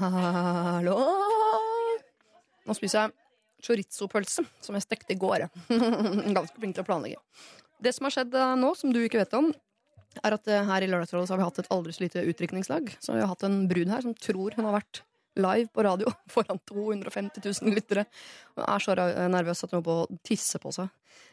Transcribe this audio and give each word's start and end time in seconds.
Hallo! 0.00 0.94
Nå 2.62 2.76
spiser 2.78 3.02
jeg 3.02 3.12
chorizo-pølse, 3.66 4.44
som 4.64 4.76
jeg 4.78 4.84
stekte 4.86 5.14
i 5.14 5.18
går. 5.20 5.44
Ganske 6.36 6.56
flink 6.56 6.76
til 6.76 6.84
å 6.84 6.86
planlegge. 6.86 7.20
Det 7.82 7.92
som 7.94 8.06
har 8.06 8.14
skjedd 8.14 8.34
eh, 8.38 8.54
nå, 8.58 8.72
som 8.78 8.94
du 8.94 9.00
ikke 9.02 9.20
vet 9.20 9.36
om, 9.36 9.50
er 10.22 10.36
at 10.36 10.48
eh, 10.50 10.64
her 10.68 10.84
i 10.84 10.88
Lørdagsrådet 10.90 11.32
har 11.34 11.40
vi 11.40 11.46
hatt 11.48 11.60
et 11.62 11.70
aldri 11.74 11.94
så 11.94 12.04
lite 12.04 12.24
utdrikningslag. 12.30 12.92
Så 13.02 13.16
vi 13.16 13.22
har 13.22 13.30
hatt 13.30 13.44
en 13.46 13.64
brud 13.70 13.90
her 13.92 14.04
som 14.04 14.16
tror 14.16 14.56
hun 14.56 14.68
har 14.68 14.78
vært 14.80 15.02
live 15.40 15.68
på 15.72 15.84
radio 15.86 16.10
foran 16.34 16.60
250 16.68 17.44
000 17.44 17.76
lyttere. 17.76 18.06
Hun 18.56 18.66
er 18.66 18.84
så 18.84 18.96
nervøs 18.96 19.64
at 19.64 19.70
hun 19.70 19.80
holder 19.80 19.88
på 19.88 20.00
å 20.02 20.24
tisse 20.26 20.60
på 20.62 20.74
seg. 20.74 20.90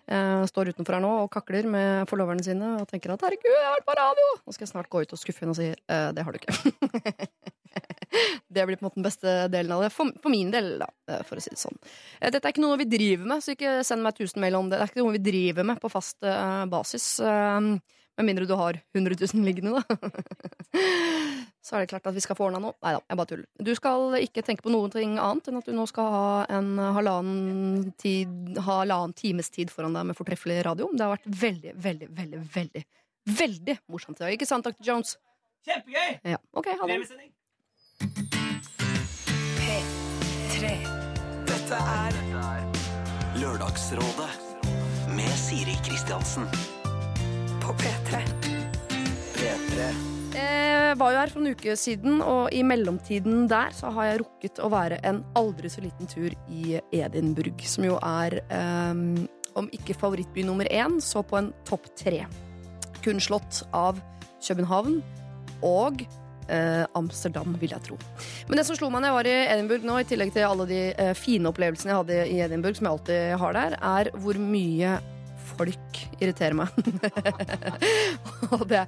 Eh, 0.10 0.44
står 0.50 0.72
utenfor 0.74 0.96
her 0.98 1.04
nå 1.04 1.10
og 1.24 1.30
kakler 1.30 1.68
med 1.70 2.10
forloverne 2.10 2.42
sine 2.42 2.80
og 2.80 2.88
tenker 2.90 3.14
at 3.14 3.22
'herregud, 3.22 3.46
jeg 3.54 3.66
har 3.68 3.76
vært 3.76 3.86
på 3.86 3.98
radio'. 4.00 4.32
Nå 4.42 4.54
skal 4.56 4.66
jeg 4.66 4.72
snart 4.72 4.90
gå 4.90 5.04
ut 5.04 5.14
og 5.14 5.22
skuffe 5.22 5.44
henne 5.46 5.54
og 5.54 5.60
si 5.60 5.70
eh, 5.70 6.10
'det 6.12 6.24
har 6.26 6.34
du 6.34 6.40
ikke'. 6.40 6.56
Det 8.50 8.66
blir 8.66 8.80
på 8.80 8.82
en 8.82 8.88
måte 8.88 8.98
den 8.98 9.06
beste 9.06 9.32
delen 9.54 9.71
av 9.71 9.84
det. 9.84 9.92
For, 9.93 10.10
for 10.18 10.34
min 10.34 10.50
del, 10.50 10.79
da, 10.82 10.88
eh, 11.07 11.21
for 11.21 11.38
å 11.38 11.43
si 11.43 11.54
det 11.54 11.62
sånn. 11.62 11.78
Dette 12.18 12.42
er 12.42 12.56
ikke 12.56 12.64
noe 12.66 12.79
vi 12.82 12.90
driver 12.90 13.29
med, 13.29 13.43
så 13.46 13.54
ikke 13.54 13.84
send 13.86 14.02
meg 14.02 14.18
1000 14.18 14.42
mail 14.42 14.57
om 14.57 14.71
det. 14.71 14.79
Det 14.79 14.88
er 14.88 14.90
ikke 14.90 15.04
noe 15.04 15.14
vi 15.14 15.21
driver 15.29 15.68
med 15.70 15.79
på 15.79 15.92
fast 15.93 16.18
basis. 16.74 17.20
med 17.21 18.26
mindre 18.26 18.48
du 18.50 18.56
har 18.57 18.82
100 18.98 19.16
000 19.21 19.46
liggende, 19.46 19.78
da. 19.78 19.86
så 21.69 21.78
er 21.78 21.83
det 21.83 21.91
klart 21.91 22.07
at 22.09 22.15
vi 22.15 22.23
skal 22.23 22.37
få 22.37 22.47
ordna 22.47 22.61
noe. 22.64 22.73
Nei 22.82 22.96
da, 22.96 23.01
jeg 23.05 23.19
bare 23.19 23.29
tuller. 23.29 23.47
Du 23.61 23.71
skal 23.78 24.15
ikke 24.23 24.43
tenke 24.46 24.65
på 24.65 24.71
noe 24.73 24.89
annet 24.89 25.50
enn 25.51 25.59
at 25.59 25.69
du 25.69 25.73
nå 25.78 25.86
skal 25.89 26.09
ha 26.09 26.29
en 26.57 26.71
halvannen, 26.97 27.92
tid, 28.01 28.57
halvannen 28.65 29.14
times 29.14 29.54
tid 29.54 29.69
foran 29.73 29.93
deg 29.93 30.09
med 30.09 30.18
fortreffelig 30.18 30.64
radio. 30.65 30.89
Det 30.89 31.05
har 31.05 31.14
vært 31.14 31.29
veldig, 31.45 31.75
veldig, 31.78 32.09
veldig, 32.17 32.42
veldig, 32.55 32.86
veldig 33.44 33.78
morsomt 33.94 34.17
i 34.17 34.25
dag. 34.25 34.38
Ikke 34.39 34.50
sant, 34.50 34.66
Dr. 34.66 34.81
Jones? 34.89 35.17
Kjempegøy! 35.69 36.17
Ja, 36.33 36.42
ok, 36.58 36.73
ha 36.81 36.89
det. 36.89 37.00
P3. 39.59 40.75
Dette 41.50 41.86
er 41.86 42.22
Lørdagsrådet 43.39 44.31
med 45.14 45.33
Siri 45.38 45.78
Kristiansen. 45.86 46.50
På 47.61 47.78
P3. 47.78 48.23
P3. 49.38 50.19
Jeg 50.30 50.98
var 51.00 51.14
jo 51.14 51.20
her 51.20 51.32
for 51.32 51.42
en 51.42 51.54
uke 51.54 51.74
siden, 51.80 52.20
og 52.22 52.54
i 52.54 52.62
mellomtiden 52.66 53.48
der 53.50 53.74
så 53.76 53.92
har 53.96 54.12
jeg 54.12 54.22
rukket 54.24 54.62
å 54.62 54.70
være 54.74 55.00
en 55.08 55.24
aldri 55.40 55.72
så 55.72 55.82
liten 55.82 56.10
tur 56.10 56.36
i 56.50 56.80
Edinburgh, 56.96 57.66
som 57.66 57.88
jo 57.88 57.98
er, 58.06 58.40
um, 58.54 59.28
om 59.58 59.70
ikke 59.76 59.98
favorittby 59.98 60.46
nummer 60.46 60.70
én, 60.70 61.00
så 61.02 61.24
på 61.26 61.40
en 61.40 61.52
topp 61.68 61.90
tre. 61.98 62.24
Kun 63.04 63.22
slått 63.24 63.64
av 63.74 64.02
København 64.46 65.00
og 65.66 66.04
eh, 66.50 66.86
Amsterdam, 66.98 67.56
vil 67.60 67.74
jeg 67.76 67.86
tro. 67.90 67.98
Men 68.50 68.60
det 68.60 68.66
som 68.68 68.78
slo 68.78 68.90
meg 68.92 69.04
når 69.04 69.10
jeg 69.10 69.18
var 69.18 69.30
i 69.30 69.38
Edinburgh 69.54 69.88
nå, 69.88 70.00
i 70.00 70.10
tillegg 70.10 70.34
til 70.36 70.48
alle 70.48 70.68
de 70.70 70.82
eh, 70.92 71.14
fine 71.18 71.52
opplevelsene 71.52 71.94
jeg 71.94 72.02
hadde 72.02 72.20
i 72.28 72.42
Edinburgh, 72.46 72.80
som 72.80 72.90
jeg 72.90 72.98
alltid 72.98 73.40
har 73.44 73.58
der, 73.60 73.78
er 73.92 74.12
hvor 74.20 74.40
mye 74.42 74.98
folk 75.58 76.00
irriterer 76.19 76.55
meg. 76.58 76.73
og 78.55 78.64
det 78.69 78.83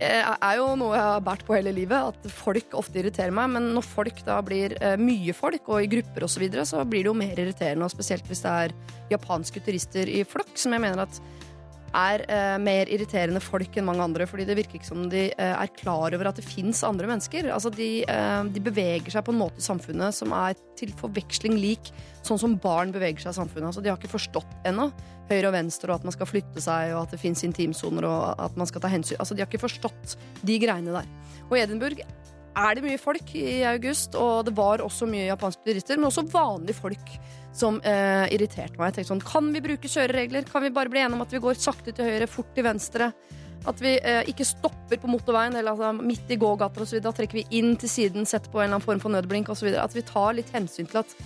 er 0.00 0.58
jo 0.58 0.66
noe 0.78 0.96
jeg 0.96 1.04
har 1.06 1.24
båret 1.24 1.46
på 1.46 1.56
hele 1.56 1.72
livet, 1.76 2.12
at 2.12 2.30
folk 2.32 2.76
ofte 2.78 3.00
irriterer 3.00 3.34
meg. 3.34 3.52
Men 3.56 3.70
når 3.76 3.86
folk 3.86 4.20
da 4.26 4.38
blir 4.44 4.76
eh, 4.80 4.98
mye 5.00 5.34
folk, 5.36 5.68
og 5.70 5.84
i 5.84 5.90
grupper 5.96 6.26
osv., 6.26 6.36
så, 6.36 6.44
videre, 6.44 6.66
så 6.68 6.84
blir 6.84 7.06
det 7.06 7.12
jo 7.12 7.16
mer 7.18 7.34
irriterende. 7.38 7.88
Og 7.88 7.94
spesielt 7.94 8.28
hvis 8.28 8.44
det 8.44 8.54
er 8.66 8.76
japanske 9.12 9.62
turister 9.64 10.10
i 10.10 10.22
flokk, 10.28 10.52
som 10.58 10.76
jeg 10.76 10.84
mener 10.84 11.06
at 11.06 11.20
er 11.96 12.24
eh, 12.28 12.56
mer 12.62 12.90
irriterende 12.92 13.40
folk 13.42 13.76
enn 13.76 13.86
mange 13.88 14.04
andre. 14.04 14.26
Fordi 14.28 14.46
det 14.48 14.58
virker 14.58 14.78
ikke 14.78 14.88
som 14.88 15.06
de 15.12 15.28
eh, 15.30 15.54
er 15.54 15.72
klar 15.78 16.14
over 16.16 16.30
at 16.30 16.38
det 16.38 16.46
fins 16.46 16.82
andre 16.86 17.08
mennesker. 17.10 17.50
Altså 17.54 17.72
de, 17.74 17.90
eh, 18.04 18.42
de 18.52 18.62
beveger 18.62 19.14
seg 19.14 19.26
på 19.26 19.34
en 19.34 19.40
måte 19.40 19.62
i 19.62 19.66
samfunnet 19.66 20.16
som 20.16 20.34
er 20.36 20.56
til 20.78 20.92
forveksling 21.00 21.56
lik 21.60 21.90
sånn 22.26 22.40
som 22.42 22.56
barn 22.60 22.92
beveger 22.94 23.24
seg 23.24 23.34
i 23.34 23.40
samfunnet. 23.40 23.70
Altså 23.70 23.84
de 23.84 23.92
har 23.92 24.00
ikke 24.00 24.12
forstått 24.16 24.68
ennå 24.68 24.90
høyre 25.30 25.50
og 25.50 25.56
venstre, 25.56 25.90
og 25.90 25.98
at 25.98 26.06
man 26.06 26.14
skal 26.14 26.28
flytte 26.30 26.62
seg, 26.62 26.92
og 26.94 27.06
at 27.06 27.16
det 27.16 27.18
fins 27.18 27.42
intimsoner, 27.46 28.06
og 28.06 28.44
at 28.44 28.58
man 28.58 28.68
skal 28.70 28.84
ta 28.84 28.90
hensyn. 28.92 29.18
Altså 29.22 29.34
de 29.34 29.42
har 29.42 29.50
ikke 29.50 29.64
forstått 29.64 30.14
de 30.46 30.58
greiene 30.62 30.94
der. 30.94 31.08
Og 31.48 31.56
i 31.56 31.64
Edinburgh 31.64 32.02
er 32.56 32.76
det 32.76 32.84
mye 32.86 33.00
folk 33.00 33.34
i 33.36 33.60
august, 33.68 34.14
og 34.16 34.46
det 34.46 34.54
var 34.56 34.84
også 34.84 35.08
mye 35.10 35.28
japanske 35.28 35.66
turister, 35.66 35.98
men 35.98 36.08
også 36.08 36.24
vanlige 36.32 36.78
folk 36.78 37.16
som 37.56 37.80
eh, 37.80 38.26
irriterte 38.34 38.76
meg. 38.76 38.90
Jeg 38.90 38.98
tenkte 38.98 39.12
sånn, 39.14 39.24
Kan 39.24 39.50
vi 39.54 39.64
bruke 39.64 39.90
kjøreregler? 39.90 40.46
Kan 40.50 40.66
vi 40.66 40.74
bare 40.74 40.92
bli 40.92 41.02
enige 41.02 41.18
om 41.18 41.24
at 41.24 41.32
vi 41.34 41.42
går 41.42 41.58
sakte 41.60 41.94
til 41.96 42.10
høyre, 42.10 42.28
fort 42.30 42.52
til 42.56 42.66
venstre? 42.66 43.10
At 43.66 43.80
vi 43.82 43.96
eh, 43.98 44.22
ikke 44.30 44.46
stopper 44.46 45.00
på 45.02 45.10
motorveien 45.10 45.56
eller 45.56 45.72
altså, 45.72 45.90
midt 45.96 46.30
i 46.30 46.38
gågater 46.38 46.84
osv. 46.84 47.00
Da 47.02 47.14
trekker 47.16 47.40
vi 47.40 47.46
inn 47.58 47.74
til 47.80 47.90
siden, 47.90 48.28
setter 48.28 48.52
på 48.52 48.60
en 48.60 48.68
eller 48.68 48.78
annen 48.78 48.86
form 48.86 49.02
for 49.02 49.14
nødblink 49.14 49.50
osv. 49.52 49.72
At 49.80 49.96
vi 49.96 50.04
tar 50.06 50.36
litt 50.38 50.52
hensyn 50.54 50.88
til 50.90 51.02
at 51.02 51.16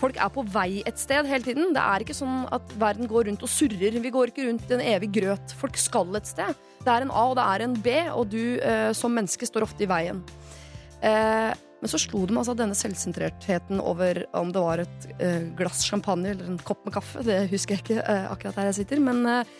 folk 0.00 0.16
er 0.16 0.30
på 0.32 0.44
vei 0.48 0.80
et 0.88 1.00
sted 1.00 1.28
hele 1.28 1.44
tiden. 1.44 1.74
Det 1.76 1.82
er 1.82 2.04
ikke 2.04 2.16
sånn 2.16 2.46
at 2.54 2.74
verden 2.80 3.10
går 3.10 3.28
rundt 3.28 3.44
og 3.44 3.52
surrer. 3.52 3.98
Vi 4.00 4.14
går 4.14 4.32
ikke 4.32 4.46
rundt 4.48 4.70
i 4.70 4.78
en 4.78 4.86
evig 4.94 5.10
grøt. 5.18 5.56
Folk 5.60 5.76
skal 5.80 6.16
et 6.16 6.30
sted. 6.30 6.54
Det 6.80 6.92
er 6.92 7.04
en 7.04 7.12
A 7.12 7.26
og 7.28 7.36
det 7.36 7.44
er 7.44 7.66
en 7.66 7.74
B, 7.84 7.96
og 8.14 8.30
du 8.32 8.44
eh, 8.56 8.92
som 8.96 9.12
menneske 9.12 9.48
står 9.48 9.66
ofte 9.66 9.84
i 9.84 9.90
veien. 9.90 10.22
Eh, 11.04 11.50
men 11.80 11.88
så 11.88 11.98
slo 12.00 12.26
meg 12.28 12.42
altså 12.42 12.54
denne 12.58 12.76
selvsentrertheten 12.76 13.80
over 13.80 14.22
om 14.36 14.50
det 14.52 14.62
var 14.62 14.82
et 14.82 15.06
eh, 15.16 15.46
glass 15.56 15.82
champagne 15.88 16.34
eller 16.34 16.50
en 16.52 16.58
kopp 16.60 16.82
med 16.84 16.92
kaffe. 16.92 17.22
Det 17.24 17.46
husker 17.52 17.76
jeg 17.76 17.84
ikke 17.84 18.02
eh, 18.04 18.26
akkurat 18.28 18.58
der 18.58 18.68
jeg 18.68 18.82
sitter. 18.82 19.00
Men 19.04 19.22
eh, 19.24 19.54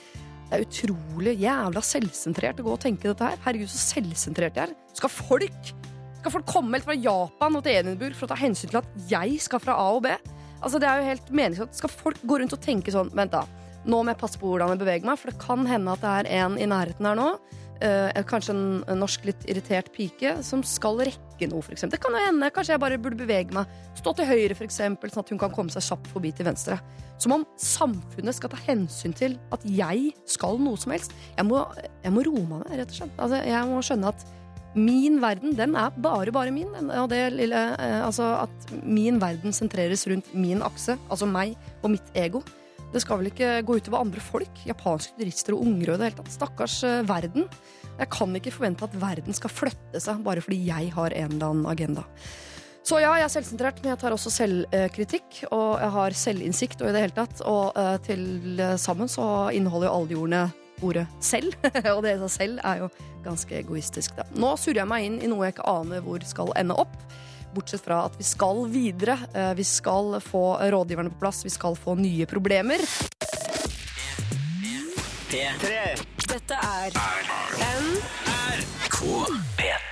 det 0.51 0.59
er 0.59 0.67
utrolig 0.67 1.37
jævla 1.41 1.83
selvsentrert 1.87 2.61
å 2.61 2.67
gå 2.67 2.75
og 2.75 2.83
tenke 2.83 3.09
dette 3.09 3.25
her. 3.25 3.41
Herregud, 3.47 3.71
så 3.73 3.81
selvsentrert 3.81 4.59
jeg 4.59 4.69
er. 4.69 4.75
Skal 4.99 5.13
folk, 5.15 5.73
skal 6.19 6.35
folk 6.35 6.51
komme 6.51 6.77
helt 6.77 6.89
fra 6.89 6.99
Japan 6.99 7.57
og 7.57 7.65
til 7.65 7.79
Edinburgh 7.81 8.19
for 8.19 8.29
å 8.29 8.35
ta 8.35 8.39
hensyn 8.43 8.73
til 8.73 8.83
at 8.83 8.93
jeg 9.09 9.41
skal 9.47 9.65
fra 9.65 9.79
A 9.81 9.89
og 9.97 10.05
B? 10.05 10.13
Altså, 10.61 10.77
det 10.77 10.91
er 10.91 11.01
jo 11.01 11.09
helt 11.09 11.33
meningsløst. 11.33 11.81
Skal 11.81 11.95
folk 11.95 12.21
gå 12.21 12.41
rundt 12.43 12.53
og 12.53 12.61
tenke 12.61 12.93
sånn 12.93 13.09
Vent, 13.17 13.33
da. 13.33 13.47
Nå 13.89 14.03
må 14.03 14.13
jeg 14.13 14.21
passe 14.21 14.37
på 14.37 14.51
hvordan 14.51 14.75
jeg 14.75 14.83
beveger 14.83 15.09
meg, 15.09 15.17
for 15.17 15.33
det 15.33 15.41
kan 15.41 15.65
hende 15.65 15.97
at 15.97 16.05
det 16.05 16.13
er 16.19 16.33
en 16.43 16.61
i 16.61 16.69
nærheten 16.69 17.09
her 17.09 17.17
nå. 17.17 17.31
Eh, 17.85 18.23
kanskje 18.29 18.55
en, 18.55 18.99
norsk 19.01 19.27
litt 19.29 19.45
irritert 19.51 19.91
pike 19.95 20.37
som 20.47 20.63
skal 20.67 21.01
rekke 21.09 21.49
noe, 21.51 21.65
eksempel. 21.67 21.97
Det 21.97 22.03
kan 22.03 22.17
jo 22.17 22.23
hende. 22.25 22.51
Kanskje 22.55 22.77
jeg 22.77 22.83
bare 22.83 22.99
burde 23.01 23.21
bevege 23.21 23.57
meg. 23.57 23.71
Stå 23.99 24.15
til 24.17 24.29
høyre, 24.29 24.57
eksempel, 24.67 25.13
sånn 25.13 25.25
at 25.25 25.33
hun 25.35 25.41
kan 25.41 25.55
komme 25.55 25.73
seg 25.73 25.87
kjapt 25.89 26.11
forbi 26.13 26.33
til 26.37 26.49
venstre. 26.51 26.81
Som 27.21 27.37
om 27.37 27.47
samfunnet 27.61 28.37
skal 28.37 28.53
ta 28.53 28.61
hensyn 28.67 29.15
til 29.17 29.39
at 29.55 29.65
jeg 29.69 30.13
skal 30.31 30.61
noe 30.63 30.81
som 30.81 30.95
helst. 30.95 31.17
Jeg 31.37 31.49
må, 31.49 31.65
jeg 32.05 32.15
må 32.17 32.25
roe 32.29 32.45
meg 32.45 32.63
ned, 32.65 32.77
rett 32.83 32.95
og 32.95 33.01
slett. 33.03 33.17
Altså, 33.19 33.43
jeg 33.49 33.73
må 33.73 33.83
skjønne 33.85 34.13
at 34.15 34.29
min 34.75 35.19
verden, 35.23 35.57
den 35.59 35.75
er 35.75 35.91
bare, 35.99 36.33
bare 36.33 36.55
min. 36.55 36.71
Og 36.87 37.11
det 37.11 37.25
lille, 37.35 37.65
eh, 37.75 37.99
altså 38.07 38.47
at 38.47 38.73
min 38.85 39.21
verden 39.21 39.53
sentreres 39.53 40.07
rundt 40.09 40.31
min 40.35 40.63
akse, 40.63 40.97
altså 41.11 41.27
meg 41.27 41.57
og 41.83 41.91
mitt 41.97 42.15
ego. 42.15 42.45
Det 42.91 43.03
skal 43.05 43.21
vel 43.21 43.31
ikke 43.31 43.51
gå 43.67 43.79
utover 43.79 44.03
andre 44.03 44.23
folk, 44.25 44.63
japanske 44.67 45.15
turister 45.19 45.55
og 45.55 45.65
unger 45.67 45.93
og 45.93 46.01
det 46.01 46.09
hele 46.09 46.19
tatt. 46.19 46.33
Stakkars 46.35 46.81
eh, 46.87 47.03
verden. 47.07 47.47
Jeg 48.01 48.11
kan 48.11 48.37
ikke 48.37 48.55
forvente 48.55 48.87
at 48.87 48.97
verden 48.99 49.37
skal 49.37 49.53
flytte 49.53 50.01
seg 50.03 50.23
bare 50.27 50.43
fordi 50.43 50.59
jeg 50.67 50.91
har 50.97 51.15
en 51.15 51.37
eller 51.37 51.53
annen 51.53 51.69
agenda. 51.71 52.07
Så 52.87 52.99
ja, 52.99 53.13
jeg 53.21 53.27
er 53.27 53.33
selvsentrert, 53.35 53.83
men 53.83 53.93
jeg 53.93 54.01
tar 54.01 54.15
også 54.17 54.33
selvkritikk, 54.33 55.43
og 55.53 55.83
jeg 55.83 55.93
har 55.95 56.17
selvinnsikt 56.17 56.81
og 56.81 56.89
i 56.89 56.95
det 56.97 57.05
hele 57.05 57.15
tatt. 57.15 57.43
Og 57.47 57.79
eh, 57.79 57.97
til 58.09 58.65
sammen 58.81 59.11
så 59.11 59.27
inneholder 59.55 59.91
jo 59.91 59.95
alle 59.95 60.11
de 60.11 60.21
ordene 60.25 60.45
ordet 60.81 61.07
selv, 61.21 61.55
og 61.95 62.03
det 62.05 62.17
i 62.17 62.21
seg 62.25 62.33
selv 62.35 62.63
er 62.65 62.85
jo 62.85 62.91
ganske 63.25 63.59
egoistisk, 63.59 64.17
da. 64.17 64.25
Nå 64.33 64.55
surrer 64.59 64.83
jeg 64.83 64.91
meg 64.91 65.07
inn 65.07 65.19
i 65.21 65.29
noe 65.31 65.47
jeg 65.47 65.59
ikke 65.59 65.69
aner 65.71 66.03
hvor 66.05 66.25
skal 66.27 66.55
ende 66.59 66.77
opp. 66.81 66.97
Bortsett 67.55 67.85
fra 67.85 68.05
at 68.07 68.19
vi 68.19 68.25
skal 68.25 68.67
videre. 68.71 69.19
Eh, 69.35 69.55
Vi 69.55 69.65
skal 69.65 70.21
få 70.21 70.59
rådgiverne 70.71 71.11
på 71.11 71.19
plass. 71.21 71.45
Vi 71.45 71.51
skal 71.51 71.77
få 71.77 71.95
nye 71.95 72.27
problemer. 72.27 72.79
Dette 76.31 76.55
er 76.55 76.91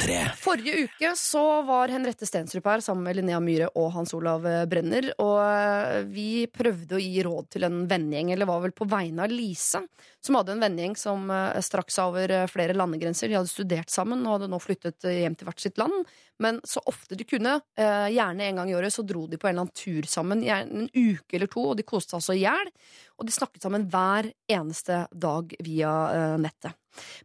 P3. 0.08 0.36
Forrige 0.41 0.84
uke 0.84 1.10
så 1.16 1.42
var 1.69 1.92
Henriette 1.92 2.26
Stensrup 2.26 2.66
her 2.66 2.82
sammen 2.84 3.05
med 3.05 3.19
Linnea 3.19 3.40
Myhre 3.43 3.69
og 3.78 3.90
Hans 3.94 4.14
Olav 4.16 4.46
Brenner. 4.70 5.10
Og 5.22 5.37
eh, 5.43 5.99
vi 6.08 6.28
prøvde 6.52 6.96
å 6.96 7.02
gi 7.02 7.25
råd 7.26 7.50
til 7.55 7.69
en 7.69 7.82
vennegjeng, 7.90 8.32
eller 8.34 8.49
var 8.49 8.62
vel 8.64 8.75
på 8.76 8.88
vegne 8.88 9.26
av 9.26 9.34
Lise, 9.34 9.82
som 10.25 10.38
hadde 10.38 10.55
en 10.55 10.64
vennegjeng 10.64 10.96
som 10.99 11.28
eh, 11.34 11.60
strakk 11.64 11.93
seg 11.93 12.12
over 12.12 12.34
eh, 12.34 12.49
flere 12.50 12.76
landegrenser. 12.76 13.28
De 13.31 13.38
hadde 13.38 13.52
studert 13.52 13.93
sammen 13.93 14.25
og 14.25 14.38
hadde 14.38 14.50
nå 14.52 14.60
flyttet 14.62 15.08
eh, 15.08 15.22
hjem 15.25 15.37
til 15.38 15.50
hvert 15.50 15.66
sitt 15.66 15.81
land. 15.81 16.08
Men 16.38 16.61
så 16.64 16.81
ofte 16.87 17.19
de 17.19 17.26
kunne, 17.26 17.58
eh, 17.78 18.08
gjerne 18.14 18.46
en 18.46 18.61
gang 18.62 18.70
i 18.70 18.76
året, 18.78 18.94
så 18.94 19.02
dro 19.06 19.26
de 19.26 19.38
på 19.38 19.49
en 19.49 19.56
eller 19.56 19.66
annen 19.66 19.75
tur 19.75 20.06
sammen. 20.08 20.44
En 20.44 20.88
uke 20.94 21.37
eller 21.37 21.50
to, 21.50 21.70
og 21.72 21.78
de 21.78 21.87
koste 21.87 22.14
seg 22.14 22.20
altså 22.20 22.37
i 22.37 22.44
hjel. 22.44 22.75
Og 23.19 23.26
de 23.26 23.34
snakket 23.34 23.66
sammen 23.66 23.88
hver 23.90 24.31
eneste 24.50 25.04
dag 25.12 25.54
via 25.66 25.94
eh, 26.14 26.37
nettet. 26.40 26.78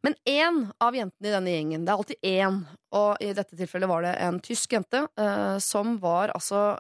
Men 0.06 0.16
én 0.30 0.64
av 0.84 0.96
jentene 0.98 1.30
i 1.30 1.36
denne 1.36 1.54
gjengen, 1.54 1.84
det 1.86 1.94
er 1.94 2.00
alltid 2.02 2.30
én, 2.30 2.64
og 2.94 3.24
i 3.24 3.34
dette 3.36 3.60
tilfellet 3.60 3.90
var 3.90 4.06
det 4.06 4.16
en 4.24 4.42
tysk 4.44 4.76
jente, 4.76 5.06
eh, 5.20 5.60
som 5.64 5.98
var 6.04 6.36
altså 6.36 6.74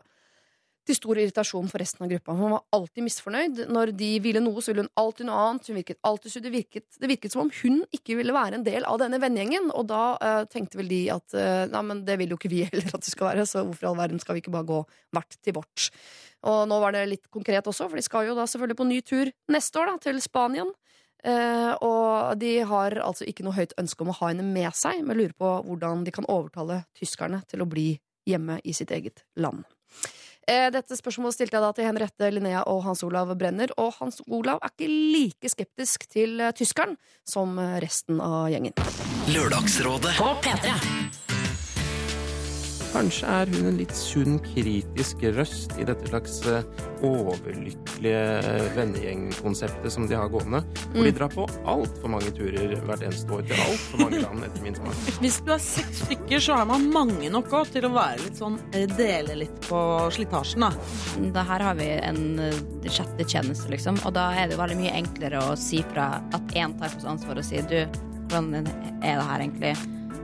Til 0.84 0.98
stor 0.98 1.16
irritasjon 1.16 1.70
for 1.72 1.80
resten 1.80 2.04
av 2.04 2.10
gruppa. 2.12 2.34
Hun 2.36 2.52
var 2.52 2.64
alltid 2.76 3.06
misfornøyd. 3.06 3.60
Når 3.72 3.94
de 3.96 4.10
ville 4.20 4.42
noe, 4.44 4.60
så 4.60 4.74
ville 4.74 4.84
hun 4.84 4.98
alltid 5.00 5.30
noe 5.30 5.38
annet. 5.40 5.70
Hun 5.72 5.78
virket 5.78 6.02
alltid. 6.04 6.44
Det 6.44 6.52
virket, 6.52 6.98
det 7.00 7.08
virket 7.08 7.32
som 7.32 7.46
om 7.46 7.52
hun 7.62 7.78
ikke 7.96 8.18
ville 8.20 8.36
være 8.36 8.60
en 8.60 8.66
del 8.66 8.84
av 8.84 9.00
denne 9.00 9.16
vennegjengen. 9.24 9.72
Og 9.72 9.88
da 9.88 10.02
eh, 10.20 10.42
tenkte 10.52 10.82
vel 10.82 10.92
de 10.92 11.00
at 11.16 11.38
eh, 11.40 11.72
nei, 11.72 11.86
men 11.88 12.04
det 12.04 12.18
vil 12.20 12.36
jo 12.36 12.40
ikke 12.42 12.52
vi 12.52 12.66
heller 12.68 13.00
at 13.00 13.00
det 13.00 13.14
skal 13.16 13.30
være, 13.30 13.48
så 13.48 13.64
hvorfor 13.64 13.88
i 13.88 13.92
all 13.94 14.02
verden 14.02 14.20
skal 14.20 14.36
vi 14.36 14.44
ikke 14.44 14.58
bare 14.58 14.68
gå 14.74 14.82
hvert 15.16 15.40
til 15.40 15.56
vårt? 15.56 15.88
Og 16.52 16.66
nå 16.68 16.84
var 16.84 16.92
det 16.92 17.08
litt 17.08 17.32
konkret 17.32 17.64
også, 17.72 17.88
for 17.88 17.96
de 17.96 18.04
skal 18.04 18.28
jo 18.28 18.36
da 18.36 18.44
selvfølgelig 18.44 18.80
på 18.82 18.90
ny 18.92 19.00
tur 19.08 19.32
neste 19.56 19.80
år, 19.80 19.94
da, 19.94 20.04
til 20.04 20.20
Spanien. 20.20 20.76
Eh, 21.24 21.74
og 21.80 22.36
de 22.40 22.58
har 22.68 22.98
altså 23.00 23.28
ikke 23.28 23.46
noe 23.46 23.56
høyt 23.56 23.76
ønske 23.80 24.04
om 24.04 24.12
å 24.12 24.18
ha 24.20 24.32
henne 24.34 24.44
med 24.44 24.76
seg, 24.76 25.04
men 25.08 25.20
lurer 25.20 25.36
på 25.40 25.54
hvordan 25.68 26.04
de 26.04 26.12
kan 26.16 26.28
overtale 26.32 26.84
tyskerne 27.00 27.44
til 27.48 27.64
å 27.64 27.70
bli 27.70 27.94
hjemme 28.28 28.60
i 28.64 28.76
sitt 28.76 28.92
eget 28.92 29.24
land. 29.40 29.64
Eh, 30.44 30.68
dette 30.76 30.98
spørsmålet 31.00 31.38
stilte 31.38 31.56
jeg 31.56 31.64
da 31.64 31.72
til 31.72 31.88
Henriette 31.88 32.32
Linnea 32.36 32.66
og 32.68 32.84
Hans 32.84 33.06
Olav 33.08 33.32
Brenner, 33.40 33.72
og 33.80 33.96
Hans 34.02 34.20
Olav 34.28 34.60
er 34.60 34.76
ikke 34.76 34.92
like 34.92 35.54
skeptisk 35.54 36.10
til 36.12 36.44
eh, 36.44 36.52
tyskeren 36.56 36.98
som 37.24 37.56
resten 37.80 38.20
av 38.24 38.50
gjengen. 38.52 38.76
Lørdagsrådet. 39.32 40.18
På 40.20 40.34
P3. 40.44 41.23
Kanskje 42.94 43.26
er 43.26 43.50
hun 43.50 43.72
en 43.72 43.78
litt 43.80 43.94
sunn, 43.98 44.36
kritisk 44.46 45.24
røst 45.34 45.72
i 45.82 45.86
dette 45.88 46.06
slags 46.12 46.36
eh, 46.46 46.66
overlykkelige 47.02 48.20
vennegjengkonseptet 48.76 49.96
som 49.96 50.06
de 50.10 50.14
har 50.20 50.30
gående. 50.30 50.60
Hvor 50.92 51.08
de 51.08 51.14
drar 51.18 51.34
på 51.34 51.48
altfor 51.74 52.14
mange 52.14 52.30
turer 52.38 52.76
hvert 52.86 53.02
eneste 53.08 53.34
år 53.34 53.48
til 53.50 53.64
altfor 53.66 54.04
mange 54.04 54.20
land, 54.22 54.46
etter 54.46 54.66
min 54.68 54.78
smak. 54.78 55.00
Hvis 55.24 55.40
du 55.42 55.50
er 55.56 55.64
seks 55.66 56.04
stykker, 56.06 56.44
så 56.46 56.60
er 56.60 56.70
man 56.70 56.86
mange 56.94 57.32
nok 57.34 57.50
òg 57.64 57.74
til 57.74 57.90
å 57.90 57.92
være 57.96 58.28
litt 58.28 58.38
sånn 58.38 58.60
eh, 58.76 58.86
Dele 58.94 59.40
litt 59.42 59.58
på 59.66 59.82
slitasjen, 60.14 60.68
da. 60.68 60.72
Da 61.34 61.48
her 61.50 61.66
har 61.72 61.82
vi 61.82 61.90
en 61.98 62.24
eh, 62.46 62.62
sjette 62.94 63.26
tjeneste, 63.26 63.74
liksom. 63.74 63.98
Og 64.06 64.14
da 64.14 64.30
er 64.38 64.46
det 64.46 64.60
jo 64.60 64.62
veldig 64.62 64.78
mye 64.84 64.94
enklere 65.02 65.42
å 65.42 65.58
si 65.58 65.82
fra 65.96 66.12
at 66.30 66.54
én 66.54 66.78
tar 66.78 66.94
på 66.94 67.02
seg 67.02 67.16
ansvar 67.16 67.42
og 67.42 67.50
sier 67.50 67.66
du, 67.74 67.80
hvordan 68.30 68.54
er 69.02 69.18
det 69.18 69.30
her 69.32 69.42
egentlig? 69.48 69.76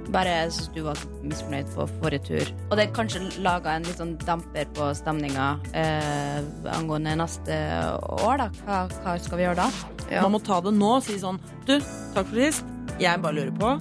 Bare 0.09 0.31
jeg 0.33 0.51
synes 0.56 0.69
du 0.73 0.81
var 0.88 0.97
misfornøyd 1.21 1.67
på 1.75 1.85
forrige 2.00 2.23
tur. 2.25 2.51
Og 2.71 2.77
det 2.79 2.88
kanskje 2.95 3.19
laga 3.45 3.75
en 3.77 3.83
litt 3.85 4.00
sånn 4.01 4.15
damper 4.25 4.65
på 4.73 4.88
stemninga 4.97 5.50
eh, 5.77 6.39
angående 6.73 7.13
neste 7.19 7.59
år, 8.25 8.38
da. 8.41 8.47
Hva, 8.65 8.79
hva 9.03 9.17
skal 9.21 9.38
vi 9.38 9.45
gjøre 9.45 9.59
da? 9.61 9.69
Ja. 10.09 10.23
Man 10.25 10.33
må 10.33 10.39
ta 10.41 10.57
det 10.65 10.73
nå 10.73 10.95
og 10.97 11.03
si 11.06 11.19
sånn 11.21 11.38
Du, 11.67 11.75
takk 12.15 12.25
for 12.31 12.35
sist. 12.41 12.65
Jeg 13.00 13.21
bare 13.21 13.38
lurer 13.38 13.53
på. 13.59 13.75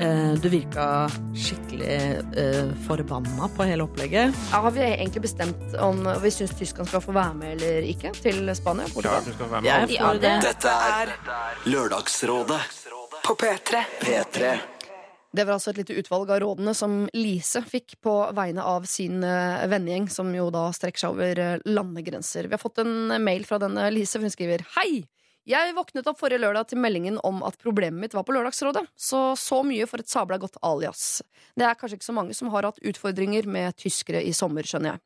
eh, 0.00 0.32
du 0.40 0.48
virka 0.52 0.86
skikkelig 1.36 1.98
uh, 2.36 2.72
forbanna 2.86 3.48
på 3.56 3.64
hele 3.68 3.84
opplegget. 3.84 4.32
Ja, 4.52 4.60
har 4.64 4.72
vi 4.72 4.80
egentlig 4.86 5.22
bestemt 5.28 5.76
om 5.80 6.00
vi 6.22 6.30
syns 6.32 6.52
tyskerne 6.56 6.88
skal 6.88 7.04
få 7.04 7.12
være 7.16 7.34
med 7.36 7.54
eller 7.58 7.84
ikke 7.92 8.12
til 8.16 8.48
Spania? 8.56 8.88
Ja, 8.88 9.00
Klart 9.04 9.28
du 9.28 9.32
skal 9.36 9.52
være 9.52 9.62
med. 9.62 9.94
Ja, 9.98 10.12
det- 10.24 10.40
Dette 10.48 10.72
er 10.72 11.12
Lørdagsrådet. 11.68 12.60
På 13.26 13.34
P3. 13.34 13.84
P3. 14.00 14.56
Det 15.36 15.44
var 15.44 15.58
altså 15.58 15.72
et 15.72 15.82
lite 15.82 15.96
utvalg 16.00 16.30
av 16.32 16.38
rådene 16.40 16.72
som 16.76 17.02
Lise 17.16 17.60
fikk 17.66 17.98
på 18.04 18.12
vegne 18.36 18.62
av 18.64 18.86
sin 18.88 19.24
eh, 19.26 19.66
vennegjeng, 19.68 20.06
som 20.12 20.30
jo 20.32 20.46
da 20.54 20.70
strekker 20.72 21.02
seg 21.02 21.16
over 21.16 21.40
eh, 21.42 21.66
landegrenser. 21.68 22.48
Vi 22.48 22.56
har 22.56 22.62
fått 22.62 22.80
en 22.80 23.12
mail 23.20 23.44
fra 23.48 23.58
denne 23.60 23.90
Lise, 23.92 24.22
hun 24.22 24.32
skriver 24.32 24.64
Hei! 24.78 25.04
Jeg 25.46 25.76
våknet 25.76 26.08
opp 26.10 26.18
forrige 26.18 26.42
lørdag 26.42 26.72
til 26.72 26.80
meldingen 26.82 27.20
om 27.22 27.44
at 27.46 27.54
problemet 27.62 28.00
mitt 28.02 28.16
var 28.16 28.24
på 28.26 28.34
Lørdagsrådet. 28.34 28.82
Så 28.98 29.20
så 29.38 29.60
mye 29.62 29.86
for 29.86 30.02
et 30.02 30.10
sabla 30.10 30.40
godt 30.42 30.56
alias. 30.66 31.20
Det 31.54 31.68
er 31.68 31.76
kanskje 31.78 32.00
ikke 32.00 32.08
så 32.08 32.16
mange 32.16 32.34
som 32.34 32.50
har 32.50 32.66
hatt 32.66 32.80
utfordringer 32.82 33.46
med 33.46 33.76
tyskere 33.78 34.24
i 34.26 34.32
sommer, 34.34 34.66
skjønner 34.66 34.96
jeg. 34.96 35.05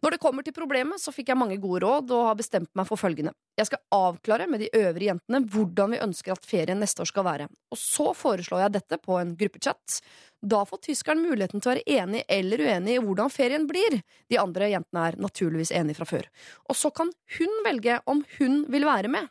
Når 0.00 0.14
det 0.14 0.20
kommer 0.22 0.46
til 0.46 0.54
problemet, 0.56 1.00
så 1.02 1.12
fikk 1.12 1.32
jeg 1.32 1.38
mange 1.40 1.58
gode 1.60 1.82
råd 1.84 2.12
og 2.16 2.26
har 2.30 2.38
bestemt 2.38 2.70
meg 2.78 2.88
for 2.88 3.00
følgende. 3.00 3.34
Jeg 3.58 3.68
skal 3.68 3.82
avklare 3.92 4.46
med 4.48 4.62
de 4.62 4.70
øvrige 4.78 5.10
jentene 5.10 5.42
hvordan 5.52 5.94
vi 5.94 6.02
ønsker 6.06 6.34
at 6.34 6.46
ferien 6.48 6.80
neste 6.80 7.04
år 7.04 7.10
skal 7.10 7.26
være. 7.26 7.48
Og 7.70 7.80
så 7.80 8.10
foreslår 8.16 8.64
jeg 8.64 8.76
dette 8.78 9.00
på 9.02 9.18
en 9.20 9.34
gruppechat. 9.40 10.00
Da 10.40 10.62
får 10.68 10.84
tyskeren 10.86 11.20
muligheten 11.24 11.60
til 11.60 11.68
å 11.68 11.74
være 11.74 11.98
enig 12.00 12.22
eller 12.32 12.64
uenig 12.64 12.96
i 12.96 13.02
hvordan 13.04 13.32
ferien 13.34 13.66
blir. 13.68 13.98
De 14.32 14.38
andre 14.40 14.70
jentene 14.72 15.08
er 15.10 15.18
naturligvis 15.20 15.74
enige 15.76 16.00
fra 16.00 16.08
før. 16.08 16.30
Og 16.70 16.78
så 16.78 16.92
kan 16.94 17.12
hun 17.36 17.60
velge 17.66 18.00
om 18.08 18.24
hun 18.38 18.62
vil 18.72 18.88
være 18.88 19.12
med. 19.12 19.28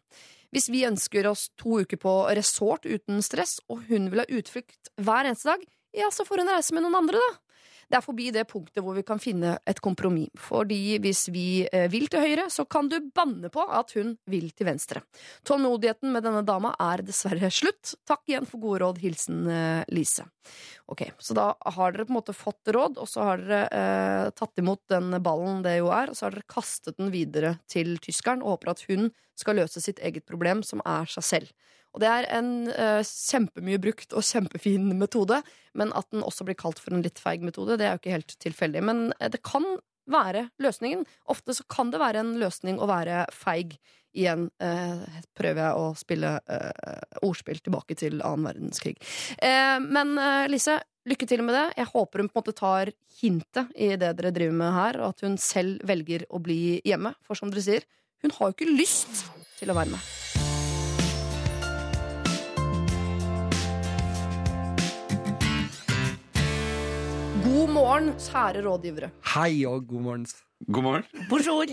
Hvis 0.54 0.70
vi 0.74 0.86
ønsker 0.86 1.28
oss 1.30 1.50
to 1.62 1.82
uker 1.84 2.00
på 2.02 2.14
resort 2.38 2.86
uten 2.86 3.22
stress, 3.26 3.60
og 3.70 3.86
hun 3.90 4.10
vil 4.10 4.24
ha 4.24 4.30
utflukt 4.34 4.90
hver 4.98 5.30
eneste 5.30 5.52
dag, 5.52 5.66
ja, 5.98 6.10
så 6.14 6.26
får 6.26 6.44
hun 6.44 6.50
reise 6.54 6.74
med 6.76 6.86
noen 6.86 6.98
andre, 7.02 7.22
da. 7.22 7.49
Det 7.90 7.98
er 7.98 8.06
forbi 8.06 8.30
det 8.34 8.46
punktet 8.50 8.84
hvor 8.86 8.94
vi 8.94 9.04
kan 9.06 9.22
finne 9.22 9.56
et 9.68 9.80
kompromiss. 9.82 10.30
Fordi 10.38 11.00
hvis 11.02 11.26
vi 11.34 11.66
eh, 11.66 11.88
vil 11.92 12.06
til 12.12 12.22
høyre, 12.22 12.46
så 12.54 12.66
kan 12.70 12.90
du 12.92 13.00
banne 13.16 13.50
på 13.54 13.64
at 13.66 13.96
hun 13.98 14.14
vil 14.30 14.52
til 14.54 14.70
venstre. 14.70 15.02
Tålmodigheten 15.48 16.14
med 16.14 16.26
denne 16.28 16.44
dama 16.46 16.76
er 16.78 17.02
dessverre 17.06 17.50
slutt. 17.54 17.96
Takk 18.10 18.30
igjen 18.30 18.50
for 18.50 18.62
gode 18.62 18.84
råd. 18.84 19.02
Hilsen 19.02 19.42
eh, 19.50 19.82
Lise. 19.90 20.28
Ok, 20.90 21.04
Så 21.18 21.34
da 21.38 21.52
har 21.78 21.94
dere 21.94 22.06
på 22.06 22.14
en 22.14 22.20
måte 22.20 22.34
fått 22.34 22.70
råd, 22.74 22.98
og 23.02 23.10
så 23.10 23.26
har 23.26 23.42
dere 23.42 23.64
eh, 23.74 24.30
tatt 24.38 24.62
imot 24.62 24.82
den 24.90 25.18
ballen 25.26 25.64
det 25.66 25.80
jo 25.80 25.90
er, 25.94 26.10
og 26.10 26.18
så 26.18 26.28
har 26.28 26.38
dere 26.38 26.50
kastet 26.50 26.98
den 26.98 27.12
videre 27.14 27.58
til 27.70 27.98
tyskeren 28.02 28.42
og 28.46 28.58
håper 28.58 28.74
at 28.74 28.86
hun 28.90 29.10
skal 29.40 29.60
løse 29.62 29.82
sitt 29.82 30.02
eget 30.04 30.26
problem, 30.30 30.64
som 30.66 30.82
er 30.86 31.10
seg 31.10 31.26
selv. 31.26 31.54
Og 31.96 32.04
det 32.04 32.10
er 32.10 32.28
en 32.38 32.52
uh, 32.70 33.02
kjempemye 33.06 33.82
brukt 33.82 34.14
og 34.14 34.26
kjempefin 34.26 34.92
metode, 35.00 35.42
men 35.78 35.94
at 35.98 36.10
den 36.14 36.26
også 36.26 36.46
blir 36.48 36.58
kalt 36.60 36.82
for 36.82 36.94
en 36.94 37.06
litt 37.06 37.22
feig 37.22 37.46
metode, 37.46 37.80
det 37.80 37.88
er 37.88 37.96
jo 37.96 38.02
ikke 38.04 38.18
helt 38.18 38.36
tilfeldig. 38.42 38.84
Men 38.86 39.08
eh, 39.20 39.32
det 39.34 39.42
kan 39.46 39.66
være 40.10 40.48
løsningen. 40.62 41.06
Ofte 41.30 41.56
så 41.58 41.66
kan 41.70 41.94
det 41.94 42.02
være 42.02 42.24
en 42.24 42.36
løsning 42.42 42.80
å 42.82 42.90
være 42.90 43.24
feig. 43.36 43.78
Igjen 44.18 44.48
uh, 44.64 45.04
prøver 45.38 45.62
jeg 45.62 45.78
å 45.78 45.90
spille 45.98 46.32
uh, 46.42 47.20
ordspill 47.28 47.60
tilbake 47.62 47.94
til 48.00 48.24
annen 48.26 48.48
verdenskrig. 48.50 48.96
Eh, 49.38 49.78
men 49.86 50.16
eh, 50.18 50.48
Lise, 50.50 50.80
lykke 51.10 51.28
til 51.30 51.44
med 51.46 51.54
det. 51.54 51.68
Jeg 51.78 51.92
håper 51.92 52.24
hun 52.24 52.32
på 52.32 52.40
en 52.40 52.42
måte 52.42 52.58
tar 52.58 52.94
hintet 53.20 53.70
i 53.78 53.92
det 54.02 54.16
dere 54.18 54.34
driver 54.34 54.58
med 54.64 54.74
her, 54.80 55.00
og 55.04 55.14
at 55.14 55.26
hun 55.28 55.38
selv 55.42 55.86
velger 55.90 56.26
å 56.34 56.42
bli 56.42 56.80
hjemme. 56.90 57.14
For 57.22 57.38
som 57.38 57.54
dere 57.54 57.66
sier, 57.66 57.86
hun 58.26 58.34
har 58.34 58.50
jo 58.50 58.58
ikke 58.58 58.74
lyst 58.74 59.28
til 59.60 59.70
å 59.70 59.78
være 59.78 59.94
med. 59.94 60.29
God 67.50 67.72
morgen, 67.74 68.12
kjære 68.22 68.62
rådgivere. 68.66 69.08
Hei 69.34 69.64
og 69.68 69.88
god 69.90 70.02
morgen. 70.06 70.26
God 70.70 70.84
morgen. 70.86 71.04
Bonjour! 71.30 71.66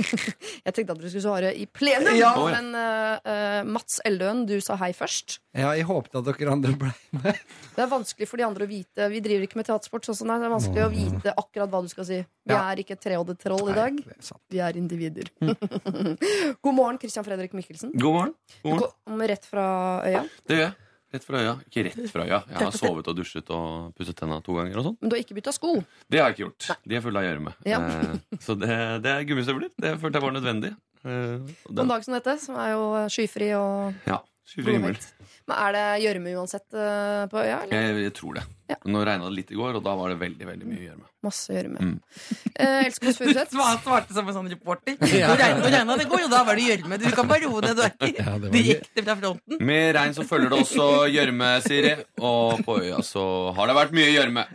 Jeg 0.66 0.74
tenkte 0.74 0.92
at 0.92 0.98
dere 0.98 1.10
skulle 1.12 1.22
svare 1.24 1.52
i 1.56 1.62
plenum, 1.70 2.16
Ja. 2.18 2.32
men 2.50 2.68
eh, 2.76 3.60
Mats 3.70 4.00
Eldøen, 4.08 4.42
du 4.48 4.56
sa 4.64 4.74
hei 4.80 4.90
først. 4.98 5.36
Ja, 5.56 5.70
jeg 5.78 5.86
håpet 5.88 6.18
at 6.18 6.26
dere 6.26 6.50
andre 6.52 6.72
ble 6.76 6.90
med. 7.14 7.38
Det 7.76 7.84
er 7.84 7.90
vanskelig 7.92 8.26
for 8.28 8.40
de 8.42 8.44
andre 8.48 8.66
å 8.66 8.68
vite 8.68 9.06
Vi 9.12 9.20
driver 9.24 9.46
ikke 9.46 9.60
med 9.60 9.68
teatersport, 9.70 10.08
sånn 10.10 10.32
det 10.34 10.36
er. 10.36 10.52
Vanskelig 10.52 10.84
å 10.84 10.90
vite 10.92 11.34
akkurat 11.38 11.70
hva 11.72 11.80
du 11.86 11.88
skal 11.92 12.08
si. 12.10 12.18
Vi 12.26 12.52
Ja. 12.52 12.64
er 12.72 12.82
ikke 12.82 12.98
treoddet 13.00 13.38
troll 13.46 13.70
i 13.70 13.76
dag. 13.78 13.94
Nei, 14.02 14.16
er. 14.18 14.40
Vi 14.52 14.58
er 14.66 14.80
individer. 14.82 15.30
God 16.66 16.74
morgen, 16.76 16.98
Christian 17.00 17.24
Fredrik 17.24 17.54
Mikkelsen. 17.56 17.94
God 17.94 18.18
morgen. 18.18 18.34
God 18.64 18.66
Du 18.66 18.74
morgen. 18.74 18.90
kom 19.06 19.22
rett 19.32 19.46
fra 19.48 19.68
øya. 20.04 20.26
Det 20.44 20.58
gjør 20.58 20.66
jeg. 20.66 20.74
Rett 21.16 21.24
fra 21.26 21.40
øya. 21.42 21.54
Ikke 21.66 21.84
rett 21.88 22.10
fra 22.12 22.26
øya. 22.28 22.40
Jeg 22.52 22.60
har 22.62 22.76
sovet 22.76 23.08
og 23.10 23.16
dusjet 23.18 23.50
og 23.56 23.90
pusset 23.96 24.16
tenna 24.20 24.38
to 24.44 24.54
ganger. 24.60 24.76
og 24.82 24.84
sånn. 24.90 24.96
Men 25.00 25.10
du 25.10 25.16
har 25.16 25.24
ikke 25.24 25.36
bytta 25.40 25.54
sko. 25.56 25.74
Det 26.12 26.20
har 26.20 26.30
jeg 26.30 26.36
ikke 26.36 26.44
gjort. 26.46 26.70
De 26.86 26.98
er 27.00 27.04
fulle 27.08 27.22
av 27.22 27.26
gjørme. 27.30 27.54
Ja. 27.66 27.80
Eh, 27.82 28.38
så 28.44 28.54
det, 28.60 28.70
det 29.06 29.12
er 29.16 29.26
gummistøvler. 29.32 29.72
Det 29.80 29.96
følte 30.02 30.20
jeg 30.20 30.26
var 30.28 30.36
nødvendig. 30.36 30.72
Eh, 31.06 31.52
På 31.66 31.80
en 31.82 31.92
dag 31.94 32.04
som 32.04 32.14
dette, 32.16 32.36
som 32.42 32.56
er 32.60 32.72
jo 32.76 32.86
skyfri 33.14 33.50
og 33.58 33.94
Ja, 34.10 34.20
skyfri 34.46 34.76
himmel. 34.76 34.96
Men 35.46 35.56
er 35.62 35.74
det 35.76 35.82
gjørme 36.02 36.32
uansett 36.40 36.74
eh, 36.74 37.24
på 37.30 37.38
øya? 37.42 37.58
Eller? 37.64 37.74
Jeg, 37.76 38.04
jeg 38.06 38.14
tror 38.18 38.34
det. 38.38 38.42
Ja. 38.70 38.76
Nå 38.90 39.02
regna 39.06 39.28
det 39.28 39.36
litt 39.36 39.50
i 39.54 39.58
går, 39.58 39.76
og 39.78 39.82
da 39.86 39.92
var 39.98 40.10
det 40.10 40.16
veldig 40.18 40.46
veldig 40.48 40.66
mye 40.66 40.80
gjørme. 40.88 41.04
Masse 41.26 41.54
gjørme. 41.54 41.78
Mm. 41.86 41.96
Eh, 42.56 42.86
Else 42.86 43.02
Kåss 43.04 43.18
Furuseth. 43.20 43.52
Du 43.56 43.58
Svarte 43.84 44.14
som 44.16 44.26
en 44.30 44.34
sånn 44.38 44.48
reporter. 44.50 44.96
Ja. 45.12 45.28
Nå 45.28 45.36
regna- 45.68 45.96
det 45.98 46.06
i 46.06 46.10
går, 46.10 46.22
jo 46.24 46.30
da 46.32 46.40
var 46.48 46.56
det 46.58 46.64
gjørme. 46.70 46.98
Du 47.02 47.06
kan 47.14 47.28
bare 47.30 47.44
roe 47.46 47.60
ned. 47.66 47.76
Du 47.76 47.82
er 47.84 47.92
ikke 48.10 48.24
Ja, 48.26 48.36
direkte 48.56 49.04
fra 49.06 49.16
fronten. 49.20 49.60
Med 49.70 49.90
regn 49.98 50.16
så 50.16 50.24
følger 50.26 50.50
det 50.54 50.62
også 50.64 50.88
gjørme, 51.14 51.50
Siri. 51.66 51.94
Og 52.22 52.62
på 52.66 52.78
øya 52.82 53.02
så 53.06 53.26
har 53.58 53.70
det 53.70 53.76
vært 53.82 53.94
mye 53.98 54.10
gjørme. 54.14 54.46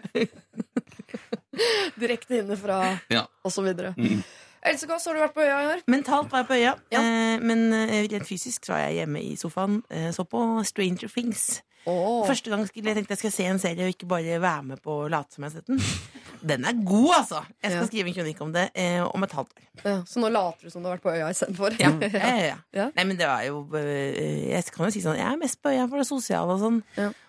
Direkte 2.00 2.40
inne 2.42 2.58
fra 2.58 2.82
Ja. 3.12 3.26
og 3.46 3.52
så 3.54 3.64
videre. 3.66 3.94
Mm. 3.98 4.24
Else 4.64 4.86
Kåss, 4.88 5.06
har 5.10 5.18
du 5.18 5.22
vært 5.24 5.34
på 5.34 5.42
øya 5.42 5.58
i 5.64 5.68
år? 5.76 5.82
Mentalt 5.90 6.30
var 6.32 6.44
jeg 6.44 6.48
på 6.52 6.54
øya, 6.60 6.76
Ja. 6.94 7.00
eh, 7.02 7.40
men 7.42 7.74
eh, 7.74 8.08
rent 8.12 8.28
fysisk 8.30 8.66
så 8.66 8.74
var 8.76 8.84
jeg 8.88 9.00
hjemme 9.02 9.22
i 9.24 9.36
sofaen. 9.36 9.82
Eh, 9.90 10.12
så 10.14 10.24
på 10.24 10.42
Stranger 10.66 11.08
Things. 11.10 11.62
Oh. 11.90 12.28
Første 12.28 12.52
gang 12.52 12.62
skulle 12.70 12.92
jeg 12.92 12.96
tenkte 13.00 13.16
jeg 13.16 13.18
skulle 13.18 13.34
se 13.34 13.46
en 13.50 13.58
serie 13.58 13.82
og 13.88 13.90
ikke 13.90 14.06
bare 14.06 14.36
være 14.40 14.62
med 14.64 14.82
på 14.86 15.00
å 15.02 15.08
late 15.10 15.34
som 15.34 15.42
jeg 15.48 15.50
har 15.50 15.56
sett 15.62 15.72
den. 15.72 15.80
Den 16.52 16.66
er 16.66 16.74
god, 16.86 17.10
altså! 17.20 17.40
Jeg 17.62 17.72
skal 17.72 17.82
Ja. 17.82 17.88
skrive 17.88 18.08
en 18.08 18.14
kronikk 18.14 18.40
om 18.42 18.52
det 18.54 18.68
eh, 18.76 19.02
om 19.02 19.24
et 19.24 19.32
halvt 19.32 19.52
år. 19.58 19.66
Ja, 19.86 19.96
så 20.06 20.22
nå 20.22 20.30
later 20.30 20.64
du 20.66 20.70
som 20.70 20.82
du 20.84 20.90
har 20.90 20.98
vært 20.98 21.04
på 21.06 21.14
øya 21.14 21.30
istedenfor? 21.34 21.76
Ja. 21.82 21.90
Ja, 22.14 22.56
ja. 22.74 22.88
Nei, 22.96 23.04
men 23.06 23.18
det 23.18 23.26
var 23.30 23.42
jo 23.46 23.66
eh, 23.78 24.50
Jeg 24.54 24.66
kan 24.74 24.86
jo 24.86 24.92
si 24.94 25.02
sånn 25.02 25.18
Jeg 25.18 25.26
er 25.26 25.38
mest 25.42 25.58
på 25.62 25.70
øya 25.74 25.88
for 25.90 25.98
det 26.02 26.06
sosiale 26.10 26.54
og 26.54 26.62
sånn. 26.62 26.80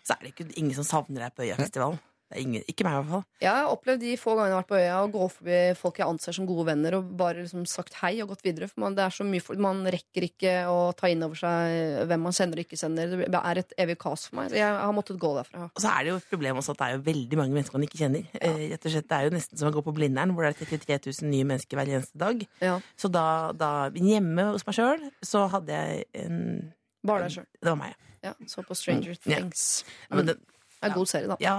Så 0.05 0.17
er 0.17 0.21
det 0.27 0.35
ikke 0.35 0.51
ingen 0.61 0.75
som 0.77 0.85
savner 0.85 1.25
deg 1.27 1.35
på 1.37 1.45
Øyafestivalen. 1.49 1.99
Ingen, 2.37 2.62
ikke 2.71 2.85
meg, 2.87 2.93
i 2.95 3.01
hvert 3.03 3.11
fall. 3.12 3.25
Jeg 3.43 3.51
har 3.53 3.71
opplevd 3.73 4.01
de 4.01 4.12
få 4.17 4.35
gangene 4.39 4.49
jeg 4.53 4.57
har 4.57 4.62
vært 4.62 4.71
på 4.73 4.79
øya 4.81 4.97
å 5.03 5.11
gå 5.12 5.27
forbi 5.37 5.59
folk 5.77 5.99
jeg 6.01 6.07
anser 6.09 6.33
som 6.39 6.47
gode 6.49 6.67
venner, 6.71 6.95
og 6.99 7.11
bare 7.17 7.43
liksom 7.45 7.67
sagt 7.69 7.95
hei 8.01 8.15
og 8.23 8.29
gått 8.33 8.43
videre. 8.47 8.69
For 8.71 8.81
man, 8.85 8.95
det 8.97 9.05
er 9.05 9.11
så 9.17 9.27
mye, 9.29 9.43
for- 9.43 9.57
man 9.57 9.85
rekker 9.85 10.27
ikke 10.29 10.55
å 10.73 10.95
ta 10.97 11.09
inn 11.12 11.23
over 11.23 11.35
seg 11.37 12.07
hvem 12.09 12.21
man 12.23 12.33
sender 12.33 12.59
og 12.62 12.65
ikke 12.67 12.79
sender. 12.81 13.17
Det 13.29 13.43
er 13.43 13.59
et 13.62 13.73
evig 13.79 13.99
kaos 13.99 14.27
for 14.29 14.37
meg. 14.41 14.53
Jeg 14.57 14.65
har 14.65 14.93
måttet 14.97 15.19
gå 15.19 15.33
derfra. 15.37 15.69
Og 15.75 15.81
så 15.85 15.91
er 15.93 16.05
det 16.05 16.11
jo 16.15 16.17
et 16.23 16.31
problem 16.31 16.57
også 16.62 16.71
at 16.77 16.79
det 16.79 16.87
er 16.89 16.97
jo 16.97 17.03
veldig 17.12 17.37
mange 17.43 17.57
mennesker 17.59 17.79
man 17.79 17.87
ikke 17.89 18.01
kjenner. 18.03 18.27
Eh, 18.41 18.62
rett 18.73 18.87
og 18.87 18.93
slett, 18.93 19.09
Det 19.09 19.19
er 19.19 19.25
jo 19.29 19.37
nesten 19.37 19.59
som 19.59 19.69
å 19.69 19.75
gå 19.77 19.83
på 19.85 19.95
Blindern, 19.95 20.33
hvor 20.35 20.45
det 20.49 20.55
er 20.57 20.65
33 20.65 20.99
000 21.23 21.29
nye 21.31 21.45
mennesker 21.45 21.77
hver 21.77 21.89
eneste 21.93 22.17
dag. 22.19 22.47
Ja. 22.61 22.81
Så 22.97 23.11
da, 23.12 23.53
da 23.53 23.91
hjemme 23.91 24.53
hos 24.53 24.65
meg 24.67 24.75
sjøl, 24.79 25.11
så 25.23 25.49
hadde 25.53 25.69
jeg 25.69 26.07
en 26.15 26.73
Bare 27.05 27.25
deg 27.27 27.33
sjøl. 27.35 27.47
Det 27.61 27.69
var 27.69 27.77
meg. 27.77 27.95
Ja, 28.23 28.33
så 28.47 28.62
på 28.62 28.77
Stranger 28.79 29.17
Ja. 29.27 29.41
Things. 29.41 29.83
Ja, 30.09 30.15
men 30.17 30.27
det, 30.27 30.37
Det 30.83 30.89
er 30.89 30.95
en 30.95 30.99
god 30.99 31.07
serie, 31.07 31.29
da. 31.31 31.37
ja, 31.41 31.55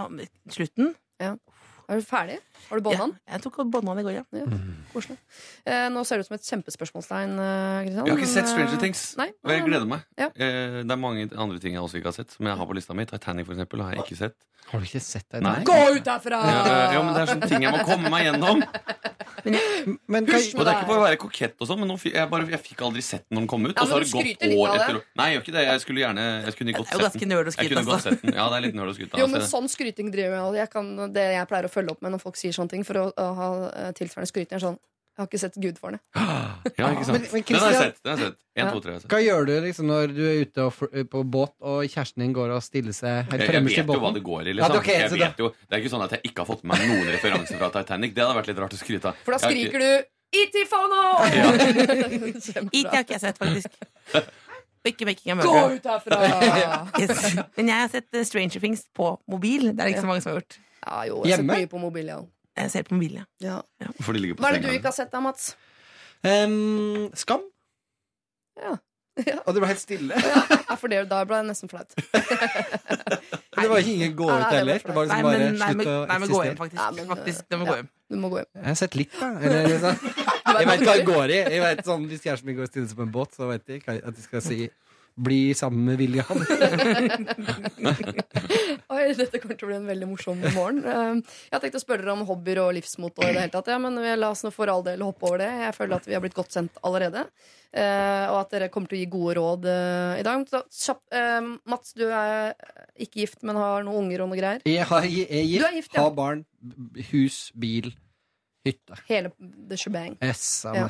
slutten 0.50 0.96
Er 1.89 1.99
du 1.99 2.05
ferdig? 2.07 2.37
Har 2.69 2.79
du 2.79 2.83
bånda 2.85 3.03
den? 3.03 3.13
Ja, 3.27 3.33
jeg 3.35 3.43
tok 3.43 3.57
og 3.59 3.71
bånda 3.73 3.93
den 3.95 4.01
i 4.01 4.05
går, 4.07 4.15
ja. 4.15 4.23
Koselig. 4.93 5.17
Eh, 5.67 5.89
nå 5.91 6.03
ser 6.07 6.17
det 6.21 6.23
ut 6.25 6.29
som 6.29 6.37
et 6.37 6.47
kjempespørsmålstegn. 6.47 7.33
Eh, 7.43 7.89
Jeg 7.89 7.97
har 7.99 8.13
ikke 8.15 8.29
sett 8.31 8.47
Stranger 8.47 8.77
eh, 8.77 8.81
Things. 8.85 9.03
Nei, 9.19 9.29
nei, 9.43 9.57
jeg 9.59 9.65
gleder 9.67 9.89
meg. 9.89 10.05
Ja. 10.17 10.29
Eh, 10.31 10.79
Det 10.83 10.95
er 10.95 11.01
mange 11.01 11.27
andre 11.35 11.59
ting 11.59 11.75
jeg 11.75 11.83
også 11.83 11.99
ikke 11.99 12.11
har 12.13 12.17
sett, 12.21 12.31
som 12.31 12.47
jeg 12.47 12.55
har 12.61 12.69
på 12.71 12.77
lista 12.79 12.95
mi. 12.95 13.05
Titanic, 13.09 13.45
for 13.49 13.57
eksempel, 13.57 13.83
har 13.83 13.97
jeg 13.97 14.05
ikke 14.07 14.19
sett. 14.23 14.37
Har 14.71 14.79
du 14.79 14.87
ikke 14.87 15.03
sett 15.03 15.27
det? 15.29 15.41
Nei. 15.43 15.57
Gå 15.67 15.75
ut 15.97 16.05
derfra! 16.07 16.39
Ja, 16.39 16.93
ja, 16.95 17.01
men 17.03 17.13
det 17.13 17.25
er 17.25 17.33
sånne 17.35 17.49
ting 17.51 17.65
jeg 17.67 17.73
må 17.75 17.83
komme 17.83 18.09
meg 18.13 18.29
gjennom. 18.29 18.63
Men 19.43 20.27
husk 20.29 20.55
Og 20.55 20.63
det 20.63 20.71
er 20.71 20.77
ikke 20.77 20.87
for 20.87 20.99
å 21.01 21.03
være 21.03 21.17
kokett, 21.19 21.55
og 21.59 21.67
sånn, 21.67 21.79
men 21.81 21.89
nå, 21.91 21.95
fi- 21.99 22.13
jeg, 22.13 22.27
bare, 22.31 22.45
jeg 22.53 22.61
fikk 22.63 22.83
aldri 22.87 23.01
sett 23.03 23.25
den 23.27 23.35
når 23.35 23.41
den 23.43 23.49
kom 23.51 23.65
ut. 23.65 23.73
Ja, 23.73 23.83
og 23.83 23.89
så 23.89 23.97
men 23.97 23.97
har 23.97 24.05
det 24.05 24.13
gått 24.13 24.53
år 24.55 24.75
etter 24.77 24.99
år. 24.99 25.01
Nei, 25.19 25.25
jeg 25.27 25.35
gjør 25.35 25.43
ikke 25.43 25.55
det. 25.55 25.63
Jeg 25.67 25.81
skulle 25.83 26.03
gjerne 26.03 26.23
Jeg 26.45 26.55
kunne 26.59 26.75
godt 26.77 26.87
er 26.87 27.03
sett 27.03 27.17
den. 27.17 27.33
Jeg 27.33 27.71
kunne 27.73 27.83
godt 27.83 27.97
altså. 27.97 28.13
sett 28.13 28.21
den. 28.23 28.35
Ja, 28.37 28.45
det 28.53 28.55
er 28.59 28.63
litt 28.67 28.77
nerd 28.79 28.91
å 28.93 28.95
skryte 28.95 29.19
Jo, 29.19 29.27
men 29.33 29.45
sånn 29.49 29.67
skryting 29.73 30.13
driver 30.13 30.37
jeg 30.37 30.45
med. 30.45 30.59
Jeg 30.61 30.71
kan, 30.77 30.93
det 31.17 31.25
jeg 31.35 31.49
pleier 31.51 31.67
å 31.67 31.73
følge 31.74 31.92
opp 31.96 32.01
med 32.06 32.13
når 32.15 32.22
folk 32.24 32.38
sier 32.39 32.53
sånne 32.56 32.70
ting, 32.75 32.84
for 32.88 33.01
å, 33.01 33.06
å 33.18 33.30
ha 33.38 33.48
eh, 33.74 33.92
tilsvarende 33.98 34.30
skryt. 34.32 34.53
sånn 34.62 34.77
Jeg 35.13 35.22
har 35.22 35.27
ikke 35.30 35.39
sett 35.44 35.58
Gudfaren. 35.62 36.00
jeg. 36.15 36.74
Ja, 36.80 36.88
ikke 36.94 37.06
sant. 37.06 37.20
Men- 37.20 37.27
men 37.34 37.44
den 37.50 37.60
har 37.62 37.72
jeg 37.74 37.82
sett. 37.84 38.00
Den 38.03 38.12
har 38.13 38.18
jeg 38.24 38.30
sett. 38.32 38.39
En, 38.56 38.65
Ja. 38.65 38.72
to, 38.74 38.80
tre 38.82 38.92
har 38.94 39.00
sett. 39.03 39.10
hva 39.12 39.20
gjør 39.22 39.46
du 39.50 39.53
liksom 39.65 39.86
når 39.89 40.13
du 40.13 40.22
er 40.30 40.39
ute 40.46 40.63
og, 40.65 40.74
på 41.10 41.22
båt, 41.36 41.53
og 41.62 41.84
kjæresten 41.89 42.22
din 42.25 42.34
går 42.34 42.53
og 42.56 42.62
stiller 42.65 42.94
seg 42.98 43.30
helt 43.30 43.42
Jeg, 43.42 43.50
i 43.50 43.53
båten? 43.53 43.70
Jeg 43.74 43.86
vet 43.86 43.96
jo 43.98 44.01
hva 44.06 44.12
det 44.13 44.24
går 44.24 44.42
i. 44.42 44.53
Ja, 44.53 44.68
Liksom. 44.70 44.84
det 44.84 44.96
er 44.96 45.00
jeg 45.03 45.10
så 45.13 45.20
vet 45.22 45.38
jo, 45.44 45.50
det 45.70 45.74
er 45.77 45.82
ikke 45.84 45.94
sånn 45.94 46.06
at 46.06 46.12
jeg 46.18 46.22
ikke 46.32 46.42
har 46.46 46.50
fått 46.50 46.63
med 46.63 46.77
meg 46.77 46.88
noen 46.89 47.12
referanser 47.13 47.58
fra 47.62 47.70
Titanic. 47.77 48.13
Det 48.18 48.25
hadde 48.25 48.38
vært 48.42 48.50
litt 48.53 48.62
rart 48.65 48.74
å 48.74 48.82
skryte 48.82 49.06
av. 49.13 49.22
For 49.25 49.34
da 49.34 49.38
ikke- 49.38 49.53
skriker 49.53 49.80
du 49.86 49.92
IT 50.34 50.56
Fono! 50.65 51.01
Ja. 51.30 51.50
It 52.74 52.88
har 52.89 53.03
ikke 53.06 53.13
jeg 53.18 53.22
sett, 53.22 53.38
faktisk. 53.38 53.70
Ikke 54.84 55.06
Making 55.08 55.32
a 55.39 55.44
Gå 55.46 55.60
ut 55.77 55.86
herfra! 55.88 56.18
Yes. 57.00 57.36
Men 57.56 57.70
jeg 57.72 57.77
har 57.77 57.92
sett 57.94 58.18
eh, 58.18 58.25
Stranger 58.27 58.60
Things 58.60 58.82
på 58.98 59.13
mobil. 59.32 59.70
Det 59.72 59.80
er 59.80 59.86
det 59.88 59.94
ikke 59.94 60.01
så 60.03 60.10
mange 60.10 60.24
som 60.25 60.34
har 60.34 60.42
gjort. 60.42 60.58
Ja, 60.83 61.01
jo, 61.07 61.21
jeg 61.25 61.37
Hjemme? 61.37 61.55
mye 61.63 61.67
på 61.71 61.79
mobil, 61.79 62.05
ja. 62.11 62.19
Jeg 62.59 62.71
ser 62.71 62.83
på 62.87 62.93
mobil, 62.95 63.13
ja. 63.41 63.59
ja. 63.81 63.89
For 64.01 64.13
de 64.13 64.19
ligger 64.19 64.35
på 64.37 64.43
Hva 64.45 64.49
er 64.51 64.59
det 64.59 64.63
du 64.63 64.67
senga. 64.67 64.77
ikke 64.79 64.91
har 64.91 64.97
sett 64.99 65.11
da, 65.11 65.19
Mats? 65.23 65.55
Em, 66.23 67.09
skam? 67.15 67.41
Ja. 68.61 68.75
Ja. 69.13 69.35
Og 69.45 69.53
det 69.53 69.61
ble 69.61 69.67
helt 69.69 69.77
stille. 69.77 70.15
Ja, 70.17 70.73
for 70.73 70.89
det, 70.89 71.03
da 71.05 71.19
ble 71.29 71.37
jeg 71.37 71.45
nesten 71.45 71.69
flaut. 71.69 71.91
Det 73.53 73.67
var 73.69 73.77
ikke 73.77 73.91
ingen 73.93 74.15
gå 74.17 74.25
Nei, 74.25 74.37
ut 74.39 74.41
det 74.41 74.47
var 74.49 74.55
heller. 74.57 74.79
Det 74.81 74.95
var 74.95 75.05
Nei, 75.05 75.17
liksom 75.19 75.27
bare 75.27 75.37
men, 75.37 75.53
nei, 75.59 75.67
men, 75.77 75.83
slutt 75.85 75.91
å 75.93 76.05
nei, 76.09 76.17
men 76.23 76.31
gå 76.31 76.39
hjem, 76.39 76.55
eksistere. 76.55 76.57
faktisk. 76.63 76.79
Ja, 76.81 76.87
men, 76.97 77.09
faktisk 77.11 77.43
det 77.53 77.59
må 77.61 77.67
gå 77.69 77.75
hjem. 77.77 77.89
Du 78.09 78.15
må 78.23 78.31
gå 78.33 78.39
hjem. 78.41 78.49
Jeg 78.57 78.65
har 78.71 78.79
sett 78.81 78.97
litt, 78.97 79.13
da. 79.19 79.29
Eller, 79.45 79.67
liksom. 79.69 80.07
Jeg 80.57 80.69
vet 80.71 80.83
hva 80.87 80.95
det 80.97 81.05
går 81.11 81.33
i. 81.35 81.37
Jeg 81.53 81.61
vet 81.67 81.83
sånn, 81.87 82.07
Hvis 82.09 82.25
kjæresten 82.25 82.49
min 82.49 82.57
går 82.57 82.65
og 82.65 82.71
stiller 82.73 82.89
seg 82.89 82.97
på 82.99 83.05
en 83.05 83.13
båt, 83.19 83.37
så 83.37 83.49
vet 83.53 83.69
jeg 83.75 83.83
hva- 83.85 83.99
at 84.01 84.17
de 84.17 84.25
skal 84.25 84.43
si 84.49 84.57
'bli 85.15 85.53
sammen 85.53 85.86
med 85.86 86.00
William'. 86.01 86.41
Oi, 88.93 89.13
dette 89.17 89.39
kommer 89.39 89.58
til 89.58 89.67
å 89.67 89.72
bli 89.72 89.77
en 89.77 89.88
veldig 89.89 90.08
morsom 90.10 90.39
morgen. 90.55 90.82
Um, 90.86 91.22
Jeg 91.24 91.55
har 91.55 91.63
tenkt 91.63 91.77
å 91.77 91.82
spørre 91.84 92.03
dere 92.05 92.15
om 92.15 92.25
hobbyer 92.27 92.62
og 92.63 92.74
livsmot. 92.77 93.15
Og 93.17 93.25
det 93.25 93.34
hele 93.36 93.51
tatt, 93.53 93.72
ja, 93.74 93.79
men 93.82 93.98
la 94.20 94.32
oss 94.34 94.43
nå 94.46 94.51
for 94.53 94.72
all 94.72 94.84
del 94.86 95.03
hoppe 95.05 95.27
over 95.29 95.43
det. 95.43 95.50
Jeg 95.67 95.77
føler 95.77 96.00
at 96.00 96.08
vi 96.10 96.15
har 96.17 96.24
blitt 96.24 96.38
godt 96.38 96.55
sendt 96.55 96.79
allerede. 96.84 97.25
eh, 97.74 98.25
og 98.29 98.38
at 98.43 98.51
dere 98.53 98.67
kommer 98.70 98.91
til 98.91 99.00
å 99.00 99.01
gi 99.01 99.10
gode 99.10 99.34
råd 99.39 99.65
eh, 99.72 100.20
i 100.22 100.25
dag. 100.27 100.46
Så, 100.70 100.96
eh, 101.13 101.41
Mats, 101.70 101.96
du 101.98 102.05
er 102.05 102.53
ikke 103.01 103.24
gift, 103.24 103.41
men 103.43 103.58
har 103.58 103.86
noen 103.88 104.03
unger 104.05 104.25
og 104.25 104.32
noe 104.34 104.39
greier. 104.39 104.62
Jeg, 104.70 104.86
har, 104.89 105.08
jeg 105.10 105.27
er 105.29 105.48
gift, 105.50 105.67
er 105.70 105.77
gift, 105.79 105.96
ja. 105.98 106.05
har 106.05 106.13
barn, 106.17 106.46
hus, 107.12 107.48
bil, 107.58 107.93
hytte. 108.65 108.98
Hele 109.10 109.32
the 109.70 109.77
shebang. 109.77 110.17
Ja. 110.22 110.88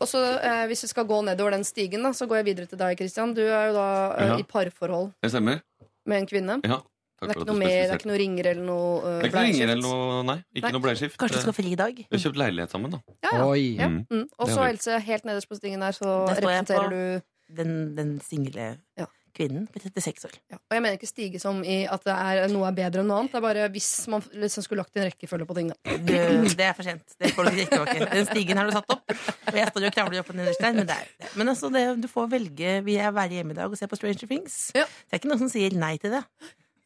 Og 0.00 0.08
så 0.08 0.20
eh, 0.38 0.66
Hvis 0.70 0.84
vi 0.84 0.88
skal 0.92 1.06
gå 1.08 1.20
nedover 1.24 1.50
den 1.56 1.64
stigen, 1.64 2.02
da, 2.06 2.12
så 2.16 2.26
går 2.28 2.42
jeg 2.42 2.48
videre 2.52 2.66
til 2.70 2.78
deg, 2.80 2.96
Christian. 3.00 3.34
Du 3.34 3.42
er 3.42 3.70
jo 3.70 3.74
da 3.78 3.88
eh, 4.18 4.26
Ja. 4.34 4.38
i 4.38 4.46
parforhold 4.46 5.12
Det 5.22 5.30
stemmer. 5.32 5.60
med 6.06 6.18
en 6.22 6.26
kvinne. 6.30 6.60
Ja. 6.64 6.80
Det 7.20 7.28
er 7.28 7.36
ikke 7.36 7.50
noe 7.50 7.60
mer, 7.60 7.68
det 7.68 7.90
er 7.92 7.98
ikke 7.98 8.08
noe 8.08 8.16
ringer 8.16 8.46
eller 8.48 8.64
noe 8.64 8.92
uh, 9.04 9.18
Det 9.20 9.26
er 9.26 9.28
ikke 9.28 9.36
noe 9.36 9.48
ringer 9.50 9.72
eller 9.74 9.82
noe, 9.84 10.22
nei. 10.24 10.36
Ikke 10.56 10.62
Nei. 10.64 10.72
noe 10.72 10.84
bleieskift. 10.86 11.18
Kanskje 11.20 11.36
du 11.36 11.42
skal 11.44 11.52
fri 11.58 11.72
i 11.74 11.76
dag? 11.76 11.98
Vi 12.00 12.16
har 12.16 12.22
kjøpt 12.22 12.38
leilighet 12.40 12.72
sammen, 12.72 12.94
da. 12.94 13.00
Ja, 13.26 13.32
ja. 13.34 13.42
Oi. 13.44 13.64
Ja. 13.76 13.88
Mm. 13.92 13.98
Mm. 14.08 14.22
Og 14.40 14.48
så. 14.48 14.62
Else, 14.64 14.96
helt 15.04 15.26
nederst 15.28 15.50
på 15.50 15.58
stingen 15.58 15.84
der, 15.84 15.92
så 15.92 16.14
representerer 16.30 16.88
du 16.88 17.02
Den, 17.50 17.96
den 17.96 18.20
single 18.24 18.70
Ja. 18.96 19.04
Kvinnen 19.36 19.66
på 19.70 19.80
36 19.82 20.28
år. 20.28 20.36
ja. 20.52 20.58
Og 20.58 20.76
jeg 20.76 20.84
mener 20.84 20.98
ikke 20.98 21.08
stige 21.10 21.40
som 21.42 21.62
i 21.64 21.80
at 21.90 22.04
det 22.06 22.14
er, 22.14 22.42
noe 22.52 22.68
er 22.68 22.76
bedre 22.76 23.02
enn 23.02 23.10
noe 23.10 23.22
annet. 23.22 23.32
Det 23.34 23.40
er 23.40 23.44
bare 23.46 23.68
hvis 23.74 23.90
man 24.12 24.24
liksom 24.44 24.66
skulle 24.66 24.84
lagt 24.84 24.96
en 24.98 25.08
rekkefølge 25.08 25.48
på 25.48 25.56
ting. 25.58 25.72
Da. 25.72 25.96
Du, 25.96 26.14
det 26.60 26.66
er 26.66 26.76
for 26.76 26.86
sent. 26.86 27.16
Det 27.20 27.32
får 27.36 27.48
du 27.48 27.52
ikke 27.54 27.74
tilbake. 27.74 28.10
Den 28.12 28.28
stigen 28.30 28.60
har 28.60 28.70
du 28.70 28.76
satt 28.76 28.94
opp. 28.96 29.16
Og 29.50 29.60
jeg 29.60 29.72
står 29.72 29.88
og 29.90 29.96
kravler 29.98 30.22
opp 30.22 30.32
og 30.34 30.40
nederst. 30.40 30.64
Men, 30.64 30.82
det 30.88 30.96
er, 30.96 31.32
men 31.40 31.54
altså, 31.54 31.72
det, 31.74 31.84
du 32.02 32.08
får 32.10 32.30
velge. 32.36 32.76
Vil 32.86 32.98
jeg 33.00 33.14
være 33.16 33.38
hjemme 33.40 33.56
i 33.56 33.60
dag 33.60 33.70
og 33.70 33.80
se 33.80 33.90
på 33.90 33.98
Stranger 34.00 34.30
Things? 34.30 34.58
Ja. 34.76 34.86
Det 34.86 35.16
er 35.16 35.22
ikke 35.22 35.32
noen 35.32 35.44
som 35.44 35.52
sier 35.52 35.76
nei 35.78 35.96
til 36.02 36.18
det. 36.18 36.24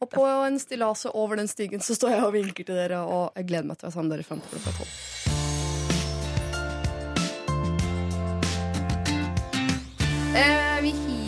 Og 0.03 0.09
på 0.11 0.25
en 0.27 0.59
stillas 0.59 1.05
over 1.13 1.39
den 1.39 1.47
stigen 1.49 1.81
så 1.81 1.95
står 1.97 2.17
jeg 2.17 2.25
og 2.27 2.33
vinker 2.35 2.67
til 2.67 2.77
dere, 2.77 2.99
og 3.07 3.31
jeg 3.39 3.47
gleder 3.49 3.71
meg 3.71 3.79
til 3.79 3.87
å 3.87 3.89
være 3.89 3.97
sammen 3.97 4.11
med 4.11 4.19
dere 4.19 4.27
fram 4.27 4.43
til 4.43 4.57
klokka 4.57 4.75
tolv. 4.81 5.24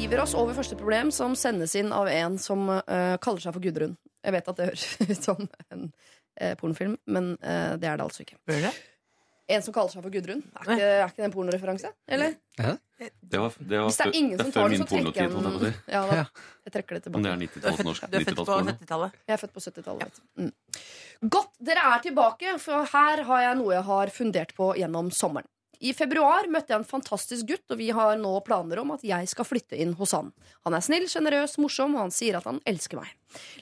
Hiver 0.07 0.21
oss 0.23 0.33
over 0.39 0.55
første 0.55 0.75
problem, 0.79 1.09
som 1.11 1.33
sendes 1.35 1.73
inn 1.75 1.89
av 1.91 2.07
en 2.07 2.37
som 2.39 2.61
uh, 2.71 3.15
kaller 3.19 3.43
seg 3.43 3.51
for 3.57 3.63
Gudrun. 3.63 3.97
Jeg 4.23 4.33
vet 4.37 4.45
at 4.47 4.59
det 4.59 4.67
høres 4.69 4.85
ut 5.03 5.25
som 5.25 5.41
en 5.73 5.81
uh, 5.89 6.53
pornofilm, 6.61 6.93
men 7.11 7.33
uh, 7.41 7.73
det 7.75 7.89
er 7.89 7.99
det 7.99 8.05
altså 8.05 8.23
ikke. 8.23 8.37
Bør 8.47 8.61
det? 8.69 8.71
En 9.51 9.65
som 9.65 9.75
kaller 9.75 9.91
seg 9.91 10.05
for 10.05 10.13
Gudrun. 10.13 10.45
Er 10.61 10.63
ikke, 10.63 10.87
er 10.87 11.03
ikke 11.09 11.19
det 11.19 11.25
en 11.27 11.33
pornoreferanse? 11.35 11.91
Eller? 12.07 12.37
Det 12.55 13.41
var, 13.41 13.57
det 13.59 13.81
var 13.81 13.89
Hvis 13.89 13.99
det 13.99 14.07
er 14.07 14.15
ingen 14.19 14.39
det 14.39 14.45
som 14.45 14.53
er 14.53 14.55
tar 14.55 14.71
det, 14.71 14.79
så 14.79 14.87
trekker 14.93 15.19
jeg 15.25 15.33
den. 15.35 15.75
Ja, 15.91 16.05
da. 16.07 16.23
Jeg 16.67 16.75
trekker 16.77 16.99
det 16.99 17.11
Om 17.11 17.27
det 17.27 17.35
tilbake. 17.35 17.35
er 17.35 17.43
Du 17.43 17.43
er 17.43 17.43
født, 17.43 17.59
90-talls-norsk. 17.59 18.07
du 18.07 18.17
er 18.17 18.27
født 18.29 18.39
på 18.39 18.47
90-tallsporno. 18.47 18.77
70-tallet. 18.79 19.19
Jeg 19.27 19.35
er 19.35 19.43
født 19.43 19.55
på 19.57 19.65
70-tallet. 19.67 20.07
vet 20.07 20.23
du. 20.23 20.47
Mm. 20.47 21.29
Godt, 21.35 21.53
dere 21.71 21.85
er 21.91 22.07
tilbake, 22.07 22.55
for 22.63 22.91
her 22.95 23.27
har 23.27 23.45
jeg 23.49 23.59
noe 23.59 23.75
jeg 23.75 23.87
har 23.91 24.15
fundert 24.21 24.55
på 24.55 24.71
gjennom 24.79 25.11
sommeren. 25.11 25.51
I 25.79 25.93
februar 25.93 26.47
møtte 26.49 26.73
jeg 26.73 26.81
en 26.81 26.87
fantastisk 26.87 27.49
gutt, 27.51 27.65
og 27.73 27.77
vi 27.79 27.89
har 27.93 28.17
nå 28.17 28.31
planer 28.45 28.81
om 28.81 28.95
at 28.95 29.03
jeg 29.05 29.29
skal 29.29 29.45
flytte 29.45 29.77
inn 29.77 29.93
hos 29.99 30.15
han. 30.17 30.31
Han 30.65 30.77
er 30.77 30.85
snill, 30.85 31.05
sjenerøs, 31.11 31.57
morsom, 31.61 31.95
og 31.97 32.07
han 32.07 32.13
sier 32.15 32.39
at 32.39 32.47
han 32.49 32.61
elsker 32.69 33.01
meg. 33.01 33.11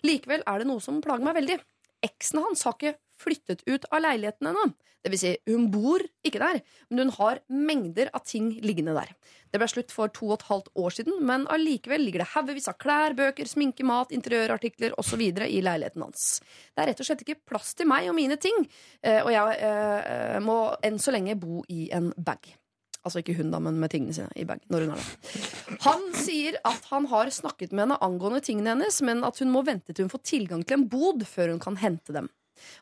Likevel 0.08 0.46
er 0.48 0.62
det 0.62 0.70
noe 0.70 0.84
som 0.84 1.02
plager 1.04 1.28
meg 1.28 1.36
veldig. 1.42 1.60
Eksen 2.06 2.44
hans 2.46 2.64
har 2.68 2.78
ikke 2.78 2.96
flyttet 3.22 3.64
ut 3.68 3.88
av 3.92 4.04
leiligheten 4.06 4.52
ennå. 4.52 4.70
Det 5.06 5.12
vil 5.14 5.22
si, 5.22 5.32
hun 5.52 5.68
bor 5.70 6.02
ikke 6.26 6.40
der, 6.42 6.64
men 6.90 7.04
hun 7.04 7.12
har 7.20 7.42
mengder 7.54 8.10
av 8.18 8.24
ting 8.26 8.48
liggende 8.66 8.96
der. 8.98 9.12
Det 9.54 9.60
ble 9.62 9.68
slutt 9.70 9.94
for 9.94 10.10
to 10.10 10.32
og 10.32 10.40
et 10.40 10.48
halvt 10.48 10.72
år 10.82 10.96
siden, 10.98 11.20
men 11.30 11.46
allikevel 11.54 12.02
ligger 12.02 12.24
det 12.24 12.32
haugevis 12.32 12.66
av 12.72 12.80
klær, 12.82 13.14
bøker, 13.18 13.46
sminke, 13.46 13.86
mat, 13.86 14.10
interiørartikler 14.16 14.98
osv. 14.98 15.22
i 15.22 15.62
leiligheten 15.62 16.02
hans. 16.02 16.26
Det 16.74 16.82
er 16.82 16.90
rett 16.90 17.04
og 17.04 17.10
slett 17.12 17.22
ikke 17.22 17.38
plass 17.52 17.76
til 17.78 17.90
meg 17.92 18.10
og 18.10 18.18
mine 18.18 18.40
ting, 18.42 18.66
eh, 19.06 19.22
og 19.22 19.30
jeg 19.36 19.60
eh, 19.70 20.40
må 20.42 20.58
enn 20.82 20.98
så 20.98 21.14
lenge 21.14 21.38
bo 21.38 21.62
i 21.70 21.86
en 21.94 22.10
bag. 22.18 22.56
Altså 23.06 23.22
ikke 23.22 23.36
hun, 23.38 23.52
da, 23.54 23.60
men 23.62 23.78
med 23.78 23.94
tingene 23.94 24.16
sine 24.18 24.34
i 24.34 24.48
bag. 24.50 24.64
Når 24.74 24.88
hun 24.88 24.96
er 24.96 25.04
der. 25.04 25.44
Han 25.86 26.08
sier 26.18 26.58
at 26.66 26.88
han 26.90 27.06
har 27.12 27.30
snakket 27.30 27.76
med 27.76 27.86
henne 27.86 28.00
angående 28.02 28.42
tingene 28.42 28.74
hennes, 28.74 28.98
men 29.06 29.22
at 29.28 29.38
hun 29.44 29.54
må 29.54 29.62
vente 29.68 29.94
til 29.94 30.08
hun 30.08 30.14
får 30.16 30.24
tilgang 30.26 30.66
til 30.66 30.80
en 30.80 30.88
bod 30.90 31.22
før 31.30 31.54
hun 31.54 31.62
kan 31.62 31.78
hente 31.78 32.16
dem. 32.18 32.32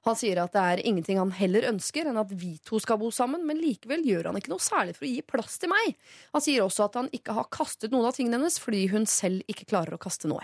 Han 0.08 0.18
sier 0.20 0.42
at 0.44 0.54
det 0.56 0.64
er 0.64 0.84
ingenting 0.86 1.20
han 1.22 1.34
heller 1.36 1.70
ønsker 1.72 2.10
enn 2.10 2.20
at 2.22 2.32
vi 2.38 2.56
to 2.66 2.80
skal 2.84 3.00
bo 3.02 3.12
sammen, 3.14 3.46
men 3.48 3.62
likevel 3.62 4.06
gjør 4.08 4.32
han 4.32 4.40
ikke 4.40 4.54
noe 4.54 4.64
særlig 4.64 4.98
for 4.98 5.08
å 5.08 5.12
gi 5.12 5.22
plass 5.34 5.60
til 5.62 5.72
meg. 5.74 5.96
Han 6.36 6.44
sier 6.46 6.66
også 6.66 6.88
at 6.88 7.00
han 7.02 7.10
ikke 7.16 7.36
har 7.38 7.52
kastet 7.54 7.94
noen 7.94 8.10
av 8.10 8.18
tingene 8.18 8.40
hennes 8.40 8.60
fordi 8.62 8.86
hun 8.94 9.06
selv 9.10 9.44
ikke 9.52 9.70
klarer 9.70 9.98
å 9.98 10.02
kaste 10.02 10.32
noe. 10.32 10.44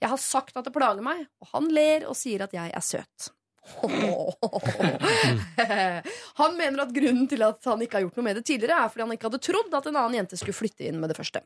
Jeg 0.00 0.08
har 0.12 0.20
sagt 0.20 0.56
at 0.56 0.64
det 0.64 0.72
plager 0.74 1.04
meg, 1.04 1.26
og 1.42 1.50
han 1.52 1.68
ler 1.72 2.06
og 2.08 2.16
sier 2.16 2.40
at 2.46 2.54
jeg 2.56 2.72
er 2.72 2.84
søt. 2.84 3.32
Han 6.40 6.56
mener 6.56 6.82
at 6.82 6.94
grunnen 6.94 7.28
til 7.28 7.42
at 7.44 7.64
han 7.68 7.82
ikke 7.84 7.98
har 7.98 8.04
gjort 8.06 8.16
noe 8.16 8.24
med 8.24 8.36
det 8.38 8.46
tidligere, 8.48 8.78
er 8.80 8.88
fordi 8.88 9.04
han 9.04 9.12
ikke 9.12 9.28
hadde 9.28 9.44
trodd 9.44 9.76
at 9.76 9.86
en 9.90 9.98
annen 10.00 10.18
jente 10.22 10.38
skulle 10.40 10.56
flytte 10.56 10.86
inn 10.88 11.00
med 11.02 11.08
det 11.12 11.18
første. 11.18 11.40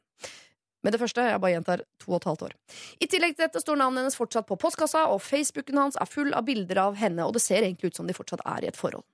Med 0.82 0.94
det 0.94 0.98
første, 0.98 1.22
jeg 1.30 1.40
bare 1.42 1.54
gjentar, 1.54 1.84
to 2.02 2.10
og 2.10 2.18
et 2.18 2.26
halvt 2.26 2.44
år. 2.48 2.54
I 2.98 3.06
tillegg 3.10 3.36
til 3.36 3.44
dette 3.44 3.62
står 3.62 3.78
navnet 3.78 4.02
hennes 4.02 4.18
fortsatt 4.18 4.48
på 4.48 4.58
postkassa, 4.58 5.04
og 5.14 5.22
Facebooken 5.22 5.78
hans 5.78 5.98
er 6.00 6.10
full 6.10 6.32
av 6.34 6.46
bilder 6.48 6.80
av 6.82 6.98
henne, 6.98 7.22
og 7.22 7.36
det 7.36 7.44
ser 7.44 7.62
egentlig 7.62 7.92
ut 7.92 8.00
som 8.00 8.08
de 8.08 8.16
fortsatt 8.16 8.42
er 8.42 8.66
i 8.66 8.70
et 8.72 8.78
forhold. 8.78 9.06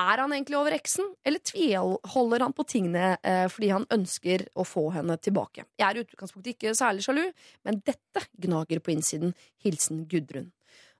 Er 0.00 0.22
han 0.22 0.32
egentlig 0.32 0.56
over 0.56 0.72
eksen, 0.72 1.10
eller 1.28 1.42
tviholder 1.44 2.46
han 2.46 2.56
på 2.56 2.64
tingene 2.64 3.10
eh, 3.20 3.44
fordi 3.52 3.68
han 3.74 3.84
ønsker 3.92 4.46
å 4.56 4.64
få 4.64 4.86
henne 4.94 5.18
tilbake? 5.20 5.66
Jeg 5.76 5.84
er 5.90 6.00
i 6.00 6.06
utgangspunktet 6.06 6.54
ikke 6.54 6.72
særlig 6.78 7.04
sjalu, 7.04 7.26
men 7.68 7.82
dette 7.84 8.24
gnager 8.40 8.80
på 8.80 8.94
innsiden. 8.94 9.36
Hilsen 9.62 10.06
Gudrun. 10.08 10.48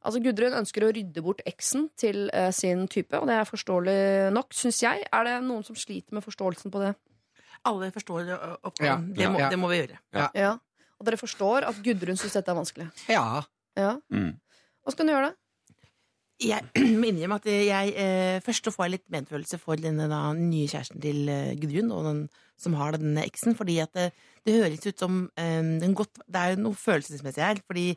Altså 0.02 0.20
Gudrun 0.22 0.58
ønsker 0.58 0.84
å 0.84 0.90
rydde 0.92 1.22
bort 1.24 1.40
eksen 1.48 1.86
til 1.98 2.26
eh, 2.34 2.50
sin 2.54 2.84
type, 2.90 3.16
og 3.16 3.30
det 3.30 3.38
er 3.38 3.48
forståelig 3.48 3.96
nok, 4.36 4.52
syns 4.58 4.82
jeg. 4.84 5.06
Er 5.08 5.28
det 5.28 5.38
noen 5.46 5.64
som 5.66 5.78
sliter 5.78 6.18
med 6.18 6.26
forståelsen 6.26 6.74
på 6.74 6.82
det? 6.82 6.92
Alle 7.68 7.92
forstår 7.94 8.30
oppgaven. 8.66 9.10
Ja, 9.12 9.16
det, 9.18 9.30
må, 9.30 9.40
ja. 9.42 9.50
det 9.52 9.58
må 9.60 9.70
vi 9.70 9.82
gjøre. 9.82 9.98
Ja. 10.34 10.56
Og 10.98 11.06
dere 11.06 11.18
forstår 11.18 11.66
at 11.68 11.78
Gudrun 11.82 12.18
syns 12.18 12.34
dette 12.38 12.50
er 12.50 12.58
vanskelig? 12.58 12.88
Ja. 13.10 13.42
Ja. 13.78 13.96
Mm. 14.12 14.34
Hva 14.82 14.94
skal 14.94 15.06
hun 15.06 15.14
gjøre, 15.14 15.30
da? 15.30 15.38
Jeg 16.42 16.88
må 16.98 17.06
innrømme 17.06 17.36
at 17.38 17.44
jeg 17.46 17.92
eh, 18.02 18.40
først 18.42 18.66
så 18.66 18.72
får 18.74 18.88
jeg 18.88 18.92
litt 18.96 19.04
medfølelse 19.14 19.60
for 19.62 19.78
denne 19.78 20.08
da, 20.10 20.32
nye 20.34 20.66
kjæresten 20.66 20.98
til 20.98 21.28
eh, 21.30 21.52
Gudrun, 21.60 21.92
og 21.94 22.08
den 22.08 22.22
som 22.58 22.74
har 22.80 22.96
denne 22.96 23.22
eksen, 23.22 23.54
fordi 23.54 23.76
at 23.84 23.92
det, 23.94 24.08
det 24.46 24.56
høres 24.56 24.82
ut 24.82 25.04
som 25.04 25.20
eh, 25.38 25.60
en 25.62 25.94
godt, 25.94 26.18
Det 26.26 26.40
er 26.40 26.56
jo 26.56 26.64
noe 26.64 26.78
følelsesmessig 26.78 27.44
her, 27.44 27.62
fordi 27.68 27.92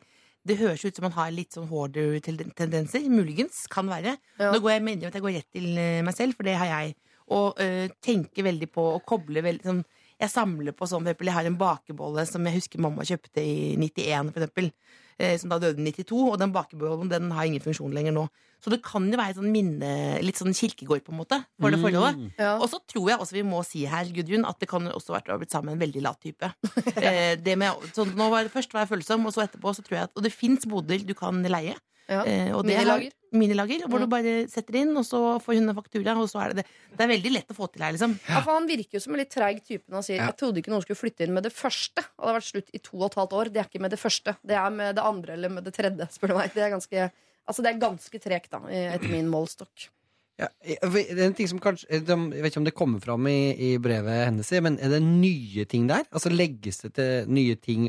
det 0.46 0.58
høres 0.60 0.84
ut 0.86 0.94
som 0.94 1.08
man 1.08 1.16
har 1.16 1.34
litt 1.34 1.56
sånn 1.56 1.66
hoarder-tendenser. 1.70 3.08
Muligens. 3.10 3.64
Kan 3.72 3.90
være. 3.90 4.14
Ja. 4.38 4.52
Nå 4.52 4.60
går 4.62 4.76
jeg 4.76 4.84
med 4.86 5.08
at 5.08 5.18
jeg 5.18 5.24
går 5.24 5.36
rett 5.40 5.50
til 5.50 5.66
eh, 5.74 6.04
meg 6.06 6.14
selv, 6.14 6.38
for 6.38 6.46
det 6.46 6.54
har 6.60 6.70
jeg. 6.70 6.94
Og 7.34 7.58
uh, 7.58 7.86
tenker 8.04 8.46
veldig 8.46 8.68
på 8.70 8.84
og 8.94 9.02
kobler 9.08 9.42
veldig 9.42 9.66
sånn 9.66 9.80
Jeg 10.20 10.30
samler 10.32 10.72
på 10.72 10.86
sånn, 10.86 11.02
for 11.02 11.10
eksempel, 11.10 11.28
jeg 11.28 11.36
har 11.36 11.48
en 11.48 11.58
bakebolle 11.60 12.22
som 12.28 12.46
jeg 12.46 12.60
husker 12.60 12.80
mamma 12.80 13.04
kjøpte 13.04 13.42
i 13.42 13.74
91, 13.76 14.30
for 14.32 14.44
eksempel. 14.44 14.70
Eh, 15.16 15.38
som 15.40 15.48
da 15.48 15.56
døde 15.56 15.80
i 15.80 15.92
92, 15.92 16.16
og 16.28 16.34
den 16.40 16.52
bakebollen 16.52 17.08
den 17.08 17.30
har 17.32 17.48
ingen 17.48 17.62
funksjon 17.64 17.94
lenger 17.96 18.12
nå. 18.12 18.26
Så 18.60 18.72
det 18.72 18.82
kan 18.84 19.04
jo 19.08 19.16
være 19.16 19.38
sånn 19.38 19.48
minne, 19.52 19.88
litt 20.24 20.36
sånn 20.36 20.56
kirkegård, 20.56 21.04
på 21.06 21.14
en 21.14 21.20
måte, 21.22 21.38
for 21.60 21.72
det 21.72 21.80
forholdet. 21.80 22.34
Ja. 22.40 22.54
Og 22.60 22.68
så 22.72 22.80
tror 22.84 23.08
jeg 23.08 23.20
også 23.22 23.36
vi 23.38 23.44
må 23.46 23.62
si 23.64 23.86
her, 23.88 24.08
Gudrun, 24.12 24.44
at 24.48 24.60
det 24.60 24.68
kan 24.68 24.88
også 24.92 25.14
vært 25.14 25.30
å 25.30 25.36
ha 25.36 25.40
blitt 25.40 25.54
sammen 25.56 25.72
med 25.72 25.78
en 25.78 25.84
veldig 25.86 26.04
lat 26.04 26.20
type. 26.20 26.50
eh, 27.00 27.32
det 27.40 27.56
med, 27.60 27.88
så 27.96 28.04
nå 28.08 28.28
var, 28.32 28.48
først 28.52 28.76
var 28.76 28.84
jeg 28.84 28.92
følsom, 28.92 29.24
og 29.28 29.36
så 29.36 29.46
etterpå 29.46 29.72
så 29.76 29.84
tror 29.86 29.98
jeg 29.98 30.10
at 30.10 30.16
Og 30.16 30.26
det 30.26 30.34
fins 30.36 30.68
boder 30.68 31.04
du 31.08 31.14
kan 31.16 31.40
leie. 31.48 31.76
Ja. 32.08 32.22
Eh, 32.24 32.52
og 32.54 32.64
det 32.66 32.76
har- 32.76 32.84
Minilager. 32.84 33.12
Minilager, 33.32 33.80
hvor 33.88 33.98
Mm. 33.98 34.00
du 34.00 34.06
bare 34.06 34.48
setter 34.48 34.76
inn, 34.76 34.96
og 34.96 35.04
så 35.04 35.40
får 35.42 35.54
hun 35.58 35.68
en 35.68 35.74
faktura, 35.74 36.14
og 36.16 36.28
så 36.30 36.40
er 36.44 36.48
det 36.54 36.56
det. 36.62 36.66
Det 36.96 37.00
er 37.04 37.08
veldig 37.12 37.32
lett 37.32 37.48
å 37.48 37.56
få 37.56 37.66
til 37.72 37.82
her, 37.82 37.92
liksom. 37.92 38.18
Ja, 38.28 38.40
for 38.40 38.52
Han 38.52 38.66
virker 38.68 38.92
jo 38.94 39.00
som 39.00 39.12
en 39.14 39.18
litt 39.18 39.30
treig 39.34 39.64
type 39.66 39.82
når 39.90 39.94
han 39.94 40.02
sier 40.02 40.16
Ja. 40.16 40.26
Jeg 40.26 40.36
trodde 40.38 40.56
ikke 40.62 40.70
noen 40.70 40.82
skulle 40.82 40.96
flytte 41.02 41.20
inn 41.26 41.34
med 41.34 41.42
det 41.42 41.52
første. 41.52 41.98
Og 42.18 42.22
det 42.24 42.32
har 42.32 42.40
vært 42.40 42.52
slutt 42.52 42.70
i 42.72 42.78
to 42.78 42.96
og 42.96 43.10
et 43.10 43.14
halvt 43.16 43.32
år. 43.32 43.52
Det 43.52 43.56
er 43.60 43.64
ikke 43.68 43.80
med 43.80 43.90
det 43.90 43.98
første. 43.98 44.36
Det 44.46 44.56
er 44.56 44.70
med 44.70 44.94
det 44.94 45.04
andre 45.04 45.32
eller 45.32 45.48
med 45.50 45.64
det 45.64 45.74
tredje, 45.74 46.06
spør 46.12 46.28
du 46.28 46.34
meg. 46.34 46.54
Det 46.54 46.62
er 46.62 46.70
ganske, 46.70 47.10
altså 47.48 47.62
det 47.62 47.74
er 47.74 47.78
ganske 47.80 48.20
tregt, 48.22 48.50
da, 48.50 48.58
etter 48.60 49.08
min 49.10 49.28
målestokk. 49.28 49.88
Ja, 50.36 50.50
det 50.60 51.02
er 51.14 51.22
en 51.24 51.34
ting 51.36 51.48
som 51.48 51.60
kanskje 51.64 51.86
Jeg 51.88 52.02
vet 52.04 52.50
ikke 52.50 52.60
om 52.60 52.66
det 52.66 52.74
kommer 52.76 53.00
fram 53.00 53.24
i, 53.30 53.54
i 53.56 53.70
brevet 53.80 54.26
hennes, 54.26 54.50
men 54.60 54.76
er 54.84 54.92
det 54.92 54.98
nye 55.00 55.64
ting 55.64 55.86
der? 55.88 56.04
Altså 56.10 56.28
Legges 56.32 56.82
det 56.82 56.90
til 56.98 57.30
nye 57.32 57.56
ting, 57.56 57.86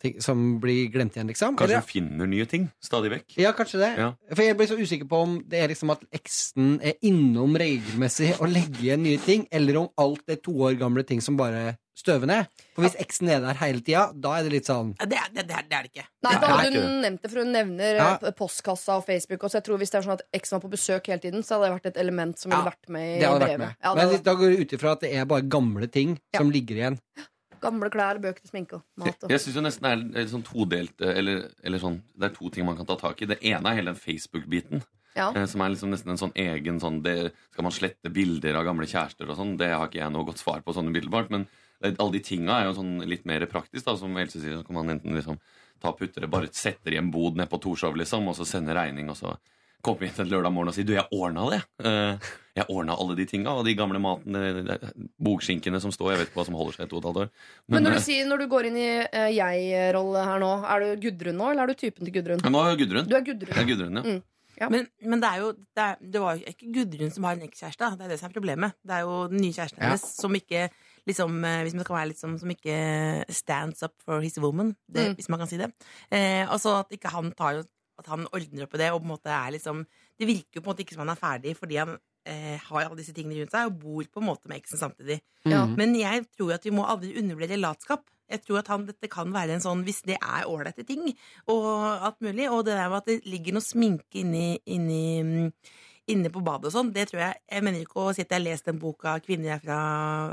ting 0.00 0.16
som 0.24 0.46
blir 0.62 0.88
glemt 0.94 1.18
igjen, 1.18 1.28
liksom? 1.28 1.58
Kanskje 1.60 1.82
hun 1.82 1.90
finner 1.90 2.30
nye 2.30 2.48
ting 2.48 2.70
stadig 2.80 3.12
vekk. 3.12 3.36
Ja, 3.42 3.52
kanskje 3.56 3.82
det. 3.82 3.92
Ja. 4.00 4.08
For 4.32 4.44
jeg 4.46 4.56
blir 4.56 4.70
så 4.70 4.80
usikker 4.80 5.10
på 5.10 5.20
om 5.26 5.36
det 5.50 5.60
er 5.60 5.74
liksom 5.74 5.92
at 5.92 6.06
eksen 6.16 6.78
er 6.80 6.96
innom 7.04 7.58
regelmessig 7.60 8.32
og 8.38 8.48
legger 8.48 8.80
igjen 8.86 9.04
nye 9.04 9.20
ting, 9.26 9.44
eller 9.52 9.82
om 9.82 9.92
alt 10.00 10.24
er 10.32 10.40
to 10.40 10.56
år 10.70 10.80
gamle 10.80 11.04
ting 11.04 11.20
som 11.24 11.36
bare 11.40 11.76
støver 12.00 12.26
ned. 12.30 12.46
For 12.74 12.82
hvis 12.86 12.96
eksen 13.02 13.28
er 13.30 13.40
der 13.44 13.58
hele 13.60 13.80
tida, 13.84 14.06
da 14.16 14.32
er 14.38 14.46
det 14.48 14.52
litt 14.54 14.68
sånn 14.70 14.94
Det 14.98 15.18
er 15.20 15.28
det, 15.34 15.46
det, 15.48 15.56
er, 15.58 15.64
det 15.68 15.76
er 15.78 15.82
det 15.86 15.90
ikke. 15.92 16.06
Nei, 16.26 16.32
da 16.40 16.46
hadde 16.56 16.82
hun 16.82 17.00
nevnt 17.04 17.22
det, 17.22 17.30
for 17.30 17.42
hun 17.44 17.52
nevner 17.52 17.96
Ja. 18.00 18.08
eh, 18.22 18.34
postkassa 18.36 18.96
og 18.98 19.04
Facebook. 19.06 19.44
Og 19.44 19.50
så 19.52 19.60
jeg 19.60 19.64
tror 19.68 19.78
Hvis 19.78 19.90
det 19.94 19.98
er 20.00 20.06
sånn 20.08 20.18
at 20.18 20.26
eksen 20.40 20.56
var 20.58 20.64
på 20.66 20.72
besøk 20.76 21.06
hele 21.12 21.20
tiden, 21.20 21.42
så 21.46 21.56
hadde 21.58 21.68
det 21.70 21.74
vært 21.78 21.90
et 21.92 22.00
element 22.04 22.38
som 22.38 22.50
ville 22.50 22.64
Ja, 22.64 22.70
vært 22.70 22.88
med 22.88 23.08
i 23.08 23.18
Det 23.20 23.28
hadde 23.28 23.40
vært 23.40 23.48
brevet. 23.48 23.58
med. 23.66 23.76
Ja, 23.84 23.94
det 23.94 23.96
Men 24.00 24.08
hadde- 24.14 24.24
da 24.24 24.34
går 24.34 24.50
det 24.56 24.60
ut 24.60 24.72
ifra 24.80 24.92
at 24.92 25.00
det 25.00 25.12
er 25.14 25.24
bare 25.26 25.42
gamle 25.42 25.86
ting 25.90 26.18
Ja. 26.32 26.38
som 26.40 26.50
ligger 26.50 26.76
igjen. 26.76 26.98
Gamle 27.60 27.90
klær, 27.92 28.16
bøker 28.18 28.40
til 28.40 28.48
sminke 28.50 28.72
og 28.78 28.82
mat. 28.96 29.16
Og. 29.22 29.28
jeg 29.28 29.40
synes 29.40 29.54
jo 29.54 29.60
nesten 29.60 29.82
det 29.82 29.90
er 30.16 30.22
litt 30.24 30.30
sånn 30.32 30.42
todelt 30.46 31.02
eh, 31.04 31.18
eller, 31.18 31.50
eller 31.62 31.78
sånn, 31.78 32.00
Det 32.18 32.30
er 32.30 32.34
to 32.34 32.48
ting 32.48 32.64
man 32.64 32.76
kan 32.76 32.86
ta 32.86 32.96
tak 32.96 33.20
i. 33.20 33.26
Det 33.26 33.38
ene 33.42 33.66
er 33.68 33.74
hele 33.76 33.92
den 33.92 34.00
Facebook-biten. 34.00 34.82
Ja. 35.16 35.32
eh, 35.34 35.44
Som 35.44 35.60
er 35.60 35.68
liksom 35.74 35.90
nesten 35.90 36.10
en 36.10 36.16
sånn 36.16 36.32
egen 36.36 36.78
sånn 36.80 37.02
det, 37.02 37.32
Skal 37.52 37.62
man 37.64 37.72
slette 37.72 38.08
bilder 38.12 38.54
av 38.56 38.64
gamle 38.64 38.86
kjærester 38.86 39.28
og 39.28 39.36
sånn? 39.36 39.58
Det 39.58 39.68
har 39.68 39.88
ikke 39.88 39.98
jeg 40.00 40.12
noe 40.12 40.24
godt 40.24 40.38
svar 40.38 40.62
på 40.62 40.72
sånn 40.72 40.86
umiddelbart. 40.88 41.28
Men 41.30 41.48
alle 41.82 42.12
de 42.12 42.20
tinga 42.24 42.58
er 42.60 42.68
jo 42.68 42.74
sånn 42.76 42.98
litt 43.08 43.24
mer 43.28 43.44
praktisk. 43.50 43.84
da 43.86 43.96
Som 43.96 44.16
Else 44.20 44.40
sier, 44.40 44.58
så 44.58 44.66
kan 44.66 44.76
man 44.76 44.90
enten 44.96 45.14
liksom 45.16 45.38
ta 45.80 45.92
puttere, 45.96 46.28
bare 46.28 46.46
bare 46.46 46.52
setter 46.52 46.92
i 46.92 46.98
en 47.00 47.10
bod 47.10 47.36
nede 47.36 47.48
på 47.48 47.60
Torshov, 47.60 47.96
liksom, 47.96 48.28
og 48.28 48.36
så 48.36 48.44
sende 48.44 48.74
regning, 48.76 49.08
og 49.08 49.16
så 49.16 49.36
komme 49.80 50.04
hit 50.04 50.18
en 50.20 50.28
lørdag 50.28 50.52
morgen 50.52 50.68
og 50.68 50.74
si 50.76 50.82
du, 50.84 50.92
jeg 50.92 51.06
ordna 51.16 51.46
det. 51.54 51.60
Eh, 51.88 52.28
jeg 52.58 52.66
ordna 52.68 52.96
alle 53.00 53.14
de 53.16 53.24
tinga, 53.24 53.54
og 53.56 53.64
de 53.64 53.72
gamle 53.78 53.96
matene, 54.02 54.42
de- 54.66 55.80
som 55.80 55.90
står, 55.90 56.10
jeg 56.12 56.18
vet 56.20 56.28
ikke 56.28 56.36
hva 56.42 56.44
som 56.44 56.58
holder 56.58 56.76
seg 56.76 56.84
i 56.84 56.90
to 56.90 56.98
og 56.98 57.00
et 57.00 57.08
halvt 57.08 57.22
år. 57.22 57.30
Men 57.68 57.82
når 57.86 57.90
eh, 57.90 57.96
du, 57.96 58.04
sier, 58.04 58.26
når 58.28 58.38
du 58.38 58.46
går 58.52 58.68
inn 58.68 58.76
i 58.76 58.90
eh, 59.06 59.30
jeg-rolle 59.38 60.24
her 60.26 60.38
nå, 60.42 60.50
er 60.68 60.84
du 60.84 61.08
Gudrun 61.08 61.40
nå, 61.40 61.48
eller 61.54 61.62
er 61.62 61.72
du 61.72 61.80
typen 61.80 62.04
til 62.04 62.12
Gudrun? 62.18 62.44
Men 62.44 62.52
nå 62.52 62.60
er 62.66 62.74
jo 62.74 62.80
Gudrun. 62.84 63.08
Du 63.08 63.16
er 63.16 63.24
Gudrun. 63.24 63.54
Jeg 63.56 63.64
er 63.64 63.70
Gudrun, 63.72 63.96
ja. 63.96 64.04
Mm. 64.04 64.22
Ja. 64.60 64.68
Men, 64.68 64.86
men 65.00 65.20
det 65.22 65.28
er 65.30 65.38
jo 65.40 65.52
det, 65.56 65.80
er, 65.86 65.96
det 66.12 66.20
var 66.20 66.36
jo 66.36 66.44
ikke 66.52 66.70
Gudrun 66.74 67.10
som 67.14 67.24
har 67.24 67.38
en 67.38 67.46
ekskjæreste. 67.48 67.88
Det 67.96 68.04
er 68.04 68.12
det 68.12 68.18
som 68.20 68.28
er 68.28 68.34
problemet. 68.36 68.76
Det 68.84 68.92
er 68.98 69.06
jo 69.08 69.14
den 69.32 69.40
nye 69.40 69.54
kjæresten 69.56 69.80
Ja. 69.80 69.86
hennes 69.88 70.04
som 70.20 70.36
ikke 70.36 70.66
liksom, 71.06 71.44
eh, 71.44 71.62
Hvis 71.64 71.74
man 71.74 71.84
skal 71.84 71.96
være 71.96 72.08
litt 72.08 72.18
som, 72.18 72.38
som 72.38 72.48
ikke 72.50 73.24
stands 73.32 73.82
up 73.82 73.94
for 74.04 74.20
his 74.20 74.38
woman, 74.38 74.74
det, 74.90 75.08
Mm. 75.10 75.14
hvis 75.16 75.28
man 75.28 75.38
kan 75.40 75.48
si 75.48 75.56
det. 75.56 75.72
Eh, 76.10 76.46
altså 76.46 76.80
at 76.80 76.90
ikke 76.90 77.08
han 77.10 77.32
tar 77.32 77.54
jo 77.60 77.64
At 78.00 78.06
han 78.06 78.26
ordner 78.32 78.62
opp 78.64 78.74
i 78.74 78.78
det 78.78 78.92
og 78.92 79.02
på 79.02 79.04
en 79.04 79.12
måte 79.12 79.28
er 79.28 79.50
liksom 79.52 79.82
Det 80.18 80.26
virker 80.26 80.56
jo 80.56 80.60
på 80.62 80.70
en 80.70 80.72
måte 80.74 80.84
ikke 80.86 80.94
som 80.96 81.06
han 81.06 81.10
er 81.16 81.20
ferdig 81.20 81.56
fordi 81.56 81.76
han 81.76 81.98
eh, 82.26 82.56
har 82.58 82.84
alle 82.86 82.96
disse 82.96 83.12
tingene 83.12 83.40
rundt 83.40 83.52
seg 83.52 83.66
og 83.66 83.78
bor 83.80 84.04
på 84.04 84.20
en 84.20 84.26
måte 84.28 84.48
med 84.48 84.58
eksen 84.60 84.78
samtidig. 84.78 85.20
Mm. 85.44 85.76
Men 85.76 85.94
jeg 85.96 86.26
tror 86.36 86.52
at 86.54 86.64
vi 86.64 86.70
må 86.70 86.84
aldri 86.84 87.14
undervurdere 87.16 87.56
latskap. 87.60 88.04
Jeg 88.30 88.42
tror 88.44 88.58
at 88.60 88.68
han, 88.68 88.84
dette 88.86 89.08
kan 89.10 89.32
være 89.32 89.56
en 89.56 89.60
sånn 89.64 89.82
Hvis 89.84 90.02
det 90.06 90.18
er 90.20 90.44
ålreite 90.46 90.84
ting 90.86 91.14
og 91.48 92.04
alt 92.06 92.20
mulig, 92.20 92.48
og 92.50 92.64
det 92.64 92.76
der 92.76 92.88
med 92.88 92.98
at 93.00 93.06
det 93.06 93.24
ligger 93.26 93.56
noe 93.56 93.64
sminke 93.64 94.20
inni, 94.20 94.58
inni, 94.66 95.22
mm, 95.24 95.52
inne 96.10 96.30
på 96.32 96.42
badet 96.44 96.70
og 96.70 96.74
sånn, 96.74 96.92
det 96.94 97.08
tror 97.10 97.22
jeg 97.22 97.40
Jeg 97.50 97.64
mener 97.66 97.84
ikke 97.84 98.02
å 98.02 98.12
si 98.14 98.24
at 98.24 98.30
jeg 98.30 98.38
har 98.38 98.46
lest 98.46 98.68
den 98.68 98.78
boka 98.82 99.16
'Kvinner 99.20 99.56
er 99.56 99.62
fra 99.62 99.80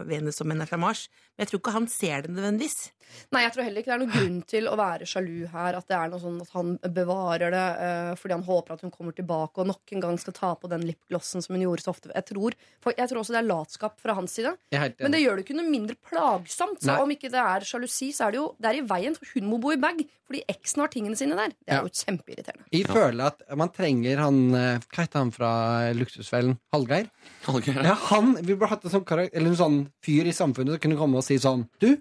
Venus 0.08 0.42
og 0.42 0.48
menn 0.50 0.62
er 0.62 0.70
fra 0.70 0.78
Mars', 0.82 1.08
men 1.36 1.46
jeg 1.46 1.52
tror 1.52 1.62
ikke 1.62 1.78
han 1.78 1.88
ser 1.88 2.22
det 2.22 2.32
nødvendigvis. 2.34 2.92
Nei, 3.32 3.42
jeg 3.44 3.54
tror 3.56 3.64
heller 3.68 3.82
ikke 3.84 3.92
det 3.92 3.96
er 3.96 4.02
noen 4.04 4.14
grunn 4.16 4.38
til 4.48 4.68
å 4.72 4.76
være 4.80 5.08
sjalu 5.10 5.48
her. 5.52 5.78
At 5.80 5.88
det 5.90 5.98
er 5.98 6.12
noe 6.12 6.22
sånn 6.22 6.42
at 6.44 6.52
han 6.56 6.74
bevarer 6.96 7.52
det 7.56 7.64
uh, 7.82 8.12
fordi 8.20 8.36
han 8.38 8.46
håper 8.48 8.76
at 8.78 8.84
hun 8.86 8.94
kommer 8.94 9.16
tilbake 9.18 9.64
og 9.64 9.68
nok 9.72 9.94
en 9.96 10.04
gang 10.06 10.20
skal 10.22 10.36
ta 10.38 10.52
på 10.60 10.70
den 10.72 10.86
lipglossen 10.88 11.44
som 11.44 11.56
hun 11.56 11.66
gjorde 11.66 11.84
så 11.86 11.94
ofte. 11.96 12.12
Jeg 12.16 12.28
tror, 12.32 12.56
for 12.84 12.96
jeg 12.98 13.10
tror 13.12 13.22
også 13.24 13.36
det 13.36 13.42
er 13.42 13.50
latskap 13.50 13.98
fra 14.04 14.16
hans 14.18 14.38
side. 14.38 14.54
Men 14.72 15.16
det 15.16 15.24
gjør 15.24 15.40
det 15.40 15.46
ikke 15.48 15.58
noe 15.60 15.70
mindre 15.72 15.98
plagsomt. 16.10 16.82
Så 16.84 16.92
Nei. 16.94 17.00
om 17.04 17.16
ikke 17.18 17.32
det 17.34 17.42
er 17.44 17.68
sjalusi, 17.68 18.12
så 18.16 18.28
er 18.28 18.36
det 18.36 18.42
jo 18.42 18.48
det 18.62 18.72
er 18.72 18.80
i 18.82 18.86
veien. 18.88 19.16
For 19.18 19.34
hun 19.36 19.50
må 19.52 19.60
bo 19.64 19.74
i 19.76 19.80
bag 19.82 20.04
fordi 20.28 20.42
eksen 20.52 20.82
har 20.84 20.90
tingene 20.92 21.16
sine 21.16 21.38
der. 21.40 21.54
Det 21.56 21.72
er 21.72 21.78
Ja. 21.78 21.84
jo 21.88 21.92
kjempeirriterende. 21.94 22.66
Jeg 22.76 22.88
føler 22.92 23.28
at 23.32 23.44
man 23.56 23.70
trenger 23.72 24.18
han 24.20 24.40
eh, 24.54 24.80
Hva 24.92 25.06
heter 25.06 25.20
han 25.22 25.32
fra 25.32 25.52
Luksusfellen? 25.96 26.58
Hallgeir? 26.74 27.08
Hallgeir, 27.46 27.80
Ja, 27.86 27.94
han, 28.10 28.34
Vi 28.44 28.54
burde 28.56 28.70
hatt 28.74 28.84
en 28.84 28.92
sånn, 28.92 29.06
eller 29.08 29.48
en 29.48 29.56
sånn 29.56 29.78
fyr 30.04 30.28
i 30.28 30.36
samfunnet 30.36 30.76
som 30.76 30.84
kunne 30.84 31.00
komme 31.00 31.22
og 31.22 31.24
si 31.24 31.38
sånn 31.40 31.64
Du, 31.80 31.94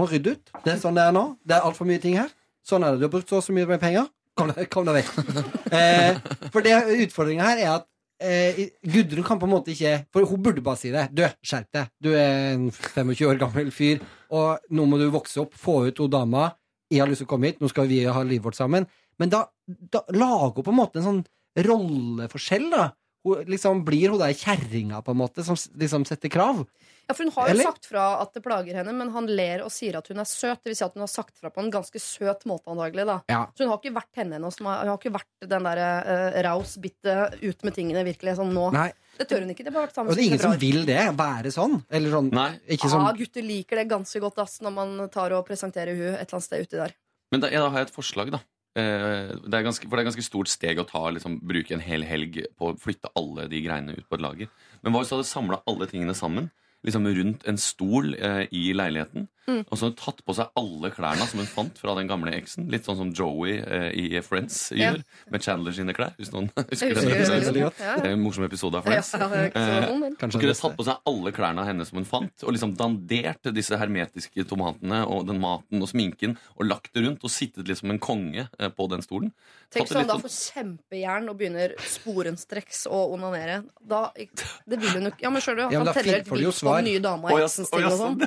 må 0.00 0.08
rydde 0.10 0.34
ut. 0.34 0.52
Det 0.64 0.74
er 0.74 0.82
sånn 0.82 0.98
det 0.98 1.06
er 1.06 1.14
nå. 1.14 1.24
Det 1.46 1.56
er 1.56 1.66
altfor 1.66 1.88
mye 1.88 2.02
ting 2.02 2.18
her. 2.18 2.30
Sånn 2.66 2.84
er 2.84 2.94
det. 2.94 3.02
Du 3.02 3.08
har 3.08 3.14
brukt 3.14 3.30
så 3.30 3.40
og 3.40 3.46
så 3.46 3.54
mye 3.54 3.78
penger. 3.80 4.08
Kom 4.34 4.50
deg, 4.50 4.66
kom 4.72 4.86
deg 4.88 4.98
vekk. 4.98 5.10
eh, 5.78 6.16
for 6.50 6.64
det 6.64 6.74
utfordringa 7.06 7.46
her 7.52 7.60
er 7.62 7.70
at 7.76 7.86
eh, 8.24 8.64
Gudrun 8.82 9.26
kan 9.26 9.38
på 9.38 9.46
en 9.46 9.52
måte 9.52 9.70
ikke 9.74 9.92
For 10.14 10.26
hun 10.26 10.42
burde 10.42 10.64
bare 10.64 10.80
si 10.80 10.90
det. 10.94 11.06
Du, 11.14 11.22
skjerp 11.46 11.70
deg. 11.76 11.92
Du 12.02 12.10
er 12.16 12.54
en 12.54 12.66
25 12.72 13.28
år 13.30 13.38
gammel 13.40 13.70
fyr, 13.74 14.02
og 14.34 14.64
nå 14.74 14.88
må 14.90 14.98
du 14.98 15.06
vokse 15.14 15.42
opp, 15.44 15.54
få 15.58 15.84
ut 15.88 16.02
hun 16.02 16.12
dama. 16.12 16.50
Jeg 16.90 17.04
har 17.04 17.10
lyst 17.10 17.22
til 17.22 17.28
å 17.28 17.34
komme 17.34 17.50
hit, 17.50 17.62
nå 17.62 17.70
skal 17.70 17.88
vi 17.90 18.02
ha 18.06 18.26
livet 18.26 18.44
vårt 18.48 18.58
sammen. 18.58 18.88
Men 19.22 19.30
da, 19.30 19.44
da 19.66 20.02
lager 20.14 20.58
hun 20.58 20.66
på 20.66 20.74
en 20.74 20.80
måte 20.80 21.00
en 21.00 21.08
sånn 21.08 21.24
rolleforskjell, 21.64 22.68
da. 22.74 22.90
Hun, 23.24 23.46
liksom, 23.48 23.84
blir 23.86 24.12
hun 24.12 24.20
der 24.20 24.34
kjerringa, 24.36 25.00
på 25.04 25.14
en 25.14 25.20
måte, 25.22 25.46
som 25.46 25.58
liksom 25.80 26.04
setter 26.08 26.32
krav? 26.32 26.64
Ja, 27.08 27.14
for 27.14 27.24
Hun 27.24 27.32
har 27.36 27.48
jo 27.48 27.54
Eller? 27.54 27.68
sagt 27.68 27.86
fra 27.86 28.04
at 28.22 28.32
det 28.32 28.42
plager 28.44 28.78
henne, 28.78 28.92
men 28.96 29.10
han 29.12 29.26
ler 29.28 29.64
og 29.64 29.72
sier 29.72 29.98
at 29.98 30.08
hun 30.08 30.20
er 30.22 30.28
søt. 30.28 30.62
Det 30.64 30.72
vil 30.72 30.76
si 30.78 30.84
at 30.86 30.94
hun 30.96 31.04
har 31.04 31.10
sagt 31.12 31.36
fra 31.40 31.50
på 31.52 31.60
en 31.60 31.70
ganske 31.72 32.00
søt 32.00 32.46
måte, 32.48 32.70
antagelig. 32.72 33.04
da 33.06 33.16
Ja. 33.28 33.42
Så 33.52 33.64
hun 33.64 33.72
har 33.72 33.78
ikke 33.82 33.94
vært 33.94 34.20
henne 34.22 34.38
ennå. 34.38 34.52
som 34.52 34.66
Hun 34.66 34.88
har 34.88 34.98
ikke 34.98 35.12
vært 35.12 35.48
den 35.48 35.68
der 35.68 35.82
uh, 35.82 36.42
raus, 36.48 36.76
bitte, 36.80 37.16
ut 37.42 37.64
med 37.64 37.74
tingene, 37.74 38.04
virkelig. 38.04 38.36
Sånn 38.40 38.54
nå. 38.56 38.70
Nei. 38.72 38.90
Det 39.18 39.28
tør 39.28 39.44
hun 39.44 39.52
ikke. 39.52 39.64
Det 39.64 39.72
har 39.74 39.86
vært 39.86 39.94
sammen 39.94 40.10
Og 40.10 40.16
det 40.16 40.24
er 40.24 40.30
ingen 40.32 40.42
som 40.42 40.58
vil 40.58 40.86
det. 40.88 41.02
Være 41.18 41.52
sånn. 41.54 41.84
Eller 41.90 42.10
sånn 42.10 42.32
Nei. 42.32 42.50
Ikke 42.68 42.88
sånn 42.90 43.04
Ja, 43.04 43.12
gutter 43.12 43.44
liker 43.44 43.76
det 43.76 43.88
ganske 43.92 44.20
godt 44.24 44.40
ass, 44.42 44.60
når 44.64 44.72
man 44.72 45.08
tar 45.12 45.36
og 45.36 45.46
presenterer 45.46 45.94
hun 45.94 46.14
et 46.14 46.24
eller 46.24 46.40
annet 46.40 46.48
sted 46.48 46.64
uti 46.66 46.80
der. 46.80 46.96
Men 47.30 47.40
da, 47.44 47.52
ja, 47.52 47.60
da 47.60 47.70
har 47.70 47.84
jeg 47.84 47.90
et 47.90 47.94
forslag, 47.94 48.32
da. 48.32 48.40
Eh, 48.74 49.30
det 49.46 49.54
er 49.54 49.62
ganske, 49.62 49.86
for 49.86 49.94
det 49.94 50.02
er 50.02 50.08
ganske 50.10 50.24
stort 50.26 50.50
steg 50.50 50.80
å 50.82 50.86
ta 50.88 51.04
liksom, 51.14 51.38
bruke 51.46 51.76
en 51.76 51.84
hel 51.84 52.02
helg 52.02 52.40
på 52.58 52.72
å 52.72 52.76
flytte 52.80 53.12
alle 53.14 53.46
de 53.50 53.60
greiene 53.62 53.94
ut 53.94 54.08
på 54.08 54.18
et 54.18 54.24
lager. 54.24 54.50
Men 54.82 54.94
hva 54.94 55.02
hvis 55.02 55.12
du 55.12 55.16
hadde 55.18 55.30
samla 55.30 55.60
alle 55.70 55.86
tingene 55.90 56.16
sammen 56.18 56.50
liksom 56.84 57.08
rundt 57.08 57.46
en 57.48 57.58
stol 57.58 58.14
eh, 58.14 58.44
i 58.52 58.72
leiligheten? 58.76 59.28
Mm. 59.46 59.60
Og 59.68 59.76
så 59.76 59.84
har 59.84 59.90
hun 59.90 59.96
tatt 60.00 60.20
på 60.24 60.34
seg 60.38 60.46
alle 60.56 60.90
klærne 60.94 61.26
som 61.28 61.40
hun 61.42 61.48
fant 61.50 61.76
fra 61.78 61.94
den 61.98 62.08
gamle 62.08 62.32
eksen. 62.32 62.68
Litt 62.72 62.86
sånn 62.88 62.96
som 62.96 63.10
Joey 63.12 63.58
eh, 63.60 63.90
i 63.92 64.20
Friends 64.24 64.70
Ja. 64.72 64.92
gjør, 64.94 65.02
med 65.30 65.42
Chandler 65.44 65.72
sine 65.76 65.92
klær. 65.96 66.14
Hvis 66.16 66.30
noen 66.32 66.48
husker 66.56 66.94
husker 66.94 67.52
den. 67.52 67.58
Ja, 67.60 67.70
Det 68.00 68.08
er 68.08 68.14
en 68.14 68.22
morsom 68.24 68.46
episode 68.48 68.80
av 68.80 68.86
Friends. 68.88 69.12
ja, 69.12 69.28
Eh, 69.34 69.88
Hun 69.92 70.16
kunne 70.18 70.54
tatt 70.56 70.76
på 70.78 70.84
seg 70.86 70.96
alle 71.06 71.32
klærne 71.36 71.60
av 71.60 71.68
henne 71.68 71.84
som 71.84 71.98
hun 72.00 72.06
fant, 72.08 72.32
og 72.46 72.54
liksom 72.56 72.72
dandert 72.78 73.50
disse 73.54 73.76
hermetiske 73.76 74.46
tomatene 74.48 75.02
og 75.06 75.26
den 75.28 75.38
maten 75.42 75.82
og 75.84 75.88
sminken, 75.92 76.38
og 76.56 76.64
lagt 76.70 76.92
det 76.94 77.04
rundt 77.04 77.24
og 77.24 77.30
sittet 77.30 77.68
liksom 77.68 77.90
en 77.92 77.98
konge 78.00 78.46
eh, 78.58 78.68
på 78.72 78.88
den 78.88 79.02
stolen. 79.04 79.32
Tenk 79.74 79.88
Tatt 79.88 79.92
det 79.92 79.96
sånn 79.98 80.08
da 80.08 80.14
sånn- 80.16 80.24
får 80.24 80.34
kjempejern 80.54 81.28
og 81.28 81.36
begynner 81.40 81.74
sporenstreks 81.84 82.86
å 82.88 83.02
onanere. 83.14 83.60
Da, 83.84 84.06
det 84.16 84.78
vil 84.80 84.88
hun 84.96 85.08
jo 85.08 85.12
ikke 85.12 85.24
Ja, 85.26 85.30
men 85.34 85.42
skjønner 85.44 85.68
du? 85.68 85.74
Ja, 85.74 85.80
han 85.82 85.88
da 85.88 85.94
tenner 85.96 86.20
et 86.20 86.30
lys 86.30 86.60
på 86.64 86.74
den 86.78 86.88
nye 86.90 87.02
dama 87.04 87.32
i 87.32 87.38
ja, 87.40 87.46
eksens 87.48 87.72
å, 87.74 87.80
og 87.84 87.98
sånn. 87.98 88.24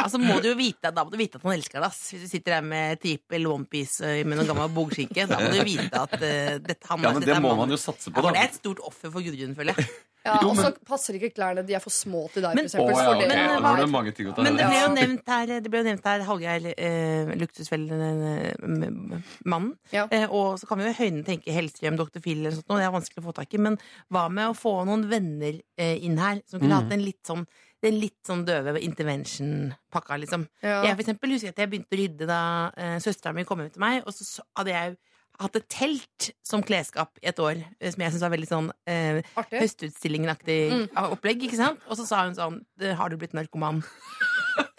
Ja, 0.00 0.06
så 0.08 0.20
må 0.22 0.38
du 0.42 0.49
jo 0.52 0.56
vite, 0.58 0.90
Da 0.94 1.04
må 1.04 1.10
du 1.10 1.16
vite 1.20 1.36
at 1.40 1.44
han 1.46 1.52
elsker 1.56 1.80
deg. 1.80 1.86
ass. 1.88 2.00
Hvis 2.12 2.22
du 2.26 2.28
sitter 2.28 2.50
der 2.58 2.62
med 2.66 3.00
trippel 3.00 3.46
onepiece 3.50 4.00
eh, 4.04 4.24
med 4.24 4.36
noen 4.38 4.46
gammel 4.50 4.68
bogskinke, 4.76 5.26
da 5.30 5.36
må 5.40 5.48
du 5.54 5.62
vite 5.64 5.96
at 6.04 6.14
eh, 6.20 6.58
dette, 6.58 6.86
han, 6.90 7.00
Ja, 7.02 7.08
men 7.12 7.20
dette 7.22 7.30
det 7.30 7.36
er 7.36 7.40
må 7.40 7.48
mannen. 7.54 7.68
man 7.68 7.76
jo 7.76 7.80
satse 7.80 8.06
Ja, 8.10 8.14
på, 8.14 8.20
for 8.20 8.28
det 8.30 8.36
da. 8.36 8.40
er 8.44 8.48
et 8.50 8.54
stort 8.60 8.80
offer 8.84 9.10
for 9.14 9.20
Gudrun, 9.22 9.54
føler 9.58 9.72
jeg. 9.76 9.84
Ja, 10.20 10.34
Jo, 10.44 10.50
og 10.52 10.56
så 10.60 10.68
passer 10.84 11.16
ikke 11.16 11.30
klærne. 11.32 11.62
De 11.64 11.72
er 11.72 11.80
for 11.80 11.88
små 11.88 12.26
til 12.28 12.42
deg, 12.44 12.52
Men- 12.54 12.68
for 12.68 12.84
eksempel. 12.84 12.92
Ja, 12.92 13.04
for 13.08 13.16
ok. 13.16 13.20
det- 13.24 13.28
Men, 13.30 13.62
nå 13.64 13.70
er 13.72 13.76
det 13.80 13.88
mange 13.88 14.12
ting 14.12 14.26
å 14.28 14.34
ta 14.36 14.42
Men 14.44 14.52
det 14.58 14.66
ble 14.68 14.76
jo 14.82 14.90
nevnt 14.92 15.24
her, 15.32 15.46
det 15.64 15.70
ble 15.72 15.80
jo 15.80 15.86
nevnt 15.86 16.04
her 16.04 16.20
Hallgeir, 16.28 16.60
eh, 16.76 17.24
luksusfellen-mannen. 17.40 19.72
Ja. 19.94 20.06
Eh, 20.12 20.26
og 20.30 20.58
så 20.60 20.66
kan 20.68 20.78
vi 20.78 20.84
jo 20.84 20.90
i 20.92 20.98
høyden 21.00 21.24
tenke 21.26 21.52
Hellstrøm, 21.54 21.96
Dr. 21.98 22.20
Phil 22.20 22.38
eller 22.42 22.56
sånt, 22.56 22.68
noe, 22.68 22.78
det 22.80 22.86
er 22.88 22.94
vanskelig 22.98 23.22
å 23.22 23.26
få 23.30 23.34
tak 23.36 23.54
i. 23.56 23.60
Men 23.64 23.78
hva 24.12 24.26
med 24.32 24.50
å 24.52 24.56
få 24.56 24.74
noen 24.88 25.06
venner 25.10 25.54
eh, 25.78 25.96
inn 26.04 26.18
her 26.20 26.42
som 26.46 26.60
kunne 26.60 26.74
Mm. 26.76 26.80
hatt 26.82 26.92
en 26.92 27.04
litt 27.04 27.22
sånn 27.26 27.46
den 27.82 27.96
litt 28.00 28.18
sånn 28.26 28.42
døve 28.44 28.76
intervention-pakka, 28.84 30.18
liksom. 30.20 30.46
Ja. 30.62 30.82
Jeg 30.84 30.96
for 30.98 31.04
eksempel 31.06 31.32
husker 31.34 31.54
at 31.54 31.62
jeg 31.62 31.70
begynte 31.72 31.96
å 31.96 32.00
rydde 32.00 32.26
da 32.28 32.40
eh, 32.76 32.98
søstera 33.00 33.32
mi 33.36 33.44
kom 33.48 33.62
hjem 33.62 33.70
til 33.72 33.80
meg, 33.84 34.02
og 34.06 34.12
så, 34.16 34.26
så 34.28 34.44
hadde 34.58 34.74
jeg 34.74 34.98
hatt 35.40 35.56
et 35.56 35.68
telt 35.72 36.26
som 36.44 36.60
klesskap 36.60 37.16
i 37.22 37.30
et 37.30 37.38
år, 37.40 37.62
eh, 37.80 37.88
som 37.94 38.02
jeg 38.04 38.12
syntes 38.12 38.26
var 38.26 38.34
veldig 38.34 38.50
sånn 38.50 38.68
eh, 38.90 39.22
høstutstillingen-aktig 39.54 40.58
Mm. 40.70 40.86
opplegg, 41.14 41.46
ikke 41.48 41.56
sant? 41.56 41.80
Og 41.88 41.96
så 41.96 42.04
sa 42.06 42.24
hun 42.26 42.36
sånn 42.36 42.60
Har 42.98 43.08
du 43.08 43.16
blitt 43.16 43.32
narkoman? 43.36 43.80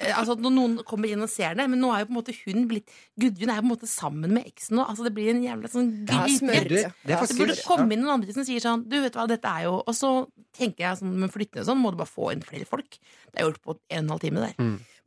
Eh, 0.01 0.11
altså 0.17 0.33
Når 0.41 0.53
noen 0.55 0.75
kommer 0.87 1.11
inn 1.11 1.21
og 1.21 1.29
ser 1.29 1.53
det, 1.59 1.67
men 1.69 1.77
nå 1.81 1.91
er 1.93 2.01
jo 2.01 2.07
på 2.09 2.13
en 2.15 2.17
måte 2.17 2.33
hun 2.41 2.63
blitt 2.69 2.89
Gudrun 3.21 3.51
er 3.53 3.59
jo 3.59 3.63
på 3.63 3.67
en 3.67 3.73
måte 3.75 3.89
sammen 3.89 4.33
med 4.33 4.47
eksen 4.49 4.79
nå. 4.79 4.85
Altså 4.89 5.05
Det 5.05 5.13
blir 5.13 5.29
en 5.33 5.43
jævla 5.45 5.69
sånn 5.71 5.91
gryte. 6.09 6.55
Det, 6.71 6.85
det 7.05 7.19
Det 7.21 7.37
burde 7.37 7.57
komme 7.67 7.93
inn 7.93 8.01
noen 8.01 8.15
andre 8.17 8.33
som 8.33 8.47
sier 8.47 8.63
sånn 8.63 8.87
Du 8.89 8.97
vet 9.03 9.13
hva, 9.17 9.27
dette 9.29 9.51
er 9.51 9.67
jo 9.67 9.75
Og 9.85 9.93
så 9.97 10.11
tenker 10.57 10.87
jeg 10.87 11.01
sånn 11.03 11.13
med 11.21 11.31
flyttende 11.31 11.61
og 11.63 11.69
sånn, 11.69 11.79
må 11.83 11.91
du 11.93 11.99
bare 12.01 12.11
få 12.11 12.31
inn 12.33 12.41
flere 12.43 12.65
folk. 12.67 12.97
Det 13.31 13.39
er 13.39 13.45
gjort 13.47 13.61
på 13.63 13.75
en 13.77 13.77
og 13.77 14.01
en 14.01 14.09
halv 14.15 14.23
time 14.25 14.41
der. 14.47 14.57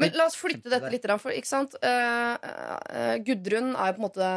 Men 0.02 0.16
la 0.18 0.26
oss 0.26 0.36
flytte 0.38 0.70
dette 0.72 0.90
litt. 0.90 1.06
For, 1.22 1.30
ikke 1.34 1.48
sant? 1.48 1.76
Uh, 1.78 2.34
uh, 2.34 3.16
Gudrun 3.22 3.74
er 3.76 3.92
jo 3.92 3.96
på 3.96 4.02
en 4.02 4.06
måte 4.08 4.30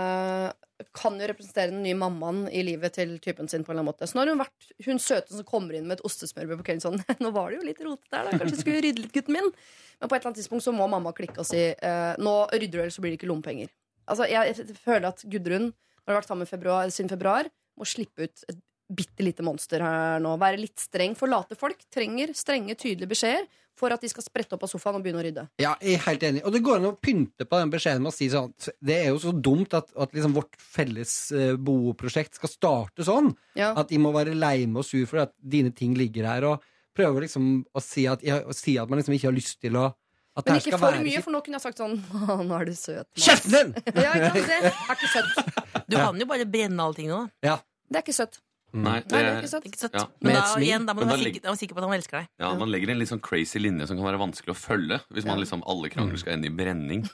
kan 0.93 1.15
jo 1.17 1.27
representere 1.29 1.71
den 1.71 1.81
nye 1.81 1.97
mammaen 1.97 2.43
i 2.53 2.61
livet 2.65 2.93
til 2.99 3.15
typen 3.23 3.49
sin. 3.49 3.63
på 3.65 3.71
en 3.71 3.79
eller 3.79 3.81
annen 3.81 3.89
måte 3.89 4.05
Så 4.05 4.17
nå 4.17 4.21
har 4.21 4.29
hun 4.29 4.43
vært 4.43 4.67
hun 4.85 5.01
søte 5.01 5.33
som 5.33 5.47
kommer 5.47 5.73
inn 5.73 5.87
med 5.89 5.97
et 5.97 6.05
ostesmørbrød 6.05 6.61
på 6.61 6.67
kvelden 6.69 6.83
sånn 6.85 7.01
Nå 7.23 7.31
var 7.33 7.49
det 7.49 7.57
jo 7.57 7.65
litt 7.65 7.81
rotete 7.81 8.13
der, 8.13 8.29
da. 8.29 8.37
Kanskje 8.37 8.61
skulle 8.61 8.83
rydde 8.85 9.01
litt, 9.01 9.15
gutten 9.15 9.39
min. 9.39 9.49
Men 9.97 10.11
på 10.11 10.13
et 10.13 10.19
eller 10.19 10.29
annet 10.29 10.41
tidspunkt 10.43 10.67
så 10.67 10.75
må 10.77 10.85
mamma 10.91 11.15
klikke 11.17 11.41
og 11.41 11.49
si 11.49 11.63
uh, 11.73 12.13
Nå 12.21 12.37
rydder 12.53 12.77
du, 12.77 12.83
ellers 12.83 12.99
så 12.99 13.05
blir 13.05 13.15
det 13.15 13.21
ikke 13.21 13.31
lommepenger. 13.31 13.73
Altså, 14.07 14.29
jeg, 14.29 14.53
jeg 14.53 14.79
føler 14.85 15.09
at 15.09 15.25
Gudrun, 15.25 15.71
når 15.71 16.05
hun 16.05 16.13
har 16.13 16.21
vært 16.21 16.29
sammen 16.29 16.49
februar, 16.49 16.93
siden 16.93 17.11
februar, 17.11 17.49
må 17.77 17.87
slippe 17.89 18.29
ut 18.29 18.45
et 18.47 18.61
bitte 18.87 19.25
lite 19.25 19.43
monster 19.43 19.83
her 19.83 20.21
nå. 20.23 20.37
Være 20.39 20.61
litt 20.61 20.79
streng. 20.79 21.17
For 21.17 21.27
late 21.27 21.57
folk 21.59 21.81
trenger 21.91 22.31
strenge, 22.37 22.77
tydelige 22.77 23.11
beskjeder 23.11 23.49
for 23.77 23.93
at 23.93 24.01
de 24.01 24.09
skal 24.09 24.25
sprette 24.25 24.57
opp 24.57 24.63
av 24.65 24.71
sofaen 24.71 24.97
og 24.97 25.03
begynne 25.05 25.21
å 25.21 25.25
rydde. 25.25 25.43
Ja, 25.61 25.75
jeg 25.83 25.99
er 25.99 26.05
helt 26.07 26.23
enig. 26.25 26.41
Og 26.47 26.55
det 26.55 26.63
går 26.65 26.79
an 26.79 26.89
å 26.89 26.95
pynte 26.97 27.45
på 27.45 27.59
den 27.61 27.73
beskjeden 27.73 28.01
med 28.05 28.11
å 28.11 28.15
si 28.15 28.29
sånn 28.33 28.53
Det 28.57 28.95
er 28.95 29.11
jo 29.11 29.19
så 29.21 29.33
dumt 29.33 29.75
at, 29.77 29.91
at 29.93 30.15
liksom 30.17 30.33
vårt 30.37 30.57
felles 30.61 31.13
eh, 31.35 31.53
boprosjekt 31.61 32.39
skal 32.39 32.51
starte 32.51 33.05
sånn. 33.07 33.29
Ja. 33.59 33.73
At 33.77 33.93
de 33.93 34.01
må 34.01 34.13
være 34.15 34.35
lei 34.37 34.65
med 34.65 34.81
og 34.81 34.87
sur 34.89 35.05
for 35.09 35.27
at 35.27 35.35
dine 35.37 35.73
ting 35.75 35.93
ligger 35.97 36.27
her, 36.29 36.49
og 36.49 36.65
prøve 36.97 37.21
liksom 37.27 37.61
å 37.77 37.83
si 37.83 38.07
at, 38.09 38.25
ja, 38.25 38.41
å 38.41 38.55
si 38.57 38.77
at 38.81 38.89
man 38.89 39.01
liksom 39.01 39.15
ikke 39.17 39.29
har 39.29 39.37
lyst 39.37 39.61
til 39.61 39.77
å 39.77 39.91
at 40.37 40.45
Men 40.45 40.59
ikke 40.59 40.69
skal 40.69 40.81
for 40.83 40.93
være 40.93 41.01
mye, 41.01 41.21
for 41.25 41.33
nå 41.33 41.39
kunne 41.41 41.57
jeg 41.57 41.63
sagt 41.63 41.79
sånn 41.81 41.95
Å, 41.97 42.35
nå 42.45 42.57
er 42.59 42.67
du 42.69 42.75
søt. 42.77 43.07
Mats». 43.07 43.23
Kjeften 43.25 43.55
din! 43.55 43.71
Ja, 44.05 44.11
ikke 44.13 44.43
sant? 44.45 44.67
Det 44.67 44.73
er 44.77 44.91
ikke 44.93 45.09
søtt. 45.09 45.87
Du 45.89 45.95
kan 45.97 46.19
jo 46.21 46.27
bare 46.29 46.45
brenne 46.45 46.85
allting 46.85 47.09
nå. 47.09 47.23
Ja. 47.45 47.55
Det 47.89 47.97
er 47.97 48.05
ikke 48.05 48.17
søtt. 48.19 48.37
Nei, 48.75 48.81
Nei, 48.83 49.01
det 49.07 49.19
er 49.23 49.37
ikke 49.39 49.49
sant. 49.49 49.65
Ikke. 49.65 49.89
Ja. 49.95 50.01
Men 50.21 50.35
da, 50.35 50.41
igjen, 50.59 50.85
da 50.85 50.93
må 50.93 51.01
du 51.01 51.07
være 51.07 51.23
sikker, 51.57 51.73
på 51.73 51.79
at 51.79 51.85
han 51.87 51.93
elsker 51.95 52.17
deg. 52.19 52.27
ja, 52.43 52.49
man 52.59 52.69
legger 52.69 52.91
en 52.91 52.99
litt 52.99 53.09
sånn 53.09 53.21
crazy 53.23 53.61
linje 53.63 53.87
som 53.87 53.97
kan 53.97 54.05
være 54.09 54.19
vanskelig 54.21 54.51
å 54.53 54.57
følge. 54.59 54.99
Hvis 55.15 55.25
man 55.29 55.39
liksom 55.39 55.63
alle 55.71 55.89
krangler 55.93 56.19
skal 56.19 56.35
ende 56.35 56.51
i 56.51 56.53
brenning. 56.53 57.05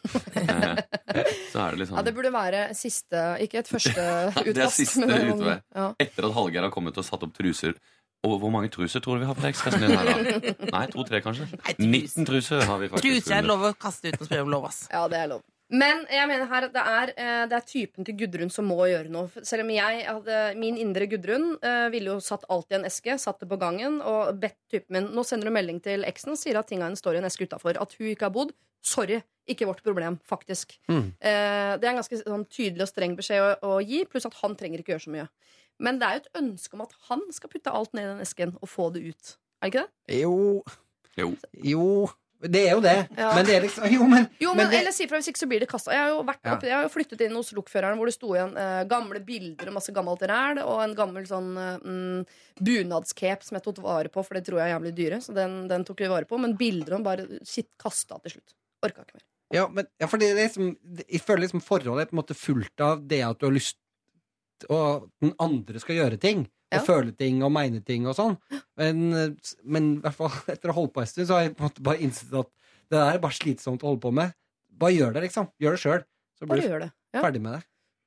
Eh, 1.14 1.28
så 1.52 1.60
er 1.62 1.76
det 1.76 1.84
liksom 1.84 1.98
Ja, 2.00 2.02
det 2.08 2.12
burde 2.18 2.32
være 2.34 2.62
siste, 2.74 3.20
ikke 3.46 3.60
et 3.62 3.68
første 3.70 4.02
utkast. 4.34 4.56
Det 4.58 4.64
er 4.66 4.72
siste 4.74 5.06
utvei. 5.06 5.58
Ja. 5.78 5.88
Etter 6.02 6.26
at 6.26 6.34
Hallgeir 6.34 6.66
har 6.66 6.74
kommet 6.74 6.98
og 6.98 7.06
satt 7.06 7.22
opp 7.28 7.36
truser. 7.38 7.78
Og 8.26 8.38
hvor 8.42 8.50
mange 8.56 8.72
truser 8.74 9.04
tror 9.04 9.20
du 9.20 9.26
vi 9.26 9.30
har 9.30 9.38
på 9.38 9.46
Ekspressen 9.52 9.84
din 9.84 9.94
her, 9.94 10.10
da? 10.10 10.54
Nei, 10.78 10.84
to-tre, 10.94 11.20
kanskje? 11.22 11.46
Nei, 11.54 11.76
19 11.78 12.26
truser 12.30 12.64
har 12.66 12.80
vi 12.82 12.90
faktisk. 12.90 13.06
Truser 13.06 13.38
er 13.42 13.48
lov 13.48 13.66
å 13.68 13.74
kaste 13.78 14.10
ut 14.10 14.18
og 14.22 14.26
spørre 14.30 14.46
om 14.48 14.54
lov, 14.56 14.70
ass. 14.72 14.86
ja, 14.90 15.04
det 15.12 15.20
er 15.22 15.34
lov. 15.36 15.44
Men 15.72 16.04
jeg 16.12 16.28
mener 16.30 16.50
her 16.52 16.68
at 16.68 16.74
det 16.76 16.82
er, 16.84 17.12
eh, 17.18 17.44
det 17.50 17.56
er 17.58 17.66
typen 17.66 18.06
til 18.06 18.18
Gudrun 18.20 18.52
som 18.54 18.68
må 18.70 18.78
gjøre 18.90 19.10
noe. 19.14 19.44
Selv 19.48 19.64
om 19.64 19.72
jeg 19.74 20.04
hadde 20.06 20.40
Min 20.60 20.78
indre 20.78 21.08
Gudrun 21.10 21.54
eh, 21.64 21.88
ville 21.94 22.12
jo 22.14 22.20
satt 22.22 22.44
alt 22.52 22.74
i 22.74 22.78
en 22.78 22.86
eske, 22.86 23.16
satt 23.18 23.40
det 23.42 23.50
på 23.50 23.58
gangen 23.62 24.02
og 24.02 24.36
bedt 24.42 24.60
typen 24.70 24.98
min 25.00 25.10
Nå 25.16 25.24
sender 25.26 25.50
du 25.50 25.56
melding 25.56 25.80
til 25.84 26.06
eksen 26.06 26.36
og 26.36 26.42
sier 26.42 26.60
at 26.60 26.70
tinga 26.70 26.86
hennes 26.86 27.02
står 27.02 27.18
i 27.18 27.24
en 27.24 27.30
eske 27.30 27.48
utafor. 27.48 27.80
At 27.80 27.96
hun 27.98 28.12
ikke 28.12 28.28
har 28.28 28.36
bodd. 28.36 28.54
Sorry. 28.84 29.22
Ikke 29.50 29.68
vårt 29.68 29.82
problem, 29.84 30.20
faktisk. 30.28 30.78
Mm. 30.88 31.10
Eh, 31.20 31.74
det 31.80 31.88
er 31.88 31.92
en 31.92 32.00
ganske 32.00 32.20
sånn, 32.22 32.46
tydelig 32.48 32.86
og 32.86 32.92
streng 32.92 33.16
beskjed 33.18 33.44
å, 33.44 33.76
å 33.76 33.82
gi, 33.84 34.04
pluss 34.08 34.28
at 34.30 34.38
han 34.40 34.56
trenger 34.60 34.84
ikke 34.84 34.94
gjøre 34.94 35.06
så 35.08 35.16
mye. 35.16 35.28
Men 35.84 36.00
det 36.00 36.08
er 36.08 36.18
jo 36.18 36.24
et 36.24 36.42
ønske 36.44 36.78
om 36.78 36.84
at 36.86 36.94
han 37.10 37.24
skal 37.36 37.52
putte 37.52 37.74
alt 37.76 37.96
ned 37.98 38.06
i 38.06 38.12
den 38.14 38.24
esken 38.24 38.54
og 38.62 38.72
få 38.72 38.88
det 38.96 39.04
ut. 39.10 39.34
Er 39.60 39.68
det 39.68 39.74
ikke 39.74 39.84
det? 39.84 40.20
Jo 40.22 40.36
Jo. 41.20 41.28
Jo. 41.64 41.88
Det 42.44 42.62
er 42.68 42.74
jo 42.76 42.82
det. 42.84 42.96
Ja. 43.16 43.30
Men 43.38 43.46
det 43.48 43.56
er 43.56 43.64
liksom 43.64 43.86
Jo, 43.92 44.08
men, 44.10 44.28
Jo, 44.42 44.54
men, 44.58 44.70
det, 44.72 44.82
Eller 44.82 44.96
si 44.96 45.08
fra 45.08 45.20
hvis 45.20 45.30
ikke 45.32 45.42
så 45.44 45.48
blir 45.48 45.64
det 45.64 45.70
kasta. 45.72 45.94
Jeg 45.96 46.04
har 46.04 46.12
jo, 46.12 46.24
vært 46.28 46.44
Ja. 46.44 46.56
jeg 46.68 46.76
har 46.76 46.84
jo 46.84 46.92
flyttet 46.92 47.22
inn 47.24 47.36
hos 47.38 47.54
lokføreren 47.56 48.00
hvor 48.00 48.10
det 48.10 48.16
sto 48.18 48.34
igjen 48.36 48.58
eh, 48.60 48.84
gamle 48.90 49.22
bilder 49.24 49.72
og 49.72 49.78
masse 49.78 49.96
gammelt 49.96 50.26
ræl 50.28 50.60
og 50.64 50.82
en 50.84 50.96
gammel 50.98 51.28
sånn 51.30 51.52
eh, 51.58 51.86
mm, 51.88 52.26
bunadscape 52.60 53.48
som 53.48 53.56
jeg 53.60 53.66
tok 53.68 53.84
vare 53.86 54.12
på, 54.12 54.24
for 54.26 54.38
det 54.38 54.46
tror 54.48 54.60
jeg 54.60 54.70
er 54.70 54.76
jævlig 54.76 54.96
dyre. 54.98 55.22
Så 55.24 55.36
den, 55.38 55.68
den 55.72 55.86
tok 55.88 56.04
vi 56.04 56.12
vare 56.12 56.28
på. 56.30 56.40
Men 56.42 56.58
bildene 56.60 57.04
bare 57.06 57.28
shit 57.48 57.70
kasta 57.82 58.20
til 58.24 58.38
slutt. 58.38 58.58
Orka 58.84 59.06
ikke 59.06 59.20
mer. 59.20 59.28
Ja, 59.54 59.68
men 59.70 59.86
ja, 60.02 60.08
for 60.10 60.18
det 60.18 60.32
er 60.32 60.40
liksom 60.40 60.72
Jeg 61.06 61.22
føler 61.22 61.44
liksom 61.46 61.62
forholdet 61.62 62.08
er 62.08 62.10
på 62.10 62.16
en 62.16 62.22
måte 62.24 62.36
fullt 62.38 62.82
av 62.82 63.04
det 63.06 63.20
at 63.22 63.38
du 63.38 63.46
har 63.46 63.54
lyst 63.54 63.78
Og 64.72 65.10
den 65.22 65.34
andre 65.44 65.82
skal 65.84 66.00
gjøre 66.00 66.18
ting. 66.18 66.48
Og 66.74 66.80
Ja. 66.80 66.86
føle 66.88 67.12
ting 67.18 67.44
og 67.46 67.52
mene 67.54 67.84
ting 67.86 68.08
og 68.10 68.16
sånn. 68.18 68.38
Men, 68.80 69.38
men 69.64 69.90
i 69.98 70.00
hvert 70.02 70.16
fall 70.18 70.32
etter 70.54 70.70
å 70.72 70.74
ha 70.74 70.80
holdt 70.82 70.94
på 70.96 71.02
en 71.04 71.10
stund, 71.12 71.28
så 71.30 71.38
har 71.38 71.44
jeg 71.48 71.56
på 71.58 71.64
en 71.64 71.70
måte 71.70 71.84
bare 71.86 72.02
innsett 72.02 72.34
at 72.40 72.50
det 72.90 72.98
der 73.00 73.14
er 73.16 73.22
bare 73.24 73.38
slitsomt 73.38 73.84
å 73.86 73.92
holde 73.94 74.02
på 74.02 74.12
med. 74.14 74.34
Bare 74.74 74.96
gjør 74.96 75.14
det, 75.14 75.24
liksom. 75.28 75.52
Gjør 75.62 75.78
det 75.78 75.82
sjøl. 75.84 76.04
Så 76.40 76.48
Bare 76.50 76.60
blir 76.60 76.80
du. 76.88 76.92
Ja. 77.14 77.22
ferdig 77.22 77.42
med 77.46 77.54
det. 77.60 77.64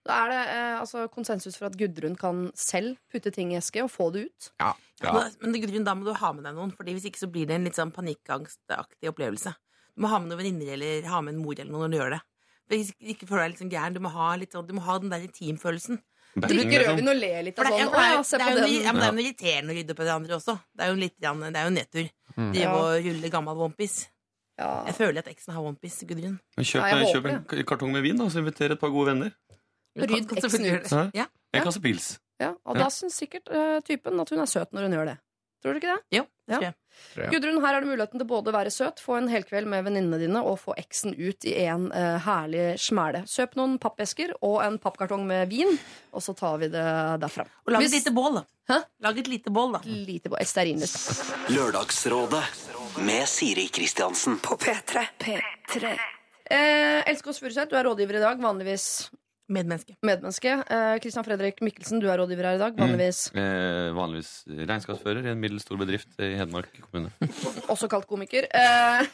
Da 0.06 0.16
er 0.22 0.28
det 0.30 0.40
eh, 0.54 0.80
altså, 0.80 1.04
konsensus 1.10 1.56
for 1.58 1.66
at 1.66 1.76
Gudrun 1.78 2.14
kan 2.18 2.44
selv 2.54 2.96
putte 3.10 3.32
ting 3.34 3.52
i 3.54 3.56
eske 3.58 3.82
og 3.82 3.90
få 3.90 4.12
det 4.14 4.26
ut. 4.28 4.50
Ja. 4.62 4.72
Men 5.02 5.32
men 5.42 5.56
Gudrun, 5.62 5.84
da 5.86 5.94
må 5.98 6.04
du 6.06 6.12
ha 6.14 6.32
med 6.32 6.44
deg 6.46 6.54
noen, 6.54 6.70
Fordi 6.76 6.92
hvis 6.94 7.06
ikke 7.10 7.18
så 7.24 7.30
blir 7.30 7.46
det 7.46 7.56
en 7.56 7.64
litt 7.66 7.74
sånn 7.78 7.90
panikkangstaktig 7.94 9.10
opplevelse. 9.10 9.54
Du 9.96 10.02
må 10.04 10.08
ha 10.12 10.18
med 10.20 10.30
noen 10.30 10.42
venninner 10.42 10.74
eller 10.76 11.06
ha 11.10 11.20
med 11.24 11.34
en 11.34 11.40
mor 11.42 11.54
eller 11.58 11.72
noen 11.72 11.86
når 11.88 11.94
du 11.94 11.98
gjør 11.98 12.14
det. 12.16 12.20
Hvis 12.70 12.92
ikke, 13.00 13.26
føler 13.30 13.42
deg 13.46 13.50
litt 13.54 13.62
sånn 13.62 13.70
gæren, 13.72 13.94
du 13.94 14.00
må 14.02 14.10
ha, 14.14 14.28
litt 14.36 14.52
sånn, 14.52 14.66
du 14.66 14.74
må 14.74 14.82
ha 14.86 14.98
den 14.98 15.10
der 15.10 15.22
intimfølelsen. 15.26 16.00
Drikke 16.36 16.68
liksom. 16.68 16.90
rødvin 16.90 17.08
og 17.08 17.16
le 17.16 17.30
litt 17.46 17.58
av 17.58 17.64
det, 17.64 17.70
sånn. 17.72 17.92
det, 17.92 18.00
er, 18.02 18.10
jo- 18.16 18.24
se 18.28 18.36
det, 18.36 18.46
er 18.46 18.58
jo, 18.60 18.66
ja, 18.84 18.92
men 18.92 19.00
det 19.00 19.06
er 19.08 19.14
jo 19.16 19.24
irriterende 19.24 19.72
å 19.72 19.76
rydde 19.78 19.94
på 19.96 20.04
det 20.04 20.12
andre 20.12 20.36
også. 20.36 20.54
Det 20.76 20.84
er 20.84 20.90
jo 20.92 20.98
litt, 21.00 21.14
det 21.16 21.30
er 21.30 21.64
jo 21.64 21.72
nedtur. 21.76 22.10
Mm. 22.36 22.50
De 22.52 22.66
må 22.68 22.82
rulle 23.06 23.30
gammel 23.32 23.62
onepiece. 23.66 24.08
Ja. 24.60 24.68
Jeg 24.88 24.94
føler 24.98 25.18
at 25.20 25.30
eksen 25.32 25.52
har 25.56 25.64
onepiece, 25.64 26.06
Gudrun. 26.08 26.36
Kjøp, 26.60 26.80
Ja, 26.82 26.96
jeg 27.00 27.08
kjøp 27.14 27.26
en 27.32 27.64
kartong 27.68 27.92
med 27.92 28.02
vin, 28.04 28.16
da, 28.20 28.28
så 28.32 28.40
inviter 28.40 28.72
et 28.72 28.80
par 28.80 28.92
gode 28.92 29.12
venner. 29.14 29.32
Rydd 29.96 30.36
eksen 30.36 30.68
ut. 30.68 30.92
Ja. 31.16 31.26
En 31.56 31.64
kasse 31.64 31.80
pils. 31.80 32.18
Ja, 32.40 32.50
og 32.68 32.76
Ja. 32.76 32.82
da 32.84 32.88
syns 32.92 33.16
sikkert 33.16 33.48
uh, 33.48 33.80
typen 33.80 34.20
at 34.20 34.28
hun 34.28 34.40
er 34.44 34.46
søt 34.50 34.72
når 34.76 34.82
hun 34.88 34.92
gjør 34.92 35.06
det. 35.06 35.16
Tror 35.66 35.74
du 35.74 35.80
ikke 35.82 35.96
det? 35.96 36.02
Jo, 36.20 36.22
det 36.46 36.54
Ja. 36.54 36.58
tror 36.60 36.68
jeg. 36.70 36.74
Ja. 37.16 37.28
Gudrun, 37.34 37.58
her 37.60 37.74
er 37.76 37.80
det 37.84 37.88
muligheten 37.90 38.20
til 38.22 38.26
både 38.30 38.48
å 38.48 38.54
være 38.54 38.70
søt, 38.72 39.00
få 39.02 39.16
en 39.18 39.26
helkveld 39.28 39.66
med 39.68 39.84
venninnene 39.84 40.18
dine 40.22 40.40
og 40.46 40.60
få 40.62 40.72
eksen 40.80 41.12
ut 41.18 41.44
i 41.44 41.52
en 41.66 41.90
eh, 41.92 42.18
herlig 42.24 42.78
smæle. 42.80 43.24
Kjøp 43.28 43.56
noen 43.58 43.74
pappesker 43.82 44.32
og 44.40 44.62
en 44.64 44.78
pappkartong 44.78 45.26
med 45.28 45.50
vin, 45.50 45.74
og 46.14 46.22
så 46.24 46.32
tar 46.38 46.56
vi 46.62 46.68
det 46.72 46.86
derfra. 47.20 47.44
Og 47.66 47.72
lag 47.74 47.82
et 47.82 47.90
Hvis- 47.90 47.98
lite 48.06 48.14
bål, 48.14 48.34
da. 48.40 48.44
Hæ? 48.72 48.80
Lag 49.02 49.18
et 49.18 49.28
lite 49.28 49.50
bål, 49.50 49.72
da. 49.76 49.80
Lite 49.84 50.30
på 50.32 50.38
stearinlys. 50.40 50.96
Lørdagsrådet 51.52 52.44
med 53.04 53.26
Siri 53.28 53.68
Kristiansen. 53.68 54.38
På 54.40 54.56
P3. 54.56 55.04
P3. 55.18 55.98
Eh, 56.48 57.02
Else 57.10 57.22
Kåss 57.22 57.40
Furuseth, 57.42 57.68
du 57.70 57.76
er 57.76 57.84
rådgiver 57.84 58.16
i 58.16 58.20
dag. 58.22 58.38
Vanligvis 58.40 59.10
Medmenneske. 59.48 59.94
Medmenneske. 60.02 60.52
Eh, 60.66 61.22
Fredrik 61.26 61.60
Mikkelsen, 61.62 62.00
du 62.02 62.08
er 62.10 62.18
rådgiver 62.18 62.48
her 62.48 62.56
i 62.56 62.58
dag. 62.58 62.74
Vanligvis 62.76 63.30
Eh, 63.34 63.92
vanligvis 63.94 64.30
regnskapsfører 64.48 65.26
i 65.26 65.30
en 65.30 65.40
middels 65.40 65.62
stor 65.62 65.78
bedrift 65.78 66.18
i 66.18 66.32
Hedmark 66.34 66.72
kommune. 66.82 67.12
også 67.72 67.88
kalt 67.88 68.08
komiker. 68.10 68.48
Eh, 68.50 69.06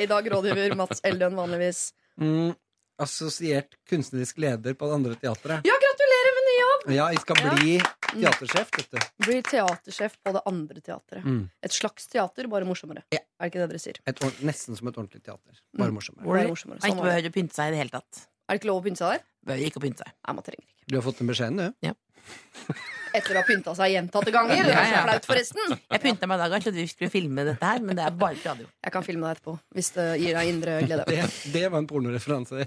I 0.04 0.08
dag 0.08 0.30
rådgiver 0.32 0.74
Mats 0.80 1.04
Eldøen, 1.04 1.36
vanligvis. 1.36 1.90
Mm, 2.20 2.54
assosiert 3.02 3.76
kunstnerisk 3.88 4.38
leder 4.40 4.74
på 4.78 4.88
det 4.88 4.96
andre 4.96 5.18
teatret. 5.20 5.68
Ja, 5.68 5.76
gratulerer 5.84 6.32
med 6.38 6.48
ny 6.48 6.56
jobb! 6.62 6.88
Ja, 6.96 7.10
jeg 7.12 7.20
skal 7.26 7.44
Ja. 7.44 7.54
bli 7.58 7.76
teatersjef, 8.12 8.72
vet 8.78 8.90
du. 8.96 8.98
Blir 9.28 9.42
teatersjef 9.44 10.16
på 10.24 10.32
det 10.38 10.44
andre 10.48 10.80
teatret. 10.80 11.24
Mm. 11.24 11.44
Et 11.62 11.72
slags 11.72 12.08
teater, 12.08 12.48
bare 12.48 12.64
morsommere. 12.68 13.04
Ja. 13.12 13.20
Er 13.40 13.48
det 13.48 13.52
ikke 13.52 13.62
det 13.66 13.70
dere 13.74 13.82
sier? 13.82 14.00
Et, 14.06 14.20
nesten 14.40 14.76
som 14.78 14.88
et 14.88 14.96
ordentlig 14.96 15.20
teater. 15.24 15.60
Bare 15.76 15.92
morsommere. 15.92 16.24
Bare 16.24 16.48
morsommere. 16.48 16.80
Sånn 16.80 16.94
ikke 16.96 17.08
behøver 17.10 17.28
å 17.32 17.34
pynte 17.34 17.54
seg 17.60 17.68
i 17.72 17.74
det 17.76 17.82
hele 17.84 17.90
tatt. 18.00 18.28
Er 18.48 18.56
det 18.56 18.60
ikke 18.62 18.70
lov 18.72 18.80
å 18.82 18.86
pynte 18.86 19.02
seg 19.04 19.12
der? 19.16 19.22
Behøver 19.46 19.68
ikke 19.68 19.80
å 19.80 19.84
pynte 19.84 20.04
seg. 20.06 20.10
Nei, 20.22 20.32
man 20.38 20.44
trenger 20.46 20.64
ikke. 20.66 20.74
Du 20.90 20.94
har 20.98 21.04
fått 21.06 21.20
den 21.22 21.30
beskjeden, 21.30 21.62
du? 21.62 21.66
Etter 23.12 23.36
å 23.36 23.40
ha 23.42 23.44
pynta 23.44 23.74
seg 23.76 23.90
gjentatte 23.92 24.32
ganger. 24.32 24.62
Det 24.64 24.72
er 24.72 24.72
så 24.72 24.78
Ja, 24.78 24.84
ja. 24.94 25.00
flaut, 25.04 25.26
forresten. 25.28 25.74
Jeg 25.92 26.00
pynta 26.04 26.28
meg 26.30 26.38
i 26.38 26.42
dag 26.44 26.54
og 26.56 26.62
trodde 26.64 26.80
vi 26.80 26.86
skulle 26.88 27.12
filme 27.12 27.44
dette 27.48 27.66
her, 27.72 27.80
men 27.84 27.98
det 27.98 28.04
er 28.06 28.14
bare 28.22 28.38
radio. 28.40 28.66
Jeg 28.86 28.92
kan 28.94 29.04
filme 29.04 29.24
deg 29.26 29.32
etterpå, 29.36 29.52
hvis 29.76 29.90
det 29.98 30.06
gir 30.22 30.32
deg 30.38 30.44
indre 30.52 30.72
glede. 30.86 31.04
Det, 31.10 31.18
det 31.52 31.64
var 31.68 31.78
en 31.82 31.90
pornoreferanse. 31.90 32.56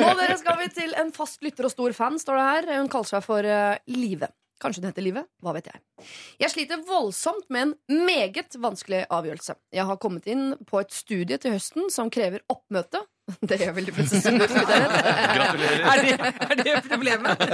Nå 0.00 0.10
dere 0.18 0.36
skal 0.40 0.58
vi 0.60 0.68
til 0.74 0.92
en 1.00 1.12
fast 1.16 1.40
lytter 1.44 1.68
og 1.68 1.72
stor 1.72 1.94
fan, 1.96 2.18
står 2.20 2.38
det 2.40 2.46
her. 2.50 2.68
Hun 2.82 2.90
kaller 2.92 3.10
seg 3.14 3.24
for 3.24 3.46
eh, 3.46 3.78
Live. 3.94 4.28
Kanskje 4.60 4.82
hun 4.82 4.90
heter 4.90 5.04
Live? 5.06 5.22
Hva 5.40 5.54
vet 5.56 5.70
jeg. 5.70 5.80
Jeg 6.42 6.52
sliter 6.52 6.82
voldsomt 6.88 7.46
med 7.52 7.70
en 7.70 8.02
meget 8.04 8.56
vanskelig 8.60 9.06
avgjørelse. 9.08 9.56
Jeg 9.72 9.88
har 9.88 10.00
kommet 10.02 10.28
inn 10.28 10.50
på 10.68 10.82
et 10.82 10.92
studie 10.92 11.38
til 11.40 11.54
høsten 11.56 11.88
som 11.94 12.10
krever 12.12 12.44
oppmøte. 12.52 13.00
Det 13.50 13.58
gjør 13.60 13.74
vel 13.78 13.88
de 13.88 13.94
fleste. 13.96 14.32
Gratulerer. 14.40 15.84
Er 15.90 16.04
det, 16.04 16.14
er 16.50 16.62
det 16.62 16.74
problemet? 16.88 17.44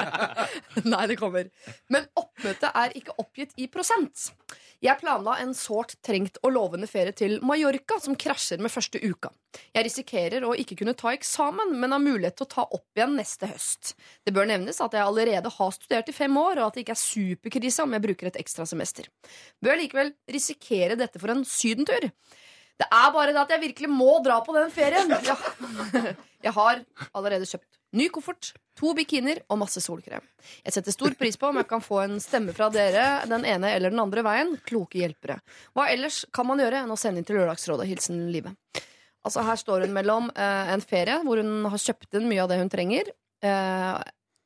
Nei, 0.92 1.04
det 1.10 1.18
kommer. 1.20 1.50
Men 1.92 2.08
oppmøtet 2.18 2.70
er 2.72 2.96
ikke 2.98 3.16
oppgitt 3.22 3.56
i 3.60 3.68
prosent. 3.72 4.30
Jeg 4.84 5.00
planla 5.00 5.38
en 5.40 5.54
sårt 5.56 5.94
trengt 6.04 6.36
og 6.44 6.52
lovende 6.52 6.88
ferie 6.90 7.14
til 7.16 7.38
Mallorca, 7.46 7.96
som 8.02 8.16
krasjer 8.18 8.60
med 8.60 8.72
første 8.72 9.00
uka. 9.00 9.30
Jeg 9.72 9.86
risikerer 9.86 10.44
å 10.44 10.52
ikke 10.58 10.76
kunne 10.82 10.96
ta 10.98 11.14
eksamen, 11.16 11.72
men 11.80 11.94
har 11.94 12.02
mulighet 12.02 12.36
til 12.36 12.44
å 12.44 12.52
ta 12.52 12.64
opp 12.66 12.98
igjen 12.98 13.16
neste 13.16 13.48
høst. 13.48 13.94
Det 14.26 14.34
bør 14.36 14.50
nevnes 14.50 14.82
at 14.84 14.96
jeg 14.96 15.06
allerede 15.06 15.52
har 15.54 15.72
studert 15.72 16.12
i 16.12 16.16
fem 16.16 16.36
år, 16.36 16.60
og 16.60 16.68
at 16.68 16.76
det 16.76 16.84
ikke 16.84 16.96
er 16.96 17.04
superkrise 17.06 17.86
om 17.86 17.96
jeg 17.96 18.04
bruker 18.04 18.30
et 18.30 18.40
ekstra 18.42 18.68
semester. 18.68 19.08
Bør 19.64 19.74
jeg 19.74 19.86
likevel 19.86 20.12
risikere 20.36 20.98
dette 21.00 21.22
for 21.22 21.32
en 21.32 21.46
sydentur? 21.48 22.10
Det 22.76 22.86
er 22.92 23.12
bare 23.14 23.32
det 23.32 23.40
at 23.40 23.52
jeg 23.54 23.62
virkelig 23.62 23.88
må 23.88 24.18
dra 24.24 24.36
på 24.44 24.54
den 24.56 24.72
ferien. 24.74 25.12
Ja. 25.24 25.36
Jeg 26.46 26.52
har 26.54 26.82
allerede 27.16 27.46
kjøpt 27.48 27.78
ny 27.96 28.06
koffert, 28.12 28.52
to 28.78 28.92
bikinier 28.94 29.40
og 29.50 29.58
masse 29.62 29.80
solkrem. 29.82 30.22
Jeg 30.66 30.74
setter 30.76 30.94
stor 30.94 31.14
pris 31.18 31.38
på 31.40 31.48
om 31.48 31.56
jeg 31.58 31.66
kan 31.66 31.82
få 31.82 32.02
en 32.04 32.18
stemme 32.22 32.52
fra 32.54 32.68
dere 32.70 33.24
den 33.26 33.46
ene 33.48 33.72
eller 33.74 33.90
den 33.90 34.02
andre 34.02 34.22
veien. 34.22 34.52
Kloke 34.68 35.00
hjelpere. 35.00 35.40
Hva 35.74 35.88
ellers 35.90 36.20
kan 36.36 36.46
man 36.46 36.60
gjøre 36.62 36.84
enn 36.84 36.92
å 36.92 36.98
sende 37.00 37.22
inn 37.22 37.26
til 37.26 37.40
Lørdagsrådet? 37.40 37.88
Hilsen 37.88 38.26
Live. 38.34 38.52
Altså 39.26 39.42
Her 39.48 39.58
står 39.58 39.86
hun 39.86 39.96
mellom 39.96 40.28
eh, 40.36 40.72
en 40.76 40.84
ferie 40.84 41.16
hvor 41.24 41.40
hun 41.42 41.66
har 41.72 41.82
kjøpt 41.82 42.20
inn 42.20 42.28
mye 42.30 42.44
av 42.44 42.52
det 42.52 42.60
hun 42.60 42.70
trenger, 42.70 43.10
eh, 43.42 43.94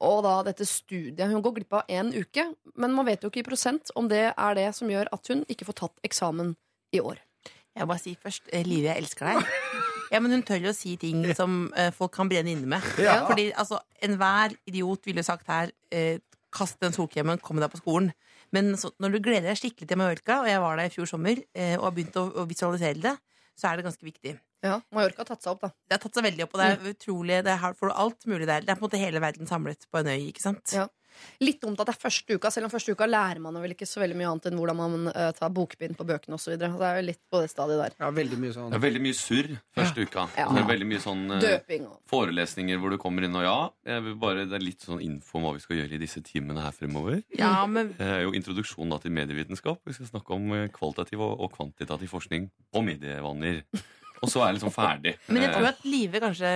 og 0.01 0.23
da 0.25 0.37
dette 0.47 0.65
studiet. 0.65 1.27
Hun 1.29 1.43
går 1.45 1.59
glipp 1.59 1.77
av 1.83 1.91
én 1.93 2.15
uke, 2.15 2.47
men 2.81 2.95
man 2.97 3.09
vet 3.11 3.21
jo 3.27 3.29
ikke 3.29 3.43
i 3.43 3.49
prosent 3.51 3.93
om 3.99 4.09
det 4.09 4.31
er 4.31 4.57
det 4.57 4.71
som 4.79 4.89
gjør 4.89 5.11
at 5.13 5.33
hun 5.33 5.45
ikke 5.53 5.69
får 5.69 5.83
tatt 5.83 6.07
eksamen 6.09 6.55
i 6.97 7.03
år. 7.05 7.21
Jeg 7.81 7.87
må 7.89 7.95
bare 7.95 8.03
si 8.03 8.13
først, 8.21 8.51
Liv, 8.69 8.85
jeg 8.85 9.01
elsker 9.01 9.31
deg. 9.31 9.55
Ja, 10.11 10.19
men 10.21 10.35
Hun 10.35 10.43
tør 10.45 10.59
jo 10.61 10.73
å 10.73 10.77
si 10.77 10.97
ting 11.01 11.23
som 11.39 11.71
eh, 11.79 11.89
folk 11.97 12.13
kan 12.13 12.29
brenne 12.29 12.53
inne 12.53 12.69
med. 12.69 12.85
Ja. 13.01 13.23
Fordi 13.29 13.47
altså, 13.55 13.79
Enhver 14.05 14.53
idiot 14.69 15.07
ville 15.09 15.25
sagt 15.25 15.49
her 15.49 15.71
eh, 15.95 16.19
kast 16.53 16.81
den 16.83 16.93
solkremen, 16.93 17.41
kom 17.41 17.61
deg 17.63 17.71
på 17.73 17.81
skolen. 17.81 18.11
Men 18.53 18.73
så, 18.77 18.91
når 19.01 19.15
du 19.15 19.19
gleder 19.23 19.47
deg 19.53 19.61
skikkelig 19.61 19.87
til 19.89 20.01
Mallorca, 20.01 20.41
og 20.43 20.51
jeg 20.51 20.61
var 20.61 20.81
der 20.81 20.91
i 20.91 20.93
fjor 20.93 21.09
sommer 21.09 21.39
eh, 21.55 21.77
og 21.79 21.87
har 21.87 21.97
begynt 21.97 22.19
å, 22.19 22.27
å 22.43 22.47
visualisere 22.51 22.99
det, 23.01 23.15
så 23.57 23.71
er 23.71 23.79
det 23.79 23.87
ganske 23.87 24.07
viktig. 24.09 24.35
Ja, 24.67 24.81
Mallorca 24.93 25.23
har 25.23 25.31
tatt 25.31 25.47
seg 25.47 25.55
opp, 25.55 25.63
da. 25.65 25.71
Det 25.87 25.97
har 25.97 26.03
tatt 26.03 26.19
seg 26.19 26.27
veldig 26.27 26.45
opp, 26.45 26.57
og 26.57 26.61
det 26.61 26.67
er 26.75 26.91
utrolig 26.91 27.39
Det 27.47 27.53
er 27.55 27.61
her 27.63 27.77
får 27.79 27.93
du 27.93 27.95
alt 28.05 28.27
mulig 28.29 28.49
der. 28.51 28.67
Det 28.67 28.75
er 28.75 28.81
på 28.81 28.85
en 28.85 28.89
måte 28.91 29.01
hele 29.01 29.23
verden 29.25 29.49
samlet 29.49 29.87
på 29.89 30.03
en 30.03 30.11
øy. 30.11 30.19
ikke 30.27 30.43
sant? 30.43 30.75
Ja. 30.75 30.89
Litt 31.45 31.61
dumt 31.63 31.81
at 31.81 31.91
det 31.91 31.95
er 31.97 32.01
første 32.03 32.37
uka, 32.37 32.53
selv 32.53 32.69
om 32.69 32.73
første 32.73 32.95
uka 32.95 33.09
lærer 33.09 33.41
man 33.43 33.59
vel 33.63 33.75
ikke 33.75 33.89
så 33.89 34.03
veldig 34.03 34.19
mye 34.19 34.31
annet 34.31 34.51
enn 34.51 34.61
hvordan 34.61 34.79
man 34.79 35.11
uh, 35.11 35.31
tar 35.37 35.53
bokbind 35.55 35.99
på 35.99 36.07
bøkene 36.09 36.39
osv. 36.39 36.57
Det 36.61 36.69
er 36.71 37.01
jo 37.01 37.07
litt 37.07 37.21
på 37.31 37.43
det 37.43 37.51
stadiet 37.53 37.83
der. 37.83 37.97
Ja, 38.01 38.11
veldig 38.15 38.41
mye 38.41 38.57
sånn. 38.57 38.71
Det 38.73 38.81
er 38.81 38.85
veldig 38.87 39.05
mye 39.07 39.19
surr 39.19 39.53
første 39.79 40.07
uka. 40.07 40.27
Ja. 40.39 40.49
Det 40.51 40.65
er 40.65 40.69
veldig 40.71 40.91
mye 40.91 41.03
sånn 41.05 41.25
uh, 41.33 41.39
Døping 41.43 41.87
og 41.89 42.01
forelesninger 42.11 42.81
hvor 42.81 42.95
du 42.95 42.99
kommer 43.01 43.27
inn 43.27 43.39
og 43.39 43.47
ja, 43.47 43.59
jeg 43.89 44.07
vil 44.07 44.19
bare, 44.21 44.47
det 44.49 44.59
er 44.59 44.65
litt 44.65 44.87
sånn 44.87 45.03
info 45.05 45.39
om 45.41 45.49
hva 45.49 45.55
vi 45.57 45.65
skal 45.65 45.81
gjøre 45.81 45.97
i 45.97 46.03
disse 46.03 46.23
timene 46.27 46.65
her 46.65 46.75
fremover. 46.77 47.23
Ja, 47.37 47.55
men 47.71 47.95
Det 47.99 48.11
er 48.19 48.25
jo 48.25 48.35
introduksjonen 48.37 48.93
da 48.95 49.01
til 49.03 49.15
medievitenskap. 49.15 49.81
Vi 49.87 49.97
skal 49.97 50.11
snakke 50.11 50.37
om 50.37 50.53
eh, 50.57 50.69
kvalitativ 50.75 51.23
og, 51.25 51.39
og 51.45 51.55
kvantitativ 51.55 52.13
forskning 52.13 52.51
og 52.75 52.87
medievaner. 52.87 53.63
Og 54.21 54.29
så 54.29 54.43
er 54.43 54.51
det 54.51 54.59
liksom 54.59 54.75
ferdig. 54.75 55.15
Men 55.33 55.47
jeg 55.47 55.55
tror 55.55 55.71
at 55.71 55.87
Live 55.89 56.21
kanskje, 56.21 56.51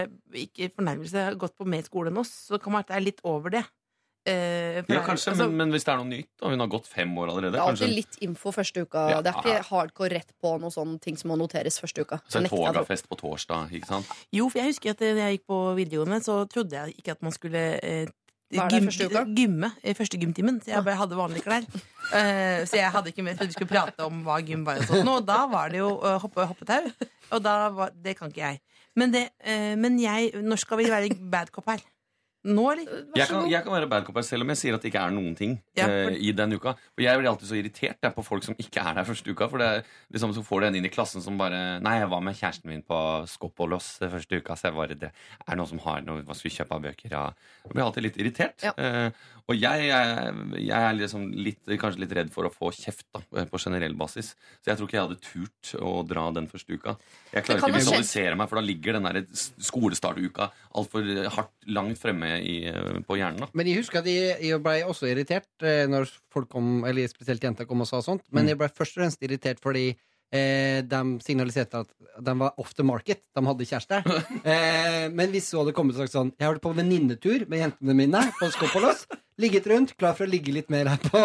ikke 0.45 0.69
fornærmelse, 0.77 1.23
har 1.31 1.39
gått 1.41 1.57
på 1.57 1.67
mer 1.69 1.87
skole 1.87 2.13
enn 2.13 2.21
oss. 2.21 2.33
Så 2.45 2.57
det 2.57 2.65
kan 2.65 2.75
være 2.77 2.87
at 2.87 2.93
det 2.93 2.99
er 2.99 3.07
litt 3.07 3.23
over 3.25 3.55
det. 3.55 3.65
Eh, 4.25 4.79
ja, 4.89 5.03
kanskje, 5.05 5.35
altså, 5.35 5.47
men, 5.51 5.57
men 5.59 5.75
hvis 5.75 5.85
det 5.85 5.91
er 5.93 5.99
noe 6.01 6.09
nytt, 6.09 6.31
og 6.41 6.55
hun 6.55 6.63
har 6.65 6.69
gått 6.73 6.87
fem 6.89 7.11
år 7.21 7.29
allerede 7.29 7.53
Det 7.53 7.61
er 7.61 7.73
alltid 7.75 7.91
litt 7.93 8.17
info 8.25 8.55
første 8.57 8.85
uka. 8.87 9.03
Ja. 9.13 9.21
Det 9.21 9.35
er 9.35 9.41
ikke 9.43 9.67
hardcore 9.69 10.11
rett 10.17 10.33
på 10.41 10.55
noen 10.63 10.73
sånne 10.73 10.97
ting 11.05 11.19
som 11.21 11.29
må 11.29 11.37
noteres 11.37 11.77
første 11.83 12.07
uka. 12.07 12.23
Så 12.33 12.41
en 12.41 12.49
togafest 12.49 13.09
på 13.11 13.19
torsdag, 13.21 13.75
ikke 13.77 13.91
sant? 13.91 14.09
Jo, 14.33 14.49
for 14.49 14.63
jeg 14.63 14.73
husker 14.73 14.95
at 14.97 15.05
da 15.05 15.13
jeg 15.27 15.39
gikk 15.39 15.47
på 15.53 15.61
videregående, 15.77 16.23
så 16.25 16.39
trodde 16.49 16.79
jeg 16.79 16.97
ikke 17.03 17.19
at 17.19 17.27
man 17.27 17.37
skulle 17.37 17.65
eh, 17.85 18.09
gym- 18.55 18.89
gymme 19.37 19.73
i 19.85 19.95
første 19.99 20.21
gymtimen. 20.21 20.61
Så 20.65 20.73
jeg 20.73 20.85
bare 20.89 20.97
hadde 21.03 21.19
vanlige 21.21 21.45
klær. 21.45 21.69
Uh, 22.09 22.65
så 22.69 22.79
jeg 22.81 22.91
hadde 22.97 23.13
ikke 23.13 23.25
med, 23.25 23.37
for 23.37 23.45
trodde 23.45 23.53
vi 23.53 23.59
skulle 23.59 23.73
prate 23.77 24.09
om 24.09 24.23
hva 24.25 24.41
gym 24.45 24.65
var. 24.65 24.81
Og, 24.81 24.89
sånt. 24.89 25.09
Og 25.19 25.27
da 25.29 25.43
var 25.53 25.73
det 25.73 25.81
jo 25.83 25.99
uh, 26.01 26.17
hoppe, 26.23 26.47
hoppetau, 26.49 26.89
og 27.31 27.45
da 27.45 27.57
var, 27.77 27.93
det 28.05 28.17
kan 28.19 28.33
ikke 28.33 28.45
jeg. 28.45 28.61
Men, 28.97 29.13
det, 29.13 29.27
uh, 29.45 29.75
men 29.81 29.99
jeg, 30.01 30.33
når 30.45 30.65
skal 30.65 30.81
vi 30.81 30.89
være 30.93 31.13
bad 31.33 31.53
cop 31.53 31.69
her? 31.73 31.85
Nå, 32.45 32.65
eller? 32.73 32.85
Vær 32.85 33.17
Jeg 33.17 33.27
så 33.27 33.33
kan, 33.33 33.43
god. 33.43 33.51
jeg 33.55 33.65
kan 33.65 33.73
være 33.73 33.89
bad 33.89 34.05
cop 34.05 34.19
her 34.21 34.27
selv 34.27 34.45
om 34.45 34.51
jeg 34.53 34.61
sier 34.61 34.75
at 34.77 34.83
det 34.85 34.91
ikke 34.93 35.01
er 35.07 35.15
noen 35.17 35.37
ting 35.39 35.55
Ja, 35.79 35.87
eh, 35.89 36.05
for- 36.11 36.19
i 36.29 36.33
den 36.37 36.53
uka. 36.53 36.75
Og 36.77 37.01
jeg 37.01 37.19
blir 37.19 37.31
alltid 37.31 37.49
så 37.49 37.57
irritert 37.57 37.97
jeg, 38.05 38.15
på 38.15 38.25
folk 38.27 38.45
som 38.45 38.55
ikke 38.61 38.83
er 38.85 38.95
der 38.99 39.05
første 39.09 39.31
uka. 39.33 39.49
For 39.49 39.59
det 39.59 39.67
er 39.71 39.85
liksom, 40.13 40.35
så 40.37 40.45
får 40.45 40.61
du 40.61 40.67
en 40.67 40.75
inn 40.77 40.85
i 40.85 40.93
klassen 40.93 41.23
som 41.25 41.39
bare 41.41 41.81
Nei, 41.81 41.99
jeg 42.01 42.11
var 42.13 42.21
med 42.21 42.37
kjæresten 42.37 42.69
min 42.69 42.83
på 42.83 42.99
Skopolos 43.33 44.03
eh, 44.03 44.13
første 44.13 44.37
uka, 44.43 44.55
så 44.61 44.69
jeg 44.69 44.77
bare 44.77 44.95
det 44.95 45.11
er 45.49 45.57
noen 45.57 45.69
som 45.73 45.79
har 45.87 46.03
noe 46.05 46.23
Hva 46.23 46.37
skal 46.37 46.51
vi 46.51 46.57
kjøpe 46.59 46.77
av 46.77 46.83
bøker? 46.85 47.11
Ja. 47.11 47.25
Jeg 47.65 47.73
blir 47.73 47.85
alltid 47.87 48.03
litt 48.11 48.21
irritert. 48.21 48.63
Ja. 48.63 48.75
Uh, 48.77 49.11
og 49.49 49.57
jeg, 49.61 49.89
jeg, 49.89 50.35
jeg 50.65 50.85
er 50.89 50.95
liksom 50.97 51.27
litt, 51.37 51.61
kanskje 51.81 52.01
litt 52.01 52.13
redd 52.17 52.31
for 52.33 52.49
å 52.49 52.53
få 52.53 52.71
kjeft 52.73 53.05
da, 53.13 53.21
eh, 53.37 53.45
på 53.49 53.59
generell 53.61 53.93
basis. 53.97 54.35
Så 54.65 54.71
jeg 54.73 54.79
tror 54.79 54.89
ikke 54.89 54.97
jeg 54.97 55.09
hadde 55.09 55.21
turt 55.25 55.73
å 55.85 55.97
dra 56.09 56.31
den 56.33 56.47
første 56.49 56.73
uka. 56.77 56.95
Jeg 57.33 57.45
klarer 57.45 57.61
ikke 57.61 57.73
å 57.73 57.77
visualisere 57.77 58.37
meg, 58.41 58.49
for 58.49 58.57
da 58.61 58.65
ligger 58.65 58.97
den 58.97 59.05
der 59.09 59.21
skolestartuka 59.69 60.51
altfor 60.81 61.11
hardt 61.37 61.69
langt 61.77 62.01
fremme 62.01 62.34
i, 62.41 62.65
eh, 62.71 63.01
på 63.07 63.17
hjernen. 63.19 63.41
da 63.45 63.49
Men 63.55 63.67
jeg 63.71 63.79
husker 63.83 64.01
at 64.03 64.07
jeg, 64.11 64.39
jeg 64.43 64.63
ble 64.63 64.81
også 64.89 65.07
irritert 65.11 65.47
eh, 65.63 65.85
når 65.91 66.09
folk 66.33 66.49
kom, 66.51 66.85
eller 66.89 67.07
spesielt 67.09 67.43
jenter 67.43 67.67
kom 67.69 67.81
og 67.85 67.89
sa 67.91 68.01
sånt. 68.03 68.23
Men 68.33 68.45
Mm. 68.45 68.49
jeg 68.49 68.59
ble 68.59 68.69
først 68.69 68.97
og 68.97 69.03
fremst 69.03 69.23
irritert 69.23 69.61
fordi 69.63 69.87
eh, 70.35 70.81
de 70.83 71.01
signaliserte 71.23 71.85
at 71.85 71.89
de 72.25 72.35
var 72.41 72.55
off 72.59 72.75
the 72.75 72.83
market. 72.83 73.21
De 73.35 73.45
hadde 73.47 73.67
kjæreste. 73.71 74.03
Eh, 74.45 75.09
men 75.15 75.31
hvis 75.33 75.47
så 75.53 75.63
hadde 75.63 75.73
kommet 75.77 75.95
og 75.97 76.03
sagt 76.05 76.13
sånn 76.13 76.33
Jeg 76.39 76.45
har 76.47 76.55
vært 76.55 76.63
på 76.67 76.75
venninnetur 76.77 77.47
med 77.49 77.61
jentene 77.63 77.95
mine 77.97 78.21
på 78.41 78.51
Skopolos. 78.53 79.07
Ligget 79.41 79.67
rundt, 79.71 79.97
klar 79.97 80.15
for 80.15 80.27
å 80.27 80.31
ligge 80.31 80.53
litt 80.53 80.69
mer 80.71 80.87
her 80.93 80.99
på, 81.03 81.21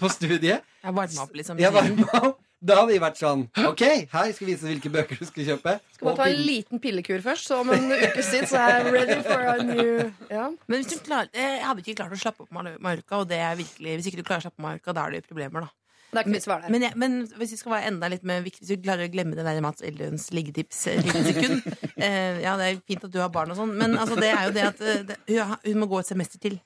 på 0.00 0.08
studiet. 0.12 0.62
Jeg 0.84 0.94
varma 0.96 1.24
opp, 1.26 1.34
liksom. 1.36 1.58
Jeg 1.60 1.72
var 1.74 1.82
med, 1.88 2.34
da 2.64 2.78
hadde 2.80 2.94
vi 2.94 3.00
vært 3.02 3.20
sånn 3.20 3.44
OK, 3.68 3.84
her 4.12 4.32
skal 4.32 4.46
vi 4.46 4.54
vise 4.54 4.68
hvilke 4.68 4.92
bøker 4.92 5.20
du 5.20 5.28
skal 5.28 5.48
kjøpe. 5.50 5.76
Skal 5.96 6.08
bare 6.08 6.16
ta 6.22 6.28
en 6.32 6.42
liten 6.48 6.82
pillekur 6.82 7.22
først, 7.24 7.50
så 7.50 7.60
om 7.60 7.72
en 7.74 7.86
ukes 7.92 8.32
tid 8.32 8.48
så 8.50 8.60
er 8.62 8.74
jeg 8.78 8.94
ready 8.94 9.20
for 9.26 9.48
a 9.52 9.56
new 9.60 9.94
ja. 10.32 10.48
Men 10.66 10.80
hvis 10.80 10.92
du 10.94 10.98
klar, 11.04 11.30
jeg 11.34 11.62
hadde 11.64 11.84
ikke 11.84 11.98
klart 12.00 12.16
å 12.16 12.20
slappe 12.20 12.46
opp 12.46 12.52
marka, 12.54 12.76
Mallorca, 12.84 13.22
og 13.22 13.30
det 13.30 13.40
er 13.44 13.56
virkelig, 13.60 13.98
hvis 13.98 14.10
ikke 14.10 14.22
du 14.22 14.26
klarer 14.26 14.44
å 14.44 14.48
slappe 14.48 14.58
opp 14.58 14.68
marka, 14.68 14.84
Mallorca, 14.84 14.96
da 14.96 15.08
er 15.08 15.16
det 15.18 15.26
problemer, 15.28 15.66
da. 15.68 15.74
Der. 16.14 16.70
Men, 16.70 16.82
jeg, 16.84 16.94
men 16.94 17.14
hvis 17.40 17.56
vi 17.56 17.56
skal 17.58 17.72
være 17.72 17.88
enda 17.90 18.06
litt 18.12 18.22
mer 18.22 18.44
viktig 18.44 18.62
Hvis 18.62 18.76
vi 18.76 18.84
klarer 18.84 19.08
å 19.08 19.10
glemme 19.10 19.34
det 19.34 19.42
der 19.42 19.56
Mats 19.64 19.82
Eldøens 19.82 20.28
liggetips 20.30 20.84
et 20.92 21.00
lite 21.02 21.22
sekund 21.26 21.56
eh, 21.96 22.38
Ja, 22.44 22.52
det 22.60 22.68
er 22.68 22.78
fint 22.86 23.02
at 23.08 23.10
du 23.10 23.18
har 23.18 23.32
barn 23.34 23.50
og 23.50 23.58
sånn, 23.58 23.72
men 23.80 23.96
altså, 23.98 24.20
det 24.22 24.30
er 24.30 24.44
jo 24.46 24.52
det 24.54 24.66
at 24.68 24.84
eh, 24.84 25.02
det, 25.08 25.18
hun 25.64 25.80
må 25.80 25.88
gå 25.90 25.98
et 25.98 26.10
semester 26.12 26.38
til. 26.38 26.60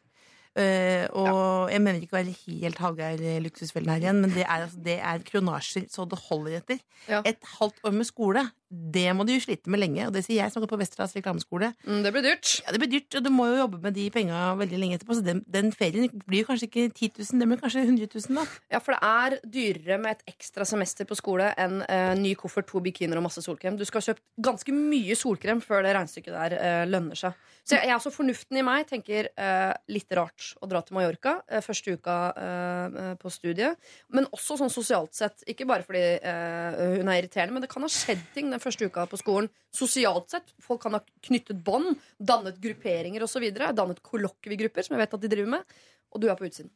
Eh, 0.59 1.05
og 1.13 1.73
jeg 1.73 1.83
mener 1.85 2.03
ikke 2.03 2.17
å 2.17 2.21
være 2.21 2.37
helt 2.47 2.81
Hallgeir 2.83 3.43
Luksusfellen 3.45 3.93
her 3.93 4.07
igjen, 4.07 4.23
men 4.25 4.33
det 4.35 4.47
er, 4.47 4.65
altså, 4.67 4.81
det 4.85 4.99
er 4.99 5.27
kronasjer 5.27 5.89
så 5.93 6.07
det 6.09 6.21
holder 6.29 6.61
etter. 6.63 6.81
Ja. 7.11 7.23
Et 7.29 7.53
halvt 7.59 7.85
år 7.87 7.99
med 7.99 8.09
skole 8.09 8.49
det 8.69 9.07
må 9.17 9.25
du 9.25 9.33
jo 9.33 9.41
slite 9.41 9.71
med 9.73 9.81
lenge. 9.81 10.05
Og 10.09 10.13
det 10.13 10.23
sier 10.27 10.43
jeg 10.43 10.53
som 10.53 10.61
har 10.61 10.67
gått 10.67 10.75
på 10.75 10.79
Westerdals 10.83 11.15
reklameskole. 11.17 11.71
Mm, 11.89 12.03
det 12.05 12.13
blir 12.13 12.25
dyrt. 12.27 12.51
Ja, 12.61 12.75
det 12.75 12.81
blir 12.83 12.91
dyrt, 12.93 13.17
og 13.17 13.25
du 13.25 13.31
må 13.33 13.47
jo 13.49 13.63
jobbe 13.63 13.81
med 13.81 13.97
de 13.97 14.05
penga 14.13 14.43
veldig 14.61 14.81
lenge 14.83 14.99
etterpå. 14.99 15.17
Så 15.17 15.25
den, 15.25 15.41
den 15.49 15.73
ferien 15.73 16.11
blir 16.29 16.45
kanskje 16.49 16.69
ikke 16.69 16.85
10 16.91 17.23
000, 17.23 17.41
det 17.41 17.49
blir 17.49 17.63
kanskje 17.63 17.87
100 17.87 18.11
000, 18.13 18.37
da. 18.37 18.45
Ja, 18.77 18.83
for 18.85 18.95
det 18.95 19.01
er 19.09 19.39
dyrere 19.57 20.01
med 20.03 20.19
et 20.19 20.35
ekstra 20.35 20.69
semester 20.69 21.09
på 21.09 21.17
skole 21.17 21.49
enn 21.57 21.81
uh, 21.81 22.13
ny 22.21 22.35
koffert, 22.39 22.69
to 22.69 22.83
bikinier 22.85 23.21
og 23.21 23.25
masse 23.31 23.45
solkrem. 23.45 23.79
Du 23.81 23.87
skal 23.89 24.03
ha 24.03 24.11
kjøpt 24.11 24.25
ganske 24.51 24.77
mye 24.77 25.17
solkrem 25.17 25.65
før 25.65 25.87
det 25.87 25.97
regnestykket 25.97 26.37
der 26.37 26.59
uh, 26.61 26.85
lønner 26.93 27.17
seg. 27.19 27.49
Så 27.69 27.77
jeg, 27.77 27.91
jeg 27.91 27.93
er 27.99 28.13
fornuften 28.15 28.57
i 28.57 28.63
meg 28.65 28.87
tenker 28.89 29.27
eh, 29.29 29.73
litt 29.93 30.15
rart 30.17 30.55
å 30.65 30.69
dra 30.71 30.81
til 30.81 30.97
Mallorca 30.97 31.35
eh, 31.53 31.61
første 31.61 31.99
uka 31.99 32.15
eh, 32.33 32.97
eh, 33.03 33.11
på 33.21 33.33
studiet. 33.33 33.77
Men 34.17 34.29
også 34.33 34.57
sånn 34.57 34.73
sosialt 34.73 35.13
sett. 35.19 35.45
Ikke 35.53 35.67
bare 35.69 35.85
fordi 35.85 36.01
eh, 36.17 36.81
hun 36.97 37.13
er 37.13 37.21
irriterende, 37.21 37.59
men 37.59 37.67
det 37.67 37.69
kan 37.75 37.85
ha 37.85 37.93
skjedd 37.93 38.25
ting 38.33 38.49
den 38.55 38.63
første 38.63 38.89
uka 38.89 39.05
på 39.11 39.21
skolen. 39.21 39.51
Sosialt 39.77 40.33
sett. 40.33 40.57
Folk 40.65 40.81
kan 40.87 40.97
ha 40.97 41.03
knyttet 41.29 41.61
bånd, 41.67 42.01
dannet 42.17 42.57
grupperinger 42.63 43.29
osv. 43.29 43.45
Dannet 43.53 44.01
kollokviegrupper, 44.01 44.89
som 44.89 44.97
jeg 44.97 45.05
vet 45.05 45.19
at 45.21 45.27
de 45.27 45.35
driver 45.37 45.59
med. 45.59 45.81
Og 46.09 46.25
du 46.25 46.31
er 46.33 46.41
på 46.41 46.49
utsiden. 46.49 46.73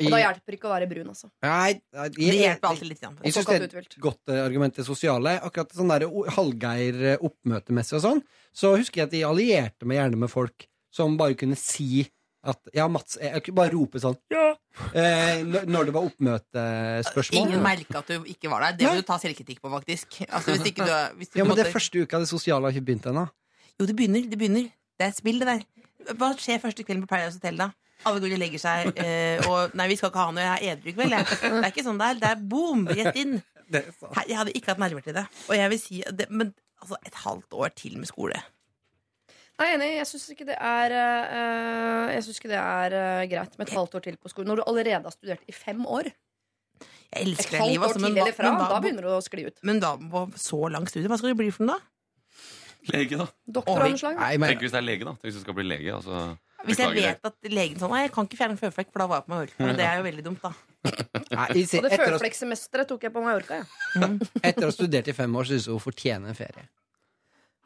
Og 0.00 0.10
da 0.12 0.18
hjelper 0.22 0.52
det 0.52 0.56
ikke 0.58 0.68
å 0.68 0.72
være 0.72 0.88
brun, 0.88 1.08
altså. 1.12 1.28
Nei, 1.44 1.80
nei, 1.92 2.08
Det 2.14 2.26
hjelper 2.38 2.68
alltid 2.70 2.88
litt. 2.88 3.00
Jeg 3.24 3.32
syns 3.36 3.46
det 3.50 3.56
er 3.60 3.78
et 3.82 3.96
godt 4.00 4.32
eh, 4.32 4.40
argument 4.44 4.74
til 4.78 4.84
sosiale. 4.88 5.34
Akkurat 5.44 5.72
sånn 5.76 5.90
der 5.92 6.06
o- 6.08 6.24
Hallgeir 6.36 7.00
eh, 7.12 7.16
oppmøtemessig 7.20 7.98
og 7.98 8.04
sånn, 8.06 8.22
så 8.56 8.72
husker 8.76 9.02
jeg 9.02 9.08
at 9.10 9.14
de 9.16 9.24
allierte 9.28 9.84
meg 9.88 9.98
gjerne 10.00 10.16
med 10.24 10.32
folk 10.32 10.66
som 10.96 11.16
bare 11.20 11.34
kunne 11.36 11.56
si 11.60 12.06
at 12.46 12.60
Ja, 12.72 12.84
Mats 12.86 13.16
Jeg, 13.18 13.32
jeg 13.34 13.42
kunne 13.42 13.56
bare 13.58 13.72
rope 13.74 13.98
sånn 13.98 14.14
Ja! 14.30 14.54
Eh, 14.94 15.42
når- 15.42 15.88
det 15.88 15.94
var 15.96 16.04
oppmøtespørsmål. 16.08 17.40
Ingen 17.48 17.62
merka 17.64 17.98
at 18.00 18.06
du 18.12 18.24
ikke 18.32 18.48
var 18.52 18.60
der. 18.68 18.76
Det 18.78 18.86
må 18.88 18.94
du 19.00 19.06
ta 19.08 19.16
selvkritikk 19.18 19.60
på, 19.64 19.70
faktisk. 19.72 20.20
Altså, 20.30 20.54
hvis 20.54 20.70
ikke 20.72 20.86
du, 20.86 20.92
hvis 21.18 21.32
du 21.32 21.38
Ja, 21.40 21.44
men 21.44 21.50
måtte... 21.52 21.62
det 21.64 21.66
er 21.70 21.74
første 21.74 22.02
uka 22.04 22.20
det 22.22 22.28
sosiale 22.30 22.62
har 22.68 22.72
ikke 22.76 22.86
begynt 22.92 23.08
ennå. 23.10 23.26
Jo, 23.80 23.86
det 23.88 23.96
begynner. 23.98 24.28
Det 24.30 24.38
begynner. 24.40 24.68
Det 24.96 25.04
er 25.04 25.12
et 25.12 25.18
spill, 25.18 25.40
det 25.42 25.48
der. 25.48 25.64
Hva 26.16 26.30
skjer 26.38 26.60
første 26.62 26.84
kvelden 26.86 27.02
på 27.04 27.10
Paradise 27.10 27.40
Hotel, 27.40 27.56
da? 27.60 27.70
Alle 28.06 28.22
går 28.22 28.34
og 28.36 28.40
legger 28.42 28.62
seg, 28.62 28.90
eh, 29.02 29.46
og 29.50 29.74
Nei, 29.78 29.88
vi 29.90 29.96
skal 29.98 30.12
ikke 30.12 30.24
ha 30.24 30.34
noe, 30.34 30.44
jeg 30.44 30.56
er 30.56 30.76
edru 30.76 30.90
i 30.92 30.96
kveld. 30.96 31.14
jeg. 31.16 31.38
Det 31.42 31.62
er 31.62 31.70
ikke 31.72 31.86
sånn 31.86 32.02
der. 32.02 32.18
Det 32.22 32.28
er 32.32 32.42
boom, 32.54 32.84
rett 32.90 33.18
inn. 33.18 33.38
Her, 33.74 34.26
jeg 34.30 34.36
hadde 34.38 34.52
ikke 34.54 34.70
hatt 34.74 34.82
nerver 34.82 35.02
til 35.02 35.16
det. 35.16 35.24
Og 35.50 35.56
jeg 35.58 35.72
vil 35.72 35.80
si 35.82 36.02
det, 36.14 36.28
Men 36.30 36.52
altså, 36.82 37.00
et 37.08 37.16
halvt 37.24 37.56
år 37.58 37.72
til 37.74 37.96
med 37.98 38.06
skole. 38.10 38.38
Jeg 39.56 39.72
er 39.72 39.74
enig. 39.78 39.88
Jeg 39.96 40.06
syns 40.10 40.28
ikke 40.34 40.46
det 40.50 40.58
er 40.60 40.92
eh, 40.92 42.14
Jeg 42.14 42.22
synes 42.26 42.38
ikke 42.38 42.52
det 42.52 42.60
er 42.60 42.96
eh, 43.00 43.24
greit 43.32 43.58
med 43.58 43.66
et 43.66 43.74
halvt 43.74 43.98
år 43.98 44.04
til 44.04 44.20
på 44.20 44.30
skolen. 44.30 44.52
Når 44.52 44.60
du 44.60 44.64
allerede 44.68 45.02
har 45.08 45.14
studert 45.16 45.42
i 45.48 45.56
fem 45.56 45.82
år. 45.86 46.12
Jeg 46.12 47.22
Et 47.22 47.26
elsker 47.26 47.50
det 47.56 47.60
halvt 47.62 47.72
livet, 47.72 47.82
år 47.82 47.88
altså, 47.88 48.00
men 48.04 48.12
til 48.12 48.22
eller 48.22 48.34
fra, 48.36 48.50
men 48.50 48.60
da, 48.60 48.70
da 48.70 48.80
begynner 48.84 49.06
du 49.06 49.10
å 49.14 49.20
skli 49.24 49.46
ut. 49.46 49.60
Men 49.64 49.78
da 49.80 49.92
på 49.96 50.24
så 50.36 50.58
lang 50.74 50.88
studie, 50.90 51.08
hva 51.08 51.16
skal 51.18 51.32
du 51.32 51.38
bli 51.38 51.50
for 51.54 51.66
noe, 51.66 51.78
da? 51.78 51.92
Lege, 52.92 53.18
da. 53.18 53.26
Doktoranslag. 53.58 54.18
Nei, 54.20 54.32
Tenk 54.42 54.62
hvis 54.62 54.74
det 54.74 54.78
er 54.78 54.84
lege, 54.86 55.06
da. 55.08 55.14
Tenk 55.16 55.30
hvis 55.30 55.38
du 55.40 55.42
skal 55.46 55.56
bli 55.58 55.64
lege. 55.66 55.94
Altså. 55.94 56.26
Hvis 56.66 56.78
jeg 56.82 56.88
Beklager 56.90 57.14
vet 57.14 57.28
at 57.30 57.50
legen 57.52 57.78
sånn 57.80 57.90
Nei, 57.94 58.02
jeg 58.06 58.12
kan 58.16 58.26
ikke 58.28 58.38
fjerne 58.40 58.58
føflekk, 58.60 58.88
for 58.92 59.02
da 59.02 59.06
var 59.10 59.20
jeg 59.22 59.26
på 59.26 59.32
Mallorca. 59.34 59.68
Og 59.70 59.76
det 59.78 59.84
er 59.86 59.96
jo 60.00 60.06
veldig 60.06 60.24
dumt, 60.26 60.42
da. 60.42 60.52
nei, 61.36 61.46
jeg 61.54 61.68
sier- 61.70 61.80
Og 61.80 61.86
det 61.86 61.92
etter, 61.92 62.12
å, 62.12 62.18
føflekksemesteret 62.18 62.88
tok 62.90 63.06
jeg 63.06 63.12
på 63.14 63.22
Mallorca. 63.24 63.60
Ja. 63.94 64.08
etter 64.42 64.66
å 64.66 64.70
ha 64.70 64.74
studert 64.74 65.08
i 65.08 65.14
fem 65.16 65.36
år, 65.38 65.48
syns 65.50 65.66
jeg 65.68 65.72
hun 65.76 65.84
fortjener 65.86 66.28
en 66.34 66.38
ferie. 66.38 66.66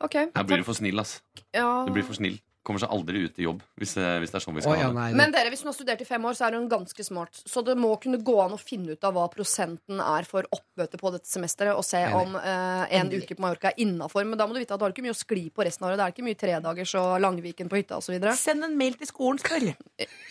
Ok, 0.00 0.14
Her 0.36 0.44
blir 0.48 0.62
du 0.62 0.64
for 0.64 0.74
snill, 0.78 0.98
ass. 1.00 1.18
ja. 1.52 1.66
Du 1.86 1.92
blir 1.92 2.04
for 2.06 2.14
snill. 2.16 2.38
Kommer 2.66 2.82
seg 2.82 2.92
aldri 2.92 3.24
ut 3.24 3.38
i 3.40 3.46
jobb 3.46 3.62
hvis, 3.80 3.94
eh, 3.96 4.18
hvis 4.20 4.32
det 4.32 4.36
er 4.36 4.44
sånn 4.44 4.56
vi 4.58 4.64
skal 4.64 4.70
skal 4.70 4.82
ja, 4.82 4.88
ha 4.90 5.06
det. 5.08 5.16
Men 5.18 5.32
dere, 5.34 5.50
hvis 5.52 5.62
hun 5.64 5.70
har 5.70 5.76
studert 5.76 6.02
i 6.04 6.06
fem 6.08 6.24
år, 6.28 6.36
så 6.36 6.46
er 6.46 6.56
hun 6.58 6.68
ganske 6.70 7.04
smart. 7.04 7.42
Så 7.48 7.62
det 7.66 7.76
må 7.80 7.92
kunne 8.02 8.20
gå 8.24 8.36
an 8.42 8.54
å 8.56 8.60
finne 8.60 8.96
ut 8.96 9.06
av 9.06 9.14
hva 9.16 9.26
prosenten 9.32 10.02
er 10.04 10.28
for 10.28 10.46
oppmøte 10.52 11.00
på 11.00 11.12
dette 11.14 11.30
semesteret, 11.30 11.76
og 11.76 11.86
se 11.86 12.02
om 12.16 12.36
eh, 12.36 12.84
en 13.00 13.12
uke 13.12 13.36
på 13.36 13.44
Mallorca 13.44 13.72
er 13.72 13.80
innafor. 13.84 14.26
Men 14.28 14.40
da 14.40 14.46
må 14.48 14.56
du 14.56 14.60
vite 14.62 14.76
at 14.76 14.82
du 14.82 14.86
har 14.86 14.94
ikke 14.94 15.04
mye 15.06 15.16
å 15.16 15.20
skli 15.20 15.46
på 15.54 15.64
resten 15.66 15.86
av 15.86 15.90
året. 15.90 16.00
Det 16.00 16.06
er 16.06 16.14
ikke 16.16 16.26
mye 16.28 16.40
tredagers 16.44 16.94
og 17.00 17.08
Langviken 17.24 17.70
på 17.72 17.80
hytta 17.80 18.00
osv. 18.00 18.18
Send 18.40 18.68
en 18.68 18.76
mail 18.78 18.98
til 19.00 19.10
skolen, 19.10 19.40
spør. 19.42 19.70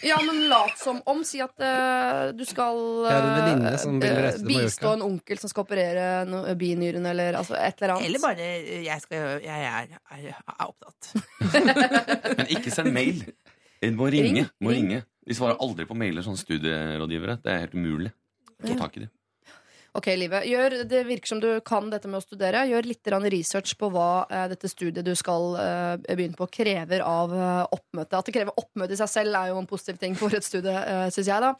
Ja, 0.06 0.16
men 0.24 0.46
lat 0.50 0.78
som 0.80 1.02
om. 1.10 1.26
Si 1.28 1.42
at 1.44 1.60
eh, 1.62 2.30
du 2.38 2.46
skal 2.48 3.10
eh, 3.10 4.38
bistå 4.48 4.94
en 4.96 5.04
onkel 5.06 5.42
som 5.42 5.52
skal 5.52 5.66
operere 5.66 6.06
no, 6.30 6.42
binyren, 6.58 7.06
eller 7.10 7.38
altså, 7.42 7.58
et 7.60 7.82
eller 7.82 7.98
annet. 7.98 8.08
Eller 8.08 8.24
bare 8.24 8.48
eh, 8.48 8.86
jeg, 8.86 9.04
skal, 9.04 9.44
jeg 9.44 9.68
er, 9.74 9.98
er, 10.16 10.30
er 10.30 10.70
opptatt. 10.70 11.12
Men 12.26 12.50
ikke 12.52 12.74
send 12.74 12.94
mail. 12.96 13.24
Du 13.80 13.92
må 13.96 14.10
ringe. 14.12 14.44
Ring, 14.44 14.52
Må 14.60 14.74
ring. 14.74 14.90
ringe. 14.90 15.06
De 15.30 15.38
svarer 15.38 15.60
aldri 15.62 15.86
på 15.88 15.96
mailer, 15.98 16.26
sånne 16.26 16.42
studierådgivere. 16.42 17.40
Det 17.44 17.54
er 17.54 17.64
helt 17.64 17.78
umulig. 17.78 18.12
Få 18.60 18.76
tak 18.80 18.98
i 18.98 19.06
dem. 19.06 19.12
Ok, 19.98 20.06
Live. 20.20 20.44
Gjør, 20.46 20.76
det 20.86 21.00
virker 21.08 21.32
som 21.32 21.40
du 21.42 21.48
kan 21.66 21.88
dette 21.90 22.10
med 22.10 22.20
å 22.20 22.24
studere. 22.24 22.62
Gjør 22.70 22.86
litt 22.86 23.08
research 23.34 23.74
på 23.80 23.90
hva 23.90 24.26
eh, 24.30 24.48
dette 24.52 24.70
studiet 24.70 25.06
du 25.06 25.16
skal 25.18 25.56
eh, 25.58 26.16
begynne 26.16 26.38
på, 26.38 26.48
krever 26.48 27.02
av 27.02 27.34
eh, 27.34 27.64
oppmøte. 27.74 28.18
At 28.20 28.26
det 28.30 28.36
krever 28.36 28.54
oppmøte 28.60 28.94
i 28.94 29.00
seg 29.00 29.10
selv, 29.10 29.36
er 29.36 29.50
jo 29.50 29.58
en 29.58 29.70
positiv 29.70 29.98
ting 29.98 30.16
for 30.16 30.34
et 30.36 30.46
studie, 30.46 30.76
eh, 30.76 31.08
syns 31.14 31.32
jeg. 31.32 31.42
da 31.42 31.56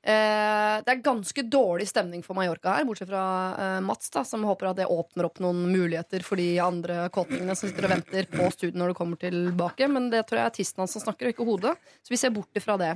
Eh, 0.00 0.76
det 0.80 0.92
er 0.94 1.02
ganske 1.04 1.42
dårlig 1.44 1.84
stemning 1.90 2.22
for 2.24 2.32
Mallorca 2.38 2.78
her, 2.78 2.86
bortsett 2.88 3.10
fra 3.10 3.24
eh, 3.52 3.80
Mats, 3.84 4.08
da, 4.14 4.22
som 4.24 4.46
håper 4.48 4.70
at 4.70 4.78
det 4.78 4.86
åpner 4.88 5.28
opp 5.28 5.42
noen 5.44 5.66
muligheter 5.68 6.24
for 6.24 6.40
de 6.40 6.54
andre 6.64 7.10
kåtingene 7.12 7.56
som 7.58 7.68
sitter 7.68 7.84
og 7.84 7.92
venter 7.92 8.30
på 8.32 8.48
studiet 8.54 8.78
når 8.80 8.92
du 8.92 8.96
kommer 8.96 9.20
tilbake. 9.20 9.90
Men 9.92 10.08
det 10.12 10.24
tror 10.28 10.40
jeg 10.40 10.48
er 10.48 10.56
tissen 10.56 10.80
hans 10.80 10.96
som 10.96 11.04
snakker, 11.04 11.28
og 11.28 11.34
ikke 11.34 11.48
hodet. 11.48 11.74
Så 12.00 12.14
vi 12.14 12.20
ser 12.20 12.32
bort 12.32 12.56
ifra 12.56 12.78
det. 12.80 12.94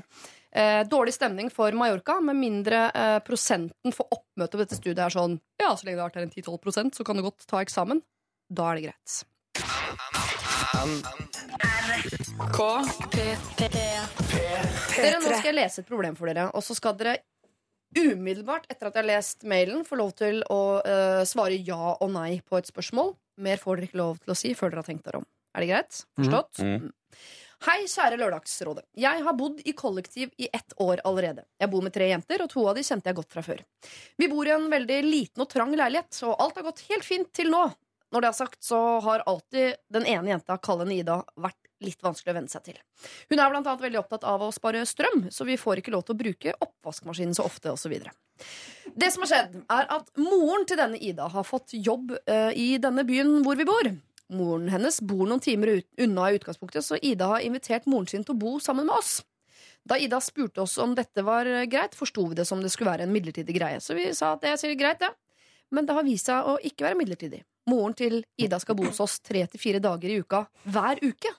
Eh, 0.55 0.81
dårlig 0.89 1.13
stemning 1.19 1.53
for 1.53 1.77
Mallorca, 1.77 2.17
med 2.25 2.41
mindre 2.41 2.87
prosenten 3.27 3.93
for 3.93 4.09
oppmøte 4.15 4.57
på 4.57 4.63
dette 4.65 4.81
studiet 4.81 5.05
er 5.05 5.13
sånn 5.13 5.37
Ja, 5.61 5.75
så 5.77 5.85
lenge 5.85 5.99
det 5.99 6.05
har 6.07 6.13
vært 6.13 6.21
her 6.23 6.29
en 6.31 6.33
10-12% 6.33 6.97
så 6.97 7.05
kan 7.05 7.21
du 7.21 7.27
godt 7.27 7.45
ta 7.51 7.61
eksamen. 7.61 8.01
Da 8.49 8.73
er 8.73 8.81
det 8.81 8.89
greit. 8.89 9.11
Dere, 14.95 15.21
nå 15.21 15.31
skal 15.31 15.51
jeg 15.51 15.57
lese 15.57 15.83
et 15.83 15.89
problem 15.89 16.17
for 16.19 16.31
dere, 16.31 16.49
og 16.55 16.65
så 16.65 16.77
skal 16.77 16.97
dere 16.99 17.19
umiddelbart 17.95 18.67
etter 18.67 18.89
at 18.89 18.97
jeg 18.97 19.05
har 19.05 19.11
lest 19.13 19.47
mailen, 19.47 19.85
få 19.87 19.99
lov 20.01 20.11
til 20.19 20.43
å 20.51 20.61
eh, 20.83 21.23
svare 21.29 21.61
ja 21.63 21.95
og 21.95 22.11
nei 22.15 22.41
på 22.43 22.59
et 22.59 22.71
spørsmål. 22.71 23.15
Mer 23.45 23.63
får 23.63 23.79
dere 23.79 23.91
ikke 23.91 24.03
lov 24.03 24.19
til 24.23 24.35
å 24.35 24.39
si 24.39 24.53
før 24.59 24.73
dere 24.73 24.83
har 24.83 24.91
tenkt 24.91 25.07
dere 25.07 25.23
om. 25.23 25.29
Er 25.55 25.63
det 25.63 25.71
greit? 25.71 26.01
Forstått? 26.19 26.63
Mm. 26.67 26.91
Hei, 27.65 27.79
kjære 27.89 28.19
Lørdagsrådet. 28.21 28.83
Jeg 29.01 29.23
har 29.25 29.37
bodd 29.39 29.63
i 29.65 29.73
kollektiv 29.79 30.35
i 30.43 30.51
ett 30.53 30.75
år 30.83 31.01
allerede. 31.09 31.47
Jeg 31.63 31.71
bor 31.73 31.85
med 31.87 31.95
tre 31.95 32.11
jenter, 32.11 32.43
og 32.45 32.51
to 32.53 32.67
av 32.69 32.75
de 32.77 32.83
kjente 32.85 33.09
jeg 33.09 33.17
godt 33.21 33.37
fra 33.37 33.45
før. 33.47 33.63
Vi 34.21 34.29
bor 34.29 34.51
i 34.51 34.53
en 34.53 34.67
veldig 34.73 34.99
liten 35.07 35.45
og 35.47 35.49
trang 35.53 35.73
leilighet, 35.73 36.19
og 36.27 36.35
alt 36.43 36.59
har 36.61 36.67
gått 36.67 36.85
helt 36.91 37.07
fint 37.07 37.31
til 37.33 37.55
nå. 37.55 37.63
Når 38.13 38.23
det 38.23 38.29
er 38.29 38.37
sagt, 38.37 38.61
så 38.63 38.81
har 39.07 39.25
alltid 39.31 39.79
den 39.95 40.05
ene 40.11 40.35
jenta, 40.35 40.59
kall 40.63 40.83
henne 40.85 40.99
Ida, 40.99 41.23
vært 41.41 41.64
litt 41.87 42.03
vanskelig 42.05 42.33
å 42.33 42.37
venne 42.39 42.53
seg 42.53 42.65
til. 42.71 42.79
Hun 43.31 43.39
er 43.39 43.47
annet 43.49 43.85
veldig 43.85 44.01
opptatt 44.01 44.27
av 44.29 44.43
å 44.45 44.53
spare 44.55 44.85
strøm, 44.89 45.29
så 45.35 45.47
vi 45.49 45.59
får 45.61 45.83
ikke 45.83 45.95
lov 45.95 46.07
til 46.07 46.17
å 46.17 46.21
bruke 46.23 46.57
oppvaskmaskinen 46.67 47.37
så 47.37 47.47
ofte, 47.49 47.73
osv. 47.75 47.95
Det 48.95 49.11
som 49.13 49.25
har 49.25 49.31
skjedd, 49.31 49.61
er 49.73 49.93
at 49.99 50.11
moren 50.21 50.67
til 50.69 50.81
denne 50.81 50.99
Ida 50.99 51.29
har 51.33 51.47
fått 51.47 51.77
jobb 51.77 52.17
uh, 52.17 52.51
i 52.51 52.75
denne 52.83 53.07
byen 53.09 53.39
hvor 53.47 53.59
vi 53.61 53.69
bor. 53.69 53.93
Moren 54.35 54.71
hennes 54.73 54.99
bor 55.05 55.27
noen 55.29 55.43
timer 55.45 55.77
unna 56.01 56.31
i 56.31 56.41
utgangspunktet, 56.41 56.85
så 56.87 56.99
Ida 57.01 57.29
har 57.35 57.45
invitert 57.45 57.89
moren 57.91 58.09
sin 58.11 58.25
til 58.25 58.37
å 58.37 58.41
bo 58.41 58.57
sammen 58.63 58.89
med 58.89 58.97
oss. 58.97 59.21
Da 59.85 59.99
Ida 60.01 60.21
spurte 60.25 60.63
oss 60.65 60.79
om 60.81 60.95
dette 60.97 61.23
var 61.23 61.47
eh, 61.47 61.67
greit, 61.69 61.97
forsto 61.97 62.25
vi 62.31 62.39
det 62.39 62.47
som 62.49 62.63
det 62.65 62.73
skulle 62.73 62.95
være 62.95 63.05
en 63.05 63.13
midlertidig 63.13 63.57
greie. 63.59 63.83
Så 63.85 63.97
vi 63.97 64.09
sa 64.17 64.33
at 64.33 64.45
det 64.45 64.55
er 64.57 64.79
greit, 64.81 65.03
det. 65.03 65.13
Men 65.75 65.87
det 65.87 65.97
har 65.97 66.07
vist 66.07 66.31
seg 66.31 66.49
å 66.49 66.57
ikke 66.65 66.87
være 66.87 66.99
midlertidig. 67.01 67.43
Moren 67.69 67.97
til 67.97 68.23
Ida 68.41 68.61
skal 68.61 68.77
bo 68.79 68.87
hos 68.89 69.01
oss 69.01 69.19
tre 69.25 69.45
til 69.49 69.61
fire 69.61 69.81
dager 69.85 70.13
i 70.13 70.21
uka 70.21 70.45
hver 70.65 71.01
uke. 71.05 71.33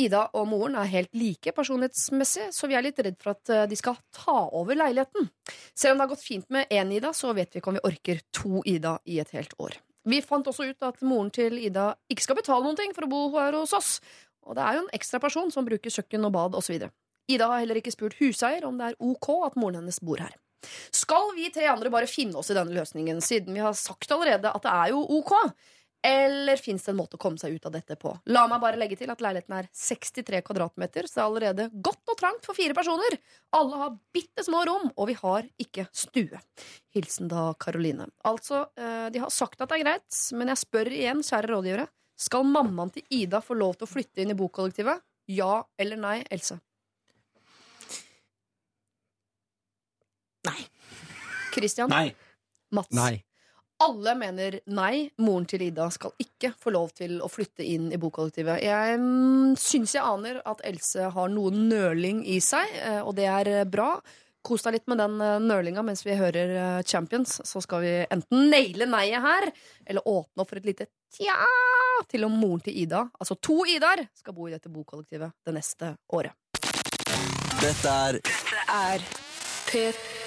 Ida 0.00 0.24
og 0.38 0.48
moren 0.50 0.76
er 0.78 0.90
helt 0.92 1.12
like 1.16 1.52
personlighetsmessig, 1.56 2.48
så 2.54 2.68
vi 2.70 2.76
er 2.78 2.84
litt 2.86 3.00
redd 3.02 3.18
for 3.20 3.34
at 3.34 3.52
eh, 3.52 3.64
de 3.70 3.78
skal 3.78 3.98
ta 4.14 4.36
over 4.54 4.78
leiligheten. 4.78 5.28
Selv 5.74 5.94
om 5.94 6.00
det 6.00 6.06
har 6.06 6.12
gått 6.14 6.26
fint 6.26 6.48
med 6.54 6.70
én 6.72 6.92
Ida, 6.94 7.12
så 7.16 7.32
vet 7.36 7.52
vi 7.52 7.60
ikke 7.60 7.72
om 7.72 7.78
vi 7.80 7.86
orker 7.90 8.22
to 8.34 8.62
Ida 8.68 8.96
i 9.04 9.18
et 9.22 9.34
helt 9.36 9.56
år. 9.58 9.78
Vi 10.08 10.18
fant 10.24 10.46
også 10.50 10.66
ut 10.70 10.86
at 10.86 11.02
moren 11.06 11.30
til 11.34 11.58
Ida 11.60 11.92
ikke 12.10 12.24
skal 12.24 12.38
betale 12.40 12.66
noen 12.66 12.78
ting 12.78 12.94
for 12.96 13.06
å 13.06 13.10
bo 13.10 13.22
her 13.36 13.54
hos 13.58 13.74
oss. 13.76 13.96
Og 14.42 14.58
det 14.58 14.64
er 14.64 14.78
jo 14.78 14.86
en 14.86 14.94
ekstra 14.96 15.20
person 15.22 15.52
som 15.54 15.66
bruker 15.66 15.92
kjøkken 15.94 16.26
og 16.26 16.34
bad 16.34 16.56
osv. 16.58 16.88
Ida 17.30 17.50
har 17.50 17.62
heller 17.62 17.78
ikke 17.78 17.94
spurt 17.94 18.16
huseier 18.18 18.64
om 18.66 18.80
det 18.80 18.90
er 18.90 18.98
ok 18.98 19.28
at 19.46 19.58
moren 19.60 19.78
hennes 19.82 20.00
bor 20.02 20.22
her. 20.22 20.34
Skal 20.94 21.32
vi 21.36 21.50
tre 21.54 21.66
andre 21.70 21.90
bare 21.90 22.10
finne 22.10 22.38
oss 22.38 22.50
i 22.52 22.56
denne 22.56 22.74
løsningen, 22.74 23.22
siden 23.22 23.54
vi 23.54 23.62
har 23.62 23.74
sagt 23.78 24.10
allerede 24.14 24.50
at 24.50 24.66
det 24.66 24.74
er 24.74 24.92
jo 24.94 25.02
ok? 25.18 25.32
Eller 26.02 26.58
fins 26.58 26.82
det 26.82 26.90
en 26.90 26.98
måte 26.98 27.14
å 27.14 27.20
komme 27.22 27.38
seg 27.38 27.54
ut 27.54 27.66
av 27.68 27.74
dette 27.76 27.94
på? 28.00 28.10
La 28.34 28.42
meg 28.50 28.58
bare 28.64 28.78
legge 28.80 28.96
til 28.98 29.10
at 29.12 29.20
leiligheten 29.22 29.54
er 29.54 29.68
63 29.70 30.40
kvadratmeter, 30.48 31.06
så 31.06 31.14
det 31.14 31.22
er 31.22 31.28
allerede 31.28 31.66
godt 31.86 32.10
og 32.10 32.18
trangt 32.18 32.48
for 32.48 32.58
fire 32.58 32.74
personer. 32.74 33.14
Alle 33.54 33.78
har 33.84 33.94
bitte 34.14 34.42
små 34.42 34.64
rom, 34.66 34.88
og 34.96 35.10
vi 35.12 35.14
har 35.20 35.46
ikke 35.62 35.86
stue. 35.94 36.42
Hilsen 36.96 37.30
da 37.30 37.52
Karoline. 37.54 38.08
Altså, 38.26 38.64
eh, 38.74 39.06
de 39.14 39.22
har 39.22 39.30
sagt 39.30 39.62
at 39.62 39.70
det 39.70 39.78
er 39.78 39.86
greit, 39.86 40.20
men 40.34 40.50
jeg 40.50 40.64
spør 40.64 40.90
igjen, 40.90 41.22
kjære 41.22 41.52
rådgivere. 41.54 41.86
Skal 42.18 42.50
mammaen 42.50 42.90
til 42.94 43.06
Ida 43.22 43.40
få 43.42 43.54
lov 43.58 43.78
til 43.78 43.86
å 43.86 43.92
flytte 43.94 44.22
inn 44.22 44.34
i 44.34 44.38
bokollektivet? 44.38 45.06
Ja 45.30 45.62
eller 45.78 45.96
nei, 46.02 46.18
Else? 46.34 46.58
Nei. 50.42 50.58
Christian? 51.54 51.92
Nei. 51.92 52.08
Mats? 52.74 52.90
Nei. 52.96 53.22
Alle 53.82 54.14
mener 54.14 54.58
nei. 54.70 55.10
Moren 55.22 55.46
til 55.50 55.64
Ida 55.66 55.88
skal 55.90 56.14
ikke 56.22 56.52
få 56.60 56.72
lov 56.74 56.92
til 56.94 57.16
å 57.22 57.30
flytte 57.30 57.64
inn 57.66 57.90
i 57.90 57.98
bokollektivet. 58.00 58.62
Jeg 58.62 58.98
mm, 59.00 59.54
syns 59.58 59.96
jeg 59.96 60.06
aner 60.06 60.38
at 60.46 60.62
Else 60.68 61.08
har 61.14 61.32
noe 61.32 61.50
nøling 61.54 62.22
i 62.30 62.38
seg, 62.44 62.76
eh, 62.78 63.00
og 63.02 63.16
det 63.18 63.26
er 63.30 63.50
eh, 63.50 63.64
bra. 63.66 63.96
Kos 64.42 64.64
deg 64.66 64.76
litt 64.76 64.88
med 64.90 65.02
den 65.02 65.18
eh, 65.22 65.40
nølinga 65.42 65.82
mens 65.86 66.04
vi 66.06 66.18
hører 66.18 66.82
Champions. 66.86 67.40
Så 67.48 67.62
skal 67.64 67.82
vi 67.82 67.94
enten 68.06 68.48
naile 68.52 68.86
neiet 68.90 69.24
her, 69.24 69.50
eller 69.86 70.06
åpne 70.06 70.44
opp 70.44 70.52
for 70.52 70.62
et 70.62 70.70
lite 70.70 70.90
tja 71.12 71.36
til 72.08 72.26
om 72.28 72.38
moren 72.38 72.62
til 72.64 72.78
Ida, 72.84 73.04
altså 73.18 73.36
to 73.36 73.62
Idar, 73.68 74.00
skal 74.16 74.36
bo 74.36 74.48
i 74.48 74.54
dette 74.54 74.70
bokollektivet 74.72 75.34
det 75.44 75.58
neste 75.58 75.94
året. 76.14 76.38
Dette 77.62 77.98
er 78.06 78.22
Dette 78.22 78.66
er 78.70 79.06
P3. 79.72 80.21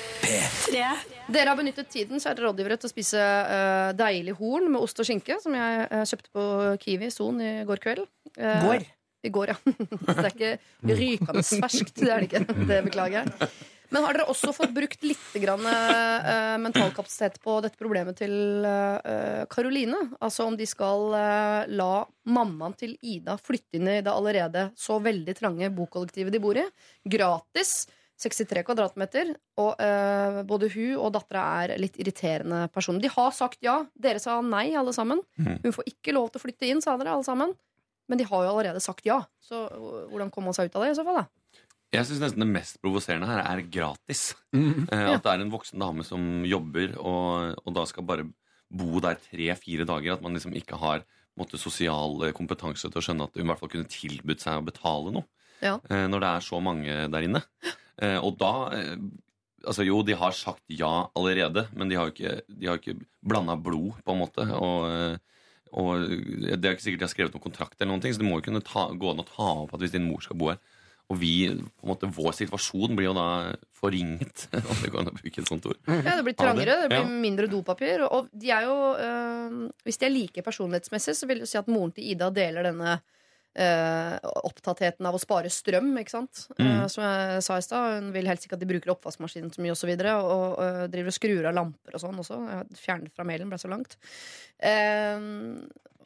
Dere 1.26 1.52
har 1.52 1.58
benyttet 1.58 1.90
tiden 1.92 2.22
kjære 2.22 2.46
rådgivere, 2.46 2.78
til 2.80 2.90
å 2.90 2.94
spise 2.94 3.22
uh, 3.22 3.92
deilig 3.98 4.36
horn 4.40 4.70
med 4.74 4.82
ost 4.82 5.00
og 5.02 5.08
skinke, 5.08 5.40
som 5.42 5.56
jeg 5.58 5.88
uh, 5.92 6.04
kjøpte 6.06 6.34
på 6.36 6.50
Kiwi 6.84 7.12
Son 7.14 7.40
i 7.42 7.54
går 7.68 7.82
kveld. 7.84 8.06
Uh, 8.38 8.60
Går. 8.68 8.86
I 9.26 9.32
går, 9.34 9.56
ja. 9.56 9.56
det 10.06 10.20
er 10.22 10.34
ikke 10.34 10.52
rykende 11.00 11.42
ferskt, 11.48 11.96
det 11.98 12.12
er 12.14 12.22
det 12.22 12.28
ikke. 12.30 12.60
Det 12.70 12.84
beklager 12.86 13.24
jeg. 13.24 13.50
Men 13.94 14.06
har 14.06 14.18
dere 14.18 14.28
også 14.30 14.52
fått 14.54 14.74
brukt 14.76 15.02
litt 15.06 15.34
grann, 15.42 15.66
uh, 15.66 16.56
mental 16.62 16.94
kapasitet 16.94 17.40
på 17.42 17.58
dette 17.66 17.80
problemet 17.80 18.18
til 18.20 18.66
Karoline? 19.50 19.98
altså 20.20 20.46
om 20.50 20.58
de 20.58 20.68
skal 20.70 21.10
uh, 21.14 21.66
la 21.70 22.06
mammaen 22.30 22.78
til 22.78 22.96
Ida 23.02 23.38
flytte 23.42 23.80
inn 23.80 23.90
i 23.90 24.02
det 24.06 24.14
allerede 24.14 24.70
så 24.78 25.00
veldig 25.02 25.38
trange 25.38 25.74
bokollektivet 25.74 26.34
de 26.34 26.42
bor 26.44 26.58
i. 26.62 26.66
Gratis. 27.06 27.86
63 28.22 28.64
kvadratmeter. 28.68 29.34
Og 29.60 29.76
eh, 29.82 30.42
både 30.48 30.70
hun 30.74 30.96
og 31.02 31.12
dattera 31.18 31.44
er 31.66 31.76
litt 31.82 31.98
irriterende 32.00 32.66
personer. 32.74 33.02
De 33.04 33.12
har 33.12 33.32
sagt 33.36 33.60
ja. 33.66 33.82
Dere 34.00 34.22
sa 34.24 34.38
nei, 34.46 34.70
alle 34.80 34.94
sammen. 34.96 35.22
Hun 35.40 35.74
får 35.76 35.90
ikke 35.92 36.14
lov 36.16 36.30
til 36.32 36.40
å 36.42 36.46
flytte 36.46 36.70
inn, 36.70 36.84
sa 36.84 36.96
dere 37.00 37.16
alle 37.18 37.28
sammen. 37.28 37.52
Men 38.08 38.20
de 38.22 38.28
har 38.30 38.44
jo 38.46 38.52
allerede 38.54 38.80
sagt 38.84 39.08
ja. 39.10 39.20
Så 39.44 39.66
eh, 39.68 39.90
hvordan 40.14 40.32
kom 40.32 40.48
man 40.48 40.56
seg 40.58 40.70
ut 40.70 40.78
av 40.80 40.86
det 40.88 40.94
i 40.94 41.00
så 41.00 41.06
fall, 41.08 41.24
da? 41.24 41.28
Jeg 41.96 42.08
syns 42.10 42.20
nesten 42.24 42.42
det 42.44 42.50
mest 42.52 42.80
provoserende 42.84 43.28
her 43.30 43.44
er 43.46 43.62
gratis. 43.72 44.34
Mm. 44.56 44.88
Eh, 44.92 45.06
At 45.16 45.24
det 45.24 45.32
er 45.36 45.44
en 45.46 45.52
voksen 45.54 45.80
dame 45.80 46.04
som 46.04 46.42
jobber, 46.48 46.96
og, 47.00 47.54
og 47.64 47.76
da 47.78 47.86
skal 47.88 48.04
bare 48.08 48.26
bo 48.76 49.00
der 49.04 49.20
tre-fire 49.22 49.86
dager. 49.88 50.18
At 50.18 50.24
man 50.26 50.36
liksom 50.36 50.56
ikke 50.58 50.80
har 50.82 51.04
måtte, 51.40 51.60
sosial 51.62 52.18
eh, 52.26 52.34
kompetanse 52.36 52.90
til 52.90 53.00
å 53.00 53.04
skjønne 53.06 53.28
at 53.30 53.36
hun 53.38 53.46
i 53.46 53.50
hvert 53.52 53.62
fall 53.62 53.72
kunne 53.76 53.92
tilbudt 53.92 54.44
seg 54.44 54.60
å 54.60 54.66
betale 54.68 55.14
noe. 55.16 55.28
Ja. 55.64 55.78
eh, 55.88 56.06
Når 56.12 56.24
det 56.26 56.30
er 56.34 56.46
så 56.50 56.60
mange 56.64 57.00
der 57.14 57.28
inne. 57.30 57.44
Eh, 58.02 58.18
Og 58.20 58.38
da 58.42 58.54
eh, 58.76 58.98
Altså 59.66 59.82
Jo, 59.82 60.04
de 60.06 60.14
har 60.14 60.32
sagt 60.38 60.62
ja 60.70 61.08
allerede, 61.18 61.64
men 61.74 61.90
de 61.90 61.96
har 61.98 62.06
jo 62.06 62.14
ikke, 62.14 62.34
de 62.48 62.68
har 62.70 62.78
ikke 62.78 63.00
blanda 63.26 63.56
blod, 63.58 63.96
på 64.06 64.14
en 64.14 64.20
måte. 64.20 64.46
Og, 64.54 64.84
eh, 64.94 65.18
og 65.74 66.04
det 66.06 66.60
er 66.62 66.76
ikke 66.76 66.84
sikkert 66.86 67.02
de 67.02 67.08
har 67.08 67.14
skrevet 67.16 67.34
noen 67.34 67.46
kontrakt, 67.48 67.80
eller 67.80 67.90
noen 67.96 68.04
ting, 68.04 68.14
så 68.14 68.22
det 68.22 68.28
må 68.30 68.38
jo 68.38 68.46
kunne 68.46 68.62
ta, 68.62 68.84
gå 68.94 69.10
an 69.10 69.24
å 69.24 69.26
ta 69.26 69.48
opp 69.64 69.74
at 69.74 69.82
hvis 69.82 69.96
din 69.96 70.06
mor 70.06 70.22
skal 70.22 70.38
bo 70.38 70.52
her 70.52 70.60
Og 71.10 71.18
vi, 71.18 71.32
på 71.50 71.86
en 71.86 71.92
måte, 71.96 72.12
vår 72.14 72.38
situasjon 72.38 72.94
blir 72.98 73.10
jo 73.10 73.16
da 73.18 73.26
forringet, 73.82 74.46
om 74.70 74.78
det 74.84 74.92
går 74.94 75.02
an 75.02 75.10
å 75.12 75.16
bruke 75.18 75.42
et 75.42 75.50
sånt 75.50 75.66
ord. 75.70 75.82
Ja, 75.90 76.14
det 76.20 76.24
blir 76.30 76.38
trangere, 76.38 76.78
det 76.84 76.94
blir 76.94 77.10
mindre 77.26 77.50
dopapir. 77.50 78.06
Og 78.06 78.30
de 78.34 78.50
er 78.54 78.70
jo 78.70 78.78
øh, 79.02 79.60
Hvis 79.86 79.98
de 80.02 80.06
er 80.08 80.14
like 80.14 80.46
personlighetsmessig, 80.46 81.14
så 81.18 81.26
vil 81.30 81.42
det 81.42 81.50
si 81.50 81.58
at 81.58 81.70
moren 81.70 81.94
til 81.94 82.06
Ida 82.14 82.30
deler 82.34 82.70
denne 82.70 83.00
øh, 83.62 84.16
opptattheten 84.46 85.08
av 85.08 85.16
å 85.16 85.22
spare 85.22 85.52
strøm, 85.54 85.94
ikke 86.02 86.14
sant? 86.14 86.46
Mm. 86.60 86.68
Eh, 86.68 86.84
som 86.92 87.06
jeg 87.06 87.46
sa 87.46 87.58
i 87.60 87.66
stad, 87.66 87.98
hun 88.00 88.12
vil 88.16 88.30
helst 88.30 88.48
ikke 88.48 88.58
at 88.58 88.64
de 88.64 88.70
bruker 88.70 88.94
oppvaskmaskinen 88.96 89.54
så 89.54 89.64
mye 89.64 89.74
osv. 89.74 89.78
Og, 89.78 89.82
så 89.84 89.92
videre, 89.92 90.14
og 90.22 90.60
øh, 90.64 90.84
driver 90.94 91.12
og 91.12 91.18
skrur 91.18 91.50
av 91.50 91.58
lamper 91.58 91.98
og 91.98 92.04
sånn 92.04 92.22
også. 92.24 92.40
Jeg 92.52 92.82
fjernet 92.82 93.16
fra 93.16 93.28
mailen, 93.28 93.52
ble 93.52 93.60
så 93.62 93.72
langt. 93.72 93.98
Eh, 94.58 95.28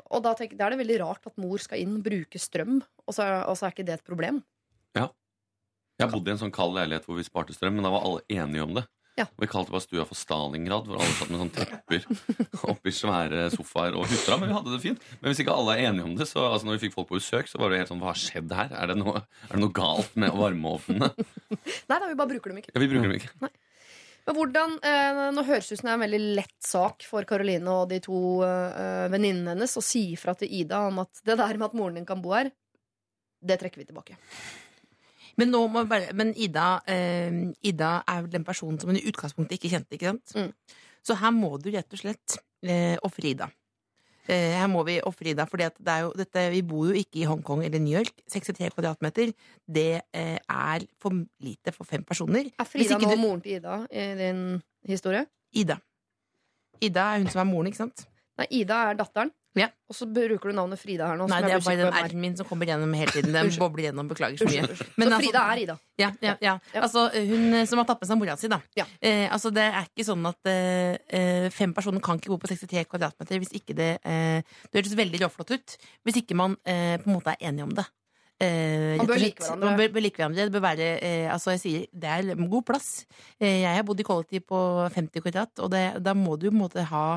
og 0.10 0.24
da, 0.26 0.34
tenk, 0.38 0.56
da 0.58 0.68
er 0.68 0.74
det 0.74 0.82
veldig 0.82 1.02
rart 1.04 1.30
at 1.30 1.38
mor 1.42 1.62
skal 1.62 1.82
inn, 1.84 2.00
bruke 2.06 2.42
strøm, 2.42 2.80
og 3.06 3.16
så, 3.16 3.28
og 3.46 3.58
så 3.58 3.68
er 3.68 3.76
ikke 3.76 3.88
det 3.88 4.00
et 4.00 4.08
problem. 4.08 4.42
Ja. 4.98 5.10
Jeg 6.00 6.12
bodde 6.14 6.32
i 6.32 6.34
en 6.34 6.42
sånn 6.42 6.56
kald 6.56 6.78
leilighet 6.78 7.06
hvor 7.06 7.20
vi 7.20 7.28
sparte 7.28 7.54
strøm, 7.56 7.78
men 7.78 7.86
da 7.86 7.92
var 7.94 8.08
alle 8.08 8.24
enige 8.32 8.66
om 8.66 8.78
det. 8.80 8.86
Ja. 9.20 9.26
Og 9.28 9.44
Vi 9.44 9.50
kalte 9.52 9.74
bare 9.74 9.84
stua 9.84 10.06
for 10.08 10.16
Stalingrad, 10.18 10.88
hvor 10.88 11.00
alle 11.02 11.16
satt 11.18 11.32
med 11.34 11.42
sånne 11.42 11.56
tepper 11.58 12.06
oppi 12.72 12.94
svære 12.96 13.50
sofaer 13.52 13.98
og 14.00 14.08
hutra. 14.08 14.38
Men 14.40 14.52
vi 14.52 14.58
hadde 14.58 14.76
det 14.76 14.82
fint. 14.84 15.08
Men 15.20 15.32
hvis 15.32 15.42
ikke 15.44 15.56
alle 15.56 15.76
er 15.76 15.90
enige 15.90 16.08
om 16.08 16.14
det, 16.20 16.30
så 16.30 16.46
altså, 16.48 16.70
når 16.70 16.78
vi 16.78 16.84
fikk 16.88 16.96
folk 16.96 17.10
på 17.12 17.20
besøk, 17.20 17.50
så 17.52 17.60
var 17.62 17.74
det 17.74 17.82
helt 17.82 17.92
sånn 17.92 18.04
Hva 18.04 18.14
har 18.14 18.22
skjedd 18.22 18.54
her? 18.56 18.72
Er 18.80 18.94
det 18.94 19.00
noe, 19.02 19.26
er 19.50 19.56
det 19.56 19.64
noe 19.66 19.76
galt 19.76 20.16
med 20.20 20.36
varmeovnene? 20.40 21.12
Nei 21.90 21.98
da, 21.98 22.06
vi 22.06 22.20
bare 22.22 22.32
bruker 22.32 22.54
dem 22.54 22.62
ikke. 22.62 22.72
Ja, 22.76 22.84
vi 22.84 22.92
bruker 22.94 23.10
dem 23.10 23.18
ikke. 23.20 23.52
Men 24.30 24.38
hvordan, 24.38 24.78
eh, 24.86 25.20
Nå 25.34 25.44
høres 25.48 25.72
ut 25.72 25.80
som 25.80 25.90
det 25.90 25.92
er 25.92 25.98
en 25.98 26.06
veldig 26.06 26.22
lett 26.38 26.58
sak 26.64 27.06
for 27.08 27.28
Karoline 27.28 27.74
og 27.74 27.92
de 27.92 28.00
to 28.06 28.20
eh, 28.46 29.08
venninnene 29.12 29.56
hennes 29.56 29.78
å 29.80 29.84
si 29.84 30.12
ifra 30.14 30.36
til 30.38 30.52
Ida 30.62 30.84
om 30.88 31.02
at 31.04 31.24
det 31.26 31.40
der 31.40 31.58
med 31.58 31.72
at 31.72 31.78
moren 31.78 31.98
din 31.98 32.08
kan 32.08 32.22
bo 32.24 32.36
her, 32.38 32.52
det 33.42 33.60
trekker 33.60 33.82
vi 33.82 33.88
tilbake. 33.90 34.18
Men, 35.40 35.56
bare, 35.90 36.12
men 36.18 36.34
Ida, 36.36 36.68
eh, 36.90 37.32
Ida 37.72 37.94
er 38.08 38.28
den 38.28 38.44
personen 38.48 38.80
som 38.82 38.92
hun 38.92 39.00
i 39.00 39.06
utgangspunktet 39.08 39.58
ikke 39.58 39.72
kjente. 39.72 39.96
ikke 39.96 40.12
sant? 40.12 40.36
Mm. 40.36 40.52
Så 41.06 41.16
her 41.16 41.32
må 41.32 41.54
du 41.62 41.72
rett 41.72 41.96
og 41.96 42.02
slett 42.02 42.38
eh, 42.64 42.98
ofre 43.08 43.32
Ida. 43.32 43.48
Eh, 44.30 44.54
her 44.60 44.68
må 44.70 44.84
vi 44.86 45.00
ofre 45.02 45.32
Ida, 45.32 45.48
for 45.50 45.58
vi 46.54 46.62
bor 46.62 46.90
jo 46.92 46.94
ikke 47.00 47.24
i 47.24 47.26
Hongkong 47.26 47.64
eller 47.66 47.82
New 47.82 47.96
York. 47.96 48.14
63 48.30 48.70
kvadratmeter, 48.76 49.32
det 49.66 50.02
eh, 50.14 50.38
er 50.38 50.86
for 51.02 51.16
lite 51.42 51.74
for 51.74 51.88
fem 51.90 52.04
personer. 52.04 52.52
Er 52.60 52.68
Frida 52.70 53.00
nå 53.00 53.10
du- 53.10 53.22
moren 53.24 53.42
til 53.42 53.58
Ida 53.58 53.80
i 53.90 54.06
din 54.20 54.62
historie? 54.86 55.26
Ida. 55.54 55.80
Ida 56.82 57.14
er 57.16 57.24
hun 57.24 57.32
som 57.32 57.42
er 57.42 57.50
moren, 57.50 57.68
ikke 57.72 57.82
sant? 57.82 58.06
Nei, 58.38 58.46
Ida 58.62 58.84
er 58.90 59.00
datteren. 59.00 59.32
Ja. 59.58 59.68
Og 59.90 59.96
så 59.98 60.06
bruker 60.06 60.52
du 60.52 60.56
navnet 60.56 60.78
Frida 60.80 61.08
her 61.10 61.18
nå. 61.18 61.26
Nei, 61.30 61.40
det 61.42 61.56
er 61.56 61.64
bare 61.66 61.78
den. 61.82 61.96
R-en 61.98 62.22
min 62.22 62.36
som 62.38 62.46
kommer 62.46 62.70
gjennom 62.70 62.92
hele 62.94 63.12
tiden. 63.16 63.34
Den 63.34 63.50
bobler 63.58 63.88
gjennom, 63.88 64.10
beklager 64.12 64.38
så 64.38 64.46
mye. 64.46 64.62
Men 65.00 65.10
så 65.10 65.16
altså- 65.16 65.20
Frida 65.24 65.42
er 65.54 65.62
Ida. 65.64 65.78
Ja, 66.00 66.12
ja, 66.22 66.36
ja. 66.40 66.54
Ja. 66.74 66.82
Altså, 66.86 67.08
hun 67.14 67.54
eh, 67.54 67.66
som 67.66 67.82
har 67.82 67.88
tatt 67.90 68.00
med 68.04 68.08
seg 68.12 68.20
mora 68.22 68.38
si, 68.38 68.48
da. 68.48 68.62
Ja. 68.78 68.86
Eh, 69.02 69.26
altså, 69.34 69.52
det 69.52 69.66
er 69.66 69.90
ikke 69.90 70.06
sånn 70.08 70.26
at 70.30 70.52
eh, 70.52 70.98
eh, 71.10 71.50
fem 71.50 71.74
personer 71.74 72.00
kan 72.06 72.22
ikke 72.22 72.30
bo 72.32 72.38
på 72.38 72.52
63 72.54 72.86
kvadratmeter 72.88 73.42
hvis 73.42 73.52
ikke 73.58 73.76
det 73.76 73.90
eh, 74.06 74.42
Det 74.70 74.80
høres 74.84 74.96
veldig 74.96 75.24
råflott 75.26 75.56
ut 75.58 75.78
hvis 76.06 76.22
ikke 76.22 76.38
man 76.38 76.56
eh, 76.64 76.96
på 77.02 77.10
en 77.10 77.18
måte 77.18 77.34
er 77.34 77.50
enig 77.50 77.66
om 77.66 77.74
det. 77.74 77.88
Eh, 78.40 78.96
Man 78.96 79.10
bør 79.10 79.20
like 79.20 79.44
hverandre. 79.44 79.68
Man 79.68 79.80
bør, 79.80 79.90
bør 79.96 80.04
like 80.06 80.16
hverandre. 80.16 80.46
Det 80.48 80.54
bør 80.56 80.64
være 80.64 80.90
eh, 81.04 81.28
Altså, 81.32 81.52
jeg 81.56 81.62
sier 81.64 81.88
det 81.92 82.12
er 82.14 82.44
god 82.54 82.66
plass. 82.70 82.90
Eh, 83.40 83.62
jeg 83.66 83.76
har 83.76 83.84
bodd 83.88 84.00
i 84.00 84.08
kollektiv 84.08 84.46
på 84.48 84.60
50 84.96 85.26
kvadrat, 85.26 85.52
og 85.60 85.72
det, 85.74 85.84
da 86.06 86.16
må 86.16 86.38
du 86.40 86.48
på 86.48 86.56
en 86.56 86.62
måte 86.64 86.86
ha 86.88 87.08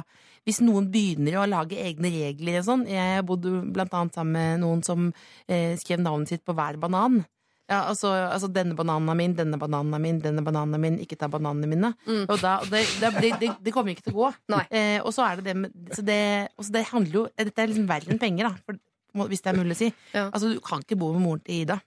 Hvis 0.42 0.58
noen 0.64 0.90
begynner 0.90 1.38
å 1.38 1.46
lage 1.46 1.78
egne 1.78 2.10
regler 2.10 2.58
og 2.58 2.66
sånn 2.66 2.88
Jeg 2.90 3.18
har 3.18 3.22
bodd 3.26 3.46
blant 3.74 3.94
annet 3.94 4.18
sammen 4.18 4.34
med 4.34 4.64
noen 4.64 4.82
som 4.86 5.12
eh, 5.46 5.78
skrev 5.78 6.02
navnet 6.02 6.34
sitt 6.34 6.44
på 6.44 6.56
hver 6.58 6.80
banan. 6.82 7.22
Ja, 7.70 7.84
altså, 7.88 8.10
altså 8.10 8.50
denne 8.52 8.74
bananen 8.76 9.08
er 9.08 9.16
min, 9.16 9.34
denne 9.38 9.56
bananen 9.60 9.94
er 9.96 10.02
min, 10.02 10.18
denne 10.20 10.42
bananen 10.44 10.76
er 10.76 10.82
min, 10.82 10.98
ikke 11.00 11.16
ta 11.16 11.28
bananene 11.30 11.70
mine. 11.70 11.92
Mm. 12.04 12.24
Og 12.26 12.34
da, 12.42 12.56
det, 12.68 12.82
det, 13.00 13.12
det, 13.40 13.52
det, 13.62 13.72
kommer 13.72 13.94
ikke 13.94 14.08
til 14.08 14.16
å 14.16 14.26
gå. 14.26 14.32
Eh, 14.66 14.98
og 15.00 15.12
så 15.14 15.24
er 15.28 15.38
det 15.38 15.46
det 15.46 15.54
med 15.60 15.94
så 15.94 16.04
det, 16.04 16.22
så 16.58 16.74
det 16.74 16.82
handler 16.90 17.20
jo 17.20 17.22
Dette 17.38 17.62
er 17.62 17.70
liksom 17.70 17.86
verre 17.88 18.12
enn 18.12 18.20
penger, 18.20 18.50
da. 18.50 18.66
For, 18.66 18.80
hvis 19.14 19.42
det 19.44 19.50
er 19.52 19.58
mulig 19.58 19.76
å 19.76 19.80
si. 19.82 19.88
Ja. 20.14 20.28
Altså, 20.32 20.48
du 20.54 20.60
kan 20.60 20.80
ikke 20.84 20.96
bo 20.98 21.12
med 21.12 21.22
moren 21.22 21.40
til 21.44 21.62
Ida. 21.62 21.80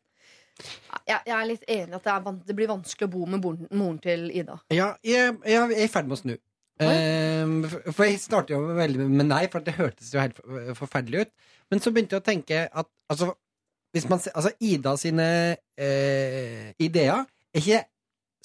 Jeg, 1.07 1.19
jeg 1.27 1.35
er 1.35 1.45
litt 1.49 1.63
enig 1.67 1.91
i 1.91 1.95
at 1.97 2.03
det, 2.05 2.11
er, 2.13 2.35
det 2.47 2.55
blir 2.55 2.69
vanskelig 2.71 3.07
å 3.09 3.11
bo 3.11 3.25
med 3.27 3.41
moren, 3.43 3.67
moren 3.75 3.97
til 3.99 4.29
Ida. 4.31 4.55
Ja, 4.71 4.93
jeg, 5.03 5.35
jeg 5.45 5.61
er 5.61 5.73
i 5.83 5.87
ferd 5.91 6.07
med 6.07 6.15
å 6.17 6.21
snu. 6.21 6.35
Ehm, 6.79 7.57
for- 7.71 7.91
for 7.95 8.05
jeg 8.07 8.19
startet 8.19 8.49
jo 8.55 8.61
veldig 8.75 9.07
med 9.09 9.27
nei, 9.29 9.45
for 9.51 9.59
det 9.63 9.75
hørtes 9.77 10.13
jo 10.13 10.19
helt 10.19 10.39
forferdelig 10.75 11.25
ut. 11.25 11.31
Men 11.71 11.79
så 11.83 11.91
begynte 11.91 12.15
jeg 12.17 12.21
å 12.23 12.25
tenke 12.29 12.61
at 12.71 12.87
altså, 13.11 13.33
hvis 13.95 14.07
man, 14.11 14.19
altså 14.35 14.51
Ida 14.59 14.95
sine 14.99 15.27
eh, 15.79 16.71
ideer 16.83 17.23
er 17.55 17.61
ikke 17.61 17.83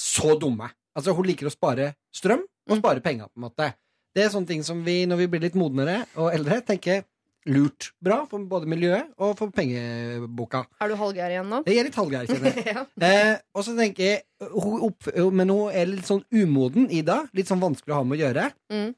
så 0.00 0.36
dumme. 0.40 0.70
Altså 0.96 1.14
Hun 1.14 1.26
liker 1.26 1.46
å 1.50 1.54
spare 1.54 1.92
strøm 2.14 2.42
og 2.42 2.76
Mm. 2.76 2.78
spare 2.82 3.00
penger. 3.02 3.26
på 3.26 3.36
en 3.38 3.42
måte 3.48 3.72
Det 4.14 4.24
er 4.24 4.28
sånne 4.30 4.46
ting 4.46 4.62
som 4.62 4.82
vi, 4.84 5.04
når 5.06 5.16
vi 5.16 5.26
blir 5.26 5.40
litt 5.40 5.54
modnere 5.54 6.04
og 6.16 6.32
eldre, 6.34 6.60
tenker 6.66 7.04
lurt. 7.49 7.91
Bra 8.03 8.20
for 8.28 8.45
både 8.49 8.68
miljøet 8.68 9.11
og 9.20 9.36
for 9.38 9.53
pengeboka. 9.55 10.64
Er 10.80 10.93
du 10.93 10.97
halvgær 11.01 11.32
igjen 11.32 11.49
nå? 11.49 11.62
Jeg 11.68 11.80
er 11.80 11.88
litt 11.88 11.99
halvgær, 12.01 12.28
kjenner 12.28 12.59
jeg. 12.59 12.66
ja. 12.74 12.84
Eh, 13.09 13.34
og 13.57 13.66
så 13.66 13.76
tenker 13.78 14.07
jeg 14.07 14.51
hun 14.53 14.86
opp, 14.88 15.09
Men 15.36 15.53
hun 15.53 15.76
er 15.76 15.88
litt 15.88 16.09
sånn 16.09 16.24
umoden, 16.32 16.88
Ida. 16.93 17.22
Litt 17.36 17.51
sånn 17.51 17.62
vanskelig 17.62 17.95
å 17.95 18.01
ha 18.01 18.09
med 18.09 18.18
å 18.18 18.22
gjøre. 18.24 18.49
Mm. 18.72 18.91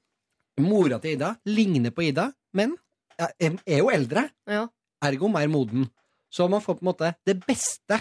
Mora 0.67 0.99
til 1.03 1.17
Ida 1.17 1.35
ligner 1.49 1.95
på 1.95 2.07
Ida, 2.09 2.29
men 2.59 2.75
er 3.19 3.79
jo 3.79 3.91
eldre. 3.93 4.29
Ja. 4.51 4.67
Ergo 5.03 5.31
mer 5.31 5.51
moden. 5.51 5.87
Så 6.33 6.49
man 6.49 6.63
får 6.65 6.79
på 6.79 6.85
en 6.85 6.91
måte 6.93 7.15
det 7.29 7.37
beste 7.45 7.99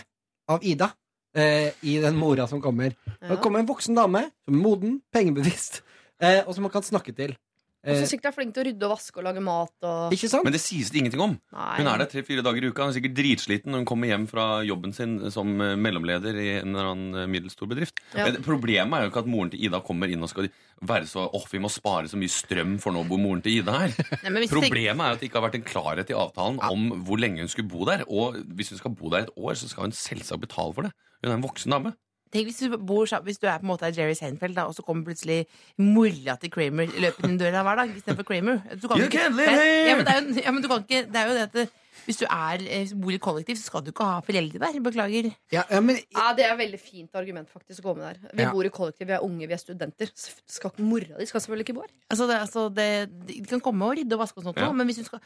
av 0.51 0.63
Ida 0.63 0.91
eh, 1.35 1.71
i 1.81 1.97
den 1.99 2.17
mora 2.19 2.47
som 2.47 2.61
kommer. 2.63 2.95
Ja. 3.19 3.33
Det 3.33 3.39
kommer 3.43 3.59
en 3.59 3.69
voksen 3.69 3.97
dame 3.97 4.27
som 4.45 4.55
er 4.55 4.63
moden, 4.63 4.99
pengebevisst, 5.13 5.81
eh, 6.21 6.41
og 6.45 6.53
som 6.55 6.67
man 6.67 6.73
kan 6.73 6.85
snakke 6.85 7.15
til. 7.15 7.35
Og 7.81 7.89
Eh, 7.91 7.97
så 7.97 8.09
sikkert 8.11 8.29
er 8.29 8.35
flink 8.35 8.53
til 8.53 8.61
å 8.61 8.65
rydde 8.67 8.85
og 8.85 8.91
vaske 8.93 9.17
og 9.17 9.25
lage 9.25 9.41
mat 9.41 9.85
og 9.89 10.13
ikke 10.13 10.29
sant? 10.29 10.45
Men 10.45 10.53
det 10.53 10.61
sies 10.61 10.91
det 10.93 10.99
ingenting 11.01 11.23
om. 11.23 11.31
Nei. 11.55 11.77
Hun 11.79 11.89
er 11.89 12.03
der 12.03 12.09
tre-fire 12.11 12.43
dager 12.45 12.61
i 12.61 12.69
uka. 12.69 12.85
Hun 12.85 12.93
er 12.93 12.97
sikkert 12.99 13.15
dritsliten 13.17 13.73
når 13.73 13.81
hun 13.81 13.87
kommer 13.89 14.11
hjem 14.11 14.27
fra 14.29 14.45
jobben 14.67 14.93
sin 14.93 15.15
som 15.33 15.55
eh, 15.57 15.73
mellomleder 15.81 16.37
i 16.37 16.49
en 16.59 16.75
eller 16.75 16.91
annen 16.91 17.31
middels 17.31 17.41
middelstor 17.51 17.71
bedrift. 17.71 17.97
Ja. 18.13 18.27
Men 18.27 18.43
Problemet 18.45 18.99
er 18.99 19.07
jo 19.07 19.11
ikke 19.11 19.23
at 19.25 19.31
moren 19.33 19.49
til 19.53 19.65
Ida 19.65 19.81
kommer 19.85 20.13
inn 20.13 20.21
og 20.21 20.29
skal 20.29 20.51
være 20.85 21.09
så 21.09 21.25
åh, 21.25 21.47
vi 21.49 21.61
må 21.61 21.69
spare 21.73 22.09
så 22.11 22.19
mye 22.21 22.31
strøm 22.31 22.77
for 22.81 22.93
nå 22.93 23.01
bor 23.09 23.21
moren 23.21 23.41
til 23.41 23.57
Ida 23.59 23.79
her. 23.83 23.97
Nei, 24.29 24.45
Problemet 24.51 25.01
er 25.01 25.17
at 25.17 25.23
det 25.23 25.29
ikke 25.31 25.41
har 25.41 25.47
vært 25.49 25.57
en 25.57 25.67
klarhet 25.67 26.13
i 26.13 26.17
avtalen 26.17 26.61
om 26.69 27.03
hvor 27.07 27.21
lenge 27.21 27.41
hun 27.41 27.49
skulle 27.51 27.71
bo 27.71 27.85
der. 27.89 28.05
Og 28.09 28.37
hvis 28.53 28.73
hun 28.75 28.81
skal 28.81 28.93
bo 28.93 29.09
der 29.09 29.25
et 29.25 29.33
år, 29.33 29.57
så 29.57 29.69
skal 29.71 29.89
hun 29.89 29.97
selvsagt 29.97 30.45
betale 30.45 30.77
for 30.77 30.85
det. 30.85 30.93
Hun 31.21 31.33
er 31.33 31.37
en 31.39 31.49
voksen 31.49 31.73
dame. 31.73 31.95
Tenk 32.31 32.47
hvis 32.47 32.59
du, 32.63 32.77
bor, 32.77 33.05
hvis 33.25 33.37
du 33.41 33.47
er 33.47 33.57
på 33.59 33.65
en 33.65 33.71
måte 33.73 33.83
er 33.83 33.91
Jerry 33.91 34.13
Seinfeld, 34.15 34.55
da, 34.55 34.63
og 34.63 34.73
så 34.73 34.83
kommer 34.87 35.03
plutselig 35.03 35.45
mora 35.77 36.37
til 36.39 36.49
Kramer 36.53 36.87
løpende 36.87 37.27
inn 37.33 37.37
døra 37.41 37.61
hver 37.67 37.75
dag 37.81 37.89
istedenfor 37.97 38.23
Kramer. 38.23 38.61
Du 38.79 38.87
kan 38.87 38.97
You 39.01 39.07
ikke- 39.09 39.19
can't 39.19 39.35
live 39.35 39.51
det 39.51 39.59
er- 39.59 39.63
here! 39.63 39.87
Ja, 39.89 39.95
men 39.97 40.05
det 40.05 40.13
er 40.15 40.21
jo, 40.21 40.41
ja, 40.45 40.51
men 40.51 40.61
du 40.63 40.67
kan 40.69 40.83
ikke, 40.85 41.01
det 41.11 41.15
er 41.19 41.27
jo 41.27 41.33
det 41.33 41.41
at 41.41 41.53
det, 41.53 41.69
hvis 42.05 42.17
du 42.17 42.25
er, 42.25 42.57
eh, 42.69 42.87
bor 42.95 43.11
i 43.11 43.17
kollektiv, 43.17 43.55
så 43.59 43.63
skal 43.67 43.81
du 43.83 43.91
ikke 43.91 44.03
ha 44.07 44.21
foreldre 44.21 44.59
der. 44.59 44.79
Beklager. 44.79 45.35
Ja, 45.51 45.63
ja, 45.69 45.79
men 45.81 45.97
Ja, 46.15 46.33
Det 46.33 46.45
er 46.45 46.53
et 46.53 46.59
veldig 46.59 46.79
fint 46.79 47.09
argument 47.15 47.49
faktisk 47.51 47.81
å 47.83 47.91
gå 47.91 47.97
med 47.97 48.03
der. 48.15 48.29
Vi 48.33 48.43
Ja. 48.43 48.51
bor 48.51 48.63
i 48.63 48.69
kollektiv, 48.69 49.07
vi 49.07 49.13
er 49.13 49.19
unge, 49.23 49.45
vi 49.47 49.53
er 49.53 49.57
studenter. 49.57 50.07
Så 50.15 50.31
Skal 50.47 50.71
ikke 50.71 50.79
Mora 50.83 51.17
di 51.19 51.25
skal 51.25 51.41
selvfølgelig 51.41 51.67
ikke 51.67 51.73
bo 51.75 51.81
her. 51.81 51.89
Altså, 52.09 52.27
det, 52.27 52.39
altså 52.39 52.69
det, 52.73 53.27
de 53.27 53.41
kan 53.45 53.59
komme 53.59 53.83
og 53.85 53.97
rydde 53.97 54.13
og 54.13 54.19
vaske 54.19 54.37
og 54.37 54.43
sånt, 54.45 54.57
Ja. 54.57 54.71
men 54.71 54.87
hvis 54.87 54.97
du 54.97 55.03
skal 55.03 55.19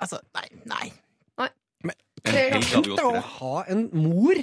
Altså, 0.00 0.18
nei. 0.34 0.44
nei. 0.66 0.92
nei. 1.38 1.48
Men, 1.82 1.94
hadde 2.26 2.52
Tenk 2.52 2.70
gått 2.74 2.84
deg 2.84 2.98
å 2.98 3.20
ha 3.22 3.64
en 3.68 3.90
mor 3.92 4.34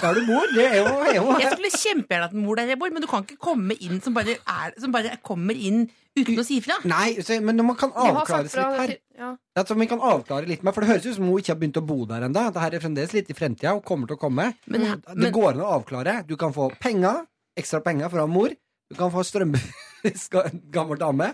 der 0.00 0.14
du 0.16 0.26
bor. 0.26 0.46
Det 0.54 0.64
er 0.64 0.78
jo, 0.80 0.92
er 1.04 1.16
jo 1.18 1.24
Jeg 1.40 1.52
skulle 1.54 1.70
kjempegjerne 1.74 2.26
hatt 2.26 2.36
en 2.36 2.44
mor 2.44 2.58
der 2.58 2.70
jeg 2.72 2.78
bor, 2.80 2.92
men 2.94 3.04
du 3.04 3.08
kan 3.10 3.26
ikke 3.26 3.38
komme 3.42 3.76
inn 3.76 4.00
som 4.04 4.14
bare, 4.16 4.38
er, 4.40 4.74
som 4.80 4.94
bare 4.94 5.16
kommer 5.26 5.58
inn 5.58 5.84
uten 6.16 6.40
å 6.40 6.44
si 6.46 6.58
ifra. 6.60 6.78
Nei, 6.88 7.14
så, 7.24 7.38
men 7.44 7.60
man 7.64 7.78
kan 7.78 7.92
avklare 7.92 8.48
litt 8.48 8.56
her. 8.56 8.94
ja. 9.20 9.30
Altså, 9.58 9.76
man 9.78 9.90
kan 9.90 10.02
avklare 10.04 10.48
litt 10.48 10.64
med, 10.64 10.74
for 10.74 10.84
Det 10.84 10.90
høres 10.92 11.06
ut 11.08 11.18
som 11.18 11.28
hun 11.28 11.40
ikke 11.40 11.54
har 11.54 11.60
begynt 11.60 11.80
å 11.80 11.84
bo 11.86 11.98
der 12.08 12.26
ennå. 12.26 12.46
Dette 12.48 12.66
er 12.68 12.84
fremdeles 12.84 13.14
litt 13.16 13.32
i 13.32 13.36
fremtida 13.36 13.74
og 13.78 13.84
kommer 13.88 14.10
til 14.10 14.18
å 14.18 14.22
komme. 14.22 14.50
Men, 14.66 14.88
Det 15.06 15.16
men, 15.16 15.32
går 15.34 15.54
an 15.54 15.64
å 15.64 15.72
avklare. 15.78 16.20
Du 16.28 16.36
kan 16.40 16.54
få 16.56 16.70
penger, 16.82 17.24
ekstra 17.58 17.82
penger 17.84 18.12
fra 18.12 18.26
mor. 18.28 18.54
Du 18.92 18.98
kan 18.98 19.12
få 19.12 19.24
strømbrisk 19.24 20.40
gammel 20.76 21.00
dame. 21.00 21.32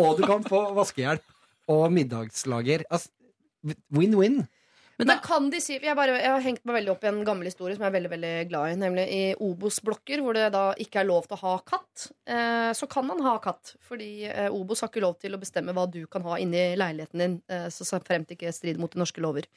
Og 0.00 0.16
du 0.18 0.24
kan 0.28 0.44
få 0.44 0.66
vaskehjelp 0.76 1.24
og 1.70 1.90
middagslager. 1.94 2.84
Altså, 2.90 3.12
Win-win. 3.92 4.40
Men 5.00 5.08
Men 5.08 5.16
da, 5.16 5.16
kan 5.24 5.48
de 5.50 5.60
si 5.64 5.78
jeg, 5.78 5.96
bare, 5.96 6.18
jeg 6.20 6.30
har 6.30 6.44
hengt 6.44 6.64
meg 6.68 6.76
veldig 6.76 6.92
opp 6.92 7.04
i 7.04 7.10
en 7.10 7.20
gammel 7.26 7.48
historie 7.48 7.76
som 7.76 7.86
jeg 7.86 7.90
er 7.90 7.96
veldig 7.96 8.12
veldig 8.12 8.32
glad 8.50 8.70
i. 8.70 8.78
Nemlig 8.82 9.04
i 9.16 9.20
Obos-blokker, 9.46 10.20
hvor 10.24 10.36
det 10.36 10.50
da 10.54 10.64
ikke 10.84 11.00
er 11.02 11.08
lov 11.08 11.28
til 11.28 11.38
å 11.38 11.42
ha 11.44 11.54
katt. 11.72 12.08
Eh, 12.28 12.70
så 12.76 12.88
kan 12.92 13.08
man 13.08 13.22
ha 13.24 13.36
katt, 13.42 13.74
fordi 13.86 14.10
eh, 14.28 14.50
Obos 14.52 14.84
har 14.84 14.92
ikke 14.92 15.04
lov 15.04 15.16
til 15.22 15.34
å 15.34 15.40
bestemme 15.40 15.74
hva 15.76 15.88
du 15.90 16.02
kan 16.10 16.26
ha 16.28 16.36
inni 16.42 16.66
leiligheten 16.78 17.24
din, 17.24 17.38
eh, 17.48 17.70
så 17.72 17.88
så 17.88 18.02
fremt 18.04 18.30
ikke 18.36 18.52
strider 18.52 18.82
mot 18.82 18.92
de 18.92 19.00
norske 19.00 19.24
lover. 19.24 19.48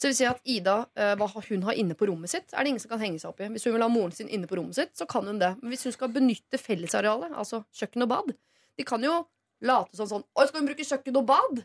Så 0.00 0.08
vil 0.10 0.16
si 0.18 0.26
at 0.26 0.40
Ida, 0.50 0.80
eh, 0.98 1.12
hva 1.18 1.28
hun 1.34 1.66
har 1.68 1.76
inne 1.78 1.94
på 1.98 2.08
rommet 2.10 2.30
sitt, 2.30 2.48
er 2.52 2.64
det 2.64 2.72
ingen 2.72 2.82
som 2.82 2.94
kan 2.94 3.02
henge 3.02 3.20
seg 3.22 3.30
opp 3.30 3.42
i. 3.44 3.50
Hvis 3.54 3.66
hun 3.68 3.76
vil 3.76 3.84
ha 3.86 3.90
moren 3.92 4.14
sin 4.14 4.30
inne 4.30 4.48
på 4.50 4.58
rommet 4.58 4.78
sitt, 4.78 4.94
så 4.98 5.06
kan 5.10 5.26
hun 5.26 5.38
det. 5.42 5.54
Men 5.60 5.74
hvis 5.74 5.84
hun 5.86 5.94
skal 5.94 6.10
benytte 6.14 6.58
fellesarealet, 6.58 7.34
altså 7.34 7.64
kjøkken 7.74 8.06
og 8.06 8.10
bad 8.10 8.34
De 8.78 8.86
kan 8.86 9.02
jo 9.02 9.20
late 9.62 9.94
som 9.96 10.08
sånn 10.10 10.24
Oi, 10.34 10.46
skal 10.48 10.60
hun 10.60 10.68
bruke 10.68 10.86
kjøkken 10.86 11.18
og 11.20 11.26
bad? 11.30 11.62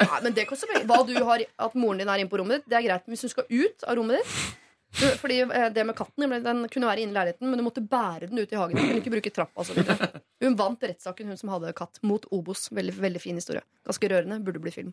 Nei, 0.00 0.22
men 0.24 0.34
det 0.36 0.46
koster 0.50 0.70
penger. 0.70 0.88
Hva 0.90 1.02
du 1.06 1.14
har, 1.24 1.44
At 1.66 1.76
moren 1.78 2.02
din 2.02 2.10
er 2.10 2.22
inne 2.22 2.30
på 2.32 2.40
rommet 2.40 2.60
ditt, 2.60 2.70
det 2.72 2.80
er 2.80 2.88
greit. 2.88 3.06
Men 3.06 3.14
hvis 3.16 3.26
hun 3.28 3.32
skal 3.36 3.46
ut 3.50 3.86
av 3.86 3.98
rommet 4.00 4.20
ditt 4.20 4.58
fordi 4.90 5.40
eh, 5.40 5.68
det 5.70 5.84
med 5.86 5.94
katten 5.94 6.32
Den 6.42 6.64
kunne 6.68 6.88
være 6.88 7.04
inne 7.04 7.12
i 7.12 7.14
leiligheten, 7.14 7.46
men 7.46 7.60
du 7.60 7.62
måtte 7.62 7.82
bære 7.86 8.26
den 8.26 8.40
ut 8.42 8.52
i 8.52 8.58
hagen. 8.58 8.74
Du 8.76 8.82
kunne 8.82 8.98
ikke 8.98 9.12
bruke 9.14 9.30
trappa 9.30 9.64
så 9.64 9.76
videre. 9.76 10.08
Hun 10.42 10.56
vant 10.58 10.82
rettssaken, 10.82 11.28
hun 11.30 11.38
som 11.38 11.52
hadde 11.54 11.70
katt, 11.78 12.00
mot 12.02 12.24
Obos. 12.34 12.70
Veldig, 12.74 12.96
veldig 12.98 13.22
fin 13.22 13.38
historie. 13.38 13.62
Ganske 13.86 14.10
rørende. 14.10 14.40
Burde 14.42 14.62
bli 14.64 14.72
film. 14.74 14.90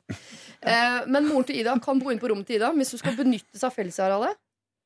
Eh, 0.61 0.99
men 1.07 1.25
moren 1.25 1.47
til 1.49 1.61
Ida 1.61 1.73
kan 1.83 2.01
bo 2.03 2.13
inn 2.13 2.21
på 2.21 2.29
rommet 2.29 2.49
til 2.49 2.59
Ida. 2.59 2.69
Hvis 2.77 2.93
hun 2.93 3.01
skal 3.01 3.17
benytte 3.17 3.57
seg 3.57 3.71
av 3.71 3.77
fellesarealet, 3.79 4.37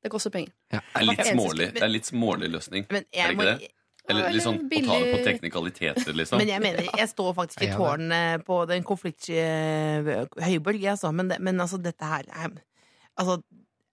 det 0.02 0.10
koster 0.10 0.32
penger. 0.34 0.54
Det 0.72 0.80
er 0.80 1.06
litt 1.06 1.24
smålig, 1.28 1.68
det 1.76 1.84
er 1.84 1.92
litt 1.92 2.08
smålig 2.08 2.48
løsning. 2.50 2.88
men, 2.90 3.04
Er 3.12 3.34
jeg 3.34 3.38
må? 3.38 3.50
Eller 4.10 4.34
litt 4.34 4.42
sånn 4.42 4.58
å 4.58 4.80
ta 4.82 4.96
det 4.98 5.10
på 5.12 5.18
teknikaliteter, 5.26 6.14
liksom. 6.18 6.40
men 6.40 6.50
jeg 6.50 6.62
mener, 6.62 6.88
jeg 6.98 7.10
står 7.12 7.34
faktisk 7.36 7.62
i 7.62 7.68
Ja, 7.70 7.76
ja, 7.78 8.38
på 8.42 8.56
den 8.66 8.82
konfliktsky 8.86 9.36
høyborg, 10.42 10.86
altså. 10.90 11.12
Men, 11.14 11.30
det, 11.30 11.38
men 11.44 11.62
altså, 11.62 11.78
dette 11.82 12.08
her 12.08 12.26
er 12.26 12.56
altså, 13.14 13.38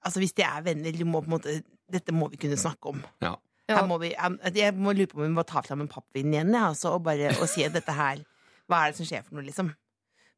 altså, 0.01 0.23
hvis 0.23 0.33
de 0.39 0.47
er 0.47 0.65
venner, 0.65 0.95
de 0.95 1.05
må 1.05 1.21
på 1.21 1.29
en 1.29 1.35
måte 1.37 1.59
Dette 1.89 2.13
må 2.13 2.27
vi 2.29 2.37
kunne 2.37 2.53
snakke 2.53 2.91
om. 2.91 2.99
Ja. 3.25 3.31
Her 3.69 3.85
må 3.89 3.95
vi, 4.01 4.11
jeg, 4.13 4.53
jeg 4.57 4.73
må 4.77 4.93
lure 4.93 5.09
på 5.09 5.17
om 5.17 5.25
vi 5.25 5.33
må 5.33 5.45
ta 5.45 5.61
fram 5.65 5.81
en 5.81 5.89
pappvin 5.89 6.33
igjen 6.33 6.51
jeg, 6.53 6.65
altså, 6.73 6.95
og, 6.97 7.05
bare, 7.05 7.31
og 7.37 7.49
si 7.49 7.65
at 7.65 7.73
dette 7.73 7.93
her 7.93 8.21
Hva 8.69 8.83
er 8.83 8.91
det 8.91 8.99
som 8.99 9.09
skjer 9.09 9.25
for 9.25 9.37
noe, 9.37 9.45
liksom? 9.45 9.71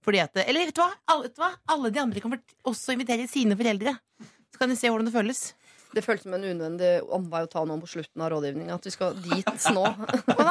Fordi 0.01 0.21
at, 0.23 0.39
eller 0.43 0.67
vet 0.67 0.75
du 0.75 0.81
hva? 0.81 0.91
Alle, 1.11 1.27
vet 1.27 1.35
du 1.35 1.43
hva? 1.43 1.51
Alle 1.71 1.91
de 1.93 2.01
andre 2.01 2.23
kan 2.23 2.35
også 2.67 2.95
invitere 2.95 3.27
sine 3.29 3.55
foreldre. 3.59 3.93
Så 4.51 4.59
kan 4.59 4.71
de 4.71 4.77
se 4.79 4.89
hvordan 4.89 5.07
det 5.07 5.13
føles. 5.13 5.43
Det 5.93 6.03
føltes 6.05 6.23
som 6.23 6.33
en 6.37 6.43
unødvendig 6.47 6.89
omvei 7.11 7.43
å 7.43 7.49
ta 7.51 7.65
noen 7.67 7.81
på 7.83 7.89
slutten 7.91 8.21
av 8.23 8.31
rådgivninga. 8.31 8.77
At 8.79 8.85
vi 8.87 8.93
skal 8.93 9.15
dit 9.19 9.45
nå. 9.75 9.85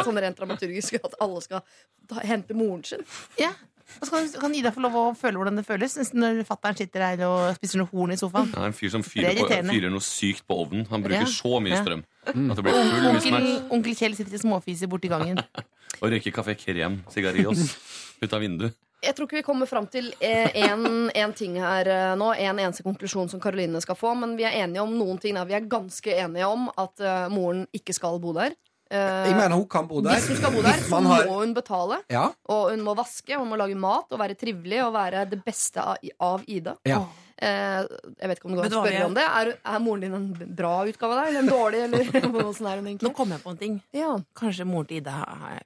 sånn 0.04 0.20
rent 0.20 0.36
dramaturgisk. 0.40 0.98
At 1.00 1.14
alle 1.24 1.40
skal 1.44 1.62
ta, 2.10 2.20
hente 2.28 2.56
moren 2.58 2.84
sin. 2.84 3.04
Ja. 3.40 3.52
Og 3.98 4.06
så 4.06 4.12
kan, 4.14 4.28
kan 4.38 4.52
Ida 4.54 4.70
få 4.70 4.84
lov 4.84 4.94
å 5.00 5.04
føle 5.18 5.40
hvordan 5.40 5.56
det 5.58 5.64
føles 5.66 5.96
når 6.14 6.44
fatter'n 6.46 6.76
sitter 6.78 7.02
der 7.16 7.24
og 7.26 7.56
spiser 7.56 7.80
noe 7.80 7.90
horn 7.90 8.12
i 8.14 8.18
sofaen. 8.20 8.52
Ja, 8.54 8.68
en 8.68 8.76
fyr 8.76 8.92
som 8.92 9.02
fyrer, 9.02 9.32
er 9.34 9.40
på, 9.64 9.72
fyrer 9.72 9.90
noe 9.90 10.04
sykt 10.06 10.44
på 10.46 10.60
ovnen. 10.62 10.84
Han 10.92 11.02
bruker 11.02 11.24
Ja. 11.24 11.32
så 11.32 11.56
mye 11.58 11.74
Ja. 11.74 11.80
strøm 11.82 12.04
at 12.30 12.36
det 12.60 12.62
blir 12.62 12.76
full 12.76 13.08
Onkel, 13.10 13.48
onkel 13.74 13.96
Kjell 13.98 14.14
sitter 14.14 14.36
i 14.36 14.42
småfiser 14.44 14.86
borti 14.92 15.10
gangen. 15.10 15.40
Og 16.04 16.06
røyker 16.12 16.30
kafé 16.36 16.54
krem, 16.60 17.00
sigarillos, 17.10 17.74
ut 18.22 18.32
av 18.32 18.40
vinduet. 18.44 18.76
Jeg 19.00 19.14
tror 19.16 19.26
ikke 19.28 19.38
vi 19.40 19.44
kommer 19.46 19.66
fram 19.70 19.86
til 19.88 20.10
én 20.20 21.32
ting 21.36 21.54
her 21.60 21.88
eh, 21.88 22.14
nå. 22.20 22.32
En 22.36 22.58
eneste 22.60 22.84
konklusjon 22.84 23.30
som 23.32 23.40
Karoline 23.40 23.80
skal 23.80 23.96
få. 23.96 24.14
Men 24.18 24.34
vi 24.36 24.44
er 24.44 24.58
enige 24.64 24.82
om 24.84 24.92
noen 24.98 25.20
ting. 25.22 25.38
Da. 25.38 25.46
Vi 25.48 25.56
er 25.56 25.68
ganske 25.70 26.16
enige 26.20 26.48
om 26.48 26.68
at 26.76 27.00
uh, 27.00 27.28
moren 27.32 27.64
ikke 27.76 27.94
skal 27.96 28.18
bo 28.20 28.34
der. 28.36 28.52
Uh, 28.90 28.98
Jeg 29.30 29.36
mener 29.38 29.54
hun 29.56 29.68
kan 29.70 29.86
bo 29.88 30.00
der. 30.02 30.18
hvis 30.18 30.28
hun 30.32 30.36
skal 30.40 30.52
bo 30.52 30.62
der, 30.66 30.80
så 30.84 31.00
har- 31.06 31.26
må 31.30 31.38
hun 31.40 31.54
betale. 31.54 32.00
Ja, 32.10 32.26
Og 32.50 32.70
hun 32.74 32.82
må 32.84 32.94
vaske, 32.98 33.38
hun 33.38 33.48
må 33.48 33.56
lage 33.56 33.78
mat 33.78 34.10
og 34.10 34.18
være 34.18 34.34
trivelig 34.36 34.82
og 34.84 34.92
være 34.98 35.24
det 35.30 35.40
beste 35.46 35.80
av, 35.80 35.96
av 36.20 36.44
Ida. 36.48 36.76
ja. 36.84 37.04
Eh, 37.40 37.86
jeg 38.20 38.28
vet 38.28 38.36
ikke 38.36 38.48
om 38.50 38.52
du 38.52 38.60
kan 38.60 38.70
spørre 38.74 39.04
om 39.06 39.14
det. 39.16 39.22
Er, 39.24 39.50
er 39.64 39.78
moren 39.80 40.02
din 40.04 40.12
en 40.12 40.54
bra 40.58 40.82
utgave 40.84 41.14
av 41.14 41.22
deg, 41.22 41.28
eller 41.30 41.40
en 41.40 41.48
dårlig? 41.48 41.78
Eller 41.86 42.00
er 42.74 42.82
hun 42.82 42.98
Nå 43.00 43.12
kom 43.16 43.30
jeg 43.32 43.40
på 43.40 43.54
en 43.54 43.56
ting. 43.56 43.78
Ja. 43.96 44.10
Kanskje 44.36 44.66
moren 44.68 44.90
til 44.90 44.98
Ida 45.00 45.14
har 45.22 45.62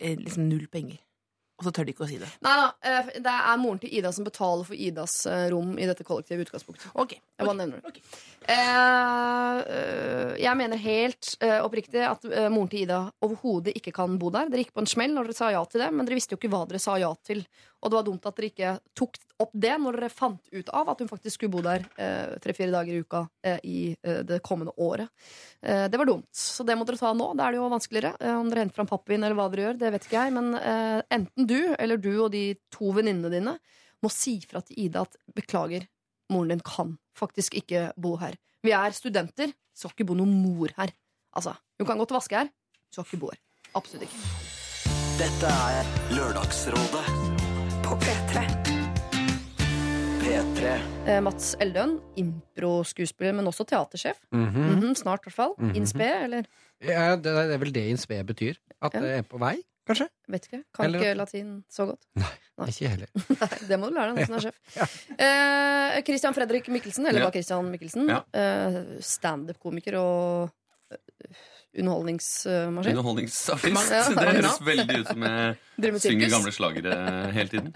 eh, 0.00 0.16
liksom 0.18 0.48
null 0.48 0.66
penger. 0.72 0.98
Og 1.62 1.68
så 1.68 1.70
tør 1.76 1.86
de 1.86 1.92
ikke 1.94 2.02
å 2.02 2.08
si 2.10 2.16
det. 2.18 2.26
Nei 2.42 2.52
da, 2.58 2.64
eh, 2.90 3.10
det 3.22 3.32
er 3.38 3.60
moren 3.62 3.78
til 3.78 3.92
Ida 3.94 4.10
som 4.10 4.26
betaler 4.26 4.66
for 4.66 4.74
Idas 4.74 5.14
eh, 5.30 5.44
rom 5.52 5.76
i 5.78 5.86
dette 5.86 6.02
kollektive 6.02 6.42
utgangspunktet. 6.42 6.88
Ok, 6.98 7.14
Jeg 7.14 7.46
bare 7.46 7.58
nevner 7.60 7.78
det. 7.78 7.92
Okay. 7.92 8.02
eh, 8.50 10.32
jeg 10.42 10.58
mener 10.58 10.82
helt 10.82 11.36
eh, 11.38 11.60
oppriktig 11.62 12.02
at 12.02 12.26
eh, 12.26 12.48
moren 12.50 12.72
til 12.72 12.82
Ida 12.82 13.02
overhodet 13.22 13.76
ikke 13.78 13.94
kan 13.94 14.18
bo 14.18 14.32
der. 14.34 14.50
Dere 14.50 14.64
gikk 14.64 14.74
på 14.74 14.82
en 14.82 14.90
smell 14.90 15.14
når 15.14 15.30
dere 15.30 15.38
sa 15.38 15.52
ja 15.54 15.62
til 15.70 15.84
det, 15.84 15.92
men 15.94 16.08
dere 16.08 16.18
visste 16.18 16.34
jo 16.34 16.40
ikke 16.42 16.50
hva 16.56 16.64
dere 16.66 16.82
sa 16.82 16.98
ja 16.98 17.12
til. 17.22 17.44
Og 17.82 17.90
det 17.90 17.98
var 17.98 18.06
dumt 18.06 18.26
at 18.28 18.36
dere 18.38 18.48
ikke 18.52 18.72
tok 18.94 19.16
opp 19.42 19.54
det 19.58 19.72
når 19.82 19.96
dere 19.98 20.10
fant 20.14 20.52
ut 20.54 20.68
av 20.70 20.92
at 20.92 21.00
hun 21.02 21.10
faktisk 21.10 21.34
skulle 21.40 21.50
bo 21.50 21.62
der 21.66 21.82
eh, 21.98 22.36
tre-fire 22.42 22.70
dager 22.70 22.94
i 22.94 23.02
uka 23.02 23.22
eh, 23.42 23.58
i 23.66 23.78
eh, 23.98 24.20
det 24.28 24.38
kommende 24.46 24.74
året. 24.78 25.10
Eh, 25.60 25.88
det 25.90 25.98
var 25.98 26.06
dumt, 26.06 26.28
så 26.30 26.62
det 26.66 26.76
må 26.78 26.86
dere 26.86 27.00
ta 27.00 27.10
nå. 27.16 27.32
Da 27.38 27.48
er 27.48 27.56
det 27.56 27.60
jo 27.60 27.70
vanskeligere. 27.72 28.14
Om 28.38 28.52
dere 28.52 28.64
henter 28.64 28.78
fram 28.78 28.90
pappvin 28.90 29.26
eller 29.26 29.38
hva 29.38 29.48
dere 29.50 29.66
gjør, 29.66 29.80
det 29.82 29.92
vet 29.96 30.06
ikke 30.06 30.20
jeg. 30.20 30.36
Men 30.38 30.54
enten 31.10 31.48
du 31.50 31.58
eller 31.74 31.98
du 31.98 32.12
og 32.14 32.30
de 32.34 32.44
to 32.72 32.94
venninnene 32.94 33.32
dine 33.34 33.56
må 34.02 34.10
si 34.10 34.38
fra 34.46 34.62
til 34.66 34.78
Ida 34.86 35.04
at 35.06 35.18
beklager, 35.34 35.86
moren 36.32 36.54
din 36.54 36.64
kan 36.66 36.96
faktisk 37.18 37.58
ikke 37.58 37.90
bo 38.00 38.16
her. 38.22 38.38
Vi 38.62 38.74
er 38.74 38.94
studenter, 38.94 39.50
skal 39.74 39.94
ikke 39.94 40.06
bo 40.10 40.18
noen 40.18 40.34
mor 40.42 40.70
her. 40.78 40.94
Altså, 41.34 41.56
Hun 41.78 41.86
kan 41.88 41.98
godt 41.98 42.14
vaske 42.14 42.38
her, 42.38 42.50
skal 42.92 43.06
ikke 43.06 43.22
bo 43.24 43.32
her. 43.34 43.42
Absolutt 43.74 44.06
ikke. 44.06 44.50
Dette 45.18 45.50
er 45.50 45.94
Lørdagsrådet 46.16 47.41
P3. 48.02 48.42
P3. 50.22 50.72
Eh, 51.08 51.20
Mats 51.24 51.52
Eldøen, 51.62 51.96
impro-skuespiller, 52.20 53.34
men 53.36 53.48
også 53.50 53.64
teatersjef. 53.68 54.18
Mhm. 54.34 54.64
Mhm, 54.76 54.94
snart, 54.98 55.22
i 55.24 55.30
hvert 55.30 55.36
fall. 55.36 55.54
Mhm. 55.58 55.74
Inspe, 55.80 56.08
eller 56.24 56.46
ja 56.82 57.14
det, 57.16 57.30
det 57.30 57.54
er 57.54 57.60
vel 57.62 57.72
det 57.74 57.84
inspe 57.92 58.18
betyr. 58.26 58.56
At 58.82 58.94
Ja. 58.94 59.00
det 59.00 59.10
er 59.18 59.22
på 59.22 59.38
vei, 59.38 59.56
kanskje? 59.86 60.08
vet 60.28 60.46
ikke. 60.48 60.62
Kan 60.74 60.86
Eller- 60.86 61.00
ikke 61.00 61.16
latin 61.20 61.64
så 61.70 61.86
godt. 61.86 62.02
Nei. 62.16 62.66
Ikke 62.68 62.88
heller. 62.88 63.08
Nei, 63.42 63.58
det 63.68 63.78
må 63.80 63.88
du 63.88 63.94
lære 63.96 64.14
deg 64.16 64.28
når 64.28 64.28
du 64.28 64.34
er 64.34 64.44
sjef. 64.46 64.96
Eh, 65.18 66.02
Christian 66.06 66.34
Fredrik 66.34 66.68
Mikkelsen, 66.68 67.06
eller 67.06 67.20
Ja. 67.20 67.24
bare 67.30 67.32
Christian 67.38 67.70
Mikkelsen. 67.70 68.08
Ja. 68.08 68.20
Eh, 68.34 69.00
Standup-komiker 69.00 69.96
og 69.98 70.50
eh, 70.92 71.34
underholdningsmaskin. 71.78 72.92
Underholdningsartist. 72.92 73.92
Ja. 73.92 74.04
Det 74.12 74.28
høres 74.36 74.62
veldig 74.66 74.98
ut 75.00 75.10
som 75.10 75.26
jeg 75.26 76.00
synger 76.04 76.32
gamle 76.36 76.52
slagere 76.54 76.96
hele 77.32 77.48
tiden. 77.52 77.72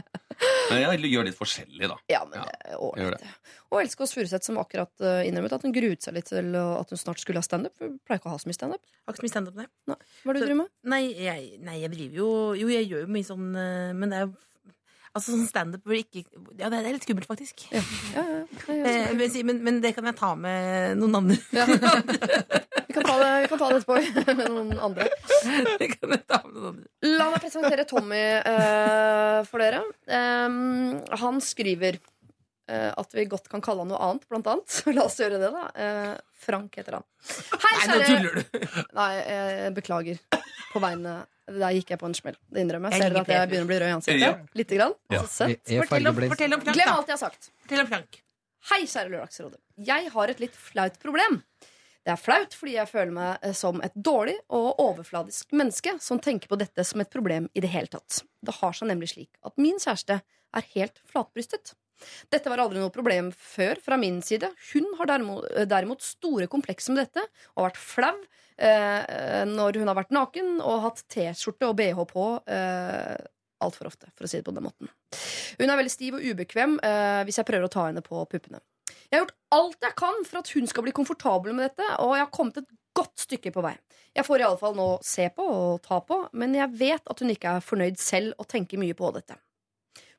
Men 0.70 0.82
jeg 0.82 1.12
gjør 1.14 1.28
litt 1.30 1.38
forskjellig, 1.38 1.88
da. 1.88 1.97
Ja, 2.12 2.22
men 2.28 2.42
Ja, 2.42 3.11
det 3.14 3.20
er. 3.24 3.36
Og 3.72 3.80
Else 3.80 3.99
Kåss 3.99 4.12
Furuseth, 4.14 4.44
som 4.47 4.59
akkurat 4.61 4.92
uh, 5.03 5.22
innrømmet 5.26 5.55
at 5.57 5.64
hun 5.64 5.72
gruet 5.74 6.05
seg 6.05 6.14
litt 6.14 6.28
til 6.30 6.55
at 6.55 6.92
hun 6.92 7.01
snart 7.01 7.22
skulle 7.22 7.40
ha 7.40 7.47
standup. 7.47 7.74
pleier 7.80 8.20
ikke 8.20 8.28
å 8.30 8.34
ha 8.34 8.40
så 8.42 8.51
mye 8.51 8.59
standup. 8.59 8.82
Har 9.07 9.14
ikke 9.14 9.24
så 9.24 9.26
mye 9.26 9.32
standup, 9.32 9.57
nei. 9.59 9.66
Nei. 9.90 9.97
Hva 10.22 10.32
er 10.32 10.36
det 10.36 10.42
du 10.42 10.47
driver 10.47 10.61
med? 10.61 10.74
Nei 10.92 11.03
jeg, 11.14 11.49
nei, 11.66 11.78
jeg 11.82 11.92
driver 11.94 12.20
jo 12.20 12.28
Jo, 12.61 12.68
jeg 12.70 12.88
gjør 12.90 13.05
jo 13.07 13.12
mye 13.16 13.26
sånn 13.26 13.49
eh, 13.59 13.90
Men 13.97 14.12
det 14.12 14.18
er 14.18 14.26
jo 14.26 14.34
Altså 15.16 15.32
sånn 15.32 15.46
standup 15.48 15.92
ikke 15.96 16.24
Ja, 16.58 16.68
det 16.68 16.82
er 16.82 16.92
litt 16.92 17.06
skummelt, 17.06 17.28
faktisk. 17.28 17.64
Ja, 17.72 17.80
ja, 18.12 18.24
ja. 18.34 18.42
Eh, 18.68 19.44
men, 19.48 19.62
men, 19.64 19.80
det 19.84 19.94
kan 19.96 20.04
jeg 20.08 20.18
ta 20.18 20.34
med 20.36 20.98
noen 21.00 21.22
andre. 21.22 21.38
Ja. 21.56 21.64
Vi 22.86 22.92
kan 22.96 23.06
ta 23.08 23.16
det, 23.20 23.30
vi 23.42 23.48
kan 23.50 23.60
ta 23.60 23.70
det 23.70 23.78
etterpå 23.80 23.96
med 24.40 24.50
noen 24.52 24.74
andre. 24.80 25.08
det 25.80 25.88
kan 25.94 26.12
jeg 26.14 26.22
ta 26.28 26.42
med 26.44 26.52
noen 26.54 26.68
andre. 26.74 26.86
La 27.06 27.30
meg 27.32 27.42
presentere 27.44 27.86
Tommy 27.88 28.22
uh, 28.40 29.40
for 29.48 29.64
dere. 29.64 29.82
Um, 30.08 31.00
han 31.24 31.40
skriver 31.44 32.00
at 32.68 33.14
vi 33.14 33.24
godt 33.30 33.46
kan 33.52 33.62
kalle 33.62 33.84
han 33.84 33.88
noe 33.92 34.00
annet, 34.02 34.24
blant 34.30 34.46
annet. 34.50 34.80
La 34.96 35.04
oss 35.06 35.18
gjøre 35.20 35.38
det, 35.42 35.50
da. 35.54 35.66
Eh, 35.78 36.12
Frank 36.46 36.74
heter 36.80 36.98
han. 36.98 37.06
Hei, 37.62 37.72
Nei, 37.78 37.86
nå 37.86 37.98
tuller 38.08 38.36
du! 38.36 38.66
Nei, 38.98 39.10
jeg 39.22 39.72
beklager. 39.76 40.18
På 40.72 40.82
vegne 40.82 41.12
Der 41.46 41.72
gikk 41.76 41.92
jeg 41.94 42.00
på 42.02 42.08
en 42.10 42.14
smell. 42.18 42.36
Det 42.52 42.64
innrømmer 42.64 42.90
jeg. 42.92 43.00
Ser 43.04 43.14
dere 43.14 43.22
at 43.22 43.30
jeg 43.32 43.50
begynner 43.52 43.68
å 43.68 43.70
bli 43.70 43.78
rød 43.80 43.86
i 43.86 43.92
Ja. 43.92 43.98
ansiktet? 44.00 44.58
Lite 44.60 44.78
grann? 44.80 44.94
Ja. 45.14 45.22
Så 45.22 45.30
søtt. 45.46 45.62
Er 45.70 45.86
Fortell 45.86 46.10
om, 46.10 46.20
fortell 46.34 46.56
om 46.58 46.64
Frank, 46.66 46.76
Glem 46.76 46.92
alt 46.96 47.06
jeg 47.12 47.14
har 47.16 47.22
sagt. 47.22 47.48
Fortell 47.62 47.84
om 47.84 47.88
Frank. 47.94 48.18
Hei, 48.72 48.80
kjære 48.90 49.12
Lørdagsrådet. 49.14 49.60
Jeg 49.86 50.10
har 50.16 50.32
et 50.34 50.40
litt 50.42 50.58
flaut 50.58 50.98
problem. 51.04 51.40
Det 52.06 52.12
er 52.14 52.18
flaut 52.22 52.52
fordi 52.54 52.74
jeg 52.76 52.90
føler 52.90 53.14
meg 53.14 53.46
eh, 53.46 53.54
som 53.56 53.80
et 53.86 53.94
dårlig 53.94 54.36
og 54.54 54.78
overfladisk 54.82 55.54
menneske 55.58 55.96
som 56.02 56.20
tenker 56.22 56.50
på 56.50 56.58
dette 56.60 56.84
som 56.86 57.02
et 57.02 57.10
problem 57.10 57.48
i 57.54 57.62
det 57.62 57.70
hele 57.72 57.90
tatt. 57.90 58.20
Det 58.46 58.54
har 58.60 58.74
seg 58.78 58.90
nemlig 58.90 59.08
slik 59.14 59.30
at 59.46 59.54
min 59.58 59.78
kjæreste 59.82 60.20
er 60.20 60.68
helt 60.74 61.00
flatbrystet. 61.10 61.72
Dette 62.32 62.51
var 62.53 62.62
aldri 62.62 62.80
noe 62.82 62.92
problem 62.94 63.30
før 63.32 63.80
fra 63.82 63.99
min 64.01 64.20
side. 64.24 64.51
Hun 64.72 64.88
har 64.99 65.12
derimot, 65.12 66.05
store 66.05 66.49
komplekser 66.51 66.94
med 66.94 67.07
dette 67.07 67.24
og 67.55 67.62
har 67.62 67.70
vært 67.70 67.80
flau 67.82 68.14
eh, 68.59 69.42
når 69.49 69.80
hun 69.80 69.90
har 69.90 69.99
vært 69.99 70.14
naken 70.14 70.59
og 70.61 70.84
hatt 70.84 71.05
T-skjorte 71.12 71.70
og 71.70 71.76
BH 71.78 72.05
på 72.12 72.28
eh, 72.53 73.16
altfor 73.64 73.90
ofte, 73.90 74.11
for 74.14 74.26
å 74.26 74.30
si 74.30 74.40
det 74.40 74.47
på 74.47 74.55
den 74.55 74.66
måten. 74.66 74.90
Hun 75.57 75.70
er 75.70 75.78
veldig 75.78 75.92
stiv 75.92 76.18
og 76.18 76.24
ubekvem 76.24 76.78
eh, 76.84 77.22
hvis 77.26 77.40
jeg 77.40 77.49
prøver 77.49 77.68
å 77.68 77.72
ta 77.72 77.88
henne 77.88 78.05
på 78.05 78.24
puppene. 78.30 78.61
Jeg 79.07 79.18
har 79.18 79.24
gjort 79.24 79.38
alt 79.55 79.86
jeg 79.86 79.97
kan 79.99 80.26
for 80.26 80.40
at 80.40 80.51
hun 80.55 80.68
skal 80.70 80.84
bli 80.86 80.94
komfortabel 80.94 81.55
med 81.57 81.70
dette, 81.70 81.86
og 82.03 82.16
jeg 82.16 82.26
har 82.26 82.34
kommet 82.34 82.61
et 82.61 82.70
godt 82.97 83.26
stykke 83.26 83.53
på 83.55 83.64
vei. 83.64 83.74
Jeg 84.16 84.24
får 84.26 84.40
i 84.40 84.47
alle 84.47 84.61
fall 84.61 84.76
nå 84.76 84.86
se 85.05 85.28
på 85.36 85.44
og 85.44 85.82
ta 85.84 86.01
på, 86.05 86.22
men 86.40 86.57
jeg 86.57 86.72
vet 86.78 87.12
at 87.12 87.20
hun 87.22 87.32
ikke 87.32 87.59
er 87.59 87.64
fornøyd 87.64 88.01
selv 88.01 88.36
og 88.40 88.49
tenker 88.51 88.80
mye 88.80 88.97
på 88.97 89.11
dette. 89.16 89.36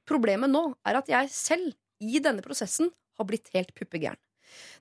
Problemet 0.07 0.51
nå 0.51 0.63
er 0.87 1.01
at 1.01 1.11
jeg 1.11 1.33
selv, 1.33 1.75
i 2.03 2.21
denne 2.23 2.45
prosessen, 2.45 2.91
har 3.17 3.25
blitt 3.27 3.49
helt 3.55 3.73
puppegæren. 3.75 4.19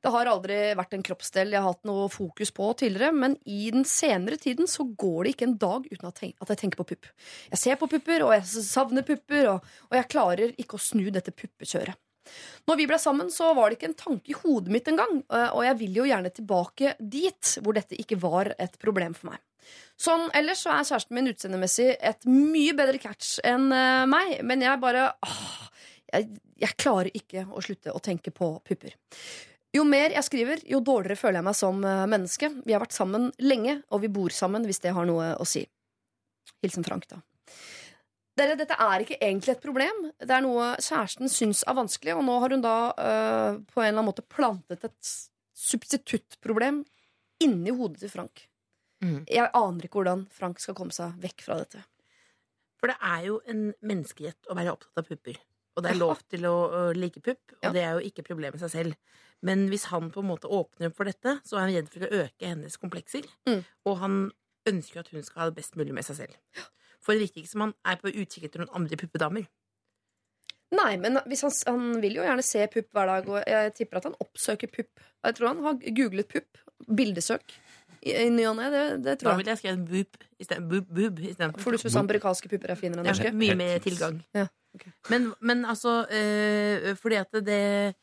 Det 0.01 0.13
har 0.15 0.29
aldri 0.31 0.57
vært 0.79 0.95
en 0.95 1.03
kroppsdel 1.03 1.51
jeg 1.51 1.63
har 1.63 1.73
hatt 1.73 1.89
noe 1.89 2.07
fokus 2.13 2.53
på 2.55 2.69
tidligere, 2.79 3.11
men 3.17 3.37
i 3.51 3.71
den 3.75 3.87
senere 3.89 4.39
tiden 4.39 4.69
så 4.71 4.87
går 4.87 5.25
det 5.25 5.35
ikke 5.35 5.49
en 5.49 5.57
dag 5.59 5.89
uten 5.91 6.07
at 6.07 6.23
jeg- 6.23 6.37
tenker 6.61 6.79
på 6.79 6.87
pupp. 6.87 7.07
Jeg 7.51 7.59
ser 7.59 7.77
på 7.77 7.89
pupper, 7.91 8.23
og 8.23 8.33
jeg 8.33 8.45
savner 8.47 9.03
pupper, 9.03 9.49
og, 9.55 9.65
jeg 9.91 10.09
klarer 10.09 10.55
ikke 10.57 10.79
å 10.79 10.81
snu 10.81 11.11
dette 11.11 11.33
puppekjøret. 11.33 11.97
Når 12.67 12.77
vi 12.77 12.87
ble 12.87 12.99
sammen, 12.99 13.29
så 13.31 13.55
var 13.55 13.71
det 13.71 13.79
ikke 13.79 13.91
en 13.91 13.95
tanke 13.95 14.31
i 14.31 14.33
hodet 14.35 14.69
mitt 14.69 14.85
engang, 14.85 15.23
eh, 15.31 15.51
og 15.55 15.63
jeg 15.63 15.79
vil 15.79 15.95
jo 15.95 16.05
gjerne 16.05 16.35
tilbake 16.35 16.95
dit 16.99 17.59
hvor 17.63 17.75
dette 17.75 17.99
ikke 17.99 18.19
var 18.21 18.55
et 18.59 18.79
problem 18.79 19.15
for 19.15 19.31
meg. 19.31 19.39
Sånn, 19.97 20.27
Ellers 20.37 20.61
så 20.65 20.75
er 20.75 20.85
kjæresten 20.85 21.17
min 21.17 21.31
utseendemessig 21.31 21.89
et 22.05 22.27
mye 22.29 22.75
bedre 22.77 23.01
catch 23.01 23.39
enn 23.47 23.71
uh, 23.73 24.05
meg, 24.11 24.39
men 24.45 24.65
jeg 24.65 24.83
bare 24.83 25.09
åh, 25.25 25.69
jeg, 26.13 26.29
jeg 26.61 26.79
klarer 26.81 27.13
ikke 27.17 27.47
å 27.49 27.63
slutte 27.65 27.95
å 27.95 28.03
tenke 28.05 28.33
på 28.35 28.51
pupper. 28.67 28.97
Jo 29.77 29.85
mer 29.85 30.15
jeg 30.15 30.25
skriver, 30.25 30.63
jo 30.69 30.81
dårligere 30.85 31.19
føler 31.21 31.41
jeg 31.41 31.49
meg 31.49 31.57
som 31.59 31.83
eh, 31.85 32.05
menneske. 32.09 32.49
Vi 32.65 32.73
har 32.73 32.81
vært 32.81 32.97
sammen 32.97 33.29
lenge, 33.43 33.81
og 33.93 34.01
vi 34.05 34.13
bor 34.13 34.33
sammen, 34.33 34.65
hvis 34.65 34.81
det 34.81 34.95
har 34.97 35.09
noe 35.09 35.35
å 35.37 35.47
si. 35.49 35.67
Hilsen 36.65 36.87
Frank, 36.87 37.05
da. 37.11 37.19
Dere, 38.37 38.57
dette 38.57 38.77
er 38.81 39.03
ikke 39.03 39.19
egentlig 39.19 39.55
et 39.55 39.63
problem. 39.65 40.03
Det 40.21 40.33
er 40.33 40.45
noe 40.45 40.75
kjæresten 40.81 41.33
syns 41.33 41.63
er 41.65 41.77
vanskelig, 41.77 42.17
og 42.17 42.25
nå 42.25 42.37
har 42.43 42.53
hun 42.53 42.65
da 42.65 42.77
øh, 42.93 43.61
på 43.69 43.81
en 43.81 43.89
eller 43.89 43.95
annen 43.95 44.11
måte 44.11 44.25
plantet 44.29 44.85
et 44.85 45.13
substituttproblem 45.57 46.83
inni 47.45 47.73
hodet 47.77 48.05
til 48.05 48.13
Frank. 48.13 48.45
Mhm. 49.07 49.25
Jeg 49.31 49.51
aner 49.55 49.87
ikke 49.87 50.01
hvordan 50.01 50.27
Frank 50.35 50.59
skal 50.63 50.75
komme 50.79 50.95
seg 50.97 51.15
vekk 51.23 51.45
fra 51.47 51.61
dette. 51.63 51.85
For 52.81 52.91
det 52.93 52.97
er 53.01 53.23
jo 53.31 53.39
en 53.49 53.69
menneskerett 53.83 54.51
å 54.51 54.57
være 54.59 54.73
opptatt 54.75 54.99
av 55.01 55.07
pupper. 55.09 55.39
Og 55.77 55.83
det 55.85 55.91
er 55.93 55.99
lov 56.01 56.21
til 56.33 56.45
å, 56.49 56.55
å 56.73 56.81
like 56.97 57.21
pupp, 57.21 57.53
og 57.59 57.65
Ja. 57.65 57.73
det 57.73 57.83
er 57.85 57.93
jo 57.99 58.09
ikke 58.11 58.25
problemet 58.25 58.57
i 58.57 58.65
seg 58.65 58.71
selv. 58.73 58.97
Men 59.43 59.67
hvis 59.69 59.85
han 59.93 60.11
på 60.11 60.21
en 60.25 60.29
måte 60.31 60.49
åpner 60.49 60.89
opp 60.89 60.97
for 60.97 61.05
dette, 61.05 61.41
så 61.45 61.57
er 61.59 61.67
han 61.67 61.75
redd 61.75 61.89
for 61.93 62.01
å 62.07 62.25
øke 62.25 62.47
hennes 62.49 62.77
komplekser. 62.81 63.27
Mm. 63.47 63.65
Og 63.85 63.99
han 64.01 64.15
ønsker 64.67 65.01
at 65.01 65.09
hun 65.13 65.23
skal 65.23 65.41
ha 65.43 65.51
det 65.51 65.57
best 65.61 65.77
mulig 65.77 65.93
med 65.95 66.05
seg 66.05 66.17
selv. 66.17 66.37
For 67.01 67.13
det 67.13 67.21
virker 67.27 67.43
ikke 67.43 67.53
som 67.53 67.61
han 67.67 67.75
er 67.85 67.97
på 68.01 68.09
utkikk 68.11 68.45
etter 68.49 68.59
noen 68.65 68.73
andre 68.75 68.97
puppedamer. 68.97 69.47
Nei, 70.75 70.97
men 70.99 71.21
hvis 71.31 71.45
han, 71.47 71.53
han 71.69 72.01
vil 72.03 72.17
jo 72.19 72.25
gjerne 72.27 72.43
se 72.43 72.65
pupp 72.73 72.89
hver 72.97 73.07
dag, 73.07 73.29
og 73.31 73.45
jeg 73.47 73.75
tipper 73.79 74.01
at 74.01 74.09
han 74.09 74.17
oppsøker 74.25 74.73
pupp. 74.73 75.05
Jeg 75.23 75.37
tror 75.39 75.53
han 75.53 75.63
har 75.63 75.77
googlet 76.01 76.29
pupp. 76.33 76.59
Bildesøk. 76.89 77.55
I, 78.03 78.29
ny 78.31 78.45
og 78.51 78.57
ne. 78.59 78.67
Det, 78.71 78.83
det 78.97 79.05
Da 79.05 79.15
tror 79.21 79.31
jeg. 79.31 79.37
ville 79.39 79.51
jeg 79.55 79.59
skrevet 79.59 79.85
boob 79.89 80.25
isten- 80.43 80.69
boob, 80.69 80.87
boob. 80.95 81.61
For 81.61 81.71
du 81.71 81.79
syns 81.79 81.97
amerikanske 81.97 82.49
pupper 82.49 82.71
er 82.75 82.81
finere 82.81 83.01
enn 83.05 83.09
Ja, 83.25 83.33
mye 83.33 83.55
mer 83.57 83.79
tilgang. 83.85 84.21
Ja, 84.35 84.47
okay. 84.75 84.93
men, 85.11 85.33
men 85.41 85.65
altså 85.65 86.07
øh, 86.11 86.95
Fordi 86.97 87.15
at 87.23 87.33
det 87.33 87.95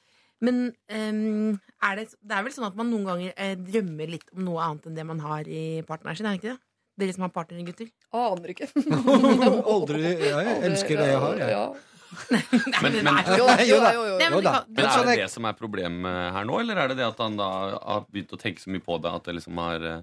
Men 0.44 0.74
øh, 0.91 1.58
er 1.84 1.96
det, 1.96 2.10
det 2.20 2.36
er 2.36 2.44
vel 2.44 2.52
sånn 2.52 2.68
at 2.68 2.76
man 2.76 2.89
noen 2.91 3.06
ganger 3.08 3.32
øh, 3.38 3.56
drømmer 3.64 4.10
litt 4.12 4.28
om 4.36 4.44
noe 4.44 4.60
annet 4.66 4.88
enn 4.89 4.96
det 4.98 5.06
man 5.08 5.20
har 5.24 5.48
i 5.48 5.82
partneren 5.88 6.18
sin? 6.20 6.26
Er 6.28 6.36
det 6.36 6.41
ikke 6.44 6.54
det? 6.56 6.60
Dere 7.00 7.14
som 7.16 7.24
har 7.26 7.32
partnere, 7.34 7.64
gutter? 7.66 7.88
Aner 8.14 8.52
ikke. 8.54 8.68
Aldri 9.74 10.02
Jeg 10.04 10.60
elsker 10.68 11.00
det 11.00 11.08
jeg 11.14 11.22
har, 11.24 11.39
jeg. 11.39 11.50
Ja. 11.56 11.64
Men, 12.84 12.97
men, 12.97 13.07
Nei, 13.07 13.24
jo, 13.38 13.45
jo 13.70 13.78
jo, 13.78 13.78
jo, 13.82 14.03
jo. 14.14 14.18
Jo 14.20 14.41
da. 14.43 14.53
men 14.68 14.86
er 14.86 14.95
sånn 14.95 15.09
det 15.11 15.18
det 15.24 15.30
som 15.32 15.45
er 15.49 15.55
problemet 15.57 16.34
her 16.36 16.47
nå, 16.47 16.57
eller 16.64 16.82
er 16.82 16.91
det 16.91 16.97
det 17.01 17.05
at 17.07 17.22
han 17.22 17.38
da 17.39 17.49
har 17.76 18.07
begynt 18.09 18.34
å 18.36 18.39
tenke 18.41 18.64
så 18.64 18.74
mye 18.74 18.84
på 18.84 18.97
det 19.03 19.11
at 19.14 19.30
det 19.30 19.38
liksom 19.38 19.61
har, 19.61 19.86
eh, 19.89 20.01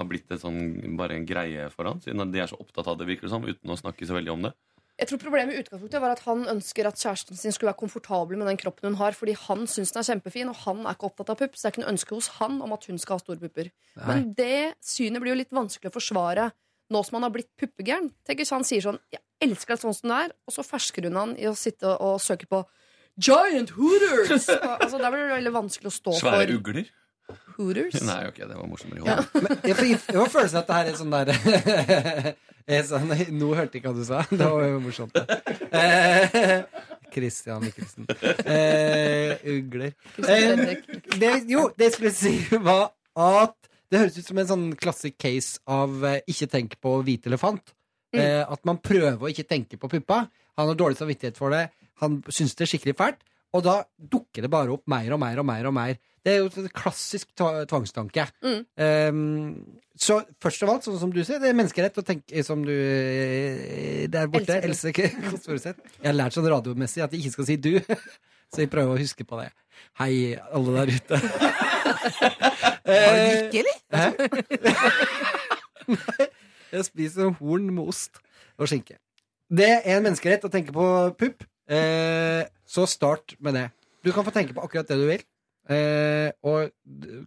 har 0.00 0.08
blitt 0.08 0.32
et 0.34 0.42
sånn, 0.42 0.60
bare 0.98 1.18
en 1.18 1.26
greie 1.28 1.68
for 1.74 1.90
han, 1.90 2.00
siden 2.04 2.32
de 2.32 2.42
er 2.42 2.50
så 2.50 2.58
opptatt 2.60 2.90
av 2.90 2.98
det, 2.98 3.08
virker 3.10 3.28
det 3.28 3.34
som, 3.34 3.46
uten 3.46 3.74
å 3.74 3.78
snakke 3.78 4.08
så 4.08 4.18
veldig 4.18 4.34
om 4.34 4.48
det? 4.48 4.54
Jeg 4.98 5.12
tror 5.12 5.20
Problemet 5.22 5.54
i 5.54 5.60
utgangspunktet 5.62 6.02
var 6.02 6.10
at 6.16 6.24
han 6.24 6.40
ønsker 6.50 6.88
at 6.88 6.98
kjæresten 6.98 7.38
sin 7.38 7.54
skulle 7.54 7.70
være 7.70 7.78
komfortabel 7.84 8.40
med 8.40 8.48
den 8.50 8.58
kroppen 8.58 8.88
hun 8.88 8.98
har, 8.98 9.14
fordi 9.14 9.36
han 9.44 9.68
syns 9.70 9.92
den 9.94 10.02
er 10.02 10.08
kjempefin, 10.08 10.50
og 10.50 10.58
han 10.64 10.80
er 10.82 10.96
ikke 10.96 11.06
opptatt 11.12 11.30
av 11.30 11.38
pupp. 11.38 11.54
Så 11.54 11.62
det 11.62 11.68
er 11.68 11.74
ikke 11.76 11.84
noe 11.84 11.92
ønske 11.92 12.16
hos 12.16 12.30
han 12.40 12.56
om 12.66 12.74
at 12.74 12.88
hun 12.90 12.98
skal 12.98 13.14
ha 13.14 13.22
store 13.22 13.38
pupper. 13.38 13.70
Men 14.08 14.32
det 14.34 14.74
synet 14.82 15.22
blir 15.22 15.36
jo 15.36 15.38
litt 15.38 15.54
vanskelig 15.54 15.92
å 15.92 15.94
forsvare 15.94 16.48
nå 16.90 17.02
som 17.04 17.18
han 17.18 17.26
har 17.28 17.34
blitt 17.34 17.50
puppegæren. 17.60 18.10
Tenk 18.26 18.42
hvis 18.42 18.52
han 18.54 18.66
sier 18.66 18.84
sånn 18.84 19.00
'Jeg 19.12 19.22
elsker 19.44 19.74
deg 19.74 19.82
sånn 19.82 19.96
som 19.96 20.08
du 20.10 20.14
er', 20.14 20.34
og 20.46 20.54
så 20.54 20.64
fersker 20.66 21.08
hun 21.08 21.16
han 21.16 21.36
i 21.36 21.46
å 21.50 21.56
sitte 21.56 21.86
og 21.86 22.20
søke 22.20 22.48
på 22.48 22.64
Giant 23.18 23.70
Hooters! 23.76 24.48
altså, 24.82 24.98
Da 24.98 25.10
blir 25.10 25.26
det 25.26 25.36
veldig 25.36 25.54
vanskelig 25.54 25.90
å 25.90 25.96
stå 25.96 26.16
Svære 26.20 26.46
for 26.46 26.54
ugler? 26.58 26.90
Hooters. 27.58 28.00
Nei, 28.06 28.20
ok, 28.30 28.38
det 28.48 28.56
var 28.56 28.68
morsommere. 28.70 29.02
Ja. 29.04 29.16
Men 29.34 29.58
jeg 29.66 29.76
får, 29.76 30.28
følelsen 30.32 30.60
av 30.60 30.62
at 30.62 30.68
det 30.68 30.76
her 30.78 30.90
er 30.92 30.96
sånn 30.96 31.16
der 31.16 31.32
er 32.78 32.84
sånn, 32.88 33.12
Nå 33.36 33.50
hørte 33.56 33.76
jeg 33.76 33.82
ikke 33.82 33.92
hva 33.92 33.98
du 33.98 34.06
sa. 34.06 34.22
Det 34.30 34.48
var 34.48 34.64
jo 34.64 34.78
morsomt. 34.84 35.18
Eh, 35.68 36.62
Christian 37.12 37.64
Mikkelsen. 37.64 38.08
Eh, 38.44 39.34
ugler. 39.56 39.92
Eh, 40.22 40.64
det, 41.18 41.32
jo, 41.50 41.68
det 41.76 41.90
jeg 41.90 41.96
skulle 41.98 42.14
si, 42.16 42.34
var 42.64 42.92
at 43.18 43.67
det 43.88 44.02
høres 44.02 44.18
ut 44.18 44.28
som 44.28 44.40
en 44.40 44.50
sånn 44.50 44.68
klassisk 44.78 45.16
case 45.20 45.62
av 45.70 46.04
eh, 46.04 46.20
ikke 46.28 46.50
tenk 46.52 46.76
på 46.82 46.98
hvit 47.06 47.28
elefant. 47.30 47.74
Eh, 48.16 48.40
at 48.40 48.64
man 48.68 48.80
prøver 48.80 49.20
å 49.20 49.30
ikke 49.32 49.48
tenke 49.48 49.80
på 49.80 49.90
puppa. 49.92 50.22
Han 50.58 50.70
har 50.70 50.78
dårlig 50.78 51.00
samvittighet 51.00 51.38
for 51.40 51.52
det. 51.54 51.68
Han 52.02 52.20
syns 52.32 52.56
det 52.56 52.66
er 52.66 52.72
skikkelig 52.72 52.96
fælt. 52.98 53.24
Og 53.56 53.64
da 53.64 53.80
dukker 53.96 54.44
det 54.44 54.52
bare 54.52 54.74
opp 54.74 54.84
mer 54.92 55.12
og 55.16 55.20
mer 55.22 55.40
og 55.40 55.46
mer. 55.48 55.68
og 55.70 55.74
mer 55.76 55.96
Det 56.24 56.34
er 56.34 56.42
jo 56.42 56.50
en 56.60 56.72
klassisk 56.76 57.30
tvangstanke. 57.38 58.26
Mm. 58.44 58.58
Um, 58.76 59.78
så 59.98 60.20
først 60.42 60.62
av 60.62 60.74
alt, 60.74 60.84
sånn 60.86 60.98
som 61.00 61.12
du 61.14 61.22
sier, 61.24 61.40
det 61.40 61.48
er 61.50 61.56
menneskerett 61.56 61.96
å 61.98 62.04
tenke 62.06 62.44
som 62.46 62.60
du 62.66 62.74
eh, 62.74 64.04
der 64.12 64.28
borte. 64.30 64.60
Else. 64.60 64.92
Else 64.92 65.08
Kåss 65.30 65.48
Furuseth. 65.48 65.96
Jeg 65.96 66.10
har 66.10 66.18
lært 66.18 66.36
sånn 66.36 66.50
radiomessig 66.52 67.06
at 67.06 67.16
jeg 67.16 67.24
ikke 67.24 67.38
skal 67.38 67.48
si 67.48 67.58
du. 67.68 67.72
Så 68.52 68.62
jeg 68.64 68.72
prøver 68.72 68.94
å 68.94 69.00
huske 69.00 69.26
på 69.28 69.40
det. 69.40 69.50
Hei, 70.00 70.36
alle 70.36 70.76
der 70.78 70.94
ute. 70.98 71.24
Har 71.98 73.14
du 73.14 73.20
drikke, 73.28 73.58
eller? 73.62 73.76
Jeg 76.72 76.84
spiser 76.84 77.30
horn 77.38 77.70
med 77.72 77.88
ost 77.88 78.18
og 78.60 78.68
skinke. 78.68 78.98
Det 79.48 79.68
er 79.78 79.96
en 79.96 80.02
menneskerett 80.04 80.44
å 80.44 80.50
tenke 80.52 80.72
på 80.76 80.84
pupp. 81.16 81.44
Eh, 81.68 82.42
så 82.68 82.84
start 82.88 83.34
med 83.44 83.54
det. 83.56 83.66
Du 84.04 84.10
kan 84.12 84.24
få 84.24 84.30
tenke 84.34 84.54
på 84.56 84.62
akkurat 84.64 84.88
det 84.88 84.96
du 85.00 85.06
vil. 85.08 85.22
eh, 85.68 86.30
og 86.48 86.70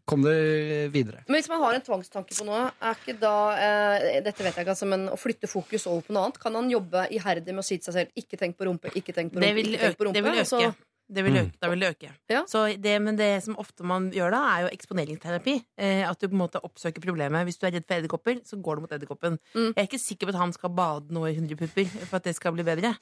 kom 0.09 0.24
det 0.26 0.89
videre. 0.93 1.19
Men 1.28 1.36
hvis 1.38 1.49
man 1.49 1.61
har 1.61 1.74
en 1.78 1.84
tvangstanke 1.86 2.34
på 2.34 2.45
noe, 2.47 2.72
er 2.82 2.95
ikke 2.97 3.13
da 3.22 3.34
eh, 3.53 4.22
Dette 4.26 4.41
vet 4.41 4.55
jeg 4.55 4.63
ikke, 4.65 4.74
altså, 4.74 4.88
men 4.89 5.01
å 5.13 5.17
flytte 5.19 5.45
fokus 5.49 5.86
over 5.89 6.01
på 6.07 6.13
noe 6.15 6.24
annet? 6.26 6.39
Kan 6.41 6.55
han 6.57 6.69
jobbe 6.74 7.03
iherdig 7.13 7.53
med 7.53 7.61
å 7.61 7.65
si 7.67 7.78
til 7.78 7.86
seg 7.89 7.93
selv 7.99 8.09
'ikke 8.17 8.38
tenk 8.41 8.53
på 8.57 8.65
rumpe', 8.65 8.89
ikke 8.97 9.13
tenk 9.13 9.30
på 9.34 9.38
rumpe'? 9.38 9.45
Det 9.45 9.53
vil, 9.59 9.69
ikke 9.74 9.84
tenk 9.86 9.97
på 9.97 10.01
øke, 10.01 10.05
rumpe 10.09 10.17
det 10.17 10.24
vil 10.26 10.39
øke. 10.41 10.74
Det 11.12 11.24
vil 11.26 11.34
Mm. 11.34 11.39
øke, 11.45 11.57
da 11.59 11.70
vil 11.70 11.80
det 11.84 11.89
øke. 11.91 12.09
Ja. 12.32 12.41
Så 12.47 12.62
det, 12.82 12.93
men 13.01 13.18
det 13.20 13.43
som 13.43 13.55
ofte 13.59 13.84
man 13.84 14.05
gjør 14.16 14.32
da, 14.32 14.39
er 14.55 14.62
jo 14.64 14.70
eksponeringsterapi. 14.78 15.55
Eh, 15.78 16.03
at 16.09 16.20
du 16.22 16.28
på 16.30 16.34
en 16.38 16.39
måte 16.39 16.62
oppsøker 16.64 17.03
problemet. 17.03 17.43
Hvis 17.43 17.57
du 17.59 17.66
er 17.68 17.72
redd 17.76 17.86
for 17.88 17.95
edderkopper, 17.99 18.39
så 18.47 18.55
går 18.62 18.76
du 18.76 18.82
mot 18.86 18.91
edderkoppen. 18.95 19.36
Mm. 19.53 19.74
Jeg 19.76 19.78
er 19.84 19.89
ikke 19.89 19.99
sikker 19.99 20.28
på 20.30 20.34
at 20.36 20.39
han 20.39 20.53
skal 20.55 20.70
bade 20.70 21.12
nå 21.12 21.26
i 21.28 21.34
100 21.36 21.57
pupper 21.59 21.86
for 22.07 22.16
at 22.22 22.24
det 22.24 22.36
skal 22.38 22.53
bli 22.55 22.64
bedre. 22.64 22.93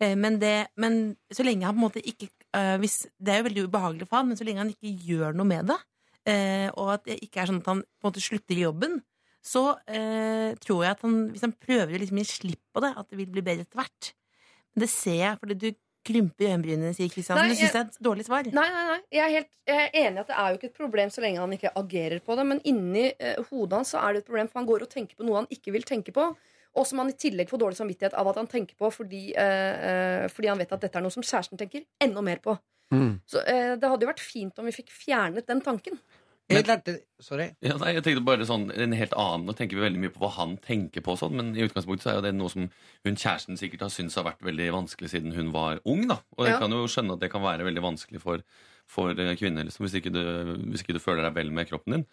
Eh, 0.00 0.14
men, 0.16 0.38
det, 0.40 0.68
men 0.76 1.16
så 1.30 1.44
lenge 1.44 1.64
han 1.68 1.74
på 1.76 1.82
en 1.82 1.86
måte 1.90 2.00
ikke 2.06 2.30
eh, 2.54 2.78
hvis, 2.80 3.06
Det 3.20 3.34
er 3.34 3.42
jo 3.42 3.48
veldig 3.50 3.66
ubehagelig 3.68 4.08
for 4.08 4.16
han, 4.22 4.28
men 4.28 4.36
så 4.40 4.44
lenge 4.48 4.64
han 4.64 4.72
ikke 4.72 4.94
gjør 5.04 5.36
noe 5.36 5.46
med 5.46 5.66
det, 5.68 5.76
eh, 6.32 6.70
og 6.74 6.94
at 6.94 7.04
det 7.04 7.18
ikke 7.22 7.42
er 7.42 7.46
sånn 7.52 7.60
at 7.60 7.66
han 7.68 7.82
på 7.84 8.06
en 8.06 8.10
måte 8.12 8.22
slutter 8.24 8.56
i 8.56 8.64
jobben, 8.64 9.02
så 9.44 9.78
eh, 9.88 10.54
tror 10.60 10.82
jeg 10.84 10.90
at 10.96 11.02
han, 11.04 11.18
hvis 11.32 11.44
han 11.44 11.52
prøver 11.52 11.94
å 11.94 12.00
liksom 12.00 12.18
gi 12.20 12.24
slipp 12.24 12.62
på 12.74 12.80
det, 12.84 12.94
at 12.96 13.08
det 13.10 13.18
vil 13.20 13.30
bli 13.32 13.44
bedre 13.44 13.64
etter 13.64 13.78
hvert. 13.80 14.12
Men 14.74 14.82
det 14.84 14.90
ser 14.92 15.20
jeg, 15.20 15.38
fordi 15.40 15.54
du 15.62 15.68
krymper 16.08 16.48
øyenbrynene, 16.48 16.90
sier 16.96 17.10
Kristiansen. 17.12 17.44
Nei, 17.44 17.54
Du 17.54 17.60
syns 17.60 17.74
det 17.76 17.80
er 17.80 17.88
et 17.88 17.98
dårlig 18.08 18.26
svar? 18.26 18.48
Nei, 18.48 18.68
nei, 18.74 18.84
nei. 18.90 18.98
Jeg 19.14 19.24
er, 19.24 19.34
helt, 19.36 19.50
jeg 19.68 19.82
er 19.84 19.98
enig 20.02 20.20
i 20.20 20.22
at 20.24 20.30
det 20.30 20.38
er 20.42 20.52
jo 20.52 20.60
ikke 20.60 20.70
et 20.72 20.78
problem 20.80 21.12
så 21.14 21.24
lenge 21.24 21.42
han 21.42 21.56
ikke 21.58 21.74
agerer 21.82 22.22
på 22.24 22.38
det. 22.38 22.46
Men 22.52 22.62
inni 22.68 23.08
eh, 23.12 23.42
hodet 23.50 23.82
hans 23.82 23.92
så 23.94 24.00
er 24.02 24.16
det 24.16 24.24
et 24.24 24.30
problem, 24.30 24.50
for 24.50 24.62
han 24.62 24.70
går 24.70 24.86
og 24.86 24.92
tenker 24.94 25.18
på 25.18 25.28
noe 25.28 25.42
han 25.42 25.52
ikke 25.54 25.74
vil 25.76 25.86
tenke 25.88 26.14
på. 26.16 26.30
Og 26.78 26.86
som 26.86 27.00
han 27.02 27.10
i 27.10 27.16
tillegg 27.18 27.50
får 27.50 27.62
dårlig 27.62 27.78
samvittighet 27.78 28.16
av 28.18 28.28
at 28.30 28.40
han 28.40 28.50
tenker 28.50 28.78
på 28.78 28.90
fordi, 28.94 29.28
eh, 29.34 29.86
eh, 29.90 30.26
fordi 30.32 30.50
han 30.50 30.60
vet 30.60 30.74
at 30.74 30.84
dette 30.84 31.00
er 31.00 31.04
noe 31.04 31.14
som 31.14 31.24
kjæresten 31.24 31.60
tenker 31.60 31.86
enda 32.02 32.24
mer 32.24 32.42
på. 32.44 32.56
Mm. 32.94 33.18
Så 33.28 33.42
eh, 33.44 33.74
det 33.76 33.88
hadde 33.88 34.06
jo 34.06 34.10
vært 34.10 34.24
fint 34.24 34.60
om 34.60 34.68
vi 34.68 34.76
fikk 34.76 34.92
fjernet 34.94 35.48
den 35.48 35.60
tanken. 35.64 35.98
Jeg 36.48 36.64
lærte 36.64 36.94
Sorry. 37.20 37.48
Ja, 37.64 37.74
nei, 37.80 37.90
jeg 37.96 38.04
tenkte 38.06 38.22
bare 38.24 38.46
sånn 38.48 38.68
En 38.72 38.94
helt 38.96 39.14
annen 39.18 39.44
Nå 39.48 39.54
tenker 39.58 39.76
vi 39.76 39.84
veldig 39.84 40.00
mye 40.00 40.12
på 40.14 40.22
hva 40.22 40.30
han 40.38 40.54
tenker 40.64 41.04
på, 41.04 41.16
sånn, 41.20 41.36
men 41.36 41.50
i 41.56 41.64
utgangspunktet 41.66 42.06
så 42.06 42.12
er 42.12 42.18
jo 42.18 42.24
det 42.24 42.34
noe 42.36 42.52
som 42.52 42.68
hun 43.04 43.18
kjæresten 43.18 43.58
sikkert 43.60 43.84
har 43.84 43.92
syntes 43.92 44.16
har 44.18 44.26
vært 44.28 44.44
veldig 44.46 44.70
vanskelig 44.76 45.12
siden 45.12 45.36
hun 45.36 45.52
var 45.54 45.82
ung. 45.84 46.06
da 46.08 46.20
Og 46.38 46.46
jeg 46.46 46.54
Ja. 46.54 46.58
kan 46.62 46.72
jo 46.72 46.86
skjønne 46.88 47.16
at 47.18 47.20
det 47.24 47.30
kan 47.32 47.44
være 47.44 47.66
veldig 47.68 47.84
vanskelig 47.84 48.22
for, 48.22 48.44
for 48.86 49.10
eh, 49.12 49.34
kvinner 49.36 49.66
liksom, 49.66 49.84
hvis, 49.84 49.98
ikke 50.00 50.12
du, 50.14 50.22
hvis 50.70 50.84
ikke 50.84 50.96
du 50.96 51.02
føler 51.04 51.26
deg 51.26 51.34
vel 51.34 51.50
med 51.50 51.68
kroppen 51.68 51.98
din. 51.98 52.06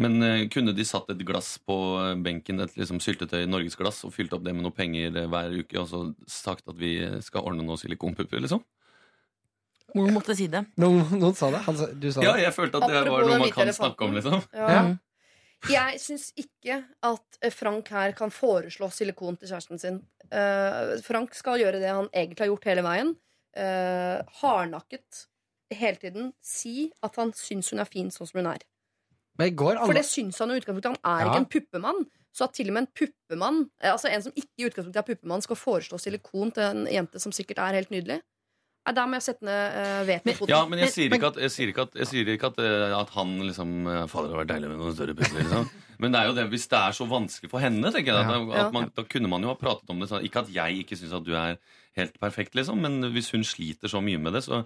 Men 0.00 0.22
uh, 0.22 0.48
kunne 0.48 0.72
de 0.72 0.84
satt 0.84 1.10
et 1.10 1.24
glass 1.26 1.58
på 1.58 1.76
eh, 2.00 2.14
benken, 2.24 2.60
et 2.60 2.76
liksom 2.76 3.00
syltetøy 3.00 3.46
norgesglass, 3.46 4.04
og 4.04 4.14
fylt 4.14 4.32
opp 4.32 4.44
det 4.44 4.54
med 4.54 4.64
noe 4.64 4.76
penger 4.76 5.12
hver 5.28 5.56
uke, 5.60 5.78
og 5.80 5.88
så 5.88 6.02
sagt 6.26 6.68
at 6.68 6.78
vi 6.80 6.98
skal 7.24 7.44
ordne 7.44 7.64
noen 7.64 7.80
silikonpupper, 7.80 8.40
liksom? 8.44 8.62
Mor 9.98 10.10
måtte 10.14 10.36
si 10.38 10.46
det. 10.50 10.64
Noen, 10.82 11.04
noen 11.18 11.36
sa 11.38 11.50
det. 11.54 11.62
Han 11.66 11.78
sa, 11.78 11.86
du 11.92 12.08
sa 12.14 12.24
Ja, 12.24 12.34
jeg 12.40 12.52
følte 12.56 12.80
at 12.80 12.88
det 12.90 12.98
Apropos 13.02 13.16
var 13.16 13.30
noe 13.30 13.38
man 13.44 13.54
kan 13.54 13.72
snakke 13.74 14.06
om, 14.06 14.18
liksom. 14.18 14.42
Ja. 14.54 14.68
Ja. 14.74 14.82
Jeg 15.68 16.00
syns 16.00 16.30
ikke 16.40 16.78
at 17.04 17.40
eh, 17.44 17.52
Frank 17.52 17.90
her 17.92 18.14
kan 18.16 18.32
foreslå 18.32 18.88
silikon 18.94 19.36
til 19.36 19.50
kjæresten 19.50 19.80
sin. 19.82 19.98
Uh, 20.30 20.96
Frank 21.04 21.34
skal 21.36 21.60
gjøre 21.60 21.82
det 21.82 21.90
han 21.90 22.08
egentlig 22.14 22.46
har 22.46 22.52
gjort 22.54 22.68
hele 22.70 22.84
veien. 22.86 23.10
Uh, 23.58 24.22
hardnakket 24.40 25.26
hele 25.74 26.00
tiden. 26.00 26.30
Si 26.40 26.88
at 27.04 27.18
han 27.20 27.34
syns 27.36 27.72
hun 27.74 27.82
er 27.82 27.90
fin 27.90 28.08
sånn 28.14 28.30
som 28.30 28.40
hun 28.40 28.48
er. 28.54 28.64
Men 29.38 29.52
i 29.52 29.56
går 29.56 29.82
For 29.84 29.96
det 29.96 30.06
syns 30.08 30.40
han 30.40 30.52
i 30.52 30.58
utgangspunktet. 30.60 30.96
Han 31.04 31.20
er 31.20 31.26
Ja. 31.26 31.28
ikke 31.28 31.42
en 31.44 31.52
puppemann. 31.52 32.02
Så 32.32 32.46
at 32.46 32.54
til 32.54 32.68
og 32.70 32.74
med 32.76 32.86
en 32.86 32.92
puppemann 32.94 33.70
Altså 33.82 34.06
en 34.06 34.22
som 34.22 34.32
ikke 34.36 34.62
i 34.62 34.66
utgangspunktet 34.68 35.00
er 35.02 35.14
puppemann, 35.14 35.42
skal 35.42 35.56
foreslå 35.56 35.98
silikon 35.98 36.52
til 36.54 36.62
en 36.62 36.86
jente 36.86 37.18
som 37.18 37.32
sikkert 37.32 37.58
er 37.58 37.74
helt 37.74 37.90
nydelig. 37.90 38.20
Nei, 38.86 38.94
Der 38.96 39.06
må 39.06 39.18
jeg 39.18 39.22
sette 39.22 39.44
ned 39.44 39.74
uh, 39.76 40.04
veto 40.08 40.32
på 40.40 40.48
Ja, 40.48 40.62
men 40.66 40.78
jeg 40.80 40.88
sier 40.94 41.12
ikke 41.12 41.28
at, 41.34 41.36
jeg 41.36 41.50
sier 41.52 41.68
ikke 41.68 41.82
at, 41.84 41.94
jeg 42.00 42.06
sier 42.08 42.30
ikke 42.32 42.48
at, 42.48 42.58
eh, 42.64 42.94
at 42.96 43.10
han 43.14 43.34
liksom 43.44 43.74
eh, 43.86 44.06
Fader, 44.08 44.28
det 44.30 44.32
hadde 44.32 44.40
vært 44.40 44.52
deilig 44.54 44.70
med 44.70 44.78
noen 44.80 44.94
større 44.96 45.14
pupper. 45.18 45.36
Liksom. 45.42 45.68
Men 46.00 46.12
det 46.14 46.20
er 46.22 46.26
jo 46.30 46.34
det, 46.38 46.46
hvis 46.54 46.64
det 46.72 46.78
er 46.80 46.96
så 46.96 47.06
vanskelig 47.10 47.50
for 47.52 47.60
henne, 47.60 47.92
tenker 47.92 48.16
jeg, 48.16 48.24
at, 48.24 48.48
Ja. 48.56 48.64
at 48.66 48.72
man, 48.72 48.88
da 48.96 49.04
kunne 49.04 49.28
man 49.28 49.42
jo 49.44 49.48
ha 49.52 49.54
pratet 49.60 49.90
om 49.92 50.00
det. 50.00 50.08
Sånn. 50.08 50.24
Ikke 50.24 50.40
at 50.46 50.48
jeg 50.54 50.80
ikke 50.86 50.96
syns 50.96 51.12
at 51.12 51.26
du 51.28 51.34
er 51.36 51.58
helt 52.00 52.16
perfekt, 52.18 52.54
liksom, 52.56 52.80
men 52.80 53.12
hvis 53.12 53.28
hun 53.36 53.44
sliter 53.44 53.92
så 53.92 54.00
mye 54.02 54.18
med 54.18 54.32
det, 54.32 54.42
så 54.48 54.62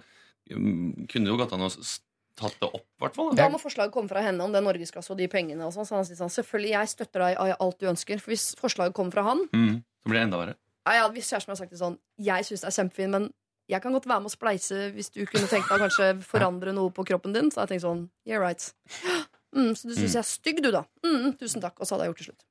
um, 0.55 0.93
kunne 1.11 1.25
det 1.27 1.33
jo 1.33 1.37
gått 1.43 1.53
an 1.57 1.65
å 1.67 1.71
s- 1.73 1.99
tatt 2.39 2.55
det 2.59 2.67
opp, 2.71 2.83
i 2.87 3.03
hvert 3.03 3.15
fall. 3.15 3.29
Da 3.35 3.43
Da. 3.45 3.49
må 3.51 3.59
forslaget 3.59 3.91
komme 3.95 4.09
fra 4.11 4.21
henne 4.23 4.43
om 4.43 4.51
det 4.51 4.63
norgesglasset 4.63 5.11
og 5.11 5.17
de 5.19 5.27
pengene. 5.31 5.63
Og 5.67 5.71
sånn, 5.75 5.85
så 5.87 5.95
han 5.99 6.05
sier 6.07 6.17
sånn, 6.19 6.31
selvfølgelig, 6.31 6.71
jeg 6.71 6.87
støtter 6.95 7.19
deg 7.23 7.37
i 7.51 7.55
alt 7.59 7.79
du 7.79 7.87
ønsker. 7.91 8.19
For 8.19 8.31
hvis 8.31 8.55
forslaget 8.59 8.93
kommer 8.95 9.11
fra 9.15 9.23
han 9.23 9.45
Mm, 9.53 9.83
så 9.83 10.09
blir 10.11 10.19
det 10.19 10.25
enda 10.27 10.37
verre. 10.41 10.55
ja, 10.87 10.93
ja, 11.03 11.09
Hvis 11.11 11.29
kjæresten 11.31 11.51
har 11.51 11.55
sagt 11.55 11.71
det 11.71 11.79
sånn 11.79 11.97
Jeg 12.19 12.43
syns 12.45 12.61
det 12.61 12.67
er 12.71 12.77
kjempefint, 12.83 13.09
men 13.11 13.29
jeg 13.71 13.81
kan 13.83 13.95
godt 13.95 14.07
være 14.09 14.23
med 14.23 14.31
å 14.31 14.35
spleise 14.35 14.89
hvis 14.95 15.11
du 15.13 15.23
kunne 15.25 15.49
tenkt 15.51 15.69
deg 15.69 15.77
å 15.77 15.83
kanskje 15.85 16.09
forandre 16.33 16.73
noe 16.75 16.93
på 16.95 17.05
kroppen 17.07 17.35
din. 17.35 17.51
Så 17.53 17.63
jeg 17.63 17.75
tenkte 17.75 17.87
sånn 17.87 18.03
Yeah, 18.27 18.41
right. 18.43 18.71
Mm, 19.55 19.69
så 19.71 19.87
du 19.87 19.93
syns 19.95 20.17
jeg 20.17 20.19
er 20.19 20.27
stygg, 20.27 20.57
du, 20.59 20.67
da. 20.75 20.81
Mm, 20.99 21.29
tusen 21.39 21.61
takk. 21.63 21.77
Og 21.79 21.87
så 21.87 21.95
hadde 21.95 22.03
jeg 22.03 22.09
gjort 22.09 22.17
det 22.19 22.25
til 22.25 22.33
slutt. 22.33 22.43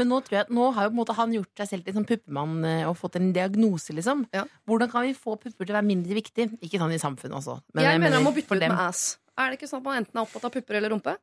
Men 0.00 0.08
nå 0.08 0.20
tror 0.24 0.38
jeg 0.38 0.54
nå 0.54 0.68
har 0.76 0.86
jo 0.86 0.92
på 0.92 0.94
en 0.94 1.00
måte 1.00 1.16
han 1.18 1.34
gjort 1.36 1.62
seg 1.62 1.70
selv 1.70 1.84
til 1.84 1.92
en 1.92 1.98
sånn 2.00 2.08
puppemann 2.08 2.68
eh, 2.68 2.84
og 2.88 2.94
fått 3.00 3.18
en 3.18 3.32
diagnose, 3.34 3.94
liksom. 3.96 4.24
Ja. 4.34 4.44
Hvordan 4.68 4.90
kan 4.92 5.06
vi 5.06 5.16
få 5.16 5.36
pupper 5.36 5.66
til 5.66 5.74
å 5.74 5.78
være 5.78 5.88
mindre 5.88 6.16
viktig? 6.16 6.48
Ikke 6.64 6.80
sånn 6.80 6.94
i 6.94 7.00
samfunnet 7.02 7.40
også. 7.40 7.58
men 7.74 7.88
jeg 7.88 8.00
mener 8.00 8.20
han 8.20 8.26
må 8.26 8.34
bytte 8.36 8.56
ut 8.56 8.62
med 8.62 8.78
ass. 8.78 9.18
Er 9.36 9.50
det 9.50 9.58
ikke 9.60 9.68
sånn 9.70 9.82
at 9.82 9.88
man 9.88 10.00
enten 10.02 10.18
er 10.18 10.24
opptatt 10.24 10.48
av 10.48 10.54
pupper 10.54 10.78
eller 10.78 10.92
rumpe? 10.94 11.16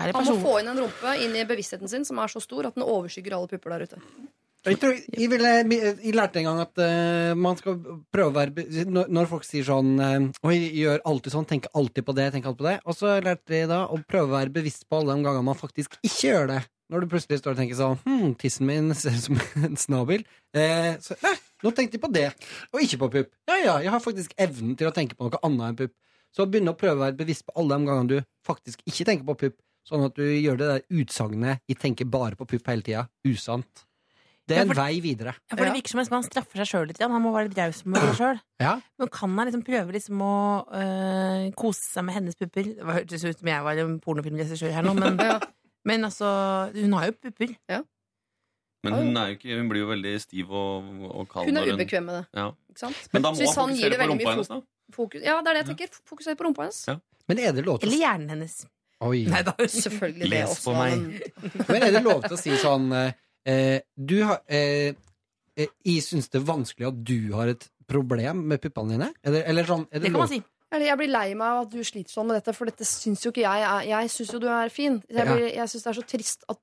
Han 0.00 0.26
må 0.28 0.34
få 0.42 0.56
inn 0.60 0.72
en 0.72 0.82
rumpe 0.82 1.12
inn 1.24 1.36
i 1.38 1.44
bevisstheten 1.48 1.88
sin 1.88 2.04
som 2.04 2.18
er 2.20 2.32
så 2.32 2.42
stor 2.44 2.68
at 2.68 2.76
den 2.76 2.84
overskygger 2.84 3.38
alle 3.38 3.48
pupper 3.48 3.76
der 3.76 3.86
ute. 3.86 4.02
Jeg, 4.66 4.78
tror, 4.82 4.96
jeg, 4.98 5.28
ville, 5.30 5.50
jeg 5.70 6.14
lærte 6.16 6.40
en 6.40 6.48
gang 6.48 6.60
at 6.64 6.80
uh, 6.82 7.32
man 7.38 7.58
skal 7.58 7.76
prøve 8.10 8.32
å 8.32 8.34
være 8.34 8.86
Når, 8.90 9.10
når 9.14 9.28
folk 9.30 9.46
sier 9.46 9.66
sånn 9.66 9.92
uh, 10.02 10.48
Oi, 10.48 10.56
gjør 10.80 11.04
alltid 11.06 11.36
sånn, 11.36 11.46
tenker 11.46 11.70
alltid 11.78 12.06
på 12.06 12.14
det, 12.16 12.30
tenker 12.34 12.50
alltid 12.50 12.64
på 12.64 12.68
det. 12.70 12.78
Og 12.82 12.96
så 12.98 13.12
lærte 13.22 13.60
jeg 13.60 13.70
da 13.70 13.84
å 13.86 14.00
prøve 14.02 14.32
å 14.32 14.36
være 14.40 14.54
bevisst 14.56 14.88
på 14.90 14.98
alle 14.98 15.14
de 15.14 15.26
gangene 15.26 15.46
man 15.46 15.58
faktisk 15.58 15.94
ikke 16.02 16.32
gjør 16.32 16.50
det. 16.50 16.64
Når 16.90 17.02
du 17.02 17.10
plutselig 17.10 17.40
står 17.40 17.54
og 17.54 17.60
tenker 17.60 17.78
sånn 17.78 18.02
Hm, 18.06 18.34
tissen 18.38 18.66
min 18.68 18.90
ser 18.94 19.14
ut 19.14 19.24
som 19.24 19.38
en 19.66 19.78
snabel. 19.80 20.26
Eh, 20.54 20.92
så 21.02 21.16
nei, 21.22 21.34
nå 21.64 21.72
tenkte 21.74 21.98
jeg 21.98 22.04
på 22.04 22.10
det, 22.14 22.26
og 22.72 22.82
ikke 22.82 23.00
på 23.04 23.12
pupp. 23.16 23.32
Ja 23.50 23.60
ja, 23.62 23.78
jeg 23.82 23.94
har 23.94 24.02
faktisk 24.02 24.34
evnen 24.40 24.76
til 24.78 24.90
å 24.90 24.94
tenke 24.94 25.18
på 25.18 25.26
noe 25.26 25.42
annet 25.46 25.70
enn 25.70 25.80
pupp. 25.80 25.94
Så 26.34 26.46
begynne 26.50 26.74
å 26.74 26.78
prøve 26.78 26.98
å 26.98 27.04
være 27.06 27.18
bevisst 27.18 27.46
på 27.46 27.54
alle 27.56 27.78
de 27.78 27.88
gangene 27.88 28.12
du 28.12 28.30
faktisk 28.46 28.82
ikke 28.86 29.06
tenker 29.08 29.26
på 29.30 29.38
pupp. 29.46 29.58
Sånn 29.86 30.02
at 30.02 30.16
du 30.18 30.24
gjør 30.26 30.58
det 30.58 30.68
der 30.72 30.86
utsagnet 30.98 31.62
'jeg 31.66 31.78
tenker 31.78 32.10
bare 32.10 32.34
på 32.34 32.46
pupp 32.46 32.66
hele 32.66 32.82
tida' 32.82 33.06
usant. 33.24 33.85
Det 34.46 34.56
er 34.56 34.62
en 34.62 34.68
for- 34.70 34.78
vei 34.78 35.00
videre. 35.02 35.32
Ja, 35.50 35.56
for 35.56 35.64
det 35.66 35.72
virker 35.74 35.90
som 35.90 36.00
om 36.04 36.06
han 36.20 36.22
straffer 36.28 36.60
seg 36.62 36.68
sjøl 36.70 36.86
litt. 36.92 37.00
Han 37.02 37.22
må 37.22 37.32
være 37.34 37.48
litt 37.48 37.58
raus 37.58 37.80
med 37.84 37.98
seg 38.04 38.14
sjøl. 38.20 38.40
Ja. 38.62 38.76
Men 38.98 39.08
kan 39.12 39.34
han 39.36 39.46
liksom 39.50 39.64
prøve 39.66 39.92
liksom 39.92 40.20
å 40.24 40.34
øh, 40.72 41.50
kose 41.58 41.82
seg 41.92 42.06
med 42.06 42.14
hennes 42.16 42.38
pupper? 42.38 42.62
Det 42.78 42.86
hørtes 42.86 43.24
ut 43.26 43.38
som 43.42 43.50
jeg 43.50 43.64
var 43.66 43.76
en 43.82 43.98
pornofilmregissør 44.00 44.72
her 44.72 44.86
nå, 44.86 44.94
men, 44.96 45.18
men 45.90 46.04
altså 46.08 46.30
Hun 46.72 46.94
har 46.96 47.10
jo 47.10 47.16
pupper. 47.26 47.52
Men 48.86 48.94
hun, 48.94 49.16
er 49.18 49.32
jo 49.32 49.36
ikke, 49.40 49.56
hun 49.58 49.68
blir 49.72 49.82
jo 49.82 49.88
veldig 49.90 50.14
stiv 50.22 50.50
og, 50.54 50.88
og 51.10 51.26
kald. 51.32 51.48
Hun 51.50 51.58
er 51.58 51.72
ubekvem 51.74 52.04
med 52.06 52.14
det. 52.20 52.24
Ja. 52.38 52.46
Ikke 52.70 52.84
sant? 52.84 53.02
Men 53.12 53.24
da 53.26 53.32
må 53.34 53.42
han 53.42 53.50
fokusere 53.50 53.90
det 53.90 53.98
på 53.98 54.08
rumpa 54.12 54.30
hennes, 54.30 54.50
da. 54.52 54.60
Fokus, 54.94 55.24
ja, 55.26 55.36
det 55.42 55.50
er 55.50 55.56
det 55.56 55.62
jeg 55.64 55.68
tenker. 55.72 56.00
Fokusere 56.06 56.38
på 56.38 56.46
rumpa 56.46 56.62
hennes. 56.68 56.80
Ja. 56.86 56.96
Men 57.26 57.40
er 57.42 57.56
det 57.56 57.64
lov 57.66 57.80
til 57.82 57.88
Eller 57.90 58.02
hjernen 58.04 58.30
hennes. 58.36 58.54
Oi. 59.02 59.24
Nei 59.28 59.40
da. 59.44 59.52
Selvfølgelig 59.58 60.22
det 60.22 60.30
Les 60.32 60.52
også. 60.54 60.70
på 60.70 60.76
meg. 60.78 60.96
men- 60.96 61.64
Men 61.68 61.82
er 61.82 61.90
det 61.98 62.04
lov 62.06 62.22
til 62.28 62.36
å 62.36 62.40
si 62.40 62.54
sånn 62.62 62.86
eh, 63.46 63.76
eh, 63.76 63.80
Du 63.96 64.16
har 64.24 64.40
eh, 64.48 64.92
eh, 65.56 65.68
Jeg 65.86 66.02
syns 66.04 66.28
det 66.32 66.40
er 66.42 66.46
vanskelig 66.48 66.88
at 66.90 67.00
du 67.04 67.32
har 67.34 67.48
et 67.54 67.68
problem 67.86 68.42
med 68.50 68.60
puppene 68.60 68.96
dine? 68.96 69.12
Eller, 69.24 69.44
eller 69.46 69.64
sånn 69.68 69.86
Det 69.90 70.02
det 70.02 70.10
kan 70.12 70.20
man 70.24 70.28
si. 70.28 70.42
Jeg 70.76 70.98
blir 70.98 71.08
lei 71.08 71.28
meg 71.38 71.46
av 71.46 71.60
at 71.66 71.70
du 71.70 71.78
sliter 71.86 72.10
sånn 72.10 72.26
med 72.26 72.36
dette, 72.40 72.52
for 72.56 72.66
dette 72.66 72.84
syns 72.84 73.22
jo 73.24 73.30
ikke 73.30 73.44
jeg. 73.46 73.62
er- 73.62 73.86
Jeg 73.86 74.10
syns 74.10 74.32
jo 74.34 74.38
du 74.42 74.48
er 74.50 74.68
fin. 74.68 75.02
Jeg, 75.08 75.26
blir, 75.26 75.46
jeg 75.54 75.68
syns 75.70 75.84
det 75.84 75.90
er 75.92 76.00
så 76.02 76.06
trist 76.10 76.44
at 76.50 76.58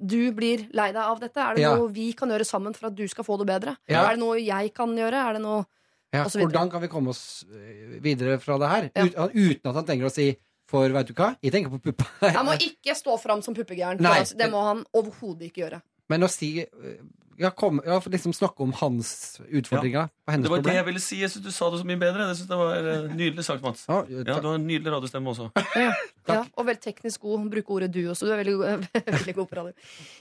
du 0.00 0.32
blir 0.32 0.68
lei 0.72 0.92
deg 0.94 1.02
av 1.02 1.18
dette. 1.20 1.36
Er 1.42 1.54
det 1.58 1.62
Ja. 1.66 1.74
noe 1.76 1.88
vi 1.92 2.12
kan 2.16 2.30
gjøre 2.30 2.46
sammen 2.46 2.72
for 2.74 2.86
at 2.86 2.94
du 2.94 3.06
skal 3.08 3.24
få 3.24 3.36
det 3.38 3.46
bedre? 3.50 3.76
Ja. 3.90 4.06
Er 4.06 4.14
det 4.14 4.20
noe 4.22 4.38
jeg 4.40 4.72
kan 4.72 4.94
gjøre? 4.96 5.12
Er 5.28 5.32
det 5.34 5.42
noe 5.42 5.66
Ja, 6.12 6.24
og 6.24 6.30
så 6.30 6.38
videre. 6.38 6.50
hvordan 6.52 6.70
kan 6.70 6.80
vi 6.80 6.88
komme 6.88 7.08
oss 7.10 7.44
eh, 7.52 7.98
videre 8.00 8.38
fra 8.40 8.56
det 8.58 8.68
her? 8.70 8.88
Uten 9.34 9.66
at 9.68 9.74
han 9.74 9.84
trenger 9.84 10.06
å 10.06 10.12
si 10.14 10.36
For 10.70 10.88
vet 10.88 11.06
du 11.08 11.12
hva, 11.14 11.36
jeg 11.42 11.50
tenker 11.52 11.68
på 11.74 11.82
puppa. 11.82 12.06
Han 12.30 12.46
må 12.46 12.52
ikke 12.70 12.94
stå 12.94 13.18
fram 13.20 13.42
som 13.42 13.52
puppegæren. 13.54 13.98
altså, 14.06 14.36
Det 14.38 14.48
må 14.52 14.62
han 14.62 14.84
overhodet 14.94 15.50
ikke 15.50 15.66
gjøre. 15.66 15.82
Men 16.10 16.26
å 16.26 16.30
si 16.30 16.52
ja, 17.40 17.48
kom, 17.56 17.80
ja, 17.86 17.96
for 18.04 18.12
liksom 18.12 18.34
snakke 18.36 18.60
om 18.60 18.72
hans 18.82 19.40
utfordringer 19.48 20.10
og 20.10 20.32
hennes 20.32 20.44
Det 20.44 20.50
var 20.52 20.64
det 20.66 20.74
jeg 20.76 20.86
ville 20.90 21.00
si. 21.00 21.20
Jeg 21.22 21.32
synes 21.32 21.46
Du 21.46 21.54
sa 21.56 21.70
det 21.72 21.78
så 21.80 21.86
mye 21.88 22.00
bedre. 22.00 22.26
Jeg 22.28 22.36
synes 22.36 22.50
det 22.50 22.58
var 22.60 22.88
eh, 22.90 23.06
Nydelig 23.16 23.44
sagt, 23.46 23.62
Mats. 23.64 23.86
Ja, 23.88 24.02
Ja. 24.10 24.36
Du 24.42 24.48
har 24.50 24.58
en 24.58 24.66
nydelig 24.68 24.92
radiostemme 24.92 25.32
også. 25.32 25.48
Ja, 26.30 26.44
og 26.54 26.66
veldig 26.68 26.82
teknisk 26.84 27.24
god. 27.24 27.48
Bruke 27.50 27.72
ordet 27.74 27.88
du 27.90 28.02
også. 28.12 28.28
Du 28.28 28.34
er 28.34 28.42
veldig, 28.42 28.58
veldig 29.16 29.34
god 29.34 29.48
på 29.50 29.56
radio. 29.58 29.72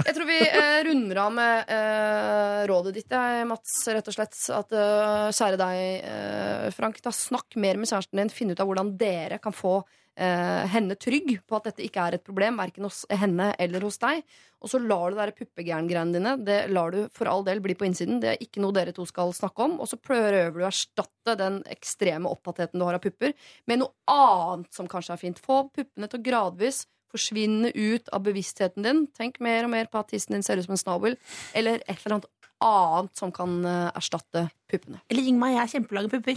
Jeg 0.07 0.15
tror 0.15 0.29
vi 0.31 0.37
eh, 0.47 0.79
runder 0.87 1.19
av 1.25 1.35
med 1.35 1.73
eh, 1.75 2.61
rådet 2.71 2.95
ditt, 2.95 3.11
jeg, 3.13 3.43
Mats, 3.51 3.75
rett 3.91 4.09
og 4.09 4.15
slett. 4.15 4.39
At 4.55 4.73
eh, 4.79 5.27
kjære 5.35 5.59
deg, 5.59 5.83
eh, 6.15 6.65
Frank, 6.73 7.03
da 7.05 7.13
snakk 7.13 7.59
mer 7.61 7.77
med 7.77 7.91
kjæresten 7.91 8.23
din. 8.23 8.31
Finn 8.33 8.55
ut 8.55 8.63
av 8.63 8.71
hvordan 8.71 8.95
dere 8.97 9.37
kan 9.43 9.53
få 9.53 9.81
eh, 10.19 10.67
henne 10.73 10.97
trygg 10.99 11.37
på 11.47 11.57
at 11.57 11.69
dette 11.69 11.83
ikke 11.85 12.05
er 12.05 12.17
et 12.17 12.25
problem, 12.25 12.59
verken 12.59 12.87
hos 12.87 13.05
henne 13.09 13.51
eller 13.59 13.85
hos 13.87 13.99
deg. 14.01 14.21
Og 14.59 14.71
så 14.71 14.81
lar 14.83 15.13
du 15.13 15.19
de 15.19 15.31
puppegærengreiene 15.37 16.17
dine 16.17 16.33
Det 16.43 16.57
lar 16.73 16.91
du 16.91 17.07
for 17.15 17.31
all 17.31 17.45
del 17.47 17.61
bli 17.63 17.75
på 17.79 17.87
innsiden. 17.87 18.19
Det 18.19 18.33
er 18.33 18.43
ikke 18.43 18.61
noe 18.63 18.75
dere 18.75 18.91
to 18.95 19.05
skal 19.07 19.31
snakke 19.35 19.63
om. 19.69 19.79
Og 19.79 19.87
så 19.87 19.97
prøver 20.01 20.51
du 20.51 20.61
å 20.63 20.67
erstatte 20.69 21.37
den 21.39 21.61
ekstreme 21.71 22.31
opptattheten 22.31 22.79
du 22.79 22.85
har 22.87 22.99
av 22.99 23.03
pupper, 23.03 23.35
med 23.69 23.83
noe 23.83 23.91
annet 24.11 24.73
som 24.75 24.89
kanskje 24.91 25.15
er 25.15 25.23
fint. 25.23 25.39
Få 25.39 25.63
puppene 25.71 26.09
til 26.11 26.19
å 26.19 26.27
gradvis 26.27 26.85
forsvinne 27.09 27.71
ut 27.73 28.11
av 28.13 28.21
bevisstheten 28.27 28.85
din. 28.85 29.07
Tenk 29.17 29.39
mer 29.41 29.65
og 29.65 29.73
mer 29.73 29.87
på 29.89 29.97
at 30.01 30.11
tissen 30.11 30.35
din 30.35 30.45
ser 30.45 30.59
ut 30.59 30.67
som 30.67 30.75
en 30.75 30.83
snabel, 30.83 31.17
eller 31.57 31.81
et 31.87 31.97
eller 31.97 32.19
annet 32.19 32.29
annet 32.59 33.15
som 33.15 33.31
kan 33.31 33.65
eh, 33.65 33.87
erstatte 33.95 34.49
puppene. 34.69 34.99
Eller 35.07 35.23
ring 35.29 35.39
meg, 35.39 35.55
jeg 35.55 35.63
er 35.63 35.73
kjempelage 35.77 36.09
pupper. 36.11 36.35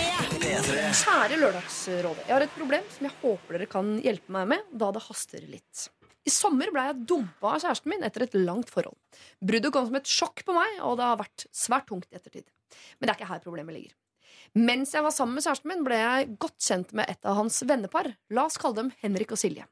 Kjære 0.50 1.36
Lørdagsrådet. 1.38 2.24
Jeg 2.26 2.32
har 2.34 2.42
et 2.42 2.54
problem 2.56 2.86
som 2.90 3.06
jeg 3.06 3.14
håper 3.20 3.54
dere 3.54 3.66
kan 3.70 3.90
hjelpe 4.02 4.32
meg 4.34 4.48
med, 4.50 4.64
da 4.74 4.88
det 4.96 5.02
haster 5.04 5.44
litt. 5.46 5.84
I 6.26 6.32
sommer 6.34 6.72
ble 6.74 6.82
jeg 6.88 7.04
dumpa 7.12 7.52
av 7.52 7.62
kjæresten 7.62 7.92
min 7.92 8.02
etter 8.02 8.24
et 8.26 8.34
langt 8.34 8.72
forhold. 8.72 8.98
Bruddet 9.38 9.70
kom 9.76 9.86
som 9.86 10.00
et 10.00 10.10
sjokk 10.10 10.42
på 10.48 10.56
meg, 10.56 10.80
og 10.82 10.98
det 10.98 11.06
har 11.06 11.20
vært 11.22 11.46
svært 11.54 11.86
tungt 11.92 12.10
i 12.10 12.18
ettertid. 12.18 12.48
Men 12.98 13.06
det 13.06 13.14
er 13.14 13.20
ikke 13.20 13.30
her 13.30 13.44
problemet 13.46 13.78
ligger. 13.78 13.94
Mens 14.58 14.96
jeg 14.96 15.06
var 15.06 15.14
sammen 15.14 15.38
med 15.38 15.46
kjæresten 15.46 15.70
min, 15.70 15.86
ble 15.86 16.02
jeg 16.02 16.28
godt 16.42 16.58
kjent 16.66 16.94
med 16.98 17.14
et 17.14 17.30
av 17.30 17.38
hans 17.38 17.62
vennepar. 17.70 18.10
La 18.34 18.48
oss 18.50 18.58
kalle 18.58 18.80
dem 18.82 18.92
Henrik 19.04 19.30
og 19.36 19.38
Silje. 19.38 19.70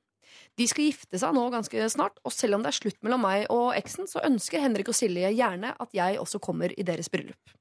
De 0.54 0.70
skal 0.70 0.92
gifte 0.92 1.18
seg 1.18 1.34
nå 1.34 1.48
ganske 1.50 1.90
snart, 1.90 2.22
og 2.22 2.38
selv 2.38 2.54
om 2.54 2.62
det 2.62 2.70
er 2.70 2.78
slutt 2.78 3.02
mellom 3.02 3.26
meg 3.26 3.50
og 3.50 3.72
eksen, 3.74 4.06
så 4.06 4.22
ønsker 4.30 4.62
Henrik 4.62 4.94
og 4.94 5.02
Silje 5.02 5.34
gjerne 5.34 5.74
at 5.74 5.90
jeg 5.96 6.22
også 6.22 6.38
kommer 6.38 6.70
i 6.70 6.86
deres 6.86 7.10
bryllup. 7.10 7.58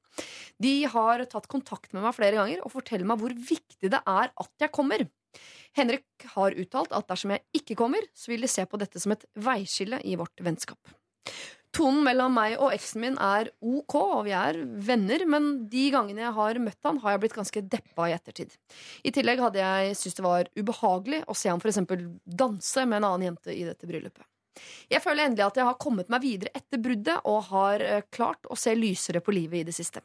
De 0.62 0.74
har 0.90 1.24
tatt 1.30 1.50
kontakt 1.52 1.94
med 1.94 2.06
meg 2.06 2.16
flere 2.18 2.40
ganger 2.40 2.64
og 2.64 2.74
forteller 2.74 3.08
meg 3.10 3.22
hvor 3.22 3.36
viktig 3.36 3.92
det 3.94 4.02
er 4.02 4.32
at 4.32 4.64
jeg 4.64 4.74
kommer. 4.74 5.06
Henrik 5.78 6.30
har 6.34 6.56
uttalt 6.58 6.96
at 6.96 7.10
dersom 7.10 7.36
jeg 7.36 7.46
ikke 7.60 7.78
kommer, 7.78 8.06
så 8.18 8.32
vil 8.34 8.46
de 8.46 8.50
se 8.50 8.66
på 8.66 8.80
dette 8.82 9.02
som 9.02 9.14
et 9.14 9.28
veiskille 9.38 10.02
i 10.08 10.16
vårt 10.20 10.42
vennskap. 10.44 10.80
Tonen 11.76 12.00
mellom 12.08 12.34
meg 12.34 12.56
og 12.58 12.72
eksen 12.74 13.04
min 13.04 13.18
er 13.22 13.52
ok, 13.62 13.96
og 14.00 14.22
vi 14.26 14.34
er 14.34 14.58
venner, 14.88 15.26
men 15.30 15.50
de 15.70 15.84
gangene 15.94 16.24
jeg 16.24 16.34
har 16.38 16.60
møtt 16.64 16.88
han, 16.88 17.02
har 17.04 17.14
jeg 17.14 17.24
blitt 17.26 17.36
ganske 17.38 17.64
deppa 17.76 18.08
i 18.08 18.16
ettertid. 18.16 18.56
I 19.06 19.14
tillegg 19.14 19.44
hadde 19.44 19.62
jeg 19.62 20.00
syntes 20.00 20.18
det 20.18 20.26
var 20.26 20.50
ubehagelig 20.58 21.22
å 21.28 21.36
se 21.38 21.54
for 21.54 21.70
eksempel 21.74 22.08
danse 22.26 22.88
med 22.88 23.02
en 23.02 23.10
annen 23.12 23.30
jente 23.30 23.54
i 23.54 23.68
dette 23.68 23.90
bryllupet. 23.90 24.26
Jeg 24.92 25.04
føler 25.04 25.28
endelig 25.28 25.48
at 25.48 25.60
jeg 25.60 25.68
har 25.68 25.80
kommet 25.82 26.12
meg 26.14 26.24
videre 26.24 26.54
etter 26.58 26.82
bruddet 26.82 27.26
og 27.30 27.50
har 27.52 27.84
eh, 27.84 28.06
klart 28.14 28.48
å 28.50 28.58
se 28.60 28.76
lysere 28.78 29.22
på 29.24 29.36
livet 29.36 29.62
i 29.62 29.68
det 29.68 29.76
siste. 29.76 30.04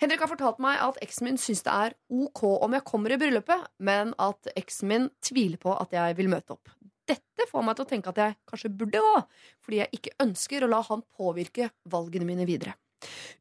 Henrik 0.00 0.22
har 0.22 0.30
fortalt 0.30 0.60
meg 0.62 0.78
at 0.82 0.98
eksen 1.04 1.26
min 1.26 1.40
syns 1.40 1.64
det 1.66 1.72
er 1.74 1.96
ok 2.12 2.42
om 2.64 2.76
jeg 2.76 2.86
kommer 2.86 3.12
i 3.12 3.18
bryllupet, 3.20 3.66
men 3.82 4.14
at 4.22 4.50
eksen 4.54 4.92
min 4.92 5.08
tviler 5.24 5.60
på 5.60 5.74
at 5.74 5.94
jeg 5.96 6.16
vil 6.18 6.30
møte 6.32 6.54
opp. 6.54 6.70
Dette 7.06 7.46
får 7.50 7.62
meg 7.62 7.76
til 7.78 7.86
å 7.86 7.90
tenke 7.90 8.10
at 8.10 8.18
jeg 8.22 8.36
kanskje 8.50 8.72
burde 8.78 9.02
gå, 9.02 9.14
fordi 9.62 9.82
jeg 9.82 9.98
ikke 9.98 10.16
ønsker 10.24 10.66
å 10.66 10.70
la 10.70 10.82
han 10.88 11.04
påvirke 11.18 11.70
valgene 11.90 12.26
mine 12.26 12.46
videre. 12.48 12.74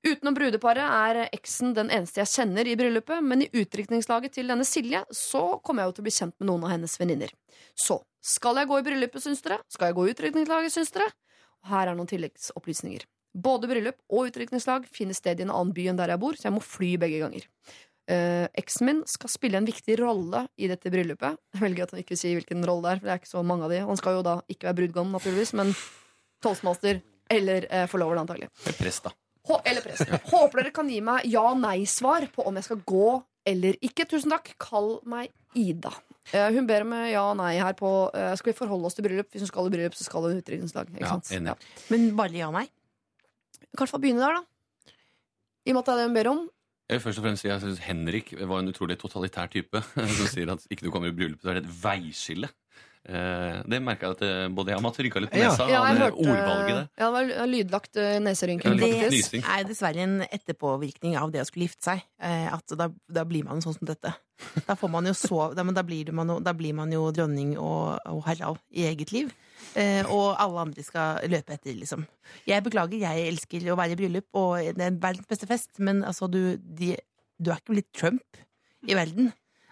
Utenom 0.06 0.36
brudeparet 0.38 0.84
er 0.86 1.34
eksen 1.36 1.74
den 1.78 1.92
eneste 1.94 2.22
jeg 2.22 2.32
kjenner 2.34 2.68
i 2.70 2.76
bryllupet, 2.80 3.24
men 3.26 3.46
i 3.46 3.50
utdrikningslaget 3.52 4.38
til 4.38 4.52
denne 4.52 4.68
Silje 4.68 5.04
så 5.16 5.58
kommer 5.66 5.84
jeg 5.84 5.92
jo 5.92 5.98
til 5.98 6.06
å 6.06 6.08
bli 6.10 6.16
kjent 6.20 6.38
med 6.40 6.50
noen 6.52 6.68
av 6.68 6.76
hennes 6.76 7.00
venninner. 7.02 7.34
Så 7.76 8.00
skal 8.26 8.62
jeg 8.62 8.70
gå 8.70 8.80
i 8.80 8.86
bryllupet, 8.86 9.24
syns 9.24 9.44
dere? 9.46 9.60
Skal 9.72 9.92
jeg 9.92 9.98
gå 9.98 10.06
i 10.06 10.14
utdrikningslaget, 10.16 10.74
syns 10.74 10.94
dere? 10.96 11.10
Og 11.66 11.74
her 11.74 11.92
er 11.92 11.98
noen 11.98 12.10
tilleggsopplysninger. 12.10 13.08
Både 13.36 13.68
bryllup 13.68 13.98
og 14.16 14.30
utdrikningslag 14.30 14.86
finner 14.88 15.18
sted 15.18 15.42
i 15.42 15.44
en 15.44 15.52
annen 15.52 15.74
by 15.76 15.90
enn 15.92 16.00
der 16.00 16.14
jeg 16.14 16.22
bor, 16.22 16.38
så 16.38 16.48
jeg 16.48 16.56
må 16.56 16.64
fly 16.64 16.94
begge 17.02 17.20
ganger. 17.26 17.50
Eh, 18.06 18.46
eksen 18.62 18.86
min 18.86 19.02
skal 19.10 19.32
spille 19.34 19.58
en 19.58 19.68
viktig 19.68 19.98
rolle 20.00 20.46
i 20.62 20.70
dette 20.72 20.92
bryllupet. 20.94 21.40
Jeg 21.56 21.64
velger 21.64 21.88
at 21.88 21.96
han 21.96 22.04
ikke 22.04 22.18
sier 22.20 22.38
hvilken 22.38 22.64
rolle 22.70 22.86
det 22.86 22.94
er, 22.94 23.02
for 23.02 23.10
det 23.10 23.16
er 23.16 23.22
ikke 23.24 23.34
så 23.34 23.44
mange 23.44 23.68
av 23.68 23.74
de. 23.74 23.82
Han 23.90 24.00
skal 24.00 24.20
jo 24.20 24.24
da 24.28 24.38
ikke 24.46 24.70
være 24.70 24.80
brudgom, 24.80 25.12
naturligvis, 25.18 25.56
men 25.58 25.74
toastmaster 26.46 27.02
eller 27.34 27.68
eh, 27.74 27.88
forlover, 27.92 28.22
antagelig. 28.22 28.52
Prest, 28.78 29.10
da. 29.10 29.16
Eller 29.66 29.86
presten. 29.86 30.18
Håper 30.32 30.62
dere 30.64 30.74
kan 30.76 30.90
gi 30.90 31.00
meg 31.06 31.28
ja-nei-svar 31.30 32.28
på 32.34 32.46
om 32.50 32.58
jeg 32.60 32.68
skal 32.68 32.82
gå 32.88 33.08
eller 33.46 33.78
ikke. 33.86 34.08
Tusen 34.10 34.34
takk. 34.34 34.56
Kall 34.62 34.96
meg 35.10 35.30
Ida. 35.56 35.92
Eh, 36.34 36.50
hun 36.56 36.66
ber 36.66 36.82
om 36.82 36.96
ja 37.06 37.22
og 37.30 37.38
nei 37.38 37.52
her 37.62 37.76
på 37.78 37.90
eh, 38.18 38.32
Skal 38.40 38.50
vi 38.50 38.58
forholde 38.58 38.90
oss 38.90 38.98
til 38.98 39.06
bryllup? 39.06 39.30
Hvis 39.30 39.46
hun 39.46 39.52
skal 39.52 39.70
i 39.70 39.76
bryllup, 39.76 39.94
så 39.98 40.08
skal 40.08 40.26
hun 40.26 40.40
utdrikningslag. 40.42 40.90
Ikke 40.98 41.38
Ja. 41.38 41.54
Men 41.94 42.10
bare 42.18 42.34
ja 42.34 42.50
og 42.50 42.58
nei. 42.58 42.66
Kan 43.78 43.86
i 43.86 43.92
hvert 43.92 44.02
begynne 44.02 44.24
der, 44.26 44.40
da. 44.40 44.92
I 45.66 45.74
og 45.74 45.78
med 45.78 45.82
at 45.84 45.86
det 45.86 45.94
er 45.94 45.98
det 46.02 46.08
hun 46.10 46.18
ber 46.18 46.32
om. 46.32 46.42
Jeg 46.86 46.98
vil 46.98 47.02
først 47.02 47.20
og 47.20 47.26
fremst 47.26 47.42
si 47.42 47.48
jeg 47.50 47.62
synes 47.64 47.80
Henrik 47.82 48.34
var 48.46 48.60
en 48.62 48.70
utrolig 48.70 48.98
totalitær 49.02 49.50
type 49.50 49.80
som 50.18 50.28
sier 50.30 50.52
at 50.54 50.66
ikke 50.70 50.86
du 50.86 50.92
kommer 50.94 51.10
i 51.10 51.16
bryllup, 51.18 51.42
så 51.42 51.50
er 51.54 51.60
det 51.60 51.66
et 51.66 51.78
veiskille. 51.82 52.50
Eh, 53.06 53.58
det 53.70 53.80
merka 53.86 54.10
jeg 54.10 54.16
at 54.16 54.22
eh, 54.26 54.48
både 54.50 54.72
jeg 54.74 54.80
og 54.80 54.84
Mats 54.88 54.98
rynka 54.98 55.22
litt 55.22 55.30
på 55.30 55.38
nesa 55.38 55.68
Ja, 55.70 55.84
av 55.86 56.00
jeg 56.00 56.14
ordvalget 56.26 56.72
der. 56.74 56.88
Ja, 56.98 57.06
det 57.06 57.12
var 57.14 57.50
lydlagt 57.52 58.00
uh, 58.02 58.16
neserynking. 58.26 58.80
Det 58.82 59.42
er 59.44 59.68
dessverre 59.70 60.02
en 60.08 60.16
etterpåvirkning 60.26 61.14
av 61.22 61.34
det 61.34 61.44
å 61.44 61.46
skulle 61.46 61.68
gifte 61.68 61.92
seg. 61.92 62.02
eh, 62.18 62.48
At 62.50 62.74
da, 62.80 62.90
da 62.90 63.26
blir 63.30 63.46
man 63.46 63.62
sånn 63.62 63.78
som 63.78 63.86
dette. 63.86 64.16
Da, 64.66 64.74
får 64.74 64.92
man 64.92 65.06
jo 65.06 65.14
så, 65.16 65.52
da, 65.54 65.64
men 65.64 65.78
da, 65.78 65.86
blir 65.86 66.10
man 66.18 66.34
blir 66.58 66.74
man 66.76 66.92
jo 66.92 67.06
dronning 67.14 67.54
og, 67.62 68.02
og 68.10 68.26
herre 68.26 68.56
i 68.74 68.88
eget 68.90 69.14
liv. 69.14 69.30
Eh, 69.78 70.02
og 70.10 70.36
alle 70.42 70.66
andre 70.66 70.84
skal 70.84 71.22
løpe 71.30 71.56
etter, 71.56 71.78
liksom. 71.78 72.08
Jeg 72.50 72.66
beklager, 72.66 73.06
jeg 73.06 73.30
elsker 73.30 73.70
å 73.70 73.78
være 73.80 73.94
i 73.94 74.02
bryllup, 74.02 74.28
og 74.34 74.76
det 74.76 74.90
er 74.90 74.98
verdens 74.98 75.30
beste 75.30 75.48
fest, 75.50 75.76
men 75.78 76.02
altså, 76.04 76.28
du, 76.32 76.58
de, 76.58 76.96
du 77.38 77.54
er 77.54 77.62
ikke 77.62 77.78
blitt 77.78 77.94
Trump 77.94 78.46
i 78.86 78.98
verden. 78.98 79.30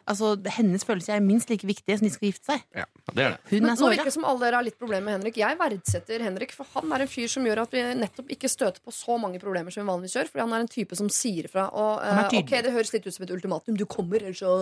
Altså, 0.09 0.33
Hennes 0.57 0.83
følelser 0.83 1.15
er 1.15 1.23
minst 1.23 1.51
like 1.51 1.67
viktige 1.67 1.95
som 1.99 2.07
de 2.07 2.11
skal 2.13 2.27
gifte 2.29 2.49
seg. 2.51 2.65
Ja, 2.75 2.85
det 3.13 3.23
er 3.23 3.35
det. 3.35 3.39
Hun 3.53 3.69
er 3.69 3.77
nå 3.79 3.89
virker 3.93 4.09
det 4.09 4.15
som 4.15 4.27
alle 4.27 4.43
dere 4.43 4.59
har 4.59 4.67
litt 4.67 4.77
problemer 4.79 5.07
med 5.07 5.17
Henrik. 5.17 5.39
Jeg 5.39 5.59
verdsetter 5.59 6.25
Henrik, 6.25 6.53
for 6.57 6.67
han 6.75 6.91
er 6.95 7.05
en 7.05 7.11
fyr 7.11 7.31
som 7.31 7.47
gjør 7.47 7.63
at 7.63 7.75
vi 7.75 7.85
nettopp 8.01 8.35
ikke 8.35 8.51
støter 8.51 8.83
på 8.83 8.93
så 8.95 9.17
mange 9.21 9.41
problemer 9.43 9.73
som 9.73 9.83
vi 9.83 9.91
vanligvis 9.93 10.17
gjør. 10.19 10.31
Fordi 10.33 10.45
han 10.45 10.55
er 10.57 10.65
en 10.65 10.71
type 10.75 10.99
som 10.99 11.11
sier 11.13 11.49
ifra. 11.49 11.69
Og 11.71 12.03
tydelig. 12.03 12.43
ok, 12.43 12.55
det 12.67 12.75
høres 12.75 12.93
litt 12.95 13.07
ut 13.07 13.15
som 13.15 13.27
et 13.27 13.35
ultimatum. 13.37 13.79
Du 13.79 13.87
kommer, 13.89 14.23
ellers 14.23 14.43
så, 14.43 14.53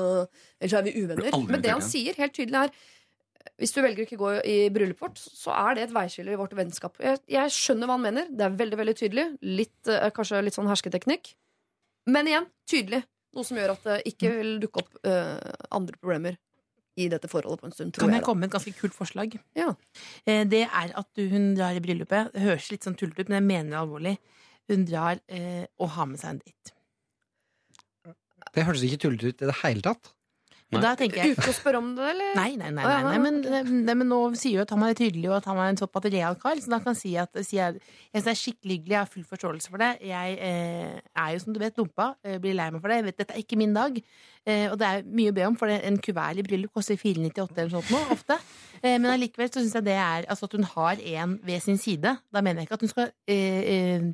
ellers 0.60 0.76
så 0.76 0.82
er 0.82 0.90
vi 0.90 0.98
uvenner. 1.02 1.38
Men 1.50 1.64
det 1.64 1.74
han 1.74 1.86
sier 1.86 2.18
helt 2.22 2.38
tydelig, 2.38 2.68
er 2.68 3.00
hvis 3.62 3.74
du 3.74 3.82
velger 3.84 4.06
ikke 4.06 4.18
å 4.18 4.18
ikke 4.18 4.22
gå 4.22 4.32
i 4.50 4.58
bryllupet 4.74 5.04
vårt, 5.06 5.22
så 5.22 5.54
er 5.54 5.78
det 5.78 5.86
et 5.88 5.94
veiskille 5.96 6.34
i 6.34 6.40
vårt 6.40 6.54
vennskap. 6.58 6.98
Jeg, 7.02 7.22
jeg 7.30 7.54
skjønner 7.56 7.90
hva 7.90 7.98
han 7.98 8.06
mener. 8.06 8.30
Det 8.30 8.46
er 8.46 8.58
veldig 8.58 8.80
veldig 8.80 8.96
tydelig. 8.98 9.26
Litt, 9.62 9.80
eh, 9.90 10.10
kanskje 10.16 10.42
litt 10.46 10.58
sånn 10.58 10.70
hersketeknikk. 10.70 11.34
Men 12.10 12.30
igjen, 12.30 12.48
tydelig. 12.70 13.04
Noe 13.32 13.48
som 13.48 13.60
gjør 13.60 13.76
at 13.78 13.86
det 13.88 13.98
ikke 14.12 14.32
vil 14.34 14.56
dukke 14.64 14.82
opp 14.84 14.98
uh, 15.08 15.38
andre 15.72 15.96
problemer 16.02 16.36
i 17.00 17.08
dette 17.12 17.30
forholdet 17.32 17.62
på 17.62 17.70
en 17.70 17.76
stund. 17.76 17.94
Tror 17.96 18.04
Kan 18.04 18.16
jeg, 18.16 18.20
jeg 18.20 18.28
komme 18.28 18.44
med 18.44 18.52
et 18.52 18.56
ganske 18.58 18.74
kult 18.76 18.96
forslag? 18.98 19.38
Ja. 19.56 19.70
Eh, 20.28 20.44
Det 20.52 20.66
er 20.68 20.92
at 21.00 21.08
du, 21.16 21.24
hun 21.32 21.54
drar 21.56 21.78
i 21.78 21.84
bryllupet. 21.84 22.34
Det 22.36 22.44
høres 22.44 22.68
litt 22.74 22.84
sånn 22.84 22.98
tullete 23.00 23.24
ut, 23.24 23.32
men 23.32 23.40
jeg 23.40 23.48
mener 23.48 23.72
det 23.72 23.80
alvorlig. 23.80 24.16
Hun 24.72 24.84
drar 24.90 25.22
eh, 25.32 25.64
og 25.80 25.94
har 25.96 26.10
med 26.12 26.20
seg 26.20 26.34
en 26.34 26.42
date. 26.44 26.76
Det 28.52 28.66
hørtes 28.68 28.84
ikke 28.84 29.00
tullete 29.06 29.32
ut 29.32 29.46
i 29.46 29.48
det 29.48 29.58
hele 29.62 29.86
tatt. 29.86 30.12
Og 30.72 30.84
da 30.84 30.94
tenker 31.00 31.20
jeg 31.20 31.36
Uten 31.36 31.52
å 31.52 31.56
spørre 31.56 31.80
om 31.82 31.90
det, 31.98 32.06
eller? 32.14 32.32
Nei, 32.38 32.56
nei, 32.60 32.70
nei, 32.72 32.86
nei, 32.86 33.00
nei, 33.04 33.12
nei, 33.12 33.20
men, 33.24 33.80
nei, 33.88 33.96
men 34.00 34.08
nå 34.08 34.20
sier 34.40 34.62
jo 34.62 34.64
at 34.64 34.72
han 34.72 34.86
er 34.88 34.96
tydelig, 34.98 35.28
og 35.30 35.38
at 35.42 35.50
han 35.52 35.60
er 35.60 35.74
en 35.74 35.80
såpass 35.82 36.08
real 36.08 36.38
kar. 36.40 36.60
Så 36.64 36.72
da 36.72 36.80
kan 36.84 36.96
jeg 36.96 37.02
si 37.02 37.14
at 37.20 37.42
si 37.48 37.58
jeg, 37.60 37.82
jeg 38.14 38.24
er 38.24 38.40
skikkelig 38.40 38.78
hyggelig, 38.78 38.96
jeg 38.96 39.00
har 39.02 39.12
full 39.12 39.26
forståelse 39.28 39.74
for 39.74 39.84
det. 39.84 39.92
Jeg 40.08 40.38
eh, 40.48 41.02
er 41.26 41.34
jo, 41.36 41.42
som 41.44 41.56
du 41.56 41.60
vet, 41.62 41.76
dumpa. 41.76 42.14
jeg 42.24 42.44
blir 42.44 42.56
lei 42.58 42.70
meg 42.72 42.84
for 42.84 42.94
det. 42.94 43.02
Jeg 43.02 43.08
vet, 43.10 43.20
dette 43.20 43.36
er 43.36 43.44
ikke 43.44 43.60
min 43.60 43.76
dag. 43.76 44.00
Eh, 44.48 44.66
og 44.72 44.78
det 44.82 44.88
er 44.88 45.04
mye 45.20 45.34
å 45.34 45.38
be 45.38 45.48
om, 45.50 45.58
for 45.60 45.72
en 45.76 46.00
kuvert 46.02 46.40
i 46.40 46.46
bryllup 46.48 46.74
koster 46.80 46.98
498 46.98 47.60
eller 47.60 47.76
noe 47.76 47.88
sånt 47.88 48.16
ofte. 48.18 48.42
Eh, 48.82 48.96
men 48.98 49.12
allikevel 49.12 49.46
så 49.46 49.62
syns 49.62 49.76
jeg 49.78 49.86
det 49.86 49.94
er 49.94 50.26
altså 50.26 50.48
at 50.48 50.56
hun 50.58 50.64
har 50.66 50.98
en 51.12 51.36
ved 51.46 51.62
sin 51.62 51.78
side. 51.78 52.16
Da 52.34 52.42
mener 52.42 52.64
jeg 52.64 52.66
ikke 52.66 52.80
at 52.80 52.86
hun 52.88 52.90
skal 52.90 53.12
eh, 53.30 53.68
eh, 53.76 54.08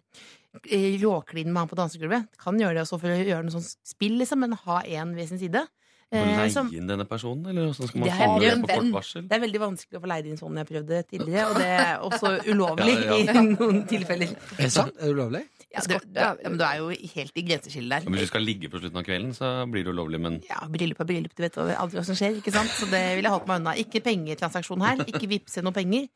eh, 0.66 0.98
råkline 1.00 1.54
med 1.54 1.62
han 1.62 1.70
på 1.72 1.78
dansegulvet. 1.80 2.28
Kan 2.42 2.60
gjøre 2.60 2.76
det 2.76 2.84
også 2.84 3.00
for 3.00 3.14
å 3.14 3.16
gjøre 3.16 3.46
noe 3.46 3.56
sånn 3.56 3.64
spill, 3.88 4.18
liksom, 4.20 4.44
men 4.44 4.58
ha 4.66 4.82
en 5.00 5.14
ved 5.16 5.32
sin 5.32 5.40
side. 5.40 5.64
Må 6.08 6.22
Eh, 6.24 6.38
leie 6.40 6.50
som- 6.54 6.70
inn 6.72 6.88
denne 6.88 7.04
personen, 7.04 7.46
eller 7.52 7.66
hvordan 7.68 7.88
skal 7.90 8.00
man 8.00 8.10
få 8.10 8.40
det 8.40 8.52
på 8.62 8.68
kort 8.68 8.92
varsel? 8.94 9.24
Det 9.28 9.36
er 9.36 9.42
veldig 9.44 9.60
vanskelig 9.60 9.98
å 10.00 10.02
få 10.02 10.08
leid 10.08 10.26
inn 10.30 10.38
sånn 10.40 10.56
jeg 10.56 10.68
prøvde 10.70 11.00
tidligere, 11.04 11.48
og 11.50 11.56
det 11.58 11.66
er 11.68 11.98
også 12.00 12.30
ulovlig 12.54 12.94
Ja, 13.04 13.18
ja. 13.18 13.42
i 13.42 13.44
noen 13.58 13.82
tilfeller. 13.90 14.32
Er 14.32 14.62
det 14.64 14.72
sant? 14.72 14.94
Er 14.96 15.04
det 15.10 15.16
ulovlig? 15.18 15.42
Ja, 15.76 15.82
du, 15.84 15.98
du, 16.00 16.16
ja, 16.16 16.30
men 16.48 16.58
du 16.58 16.64
er 16.64 16.78
jo 16.80 16.88
helt 17.12 17.34
i 17.36 17.44
grenseskillet 17.44 18.06
Ja, 18.06 18.10
Hvis 18.10 18.20
du 18.24 18.28
skal 18.32 18.42
ligge 18.48 18.70
på 18.72 18.80
slutten 18.80 18.96
av 19.02 19.04
kvelden, 19.04 19.34
så 19.36 19.50
blir 19.70 19.84
det 19.84 19.92
ulovlig, 19.92 20.22
men 20.24 20.42
Ja, 20.48 20.62
Bryllup 20.72 21.02
er 21.04 21.10
bryllup, 21.12 21.36
du 21.36 21.44
vet 21.44 21.58
aldri 21.60 22.00
hva 22.00 22.06
som 22.08 22.16
skjer. 22.16 22.38
ikke 22.40 22.54
sant? 22.56 22.70
Så 22.72 22.88
det 22.90 23.04
vil 23.18 23.24
jeg 23.28 23.32
holdt 23.34 23.48
meg 23.52 23.60
unna. 23.60 23.74
Ikke 23.76 24.00
pengetransaksjon 24.02 24.82
her. 24.88 25.04
Ikke 25.12 25.28
vippse 25.28 25.62
noen 25.62 25.74
penger. 25.76 26.08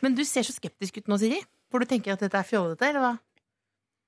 Men 0.00 0.14
du 0.14 0.22
ser 0.22 0.42
så 0.46 0.54
skeptisk 0.54 0.98
ut 1.02 1.08
nå, 1.10 1.18
Siri. 1.18 1.42
For 1.72 1.80
du 1.82 1.86
tenker 1.90 2.12
at 2.14 2.20
dette 2.22 2.38
er 2.38 2.46
fjollete, 2.46 2.82
eller 2.86 3.00
hva? 3.02 3.18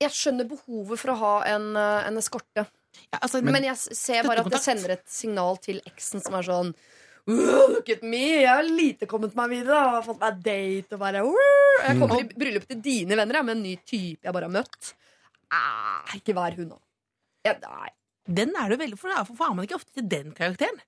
Jeg 0.01 0.11
skjønner 0.15 0.47
behovet 0.49 0.99
for 1.03 1.11
å 1.13 1.19
ha 1.19 1.35
en, 1.51 1.77
eh, 1.77 2.07
en 2.07 2.17
eskorte. 2.23 2.69
Ja, 3.13 3.21
altså, 3.21 3.43
Men, 3.45 3.65
jeg 3.65 3.77
ser 3.79 4.27
bare 4.27 4.45
at 4.45 4.53
det 4.53 4.63
sender 4.65 4.97
et 4.97 5.07
signal 5.11 5.59
til 5.63 5.81
eksen 5.89 6.23
som 6.25 6.37
er 6.39 6.49
sånn 6.49 6.75
Look 7.31 7.87
at 7.93 8.01
me! 8.03 8.43
Jeg 8.43 8.51
har 8.51 8.67
lite 8.67 9.07
kommet 9.07 9.37
meg 9.39 9.53
videre. 9.53 9.77
Jeg 9.79 9.95
har 9.95 10.03
fått 10.03 10.19
meg 10.25 10.41
date 10.43 10.97
og 10.97 11.03
bare 11.05 11.21
«Wow!» 11.23 11.77
Jeg 11.85 12.01
kommer 12.01 12.19
i 12.19 12.27
bryllupet 12.27 12.73
til 12.73 12.81
dine 12.83 13.19
venner 13.19 13.39
jeg, 13.39 13.47
med 13.47 13.55
en 13.55 13.63
ny 13.63 13.75
type 13.87 14.27
jeg 14.27 14.35
bare 14.35 14.49
har 14.49 14.57
møtt. 14.57 14.91
Ah, 15.55 16.17
ikke 16.19 16.35
vær 16.35 16.57
hun, 16.59 16.73
da. 16.73 16.81
Ja. 17.47 17.55
Den 18.27 18.57
er 18.59 18.75
du 18.75 18.79
veldig 18.81 18.99
for. 18.99 19.15
for 19.29 19.45
har 19.45 19.55
man 19.55 19.69
ikke 19.69 19.79
ofte 19.79 20.01
til 20.01 20.09
den 20.11 20.35
karakteren? 20.35 20.83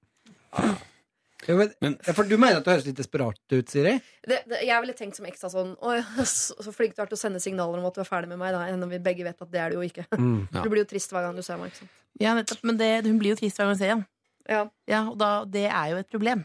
Jo, 1.48 1.56
men, 1.60 1.72
Men- 1.84 1.96
for 2.16 2.24
du 2.24 2.36
mener 2.40 2.56
at 2.60 2.64
du 2.64 2.70
høres 2.72 2.86
litt 2.86 2.96
desperat 2.96 3.36
ut, 3.52 3.68
Siri? 3.68 3.98
Det, 4.26 4.38
det, 4.48 4.62
jeg 4.64 4.80
ville 4.84 4.94
tenkt 4.96 5.16
som 5.18 5.26
ekstra 5.28 5.50
sånn 5.52 5.74
Å, 5.76 5.96
så, 6.24 6.56
så 6.64 6.72
flink 6.72 6.94
du 6.96 7.02
er 7.04 7.10
til 7.10 7.18
å 7.18 7.20
sende 7.20 7.42
signaler 7.42 7.78
om 7.82 7.84
at 7.90 7.94
du 7.98 8.00
er 8.00 8.08
ferdig 8.08 8.30
med 8.32 8.40
meg, 8.40 8.54
da, 8.56 8.62
enn 8.70 8.82
om 8.82 8.88
vi 8.92 8.98
begge 9.04 9.26
vet 9.26 9.40
at 9.44 9.50
det 9.52 9.60
er 9.60 9.74
du 9.74 9.80
jo 9.80 9.84
ikke. 9.86 10.06
Mm. 10.16 10.48
Ja. 10.54 10.62
Du 10.64 10.70
blir 10.72 10.84
jo 10.84 10.88
trist 10.94 11.12
hver 11.12 11.26
gang 11.26 11.36
du 11.36 11.42
ser 11.44 11.60
meg. 11.60 11.76
Ja, 12.22 12.34
nettopp, 12.38 12.62
Men 12.64 12.78
det, 12.80 12.90
hun 13.06 13.18
blir 13.20 13.34
jo 13.34 13.40
trist 13.42 13.58
hver 13.58 13.66
gang 13.68 13.74
hun 13.76 13.82
ser 13.82 13.94
ham. 13.96 14.06
Ja. 14.48 14.64
Ja, 14.88 15.04
og 15.10 15.16
da, 15.20 15.30
det 15.48 15.66
er 15.68 15.94
jo 15.94 16.00
et 16.02 16.10
problem. 16.12 16.44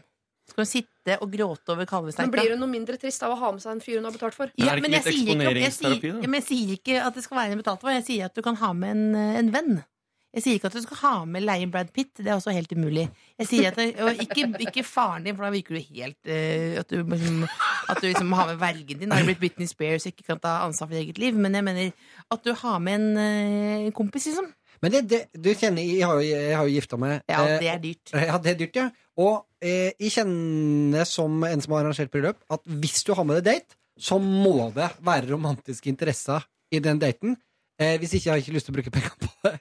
Skal 0.50 0.64
hun 0.64 0.70
sitte 0.70 1.16
og 1.22 1.30
gråte 1.30 1.70
over 1.72 1.86
Men 2.18 2.30
blir 2.32 2.50
hun 2.50 2.58
noe 2.60 2.70
mindre 2.70 2.96
trist 2.98 3.22
av 3.22 3.32
å 3.32 3.38
ha 3.38 3.50
med 3.54 3.62
seg 3.62 3.76
en 3.76 3.80
fyr 3.84 4.00
hun 4.00 4.08
har 4.08 4.14
betalt 4.16 4.34
for? 4.34 4.50
Ja, 4.58 4.74
men 4.82 4.90
jeg 4.96 5.04
sier 5.06 5.30
ikke, 5.30 5.46
at- 5.46 5.60
jeg, 5.62 5.72
sier, 5.76 6.08
ja, 6.10 6.26
men 6.26 6.40
jeg 6.40 6.46
sier 6.48 6.72
ikke 6.74 6.96
at 7.06 7.14
det 7.14 7.22
skal 7.24 7.38
være 7.38 7.54
en 7.54 7.62
betalt 7.62 7.80
for. 7.84 7.90
Jeg 7.94 8.04
sier 8.08 8.24
at 8.26 8.34
du 8.34 8.42
kan 8.42 8.58
ha 8.58 8.72
med 8.74 8.90
en, 8.96 9.14
en 9.14 9.52
venn. 9.54 9.84
Jeg 10.30 10.44
sier 10.44 10.58
ikke 10.58 10.68
at 10.70 10.76
du 10.78 10.82
skal 10.84 11.00
ha 11.00 11.12
med 11.26 11.42
leien 11.42 11.72
Brad 11.72 11.88
Pitt. 11.94 12.12
Det 12.20 12.28
er 12.28 12.36
også 12.36 12.54
helt 12.54 12.70
umulig. 12.76 13.08
Jeg 13.40 13.48
sier 13.50 13.72
at 13.72 13.80
og 14.04 14.20
ikke, 14.22 14.46
ikke 14.62 14.84
faren 14.86 15.26
din, 15.26 15.34
for 15.34 15.48
da 15.48 15.50
virker 15.54 15.74
du 15.74 15.82
helt 15.82 16.18
uh, 16.30 16.78
at, 16.78 16.92
du, 16.92 17.02
liksom, 17.02 17.42
at 17.90 17.98
du 17.98 18.06
liksom 18.06 18.30
har 18.38 18.52
med 18.52 18.60
vergen 18.62 19.02
din. 19.02 19.10
Har 19.10 19.26
blitt 19.26 19.42
Britney 19.42 19.66
Spears 19.66 20.06
og 20.06 20.14
ikke 20.14 20.28
kan 20.30 20.42
ta 20.42 20.60
ansvar 20.68 20.92
for 20.92 21.00
eget 21.00 21.18
liv. 21.18 21.34
Men 21.34 21.58
jeg 21.58 21.66
mener 21.66 21.90
at 22.30 22.46
du 22.46 22.54
har 22.62 22.78
med 22.78 23.00
en 23.00 23.88
uh, 23.88 23.90
kompis, 23.96 24.30
liksom. 24.30 24.52
Men 24.80 24.94
det, 24.94 25.02
det, 25.10 25.20
du 25.36 25.50
kjenner 25.52 25.84
Jeg 25.84 26.06
har 26.08 26.16
jo, 26.16 26.24
jeg 26.24 26.56
har 26.56 26.68
jo 26.68 26.76
gifta 26.76 26.98
meg. 27.00 27.18
Ja, 27.28 27.42
eh, 27.44 27.58
det 27.60 27.72
er 27.72 27.82
dyrt. 27.82 28.14
Ja, 28.14 28.38
det 28.40 28.52
er 28.52 28.60
dyrt, 28.62 28.78
ja. 28.80 28.86
Og 29.20 29.34
eh, 29.60 29.90
jeg 30.00 30.14
kjenner 30.14 31.08
som 31.08 31.42
en 31.44 31.64
som 31.64 31.76
har 31.76 31.84
arrangert 31.84 32.12
bryllup, 32.12 32.40
at 32.48 32.64
hvis 32.80 33.02
du 33.04 33.12
har 33.16 33.26
med 33.28 33.40
deg 33.40 33.50
date, 33.50 33.76
så 34.00 34.16
må 34.22 34.70
det 34.76 34.88
være 35.04 35.28
romantiske 35.34 35.90
interesser 35.92 36.46
i 36.72 36.80
den 36.80 37.02
daten. 37.02 37.36
Eh, 37.80 37.98
hvis 38.00 38.14
ikke 38.16 38.30
jeg 38.30 38.32
har 38.32 38.40
ikke 38.44 38.56
lyst 38.56 38.70
til 38.70 38.74
å 38.74 38.78
bruke 38.78 38.94
penger 38.94 39.18
på 39.20 39.30
det. 39.44 39.58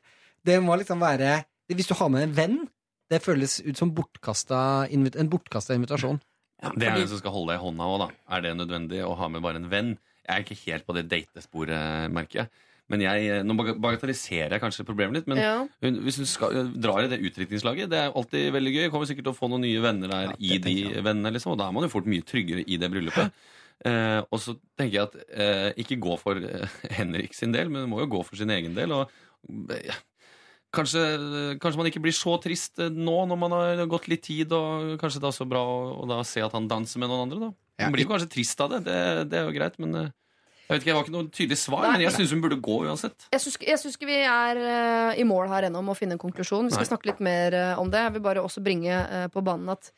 Det 0.50 0.58
må 0.66 0.76
liksom 0.82 1.02
være 1.04 1.44
Hvis 1.70 1.90
du 1.90 1.96
har 2.00 2.10
med 2.10 2.26
en 2.26 2.36
venn, 2.38 2.58
det 3.10 3.22
føles 3.22 3.60
ut 3.66 3.78
som 3.78 3.92
bortkasta, 3.94 4.88
en 4.90 5.30
bortkasta 5.30 5.76
invitasjon. 5.78 6.18
Det 6.76 6.88
er 6.90 6.98
en 7.00 7.08
som 7.12 7.20
skal 7.22 7.34
holde 7.34 7.54
deg 7.54 7.60
i 7.62 7.64
hånda 7.64 7.86
òg, 7.88 8.00
da. 8.02 8.08
Er 8.36 8.42
det 8.44 8.56
nødvendig 8.58 9.04
å 9.06 9.14
ha 9.18 9.30
med 9.32 9.44
bare 9.46 9.62
en 9.62 9.70
venn? 9.72 9.92
Jeg 10.26 10.34
er 10.34 10.44
ikke 10.44 10.58
helt 10.66 10.86
på 10.88 10.96
det 10.98 11.06
datesporet, 11.12 12.10
merker 12.14 12.42
jeg. 12.44 12.50
Men 12.90 13.04
jeg, 13.06 13.44
Nå 13.46 13.54
bagatelliserer 13.78 14.56
jeg 14.56 14.64
kanskje 14.64 14.86
problemet 14.88 15.20
litt, 15.20 15.28
men 15.30 15.38
Ja. 15.38 15.54
hun, 15.86 16.00
hvis 16.06 16.18
hun 16.18 16.26
skal, 16.30 16.72
drar 16.74 17.06
i 17.06 17.12
det 17.12 17.22
utdrikningslaget, 17.22 17.90
det 17.92 18.00
er 18.02 18.12
alltid 18.18 18.50
veldig 18.56 18.74
gøy. 18.74 18.90
Kommer 18.90 19.10
sikkert 19.10 19.28
til 19.30 19.34
å 19.36 19.38
få 19.38 19.50
noen 19.52 19.62
nye 19.62 19.82
venner 19.84 20.10
der 20.10 20.34
Ja, 20.34 20.38
i 20.40 20.58
de 20.58 20.76
vennene, 21.06 21.32
liksom, 21.38 21.54
og 21.54 21.62
da 21.62 21.68
er 21.70 21.76
man 21.78 21.86
jo 21.86 21.94
fort 21.94 22.10
mye 22.10 22.26
tryggere 22.26 22.66
i 22.66 22.78
det 22.82 22.90
bryllupet. 22.90 23.32
Eh, 23.86 24.20
og 24.28 24.42
så 24.42 24.58
tenker 24.76 24.98
jeg 24.98 25.06
at 25.06 25.14
eh, 25.32 25.70
ikke 25.86 26.00
gå 26.02 26.18
for 26.20 26.36
eh, 26.36 26.68
Henrik 26.98 27.34
sin 27.38 27.54
del, 27.54 27.70
men 27.70 27.88
må 27.90 28.02
jo 28.02 28.10
gå 28.18 28.24
for 28.26 28.36
sin 28.42 28.50
egen 28.50 28.74
del. 28.76 28.92
Og 28.92 29.14
eh, 29.72 29.94
kanskje, 30.76 31.04
kanskje 31.62 31.80
man 31.82 31.90
ikke 31.90 32.04
blir 32.04 32.16
så 32.16 32.36
trist 32.42 32.82
eh, 32.82 32.92
nå 32.94 33.18
når 33.30 33.40
man 33.42 33.56
har 33.56 33.84
gått 33.92 34.10
litt 34.12 34.24
tid, 34.28 34.54
og 34.56 34.96
kanskje 35.02 35.24
det 35.24 35.32
er 35.32 35.38
så 35.40 35.48
bra 35.50 35.64
å, 35.64 36.06
da 36.10 36.22
se 36.28 36.44
at 36.46 36.56
han 36.56 36.70
danser 36.70 37.02
med 37.02 37.12
noen 37.12 37.28
andre, 37.28 37.50
da. 37.50 37.52
Ja, 37.80 37.88
Man 37.88 37.96
blir 37.96 38.04
jo 38.04 38.12
kanskje 38.12 38.34
trist 38.34 38.60
av 38.60 38.74
det, 38.74 38.84
det, 38.90 38.98
det 39.32 39.40
er 39.40 39.48
jo 39.48 39.56
greit, 39.56 39.78
men 39.80 39.96
eh, 39.96 40.10
jeg 40.70 40.76
vet 40.76 40.84
ikke, 40.84 40.90
jeg 40.92 40.98
har 41.00 41.08
ikke 41.08 41.14
noe 41.16 41.30
tydelig 41.34 41.58
svar, 41.58 41.82
Nei. 41.82 41.92
men 41.96 42.04
jeg 42.04 42.14
syns 42.14 42.32
hun 42.36 42.42
burde 42.44 42.60
gå 42.62 42.76
uansett. 42.86 43.24
Jeg 43.34 43.42
syns, 43.42 43.56
jeg 43.66 43.82
syns 43.82 43.96
ikke 43.98 44.10
vi 44.12 44.20
er 44.22 44.60
uh, 44.62 45.18
i 45.18 45.24
mål 45.26 45.50
her 45.50 45.66
ennå 45.66 45.82
med 45.82 45.96
å 45.96 45.98
finne 45.98 46.14
en 46.14 46.22
konklusjon. 46.22 46.68
Vi 46.70 46.76
skal 46.76 46.86
Nei. 46.86 46.90
snakke 46.92 47.10
litt 47.10 47.24
mer 47.26 47.58
uh, 47.58 47.82
om 47.82 47.90
det. 47.90 48.04
Jeg 48.06 48.14
vil 48.14 48.24
bare 48.28 48.44
også 48.46 48.62
bringe 48.62 49.00
uh, 49.10 49.24
på 49.34 49.42
banen 49.42 49.72
at 49.74 49.90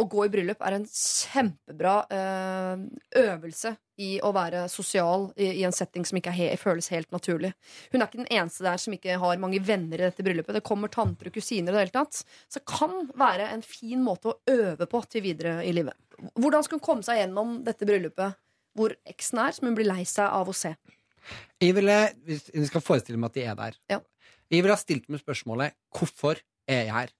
å 0.00 0.06
gå 0.10 0.26
i 0.26 0.30
bryllup 0.32 0.62
er 0.64 0.76
en 0.76 0.84
kjempebra 0.88 1.94
eh, 2.12 2.84
øvelse 3.22 3.74
i 4.02 4.14
å 4.24 4.32
være 4.34 4.64
sosial 4.72 5.28
i, 5.36 5.48
i 5.60 5.64
en 5.66 5.74
setting 5.74 6.06
som 6.08 6.18
ikke 6.18 6.32
er 6.32 6.38
he 6.38 6.48
føles 6.60 6.90
helt 6.92 7.10
naturlig. 7.14 7.52
Hun 7.92 8.00
er 8.00 8.08
ikke 8.08 8.22
den 8.22 8.30
eneste 8.32 8.66
der 8.66 8.80
som 8.82 8.96
ikke 8.96 9.18
har 9.22 9.42
mange 9.42 9.60
venner 9.64 10.00
i 10.00 10.06
dette 10.08 10.24
bryllupet. 10.26 10.56
Det 10.58 10.64
kommer 10.66 10.92
tanter 10.92 11.28
og 11.30 11.36
kusiner 11.36 11.70
i 11.70 11.76
det 11.76 11.84
hele 11.84 11.94
tatt. 11.94 12.22
Så 12.48 12.60
det 12.60 12.66
kan 12.70 13.10
være 13.18 13.50
en 13.52 13.64
fin 13.66 14.02
måte 14.04 14.32
å 14.32 14.38
øve 14.50 14.88
på 14.90 15.02
til 15.12 15.26
videre 15.26 15.60
i 15.66 15.74
livet. 15.76 15.96
Hvordan 16.38 16.64
skal 16.66 16.78
hun 16.78 16.86
komme 16.86 17.06
seg 17.06 17.20
gjennom 17.22 17.60
dette 17.66 17.88
bryllupet 17.88 18.38
hvor 18.78 18.94
eksen 19.08 19.42
er, 19.42 19.52
som 19.52 19.68
hun 19.68 19.76
blir 19.76 19.88
lei 19.88 20.02
seg 20.08 20.24
av 20.32 20.48
å 20.48 20.56
se? 20.56 20.72
Jeg 21.62 21.76
ville, 21.76 21.96
hvis 22.26 22.48
hun 22.54 22.66
skal 22.66 22.82
forestille 22.84 23.20
meg 23.20 23.30
at 23.30 23.38
de 23.38 23.46
er 23.46 23.58
der 23.58 23.78
Ja. 23.92 24.00
Jeg 24.52 24.64
ville 24.64 24.74
ha 24.74 24.80
stilt 24.80 25.06
meg 25.08 25.22
spørsmålet 25.22 25.72
Hvorfor 25.96 26.40
er 26.68 26.82
jeg 26.82 26.92
her? 26.92 27.12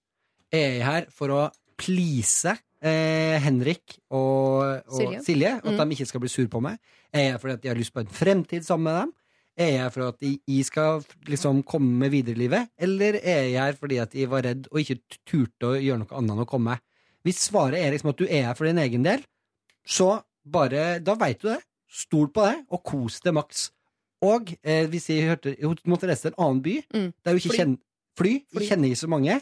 Er 0.52 0.74
jeg 0.76 0.84
her 0.84 1.06
for 1.14 1.32
å 1.32 1.42
please 1.82 2.52
eh, 2.82 3.38
Henrik 3.42 3.96
og, 4.10 4.82
og 4.86 4.98
Silje. 5.00 5.22
Silje? 5.26 5.50
At 5.58 5.66
Mm. 5.72 5.80
de 5.90 5.96
ikke 5.96 6.06
skal 6.10 6.22
bli 6.22 6.30
sur 6.32 6.46
på 6.52 6.60
meg? 6.62 6.78
Er 7.12 7.26
jeg 7.32 7.40
fordi 7.42 7.52
at 7.58 7.64
jeg 7.66 7.72
har 7.74 7.80
lyst 7.80 7.92
på 7.94 8.00
en 8.04 8.12
fremtid 8.22 8.64
sammen 8.66 8.84
med 8.88 9.00
dem? 9.02 9.12
Er 9.62 9.70
jeg 9.76 9.92
for 9.92 10.08
at 10.08 10.22
jeg 10.24 10.64
skal 10.64 11.02
liksom 11.28 11.60
komme 11.68 11.90
med 12.00 12.10
videre 12.14 12.32
i 12.38 12.40
livet? 12.46 12.70
Eller 12.80 13.18
er 13.20 13.42
jeg 13.50 13.60
her 13.60 13.76
fordi 13.76 13.98
at 14.00 14.14
jeg 14.16 14.30
var 14.32 14.42
redd 14.46 14.68
og 14.72 14.80
ikke 14.80 14.96
turte 15.28 15.68
å 15.74 15.76
gjøre 15.76 16.00
noe 16.00 16.16
annet 16.18 16.32
enn 16.38 16.44
å 16.46 16.48
komme? 16.48 16.78
Hvis 17.22 17.42
svaret 17.50 17.78
er 17.82 17.92
liksom 17.92 18.10
at 18.14 18.18
du 18.18 18.24
er 18.26 18.46
her 18.48 18.54
for 18.58 18.64
din 18.66 18.78
egen 18.82 19.04
del, 19.04 19.20
så 19.86 20.22
bare 20.48 20.98
Da 21.04 21.14
veit 21.14 21.38
du 21.42 21.48
det. 21.52 21.60
Stol 21.92 22.30
på 22.32 22.42
det, 22.48 22.64
og 22.72 22.80
kos 22.88 23.20
det 23.20 23.34
maks. 23.36 23.66
Og 24.24 24.54
eh, 24.64 24.86
hvis 24.88 25.10
jeg 25.12 25.28
hørte 25.28 25.52
måtte 25.86 26.08
reise 26.08 26.22
til 26.24 26.32
en 26.32 26.40
annen 26.46 26.62
by, 26.64 26.78
Mm. 26.94 27.12
der 27.22 27.30
hun 27.34 27.38
ikke 27.38 27.50
Fly. 27.52 27.58
kjenner 27.58 27.78
Fly. 28.18 28.32
Fly. 28.54 28.66
Kjenner 28.68 28.88
ikke 28.88 29.02
så 29.04 29.08
mange. 29.12 29.36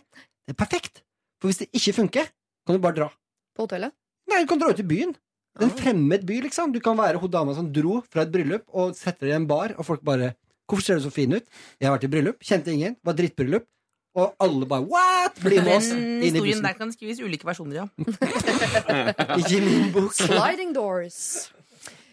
Det 0.46 0.50
er 0.50 0.58
perfekt. 0.58 1.02
For 1.40 1.48
hvis 1.48 1.58
det 1.62 1.70
ikke 1.72 1.94
funker, 1.96 2.28
kan 2.66 2.76
du 2.76 2.82
bare 2.84 2.94
dra. 3.00 3.08
På 3.56 3.64
hotellet? 3.66 3.92
Nei, 4.30 4.42
du 4.44 4.46
kan 4.50 4.58
dra 4.60 4.70
ut 4.70 4.78
i 4.78 4.86
byen. 4.86 5.12
Det 5.58 5.64
er 5.64 5.66
en 5.66 5.72
Ah. 5.72 5.80
fremmed 5.82 6.26
by, 6.26 6.40
liksom. 6.42 6.72
Du 6.72 6.78
kan 6.80 6.96
være 6.96 7.18
hun 7.18 7.30
dama 7.30 7.54
som 7.54 7.72
dro 7.72 8.02
fra 8.10 8.22
et 8.22 8.30
bryllup 8.32 8.64
og 8.72 8.94
setter 8.94 9.26
deg 9.26 9.32
i 9.32 9.36
en 9.40 9.46
bar, 9.46 9.74
og 9.78 9.84
folk 9.84 10.04
bare 10.04 10.34
'Hvorfor 10.70 10.82
ser 10.84 10.94
du 11.00 11.00
så 11.08 11.10
fin 11.12 11.32
ut?' 11.32 11.46
'Jeg 11.80 11.88
har 11.88 11.98
vært 11.98 12.04
i 12.04 12.08
bryllup. 12.08 12.38
Kjente 12.40 12.68
ingen. 12.72 12.96
Var 13.04 13.12
drittbryllup.' 13.14 13.66
Og 14.14 14.34
alle 14.40 14.66
bare 14.66 14.84
'What?' 14.86 15.40
Bli 15.42 15.56
med 15.58 15.76
oss 15.76 15.90
inn 15.90 16.22
i 16.22 16.30
historien 16.30 16.60
bussen. 16.60 16.62
der 16.62 16.72
kan 16.74 16.88
det 16.88 16.96
skrives 16.96 17.18
ulike 17.20 17.44
versjoner 17.44 17.74
ja. 17.74 17.86
Ikke 19.36 19.56
i 19.58 19.60
min 19.60 19.92
bok. 19.92 20.12
Sliding 20.14 20.72
doors. 20.74 21.50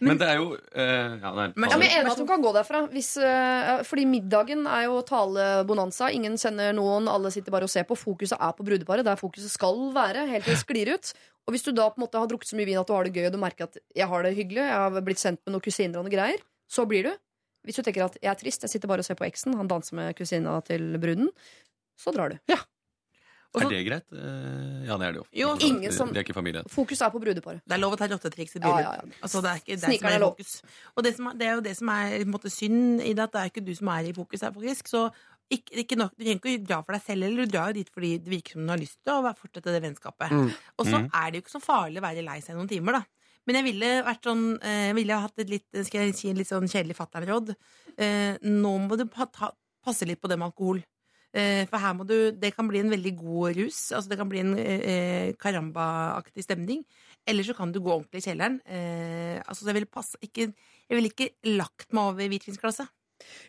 Men 0.03 0.17
det 0.19 0.27
er 0.29 0.35
jo 0.37 0.51
uh, 0.53 1.15
ja, 1.21 1.31
nei, 1.33 1.47
Men- 1.55 1.69
Ja, 1.71 1.77
men 1.77 1.87
jeg 1.87 1.95
er 1.95 2.01
enig 2.03 2.11
at 2.11 2.19
hun 2.21 2.27
kan 2.29 2.43
gå 2.43 2.51
derfra. 2.53 2.81
Hvis, 2.91 3.09
uh, 3.17 3.81
fordi 3.87 4.05
middagen 4.05 4.67
er 4.69 4.83
jo 4.85 4.99
talebonanza. 5.07 6.11
Ingen 6.13 6.37
kjenner 6.37 6.75
noen, 6.77 7.07
alle 7.09 7.31
sitter 7.33 7.51
bare 7.55 7.65
og 7.65 7.73
ser 7.73 7.87
på. 7.89 7.97
Fokuset 7.97 8.37
er 8.37 8.53
på 8.53 8.65
brudeparet, 8.67 9.05
der 9.07 9.17
fokuset 9.19 9.49
skal 9.53 9.89
være. 9.95 10.27
Helt 10.29 10.45
til 10.45 10.53
det 10.53 10.61
sklir 10.61 10.93
ut. 10.93 11.13
Og 11.47 11.55
hvis 11.55 11.63
du 11.63 11.71
da 11.71 11.87
på 11.89 11.97
en 12.01 12.05
måte 12.05 12.19
har 12.19 12.27
drukket 12.27 12.49
så 12.51 12.57
mye 12.59 12.67
vin 12.67 12.77
at 12.81 12.87
du 12.89 12.93
har 12.93 13.07
det 13.07 13.13
gøy, 13.15 13.25
og 13.29 13.33
du 13.33 13.39
merker 13.41 13.69
at 13.69 13.77
jeg 13.95 14.07
har 14.11 14.23
det 14.27 14.35
hyggelig, 14.35 14.65
jeg 14.67 14.81
har 14.83 15.01
blitt 15.01 15.21
sendt 15.21 15.39
med 15.47 15.55
noen 15.55 15.63
kusiner 15.63 15.97
og 15.97 16.03
noen 16.05 16.13
greier, 16.13 16.41
så 16.69 16.83
blir 16.85 17.07
du. 17.07 17.13
Hvis 17.65 17.79
du 17.79 17.83
tenker 17.87 18.03
at 18.05 18.17
jeg 18.21 18.29
er 18.31 18.35
trist, 18.39 18.61
jeg 18.67 18.69
sitter 18.73 18.87
bare 18.91 18.99
og 19.03 19.07
ser 19.07 19.15
på 19.19 19.25
eksen, 19.27 19.55
han 19.55 19.67
danser 19.71 19.95
med 19.95 20.13
kusina 20.19 20.59
til 20.67 20.97
bruden, 20.99 21.31
så 21.97 22.11
drar 22.15 22.35
du. 22.35 22.37
Og 23.55 23.61
Er 23.63 23.69
det 23.69 23.85
greit? 23.87 24.03
Eh, 24.13 24.85
ja, 24.87 24.97
det 24.97 25.05
er 25.07 25.11
det 25.13 25.19
jo. 25.21 25.25
Jo, 25.33 25.55
ingen 25.59 25.91
som- 25.91 26.09
Det 26.13 26.17
er 26.19 26.23
ikke 26.27 26.35
familie. 26.35 26.63
Fokus 26.69 27.01
er 27.01 27.09
på 27.09 27.19
brudeparet. 27.21 27.61
Det 27.65 27.73
er 27.73 27.79
lov 27.79 27.93
å 27.93 27.97
ta 27.97 28.07
rottetriks 28.07 28.55
i 28.55 28.59
Ja, 28.59 28.67
bryllup. 28.67 28.83
ja, 28.83 28.93
ja. 28.93 29.01
Altså, 29.23 29.41
det 29.41 29.49
er 29.49 29.55
ikke 29.61 29.75
det 29.79 29.79
som 29.81 29.91
er 30.09 30.13
er 30.13 30.19
fokus. 30.19 30.61
Og 30.97 31.03
det, 31.03 31.15
som 31.15 31.27
er, 31.27 31.33
det 31.33 31.47
er 31.47 31.55
jo 31.55 31.61
det 31.61 31.77
som 31.77 31.89
er 31.89 32.09
på 32.19 32.21
en 32.27 32.31
måte, 32.33 32.51
synd 32.51 33.01
i 33.01 33.13
det, 33.13 33.19
at 33.23 33.31
det 33.31 33.41
er 33.41 33.49
ikke 33.49 33.65
du 33.65 33.73
som 33.75 33.87
er 33.87 34.03
i 34.09 34.13
fokus 34.13 34.41
her, 34.41 34.51
faktisk. 34.51 34.87
Så 34.87 35.11
ikke, 35.49 35.71
ikke 35.85 35.95
nok, 35.97 36.11
du 36.17 36.23
trenger 36.25 36.39
ikke 36.43 36.59
å 36.59 36.67
dra 36.67 36.81
for 36.83 36.91
deg 36.93 37.01
selv, 37.03 37.23
eller 37.23 37.45
du 37.45 37.51
drar 37.51 37.67
jo 37.67 37.73
dit 37.73 37.89
fordi 37.89 38.17
det 38.21 38.29
virker 38.29 38.51
som 38.51 38.65
du 38.67 38.71
har 38.73 38.77
lyst 38.77 38.97
til 39.03 39.13
å 39.13 39.33
fortsette 39.33 39.71
det 39.71 39.81
vennskapet. 39.81 40.29
Mm. 40.29 40.51
Og 40.77 40.85
så 40.85 40.97
Mm. 40.99 41.09
er 41.13 41.31
det 41.31 41.33
jo 41.35 41.41
ikke 41.47 41.61
så 41.61 41.63
farlig 41.63 41.97
å 41.97 42.01
være 42.03 42.23
lei 42.25 42.39
seg 42.41 42.55
noen 42.55 42.67
timer, 42.69 42.91
da. 42.91 43.05
Men 43.47 43.55
jeg 43.55 43.63
ville 43.73 44.03
vært 44.03 44.21
sånn 44.23 44.59
eh, 44.61 44.91
ville 44.93 45.13
ha 45.13 45.21
hatt 45.21 45.39
et 45.39 45.49
litt, 45.49 45.63
skal 45.85 46.01
jeg 46.11 46.15
si, 46.15 46.33
litt 46.33 46.47
sånn 46.49 46.67
kjedelig 46.67 46.97
fatter'n-råd. 46.97 47.55
Eh, 47.97 48.37
nå 48.43 48.87
må 48.89 48.97
du 48.97 49.05
pa 49.05 49.25
ta, 49.25 49.51
passe 49.85 50.05
litt 50.05 50.19
på 50.21 50.27
det 50.27 50.37
med 50.37 50.51
alkohol. 50.51 50.83
Eh, 51.35 51.65
for 51.67 51.81
her 51.81 51.93
må 51.93 52.05
du 52.07 52.31
Det 52.31 52.53
kan 52.55 52.67
bli 52.69 52.79
en 52.79 52.91
veldig 52.93 53.13
god 53.19 53.57
rus. 53.59 53.91
Altså 53.91 54.09
Det 54.09 54.17
kan 54.17 54.29
bli 54.29 54.39
en 54.39 54.53
eh, 54.57 55.33
caramba-aktig 55.35 56.45
stemning. 56.45 56.85
Eller 57.27 57.43
så 57.43 57.53
kan 57.53 57.71
du 57.71 57.79
gå 57.79 57.91
ordentlig 57.91 58.23
i 58.23 58.29
kjelleren. 58.29 58.61
Eh, 58.65 59.41
altså 59.43 59.63
så 59.65 59.73
jeg 59.73 59.81
ville 59.81 60.53
Jeg 60.87 60.95
ville 60.95 61.11
ikke 61.11 61.33
lagt 61.57 61.91
meg 61.91 62.13
over 62.13 62.31
hvitvinsglasset. 62.31 62.87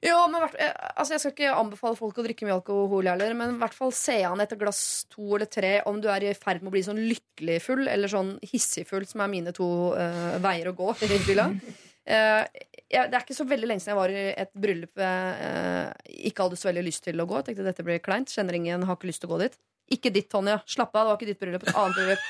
Jo, 0.02 0.16
men 0.30 0.44
eh, 0.56 0.72
altså 0.96 1.14
Jeg 1.14 1.22
skal 1.22 1.34
ikke 1.34 1.56
anbefale 1.56 1.98
folk 1.98 2.18
å 2.18 2.24
drikke 2.24 2.46
mye 2.46 2.56
alkohol, 2.56 3.10
heller, 3.10 3.34
men 3.36 3.56
i 3.56 3.60
hvert 3.60 3.76
fall 3.76 3.92
se 3.94 4.16
an 4.26 4.40
etter 4.40 4.60
glass 4.60 4.80
to 5.12 5.34
eller 5.36 5.50
tre 5.50 5.74
om 5.88 6.00
du 6.00 6.08
er 6.12 6.24
i 6.24 6.36
ferd 6.38 6.62
med 6.62 6.72
å 6.72 6.76
bli 6.76 6.84
sånn 6.86 7.02
lykkelig 7.10 7.58
full 7.64 7.84
eller 7.90 8.10
sånn 8.10 8.36
hissig 8.52 8.86
full, 8.88 9.06
som 9.08 9.24
er 9.24 9.32
mine 9.32 9.54
to 9.56 9.68
uh, 9.92 10.38
veier 10.44 10.70
å 10.70 10.76
gå 10.78 10.94
Eh, 12.08 12.44
det 12.88 13.12
er 13.12 13.20
ikke 13.20 13.36
så 13.36 13.44
veldig 13.44 13.68
lenge 13.68 13.84
siden 13.84 13.92
jeg 13.92 14.00
var 14.00 14.12
i 14.12 14.20
et 14.32 14.52
bryllup 14.56 15.00
jeg 15.02 15.32
eh, 15.44 16.14
ikke 16.30 16.46
hadde 16.46 16.56
så 16.56 16.70
veldig 16.70 16.84
lyst 16.86 17.04
til 17.04 17.20
å 17.20 17.26
gå. 17.28 17.42
Tenkte 17.44 17.66
dette 17.66 17.84
blir 17.84 18.00
kleint. 18.04 18.32
Kjenner 18.32 18.56
ingen, 18.56 18.86
har 18.88 18.96
ikke 18.96 19.10
lyst 19.10 19.24
til 19.24 19.28
å 19.28 19.34
gå 19.34 19.42
dit. 19.44 19.58
Ikke 19.92 20.12
ditt, 20.12 20.30
Tonje. 20.32 20.56
Slapp 20.68 20.96
av, 20.96 21.04
det 21.04 21.10
var 21.10 21.20
ikke 21.20 21.30
ditt 21.32 21.42
bryllup. 21.42 21.68
Et 21.68 21.76
annet 21.76 21.98
bryllup. 21.98 22.24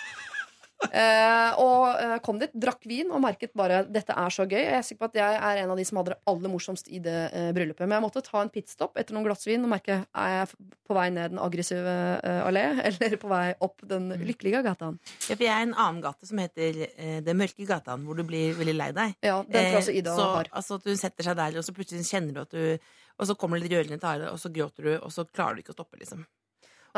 Eh, 0.79 1.59
og 1.59 1.89
eh, 1.99 2.15
kom 2.25 2.39
dit, 2.39 2.53
drakk 2.55 2.85
vin 2.89 3.11
og 3.11 3.21
merket 3.25 3.51
bare 3.59 3.81
dette 3.91 4.15
er 4.15 4.31
så 4.35 4.47
gøy. 4.47 4.61
Jeg 4.61 4.77
er 4.79 4.85
sikker 4.87 5.01
på 5.03 5.09
at 5.11 5.19
jeg 5.19 5.39
er 5.51 5.61
en 5.65 5.73
av 5.75 5.81
de 5.81 5.87
som 5.89 5.99
hadde 6.01 6.15
det 6.15 6.19
aller 6.31 6.53
morsomst 6.53 6.91
i 6.95 7.01
det 7.03 7.17
eh, 7.35 7.49
bryllupet. 7.57 7.85
Men 7.87 7.99
jeg 7.99 8.05
måtte 8.07 8.23
ta 8.25 8.43
en 8.45 8.53
pitstop 8.55 8.99
etter 9.01 9.17
noen 9.17 9.27
glass 9.27 9.43
vin 9.49 9.67
og 9.67 9.73
merke 9.73 9.99
er 10.07 10.35
jeg 10.37 10.53
på 10.89 10.97
vei 10.97 11.09
ned 11.15 11.35
den 11.35 11.43
aggressive 11.43 11.97
eh, 12.23 12.41
allé 12.47 12.65
eller 12.89 13.19
på 13.21 13.33
vei 13.33 13.43
opp 13.67 13.83
den 13.91 14.09
lykkelige 14.23 14.63
gataen. 14.69 15.01
Ja, 15.27 15.35
for 15.35 15.47
jeg 15.49 15.55
er 15.57 15.67
en 15.67 15.75
annen 15.77 16.01
gate 16.05 16.31
som 16.31 16.41
heter 16.41 16.83
eh, 16.89 17.19
Den 17.27 17.43
mørke 17.43 17.67
gataen, 17.69 18.07
hvor 18.07 18.19
du 18.19 18.25
blir 18.29 18.55
veldig 18.59 18.79
lei 18.79 18.91
deg. 18.97 19.19
Ja, 19.27 19.43
den 19.43 19.53
tror 19.53 19.69
jeg 19.69 19.83
også 19.83 19.97
Eh, 19.99 20.01
Ida 20.03 20.15
så, 20.15 20.31
har. 20.37 20.49
altså, 20.53 20.79
at 20.79 20.87
hun 20.89 20.99
setter 21.01 21.27
seg 21.27 21.37
der, 21.39 21.59
og 21.59 21.65
så 21.67 21.75
plutselig 21.75 22.07
kjenner 22.07 22.37
du 22.37 22.43
at 22.45 22.55
du 22.55 22.91
Og 23.19 23.27
så 23.27 23.35
kommer 23.35 23.59
det 23.59 23.67
litt 23.67 23.75
rørende 23.75 23.99
tare, 23.99 24.29
og 24.31 24.39
så 24.39 24.51
gråter 24.55 24.85
du, 24.87 24.93
og 25.03 25.11
så 25.11 25.25
klarer 25.27 25.59
du 25.59 25.65
ikke 25.65 25.73
å 25.75 25.79
stoppe, 25.81 25.99
liksom. 25.99 26.21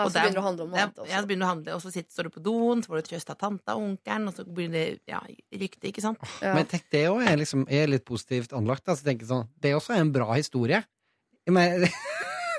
Ja, 0.01 0.05
Og 0.07 0.11
så 0.11 0.17
der- 0.17 0.25
begynner 0.25 0.39
det 0.39 0.43
å 0.43 0.47
handle 0.49 0.65
om 0.65 0.71
noe 0.73 0.81
annet 0.81 0.99
også. 1.03 1.11
ja, 1.13 1.21
så 1.21 1.29
begynner 1.29 1.45
du 1.45 1.47
å 1.47 1.53
handle, 1.53 1.75
og 1.77 1.83
så 1.85 1.93
sitter, 1.93 2.11
står 2.17 2.29
du 2.29 2.31
på 2.35 2.43
doen, 2.47 2.83
så 2.83 2.91
får 2.93 3.03
du 3.03 3.09
trøst 3.11 3.33
av 3.35 3.39
tanta 3.41 3.75
og 3.77 3.83
onkelen, 3.87 4.29
og 4.31 4.35
så 4.39 4.45
begynner 4.49 4.79
det 4.81 5.01
ja, 5.13 5.21
rykte, 5.61 5.91
ikke 5.93 6.05
sant? 6.05 6.19
Ja. 6.41 6.55
Men 6.57 6.69
tenk, 6.71 6.87
det 6.91 7.05
òg 7.11 7.21
er, 7.27 7.37
liksom, 7.41 7.67
er 7.69 7.91
litt 7.93 8.05
positivt 8.09 8.55
anlagt. 8.57 8.89
Altså, 8.89 9.05
tenker 9.05 9.29
sånn, 9.29 9.49
det 9.61 9.71
er 9.73 9.77
også 9.79 9.95
en 10.01 10.13
bra 10.15 10.33
historie. 10.33 10.83
Men, 11.49 11.85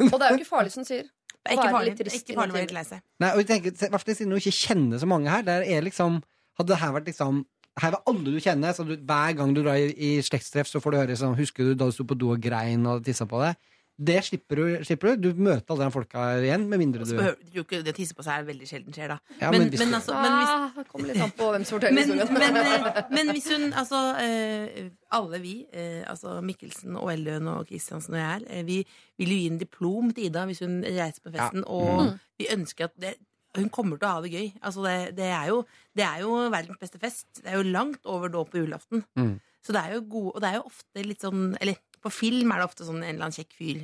Og 0.01 0.17
det 0.19 0.25
er 0.27 0.35
jo 0.35 0.39
ikke 0.41 0.49
farlig, 0.53 0.71
som 0.73 0.85
sier. 0.87 1.09
Det 1.41 1.49
er 1.49 1.57
ikke 1.57 1.71
farlig, 1.73 1.95
det 1.97 2.07
er 2.07 2.17
ikke 2.19 2.35
farlig 2.37 2.53
å 2.53 2.57
være 2.59 2.67
litt 2.67 2.75
lei 2.77 2.83
seg. 2.85 3.01
nei, 3.21 3.31
og 3.33 3.41
Hva 3.49 3.89
hvert 3.95 4.05
det 4.05 4.15
siden 4.17 4.29
du 4.29 4.37
ikke 4.37 4.53
kjenner 4.53 5.01
så 5.01 5.09
mange 5.09 5.29
her, 5.33 5.41
der 5.47 5.65
er 5.65 5.81
liksom 5.81 6.21
Hadde 6.59 6.67
det 6.73 6.81
her 6.81 6.91
vært 6.93 7.07
liksom 7.07 7.45
her 7.79 7.93
var 7.95 8.01
alle 8.11 8.33
du 8.35 8.39
kjenner, 8.43 8.73
så 8.75 8.83
du, 8.85 8.97
Hver 8.97 9.35
gang 9.39 9.53
du 9.55 9.61
drar 9.63 9.79
i, 9.79 9.93
i 9.95 10.09
slektstreff, 10.21 10.67
så 10.67 10.81
får 10.83 10.91
du 10.91 10.97
høre 10.99 11.15
sånn 11.17 11.37
Husker 11.39 11.69
du 11.71 11.75
da 11.79 11.87
du 11.87 11.95
sto 11.95 12.03
på 12.05 12.17
do 12.19 12.33
og 12.35 12.41
grein 12.43 12.85
og 12.91 13.03
tissa 13.07 13.25
på 13.25 13.39
deg? 13.41 13.55
Det 13.99 14.17
slipper 14.25 14.55
du. 14.55 14.83
slipper 14.87 15.15
Du 15.19 15.31
Du 15.31 15.41
møter 15.43 15.73
alle 15.75 15.85
de 15.85 15.91
folka 15.93 16.23
igjen, 16.41 16.63
med 16.69 16.79
mindre 16.81 17.05
du 17.05 17.11
behøver, 17.15 17.35
jo 17.53 17.61
ikke 17.65 17.81
det 17.85 17.93
å 17.93 17.97
tisse 17.97 18.15
på 18.17 18.23
seg 18.25 18.39
er 18.41 18.47
veldig 18.47 18.67
sjelden 18.69 18.95
skjer, 18.95 19.11
da. 19.13 19.17
Ja, 19.41 19.51
men, 19.51 19.61
men 19.67 19.69
hvis 19.73 19.79
men, 19.83 19.93
altså, 19.99 20.15
men 20.17 20.37
hvis 20.39 20.53
ah, 20.53 20.69
det 20.77 20.85
kommer 20.89 21.11
litt 21.11 21.21
an 21.21 21.33
på 21.37 21.49
hvem 21.53 21.65
som 21.67 21.77
forteller 21.77 21.97
men, 21.99 22.13
historien. 22.23 22.53
men, 22.53 22.71
eh, 22.95 23.01
men 23.17 23.33
hvis 23.35 23.49
hun 23.53 23.65
Altså, 23.81 23.99
eh, 24.23 24.89
alle 25.11 25.41
vi, 25.43 25.55
eh, 25.73 26.01
altså 26.09 26.37
Mikkelsen 26.41 26.95
og 26.97 27.11
Elløen 27.13 27.47
og 27.51 27.67
Kristiansen 27.69 28.15
og 28.15 28.19
jeg 28.21 28.29
her, 28.31 28.47
eh, 28.49 28.63
vi 28.65 28.79
vil 29.21 29.35
jo 29.35 29.41
gi 29.43 29.51
en 29.51 29.59
diplom 29.61 30.13
til 30.15 30.29
Ida 30.31 30.45
hvis 30.49 30.63
hun 30.65 30.79
reiser 30.87 31.21
på 31.21 31.35
festen, 31.35 31.63
og 31.67 31.91
Mm. 32.07 32.17
vi 32.39 32.47
ønsker 32.55 32.85
at 32.89 32.97
det, 32.99 33.13
hun 33.57 33.69
kommer 33.69 33.97
til 33.99 34.07
å 34.07 34.11
ha 34.15 34.21
det 34.23 34.31
gøy. 34.31 34.51
Altså, 34.63 34.81
det, 34.87 35.15
det, 35.17 35.25
er 35.27 35.47
jo, 35.51 35.61
det 35.93 36.03
er 36.07 36.21
jo 36.23 36.35
verdens 36.49 36.79
beste 36.79 36.99
fest. 36.99 37.27
Det 37.43 37.51
er 37.51 37.57
jo 37.59 37.67
langt 37.67 37.99
over 38.05 38.29
dåp 38.31 38.49
på 38.53 38.61
julaften. 38.63 39.03
Mm. 39.19 39.39
Så 39.61 39.73
det 39.75 39.81
er 39.83 39.93
jo 39.93 40.01
gode 40.09 40.31
Og 40.33 40.41
det 40.41 40.49
er 40.49 40.55
jo 40.55 40.63
ofte 40.65 41.03
litt 41.05 41.21
sånn 41.21 41.41
Eller 41.61 41.75
på 42.02 42.12
film 42.14 42.52
er 42.52 42.62
det 42.62 42.70
ofte 42.70 42.88
sånn 42.88 43.02
en 43.02 43.10
eller 43.10 43.28
annen 43.28 43.38
kjekk 43.38 43.54
fyr. 43.58 43.84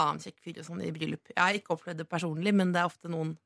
Annen 0.00 0.20
kjekk 0.22 0.38
fyr 0.40 0.60
og 0.60 0.68
sånn 0.68 0.84
i 0.84 0.92
bryllup. 0.94 1.32
Jeg 1.32 1.40
har 1.40 1.58
ikke 1.58 1.74
opplevd 1.76 2.02
det 2.02 2.08
personlig, 2.08 2.54
men 2.56 2.72
det 2.74 2.82
er 2.82 2.90
ofte 2.90 3.12
noen 3.12 3.36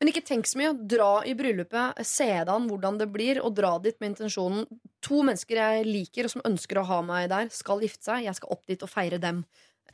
Men 0.00 0.08
ikke 0.08 0.24
tenk 0.24 0.46
så 0.48 0.56
mye. 0.56 0.72
Dra 0.88 1.10
i 1.28 1.34
bryllupet, 1.36 1.98
se 2.08 2.24
det 2.24 2.48
an 2.48 2.68
hvordan 2.70 2.96
det 3.02 3.10
blir, 3.12 3.42
og 3.44 3.52
dra 3.52 3.74
dit 3.84 3.98
med 4.00 4.14
intensjonen 4.14 4.64
To 5.04 5.18
mennesker 5.26 5.60
jeg 5.60 5.84
liker, 5.84 6.24
og 6.24 6.32
som 6.32 6.46
ønsker 6.48 6.80
å 6.80 6.86
ha 6.88 7.02
meg 7.04 7.26
der, 7.28 7.50
skal 7.52 7.84
gifte 7.84 8.08
seg. 8.08 8.24
Jeg 8.24 8.38
skal 8.38 8.54
opp 8.56 8.64
dit 8.68 8.80
og 8.80 8.88
feire 8.88 9.18
dem. 9.20 9.42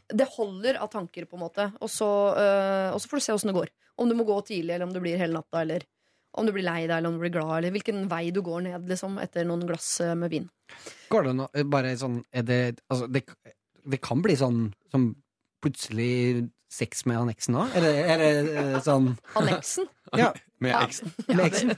Det 0.07 0.29
holder 0.37 0.79
av 0.79 0.93
tanker, 0.93 1.27
på 1.27 1.35
en 1.35 1.43
måte. 1.43 1.66
Og 1.83 1.91
så, 1.91 2.07
øh, 2.39 2.95
og 2.95 3.03
så 3.03 3.11
får 3.11 3.18
du 3.18 3.24
se 3.27 3.35
åssen 3.35 3.51
det 3.51 3.59
går. 3.59 3.74
Om 3.99 4.11
du 4.11 4.14
må 4.14 4.27
gå 4.29 4.39
tidlig, 4.47 4.77
eller 4.77 4.87
om 4.87 4.95
det 4.95 5.03
blir 5.03 5.18
hele 5.18 5.41
natta, 5.41 5.64
eller 5.64 5.87
om 6.35 6.47
du 6.47 6.53
blir 6.53 6.64
lei 6.66 6.83
deg, 6.87 6.97
eller 6.99 7.09
om 7.09 7.14
du 7.16 7.22
blir 7.22 7.33
glad, 7.37 7.53
eller 7.59 7.70
hvilken 7.77 8.09
vei 8.11 8.31
du 8.35 8.43
går 8.45 8.64
ned 8.66 8.89
liksom, 8.91 9.18
etter 9.22 9.47
noen 9.49 9.62
glass 9.68 10.01
øh, 10.05 10.14
med 10.18 10.31
vin. 10.35 10.49
Går 11.12 11.29
det 11.31 11.37
noe 11.39 11.64
bare 11.70 11.95
sånn 12.01 12.18
er 12.33 12.43
det, 12.49 12.61
altså, 12.91 13.07
det, 13.09 13.22
det 13.87 14.01
kan 14.05 14.20
bli 14.24 14.37
sånn 14.37 14.66
som 14.93 15.12
plutselig 15.64 16.49
sex 16.72 17.07
med 17.07 17.20
anneksen 17.22 17.57
òg? 17.57 17.77
Eller 17.79 18.01
er 18.11 18.18
det 18.20 18.33
eh, 18.59 18.74
sånn 18.85 19.12
Anneksen. 19.39 19.87
Ja, 20.18 20.33
Med 20.61 20.72
Ja. 20.72 20.83
med 21.29 21.47
eksen? 21.47 21.72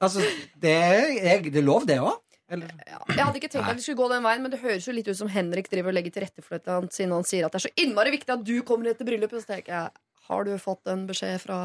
Altså, 0.00 0.22
det 0.60 0.70
er, 0.74 1.42
det 1.48 1.58
er 1.60 1.66
lov, 1.66 1.86
det 1.88 1.98
òg? 2.02 2.20
Eller? 2.52 2.70
Jeg 3.08 3.18
hadde 3.24 3.38
ikke 3.40 3.48
tenkt 3.50 3.70
at 3.72 3.78
vi 3.78 3.82
skulle 3.86 3.98
gå 4.02 4.08
den 4.12 4.22
veien, 4.26 4.42
men 4.44 4.52
det 4.52 4.60
høres 4.60 4.84
jo 4.86 4.92
litt 4.94 5.08
ut 5.08 5.16
som 5.16 5.30
Henrik 5.32 5.70
driver 5.72 5.90
og 5.90 5.96
legger 5.96 6.12
til 6.14 6.26
rette 6.26 6.44
for 6.44 6.58
dette, 6.58 6.76
siden 6.94 7.14
han 7.16 7.24
sier 7.26 7.46
at 7.46 7.54
det 7.54 7.62
er 7.62 7.64
så 7.66 7.72
innmari 7.80 8.12
viktig 8.14 8.34
at 8.36 8.44
du 8.44 8.58
kommer 8.68 8.90
etter 8.92 9.08
bryllupet. 9.08 9.40
Så 9.42 9.48
tenker 9.54 9.72
jeg, 9.72 10.02
har 10.28 10.44
du 10.46 10.52
fått 10.60 10.92
en 10.92 11.06
beskjed 11.08 11.40
fra 11.42 11.58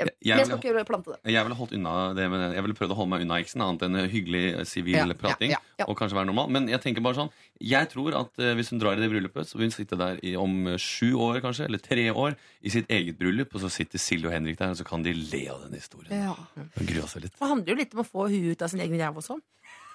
Jeg, 0.00 0.08
Jeg 0.24 0.38
jeg 0.40 0.46
skal 0.48 0.58
vil- 0.58 0.80
ikke 0.80 0.86
plante 0.88 1.12
det. 1.12 1.32
Jeg 1.34 1.44
ville 1.44 1.56
holdt 1.58 1.72
unna 1.76 1.92
det 2.16 2.26
med 2.32 2.54
Jeg 2.56 2.62
ville 2.64 2.76
prøvd 2.78 2.92
å 2.94 2.96
holde 2.96 3.10
meg 3.12 3.24
unna 3.26 3.38
eksen, 3.42 3.60
annet 3.64 3.82
enn 3.86 3.98
hyggelig 4.10 4.42
sivil 4.66 4.96
Ja, 4.96 5.06
prating. 5.20 5.50
ja, 5.52 5.58
ja. 5.78 5.84
Og 5.86 5.96
kanskje 5.98 6.16
være 6.16 6.26
normal. 6.30 6.48
Men 6.56 6.68
jeg 6.72 6.80
tenker 6.80 7.04
bare 7.04 7.18
sånn 7.20 7.30
Jeg 7.60 7.90
tror 7.92 8.16
at 8.18 8.38
eh, 8.40 8.54
hvis 8.56 8.70
hun 8.72 8.80
drar 8.80 8.96
i 8.96 9.00
det 9.04 9.10
bryllupet, 9.12 9.44
så 9.46 9.58
vil 9.60 9.68
hun 9.68 9.76
sitte 9.76 9.98
der 10.00 10.16
i, 10.24 10.34
om 10.40 10.66
eh, 10.72 10.78
sju 10.80 11.12
år, 11.20 11.40
kanskje, 11.44 11.66
eller 11.68 11.78
tre 11.84 12.08
år, 12.10 12.34
i 12.64 12.70
sitt 12.72 12.88
eget 12.88 13.18
bryllup, 13.20 13.54
og 13.54 13.60
så 13.60 13.70
sitter 13.70 13.98
Silje 14.00 14.26
og 14.26 14.32
Henrik 14.32 14.56
der, 14.58 14.70
og 14.72 14.76
så 14.80 14.84
kan 14.88 15.02
de 15.04 15.12
le 15.12 15.42
av 15.52 15.62
den 15.68 15.76
historien. 15.78 16.10
Ja, 16.10 16.34
Og 16.56 16.86
grue 16.88 17.06
seg 17.06 17.22
litt. 17.28 17.36
Det 17.38 17.48
handler 17.52 17.68
jo 17.74 17.76
litt 17.76 17.94
om 17.94 18.00
å 18.00 18.08
få 18.08 18.28
huet 18.32 18.56
ut 18.56 18.62
av 18.62 18.68
sin 18.72 18.80
egen 18.80 18.96
ræv 18.98 19.20
også. 19.20 19.36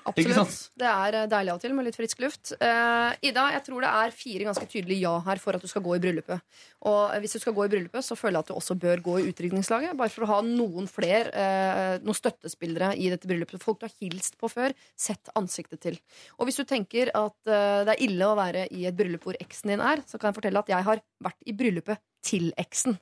Absolutt. 0.06 0.58
Det 0.78 0.86
er 0.86 1.16
eh, 1.18 1.28
deilig 1.30 1.52
av 1.52 1.58
og 1.58 1.64
til 1.64 1.74
med 1.74 1.88
litt 1.88 1.98
frisk 1.98 2.20
luft. 2.22 2.52
Uh, 2.60 3.10
Ida, 3.26 3.48
jeg 3.56 3.64
tror 3.66 3.82
det 3.82 3.90
er 3.90 4.14
fire 4.14 4.46
ganske 4.46 4.68
tydelige 4.70 5.02
ja 5.02 5.14
her 5.26 5.42
for 5.42 5.58
at 5.58 5.64
du 5.66 5.70
skal 5.72 5.82
gå 5.86 5.96
i 5.98 6.02
bryllupet. 6.04 6.44
Og 6.86 7.00
eh, 7.10 7.22
hvis 7.24 7.34
du 7.34 7.42
skal 7.42 7.56
gå 7.58 7.66
i 7.66 7.72
bryllupet, 7.74 8.06
så 8.06 8.18
føler 8.20 8.38
jeg 8.38 8.46
at 8.46 8.52
du 8.52 8.56
også 8.60 8.78
bør 8.84 9.02
gå 9.08 9.18
i 9.22 9.26
utrykningslaget. 9.32 9.96
Bare 9.98 10.14
for 10.14 10.28
å 10.28 10.30
ha 10.36 10.40
noen 10.46 10.90
flere, 10.92 11.32
uh, 11.34 11.96
noen 12.06 12.20
støttespillere 12.20 12.92
i 13.02 13.10
dette 13.14 13.30
bryllupet. 13.30 13.64
Folk 13.64 13.82
du 13.82 13.88
har 13.88 13.96
hilst 13.98 14.38
på 14.42 14.52
før. 14.52 14.76
Sett 14.94 15.34
ansiktet 15.40 15.82
til. 15.88 15.98
Og 16.38 16.50
hvis 16.50 16.62
du 16.62 16.68
tenker 16.70 17.10
at 17.18 17.38
uh, 17.50 17.82
det 17.88 17.96
er 17.96 18.04
ille 18.06 18.30
å 18.30 18.38
være 18.38 18.68
i 18.78 18.86
et 18.86 18.98
bryllup 18.98 19.26
hvor 19.26 19.40
eksen 19.42 19.74
din 19.74 19.82
er, 19.82 20.06
så 20.06 20.22
kan 20.22 20.30
jeg 20.30 20.38
fortelle 20.38 20.62
at 20.62 20.70
jeg 20.70 20.86
har 20.86 21.02
vært 21.26 21.50
i 21.50 21.58
bryllupet 21.58 22.04
til 22.26 22.52
eksen. 22.62 23.00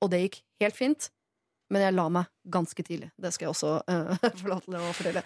Og 0.00 0.12
det 0.12 0.24
gikk 0.24 0.40
helt 0.64 0.80
fint. 0.80 1.10
Men 1.72 1.82
jeg 1.82 1.96
la 1.96 2.06
meg 2.14 2.30
ganske 2.46 2.82
tidlig. 2.86 3.10
Det 3.18 3.32
skal 3.34 3.48
jeg 3.48 3.54
også 3.56 3.72
uh, 3.90 4.28
få 4.38 4.58
å 4.58 4.92
fortelle. 4.94 5.22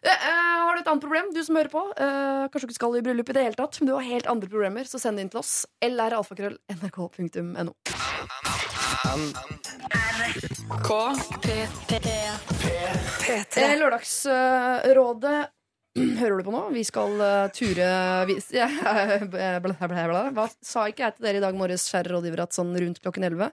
Uh, 0.00 0.12
uh, 0.12 0.52
har 0.72 0.78
du 0.78 0.80
et 0.80 0.88
annet 0.88 1.04
problem, 1.04 1.26
du 1.36 1.40
som 1.44 1.56
hører 1.58 1.68
på? 1.68 1.80
Eh, 2.00 2.48
kanskje 2.48 2.64
du 2.64 2.70
ikke 2.70 2.78
skal 2.78 2.94
i 2.96 3.02
bryllup 3.04 3.28
i 3.28 3.34
det 3.36 3.42
hele 3.44 3.58
tatt, 3.58 3.76
men 3.76 3.90
du 3.90 3.92
har 3.92 4.06
helt 4.06 4.24
andre 4.32 4.48
problemer, 4.48 4.88
så 4.88 4.96
send 5.02 5.20
det 5.20 5.26
inn 5.26 5.32
til 5.34 5.42
oss. 5.42 5.66
lralfakrøll.nrk.no. 5.84 7.74
Eh, 13.52 13.74
Lørdagsrådet 13.82 15.40
Hører 15.92 16.38
du 16.40 16.44
på 16.46 16.54
nå? 16.54 16.62
Vi 16.72 16.88
skal 16.88 17.20
eh, 17.20 17.52
ture. 17.52 17.84
Hva 20.32 20.46
sa 20.64 20.88
ikke 20.88 21.04
jeg 21.04 21.12
til 21.18 21.26
dere 21.28 21.36
i 21.36 21.44
dag 21.44 21.52
morges, 21.58 21.84
kjære 21.92 22.14
rådgiver, 22.14 22.40
at 22.46 22.56
sånn 22.56 22.72
rundt 22.80 23.04
klokken 23.04 23.28
11 23.28 23.52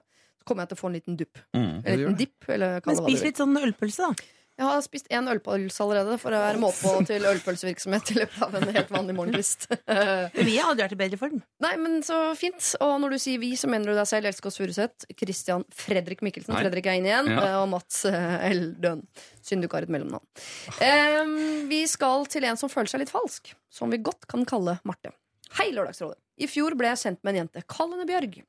kommer 0.50 0.66
jeg 0.66 0.74
til 0.74 0.80
å 0.80 0.82
få 0.82 0.90
en 0.90 0.98
liten 0.98 1.16
dupp? 1.22 1.40
Mm. 1.56 1.72
En 1.80 2.02
liten 2.04 2.20
dipp, 2.20 2.50
eller 2.50 2.82
kall 2.82 2.92
Men 2.92 3.00
det 3.00 3.06
hva 3.06 3.08
du 3.08 3.16
spis 3.16 3.26
litt 3.30 3.40
sånn 3.40 3.62
ølpølse, 3.62 4.10
da. 4.10 4.28
Jeg 4.60 4.68
har 4.68 4.82
spist 4.84 5.06
én 5.08 5.28
ølpølse 5.32 5.80
allerede 5.80 6.16
for 6.20 6.36
å 6.36 6.40
være 6.42 6.58
måte 6.60 6.82
på 6.84 6.90
til 7.08 7.24
ølpølsevirksomhet 7.30 8.10
i 8.12 8.16
løpet 8.18 8.42
av 8.44 8.56
en 8.58 8.66
helt 8.76 8.90
vanlig 8.92 9.14
morgenkvist. 9.16 9.62
Vi 10.50 10.56
har 10.58 10.66
aldri 10.74 10.84
vært 10.84 10.92
i 10.92 10.98
bedre 11.00 11.20
form. 11.22 11.38
Nei, 11.64 11.70
men 11.80 12.02
så 12.04 12.18
fint. 12.36 12.60
Og 12.84 12.92
når 13.00 13.14
du 13.14 13.18
sier 13.24 13.40
vi, 13.40 13.54
så 13.56 13.70
mener 13.72 13.88
du 13.88 13.96
deg 13.96 14.10
selv, 14.10 14.28
Else 14.28 14.44
Kåss 14.44 14.60
Furuseth, 14.60 15.08
Christian 15.16 15.64
Fredrik 15.72 16.20
Mikkelsen, 16.26 16.52
Nei. 16.52 16.60
Fredrik 16.66 16.90
er 16.92 17.00
inn 17.00 17.08
igjen, 17.08 17.32
Ja. 17.32 17.46
og 17.62 17.70
Mats 17.72 18.02
eh, 18.10 18.36
Eldøen. 18.50 19.06
Synd 19.40 19.64
du 19.64 19.70
ikke 19.70 19.80
har 19.80 19.88
et 19.88 19.94
mellomnavn. 19.96 20.28
Um, 20.76 21.32
vi 21.72 21.80
skal 21.88 22.28
til 22.28 22.44
en 22.50 22.60
som 22.60 22.68
føler 22.68 22.92
seg 22.92 23.06
litt 23.06 23.14
falsk, 23.16 23.54
som 23.72 23.88
vi 23.88 24.02
godt 24.04 24.28
kan 24.28 24.44
kalle 24.48 24.76
Marte. 24.84 25.14
Hei, 25.56 25.70
Lørdagsrådet. 25.72 26.20
I 26.40 26.48
fjor 26.48 26.74
ble 26.78 26.90
jeg 26.92 27.02
kjent 27.02 27.20
med 27.22 27.34
en 27.34 27.40
jente. 27.42 27.62
Kall 27.68 27.92
henne 27.92 28.06
Bjørg. 28.08 28.40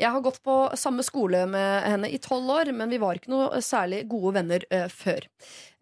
Jeg 0.00 0.10
har 0.12 0.24
gått 0.24 0.40
på 0.44 0.56
samme 0.80 1.04
skole 1.04 1.44
med 1.50 1.86
henne 1.88 2.10
i 2.12 2.20
tolv 2.22 2.50
år, 2.56 2.72
men 2.76 2.92
vi 2.92 3.00
var 3.02 3.18
ikke 3.18 3.32
noe 3.32 3.60
særlig 3.64 4.04
gode 4.10 4.34
venner 4.38 4.64
uh, 4.72 4.86
før. 4.92 5.26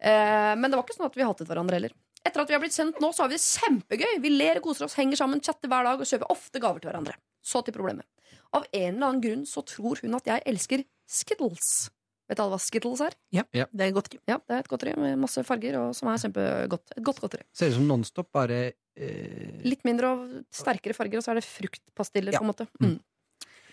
Uh, 0.03 0.53
men 0.59 0.67
det 0.67 0.77
var 0.77 0.83
ikke 0.85 0.97
sånn 0.97 1.09
at 1.09 1.19
vi 1.19 1.27
hatet 1.27 1.49
hverandre 1.49 1.79
heller. 1.79 1.95
Etter 2.23 2.43
at 2.43 2.51
vi 2.51 2.55
har 2.55 2.63
blitt 2.63 2.75
sendt 2.75 3.01
nå, 3.03 3.11
så 3.11 3.25
har 3.25 3.31
vi 3.31 3.39
det 3.39 3.43
kjempegøy. 3.43 4.13
Vi 4.23 4.31
ler, 4.31 4.61
koser 4.63 4.87
oss, 4.87 4.95
henger 4.99 5.19
sammen, 5.19 5.43
chatter 5.43 5.71
hver 5.71 5.87
dag 5.87 6.03
og 6.03 6.07
kjøper 6.07 6.31
ofte 6.31 6.61
gaver 6.63 6.83
til 6.83 6.91
hverandre. 6.91 7.17
Så 7.43 7.63
til 7.63 7.75
problemet. 7.75 8.07
Av 8.55 8.63
en 8.69 8.93
eller 8.93 9.07
annen 9.09 9.23
grunn 9.23 9.43
så 9.49 9.63
tror 9.67 9.99
hun 10.03 10.15
at 10.19 10.29
jeg 10.29 10.45
elsker 10.51 10.85
Skittles. 11.09 11.89
Vet 12.29 12.39
alle 12.39 12.55
hva 12.55 12.59
Skittles 12.61 13.01
er? 13.03 13.15
Ja, 13.35 13.43
Det 13.51 13.85
er 13.85 13.95
godt. 13.95 14.13
Ja, 14.29 14.37
Det 14.39 14.55
er 14.55 14.63
et 14.63 14.69
godteri 14.71 14.93
med 14.99 15.17
masse 15.19 15.43
farger 15.43 15.79
og 15.81 15.95
som 15.97 16.09
er 16.09 16.21
kjempegodt. 16.21 16.93
Et 16.95 17.03
godt 17.03 17.19
godteri. 17.23 17.43
Ser 17.53 17.73
ut 17.73 17.79
som 17.79 17.87
Nonstop, 17.89 18.29
bare 18.31 18.59
eh, 18.95 19.59
Litt 19.67 19.83
mindre 19.83 20.13
og 20.13 20.37
sterkere 20.53 20.95
farger, 20.95 21.19
og 21.19 21.25
så 21.25 21.33
er 21.33 21.41
det 21.41 21.47
fruktpastiller. 21.47 22.33
Ja. 22.35 22.39
på 22.39 22.47
en 22.47 22.53
måte 22.53 22.67
mm. 22.79 22.99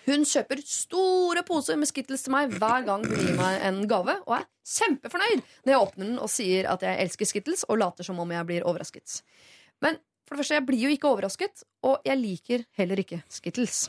Hun 0.08 0.24
kjøper 0.26 0.62
store 0.64 1.44
poser 1.46 1.76
med 1.78 1.86
Skittles 1.90 2.24
til 2.24 2.32
meg 2.34 2.50
hver 2.56 2.86
gang 2.86 3.04
hun 3.04 3.20
gir 3.20 3.36
meg 3.38 3.60
en 3.68 3.82
gave, 3.86 4.16
og 4.26 4.38
er 4.40 4.46
kjempefornøyd 4.66 5.42
når 5.44 5.74
jeg 5.74 5.82
åpner 5.84 6.08
den 6.08 6.18
og 6.18 6.32
sier 6.32 6.70
at 6.72 6.82
jeg 6.86 7.04
elsker 7.04 7.28
Skittles, 7.28 7.66
og 7.68 7.78
later 7.82 8.06
som 8.06 8.18
om 8.22 8.32
jeg 8.34 8.48
blir 8.48 8.66
overrasket. 8.66 9.20
Men 9.84 10.00
for 10.26 10.34
det 10.34 10.42
første, 10.42 10.58
jeg 10.58 10.66
blir 10.66 10.82
jo 10.86 10.92
ikke 10.94 11.10
overrasket, 11.10 11.64
og 11.86 12.06
jeg 12.06 12.18
liker 12.18 12.66
heller 12.80 13.02
ikke 13.02 13.20
Skittles. 13.30 13.88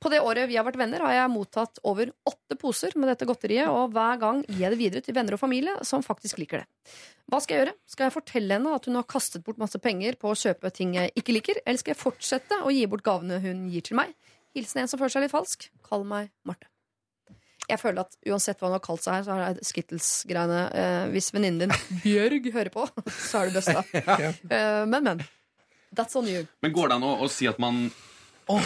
På 0.00 0.10
det 0.12 0.20
året 0.24 0.48
vi 0.48 0.56
har 0.56 0.64
vært 0.66 0.78
venner, 0.80 1.02
har 1.04 1.16
jeg 1.16 1.32
mottatt 1.32 1.80
over 1.88 2.12
åtte 2.28 2.56
poser 2.60 2.94
med 2.96 3.10
dette 3.12 3.26
godteriet, 3.28 3.68
og 3.68 3.92
hver 3.92 4.20
gang 4.22 4.40
gir 4.46 4.64
jeg 4.64 4.72
det 4.74 4.80
videre 4.80 5.04
til 5.04 5.16
venner 5.16 5.36
og 5.36 5.42
familie 5.42 5.74
som 5.86 6.04
faktisk 6.04 6.40
liker 6.40 6.62
det. 6.62 6.94
Hva 7.28 7.42
skal 7.44 7.54
jeg 7.56 7.64
gjøre? 7.66 7.76
Skal 7.92 8.08
jeg 8.08 8.14
fortelle 8.14 8.56
henne 8.56 8.72
at 8.72 8.88
hun 8.88 8.96
har 8.96 9.04
kastet 9.10 9.44
bort 9.44 9.60
masse 9.60 9.76
penger 9.84 10.16
på 10.20 10.32
å 10.32 10.38
kjøpe 10.38 10.72
ting 10.72 10.94
jeg 10.96 11.12
ikke 11.18 11.34
liker, 11.36 11.60
eller 11.64 11.82
skal 11.82 11.92
jeg 11.92 12.00
fortsette 12.00 12.62
å 12.64 12.72
gi 12.72 12.86
bort 12.88 13.04
gavene 13.04 13.40
hun 13.44 13.66
gir 13.72 13.84
til 13.84 13.98
meg? 14.00 14.14
Hilsen 14.56 14.80
en 14.82 14.88
som 14.90 15.00
føler 15.00 15.12
seg 15.12 15.26
litt 15.26 15.34
falsk. 15.34 15.68
Kall 15.84 16.06
meg 16.08 16.30
Marte. 16.48 16.70
jeg 17.68 17.76
føler 17.82 18.00
at 18.00 18.16
uansett 18.24 18.62
hva 18.62 18.70
hun 18.70 18.78
har 18.78 18.84
kalt 18.86 19.04
seg 19.04 19.18
her, 19.18 19.26
så 19.26 19.34
er 19.36 19.58
det 19.58 19.66
Skittles-greiene. 19.68 20.60
Eh, 20.72 21.02
hvis 21.12 21.28
venninnen 21.36 21.68
din 21.68 21.74
Bjørg 22.06 22.48
hører 22.54 22.72
på, 22.72 22.86
så 23.12 23.42
er 23.44 23.52
det 23.52 23.64
ja. 23.68 24.32
Eh, 24.32 24.84
men, 24.88 25.04
men. 25.04 25.20
That's 25.92 26.16
on 26.16 26.28
you. 26.28 26.46
Men 26.64 26.72
går 26.72 26.88
det 26.88 26.96
an 26.96 27.04
å, 27.04 27.12
å 27.24 27.28
si 27.32 27.48
at 27.48 27.60
man 27.60 27.90
Åh, 28.48 28.64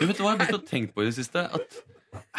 du 0.00 0.06
vet 0.06 0.18
hva 0.20 0.32
jeg 0.32 0.34
har 0.34 0.40
begynt 0.42 0.58
å 0.58 0.66
tenke 0.68 0.94
på 0.94 1.04
i 1.04 1.08
det 1.10 1.14
siste? 1.18 1.44
At 1.58 1.78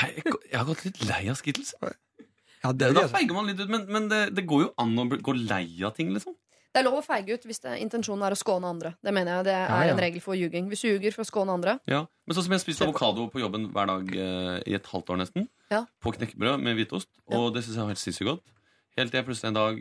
jeg, 0.04 0.24
jeg 0.26 0.58
har 0.58 0.68
gått 0.70 0.86
litt 0.88 1.02
lei 1.08 1.24
av 1.32 1.40
Skittles. 1.40 1.74
Ja, 1.80 2.72
det 2.74 2.90
Det, 2.90 2.94
da 2.98 3.08
feiger 3.12 3.36
man 3.38 3.48
litt 3.48 3.60
ut, 3.62 3.70
men, 3.72 3.86
men 3.92 4.08
det, 4.12 4.22
det 4.36 4.46
går 4.50 4.66
jo 4.68 4.70
an 4.82 4.96
å 5.00 5.06
gå 5.10 5.36
lei 5.40 5.66
av 5.88 5.94
ting, 5.96 6.12
liksom. 6.16 6.36
Det 6.70 6.84
er 6.84 6.86
lov 6.86 7.00
å 7.00 7.02
feige 7.02 7.34
ut 7.34 7.46
hvis 7.50 7.64
det, 7.64 7.80
intensjonen 7.82 8.22
er 8.28 8.36
å 8.36 8.38
skåne 8.38 8.70
andre. 8.70 8.92
Det 9.02 9.10
mener 9.16 9.40
jeg 9.40 9.46
det 9.48 9.54
er 9.56 9.64
Ja, 9.72 9.78
ja. 9.88 9.94
en 9.96 10.02
regel 10.04 10.22
for 10.22 10.38
ljuging. 10.38 10.68
Hvis 10.70 10.84
du 10.86 10.90
ljuger 10.92 11.16
for 11.16 11.26
å 11.26 11.30
skåne 11.30 11.56
andre, 11.56 11.80
Ja. 11.90 12.04
Men 12.30 12.38
sånn 12.38 12.46
som 12.46 12.54
jeg 12.54 12.62
spiste 12.62 12.86
avokado 12.86 13.26
på 13.34 13.42
jobben 13.42 13.72
hver 13.74 13.90
dag 13.90 14.12
eh, 14.14 14.58
i 14.70 14.76
et 14.78 14.86
halvt 14.92 15.10
år 15.10 15.18
nesten. 15.24 15.48
Ja. 15.74 15.86
På 16.04 16.14
knekkebrød 16.14 16.62
med 16.62 16.78
hvitost. 16.78 17.10
Og 17.34 17.56
det 17.56 17.64
syns 17.66 17.80
jeg 17.80 17.82
var 17.88 17.90
helt 17.96 18.04
sinnssykt 18.04 18.30
godt. 18.30 18.54
Helt 19.00 19.10
til 19.10 19.18
jeg 19.18 19.26
plutselig 19.32 19.50
en 19.50 19.58
dag 19.58 19.80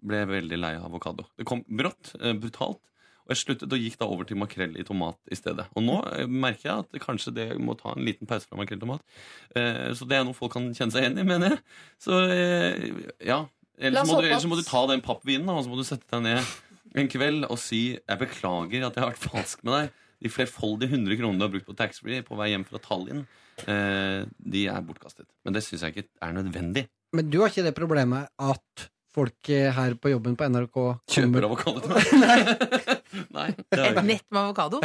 ble 0.00 0.22
veldig 0.30 0.58
lei 0.62 0.72
av 0.78 0.86
avokado. 0.88 1.26
Det 1.36 1.44
kom 1.50 1.60
brått, 1.68 2.14
eh, 2.22 2.32
brutalt. 2.40 2.80
Og 3.30 3.36
jeg 3.36 3.42
sluttet 3.44 3.76
og 3.76 3.84
gikk 3.84 3.94
da 4.00 4.08
over 4.10 4.26
til 4.26 4.40
makrell 4.40 4.72
i 4.74 4.84
tomat 4.86 5.30
i 5.30 5.38
stedet. 5.38 5.68
Og 5.78 5.84
nå 5.86 6.00
eh, 6.16 6.26
merker 6.26 6.66
jeg 6.66 6.82
at 6.82 7.04
kanskje 7.04 7.32
det 7.36 7.46
må 7.62 7.76
ta 7.78 7.94
en 7.94 8.02
liten 8.02 8.26
pause 8.26 8.50
fra 8.50 8.58
makrell 8.58 8.80
i 8.80 8.82
tomat. 8.82 9.04
Eh, 9.54 9.92
så 9.94 10.08
det 10.10 10.18
er 10.18 10.26
noe 10.26 10.34
folk 10.34 10.56
kan 10.56 10.66
kjenne 10.74 10.90
seg 10.90 11.06
igjen 11.06 11.22
i, 11.22 11.26
mener 11.28 11.54
jeg. 11.54 11.62
Så 12.02 12.18
eh, 12.26 12.90
ja. 13.30 13.44
Ellers 13.78 14.10
må, 14.10 14.18
du, 14.18 14.26
ellers 14.26 14.50
må 14.50 14.58
du 14.58 14.66
ta 14.66 14.82
den 14.90 15.00
pappvinen 15.04 15.48
og 15.48 15.62
så 15.62 15.70
må 15.70 15.78
du 15.78 15.86
sette 15.88 16.10
deg 16.10 16.26
ned 16.26 16.50
en 16.98 17.10
kveld 17.10 17.46
og 17.46 17.58
si 17.62 17.82
jeg 17.94 18.20
beklager 18.20 18.86
at 18.86 18.96
jeg 18.96 19.04
har 19.04 19.12
vært 19.12 19.28
falsk 19.30 19.62
med 19.66 19.76
deg. 19.76 19.98
De 20.20 20.32
flerfoldige 20.32 20.92
100 20.92 21.16
kronene 21.16 21.40
du 21.40 21.46
har 21.46 21.52
brukt 21.54 21.68
på 21.68 21.76
taxfree 21.78 22.24
på 22.26 22.36
vei 22.36 22.50
hjem 22.52 22.66
fra 22.68 22.80
Tallinn, 22.84 23.22
eh, 23.64 24.26
de 24.26 24.64
er 24.68 24.82
bortkastet. 24.84 25.28
Men 25.46 25.56
det 25.56 25.62
syns 25.64 25.86
jeg 25.86 25.94
ikke 25.94 26.08
er 26.26 26.34
nødvendig. 26.36 26.88
Men 27.16 27.30
du 27.30 27.40
har 27.40 27.52
ikke 27.52 27.64
det 27.64 27.76
problemet 27.78 28.28
at 28.36 28.90
folk 29.16 29.48
eh, 29.50 29.68
her 29.74 29.94
på 29.98 30.12
jobben 30.12 30.36
på 30.38 30.46
NRK 30.52 30.76
Kjøper 31.10 31.46
avokado 31.48 31.80
til 31.82 31.90
meg. 31.96 32.10
Nei, 32.22 32.38
Nei, 33.34 33.48
Et 33.90 34.00
nett 34.06 34.26
med 34.30 34.40
avokado. 34.40 34.80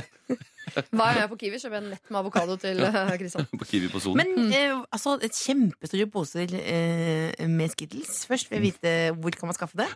hva 0.92 1.08
er 1.12 1.20
jeg 1.22 1.30
på 1.32 1.38
Kiwi? 1.44 1.60
Kjøper 1.62 1.78
jeg 1.78 1.84
en 1.84 1.90
nett 1.94 2.10
med 2.12 2.20
avokado 2.24 2.56
til 2.62 2.82
eh, 2.88 3.12
Kristian. 3.22 3.46
ikke 3.46 3.60
på 3.64 3.68
Kiwi 3.70 3.90
på 3.94 4.02
Solen. 4.04 4.22
Men 4.24 4.54
eh, 4.58 4.74
altså, 4.96 5.16
et 5.26 5.38
kjempestore 5.38 6.08
poser 6.14 6.56
eh, 6.62 7.46
med 7.52 7.74
Skittles. 7.76 8.24
Først 8.30 8.50
vil 8.50 8.60
jeg 8.62 8.68
vite 8.72 8.96
hvor 9.20 9.38
kan 9.38 9.52
man 9.52 9.58
skaffe 9.60 9.78
det. 9.84 9.90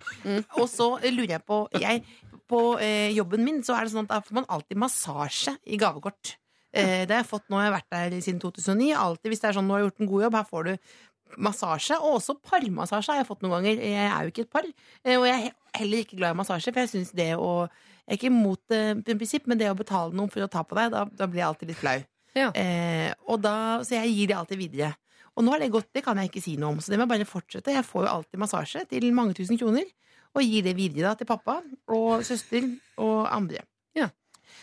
Og 0.60 0.68
så 0.70 0.92
eh, 1.02 1.10
lurer 1.16 1.38
jeg 1.40 1.46
på 1.50 1.64
jeg, 1.82 2.04
På 2.50 2.62
eh, 2.82 3.10
jobben 3.18 3.44
min 3.46 3.64
så 3.66 3.76
er 3.80 3.86
det 3.90 3.96
sånn 3.96 4.06
at 4.08 4.14
da 4.14 4.22
får 4.26 4.40
man 4.42 4.48
alltid 4.50 4.78
massasje 4.86 5.58
i 5.70 5.78
gavekort. 5.82 6.36
Eh, 6.70 7.04
det 7.10 7.16
har 7.16 7.24
jeg 7.24 7.30
fått 7.32 7.48
nå. 7.50 7.58
Jeg 7.64 7.72
har 7.72 7.80
vært 7.80 7.94
der 7.96 8.16
siden 8.22 8.40
2009. 8.44 8.92
Alltid 8.94 9.32
hvis 9.34 9.42
det 9.42 9.48
er 9.50 9.56
sånn, 9.58 9.66
nå 9.70 9.74
har 9.74 9.82
jeg 9.84 9.90
gjort 9.90 10.04
en 10.06 10.10
god 10.14 10.24
jobb, 10.28 10.36
her 10.38 10.48
får 10.54 10.68
du 10.70 10.74
massasje. 11.38 11.98
Og 12.00 12.20
også 12.20 12.38
parmassasje 12.46 13.14
har 13.14 13.22
jeg 13.22 13.30
fått 13.30 13.44
noen 13.46 13.58
ganger. 13.58 13.82
Jeg 13.84 14.08
er 14.08 14.26
jo 14.26 14.34
ikke 14.34 14.46
et 14.48 14.54
par. 14.54 14.70
Eh, 15.04 15.18
og 15.18 15.28
jeg 15.28 15.50
er 15.50 15.80
heller 15.80 16.06
ikke 16.06 16.20
glad 16.20 16.36
i 16.36 16.40
massasje, 16.40 16.74
for 16.74 16.84
jeg 16.84 16.94
syns 16.96 17.14
det 17.18 17.34
å 17.38 17.68
Jeg 18.10 18.16
er 18.16 18.18
ikke 18.18 18.32
imot 18.32 18.62
det 19.06 19.18
prinsipp, 19.20 19.44
men 19.46 19.60
det 19.60 19.68
å 19.70 19.76
betale 19.78 20.18
noen 20.18 20.32
for 20.34 20.42
å 20.42 20.50
ta 20.50 20.64
på 20.66 20.74
deg, 20.74 20.88
da, 20.90 21.04
da 21.06 21.28
blir 21.30 21.44
jeg 21.44 21.46
alltid 21.46 21.70
litt 21.70 21.78
flau. 21.78 22.00
Ja. 22.34 22.48
Eh, 22.58 23.12
og 23.30 23.44
da, 23.44 23.84
så 23.86 24.00
jeg 24.00 24.16
gir 24.16 24.32
det 24.32 24.38
alltid 24.40 24.58
videre. 24.58 24.96
Og 25.38 25.46
nå 25.46 25.54
har 25.54 25.62
det 25.62 25.70
gått, 25.70 25.92
det 25.94 26.02
kan 26.08 26.18
jeg 26.18 26.32
ikke 26.32 26.42
si 26.42 26.56
noe 26.58 26.74
om, 26.74 26.80
så 26.82 26.90
det 26.90 26.98
må 26.98 27.06
jeg 27.06 27.14
bare 27.14 27.28
fortsette. 27.30 27.76
Jeg 27.76 27.86
får 27.86 28.08
jo 28.08 28.14
alltid 28.16 28.42
massasje 28.42 28.82
til 28.90 29.06
mange 29.14 29.38
tusen 29.38 29.60
kroner, 29.62 29.86
og 30.34 30.42
gir 30.42 30.66
det 30.66 30.74
videre 30.78 31.12
da 31.12 31.20
til 31.20 31.30
pappa 31.30 31.60
og 31.94 32.26
søster 32.26 32.66
og 33.02 33.30
andre. 33.30 33.62
Ja. 33.98 34.10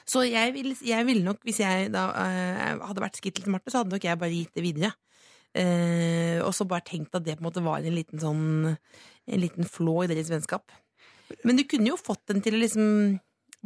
Så 0.03 0.25
jeg 0.27 0.53
ville 0.55 1.03
vil 1.07 1.23
nok, 1.23 1.41
hvis 1.47 1.63
jeg 1.63 1.91
da 1.95 2.09
eh, 2.27 2.83
hadde 2.83 3.03
vært 3.03 3.19
Skittel 3.19 3.47
til 3.47 3.55
Marte, 3.55 3.71
så 3.71 3.85
hadde 3.85 3.95
nok 3.95 4.11
jeg 4.11 4.21
bare 4.21 4.35
gitt 4.35 4.59
det 4.59 4.67
videre. 4.67 4.93
Eh, 5.57 6.39
og 6.45 6.53
så 6.57 6.67
bare 6.69 6.85
tenkt 6.85 7.15
at 7.17 7.25
det 7.25 7.39
på 7.39 7.45
en 7.45 7.49
måte 7.49 7.65
var 7.65 7.81
en 7.81 7.97
liten 7.97 8.21
sånn 8.21 8.43
En 9.27 9.41
liten 9.41 9.67
flå 9.67 10.05
i 10.05 10.11
deres 10.11 10.29
vennskap. 10.31 10.71
Men 11.43 11.59
du 11.59 11.65
kunne 11.67 11.89
jo 11.91 11.97
fått 11.99 12.23
den 12.31 12.43
til 12.45 12.55
å 12.55 12.61
liksom 12.61 13.17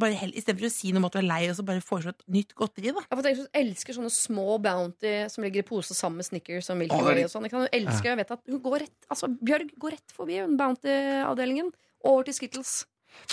bare 0.00 0.16
hell, 0.16 0.32
Istedenfor 0.36 0.68
å 0.68 0.72
si 0.72 0.92
noe 0.92 1.02
om 1.02 1.08
at 1.08 1.16
du 1.16 1.20
er 1.20 1.26
lei, 1.26 1.40
og 1.50 1.56
så 1.58 1.64
bare 1.66 1.84
foreslå 1.84 2.14
et 2.14 2.22
nytt 2.32 2.54
godteri. 2.56 2.92
da 2.94 3.02
Jeg 3.02 3.18
får 3.18 3.26
tenke, 3.26 3.46
jeg 3.46 3.64
elsker 3.66 3.96
sånne 3.98 4.12
små 4.14 4.46
Bounty 4.64 5.14
som 5.32 5.44
ligger 5.44 5.64
i 5.64 5.66
pose 5.66 5.96
sammen 5.96 6.22
med 6.22 6.28
Snickers 6.28 6.70
og 6.72 6.78
Milky 6.80 6.96
er 6.96 7.06
Way. 7.08 7.24
og 7.26 7.32
sånn. 7.34 7.48
Jeg 7.48 7.54
kan 7.54 7.66
elske, 7.80 8.08
jeg 8.08 8.20
vet 8.22 8.34
at 8.36 8.52
hun 8.54 8.62
går 8.64 8.78
rett, 8.86 8.98
altså 9.12 9.30
Bjørg 9.34 9.74
går 9.82 9.96
rett 9.98 10.14
forbi 10.16 10.40
Bounty-avdelingen 10.60 11.72
over 12.08 12.28
til 12.28 12.38
Skittles. 12.38 12.74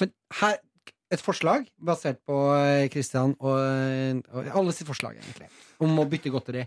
Men 0.01 0.13
her, 0.41 0.59
et 1.13 1.23
forslag 1.23 1.69
basert 1.79 2.19
på 2.27 2.35
eh, 2.57 2.89
Christian 2.91 3.37
og, 3.39 4.23
og 4.33 4.49
alle 4.59 4.75
sitt 4.75 4.89
forslag, 4.89 5.21
egentlig, 5.21 5.47
om 5.79 6.01
å 6.01 6.07
bytte 6.09 6.33
godteri. 6.33 6.65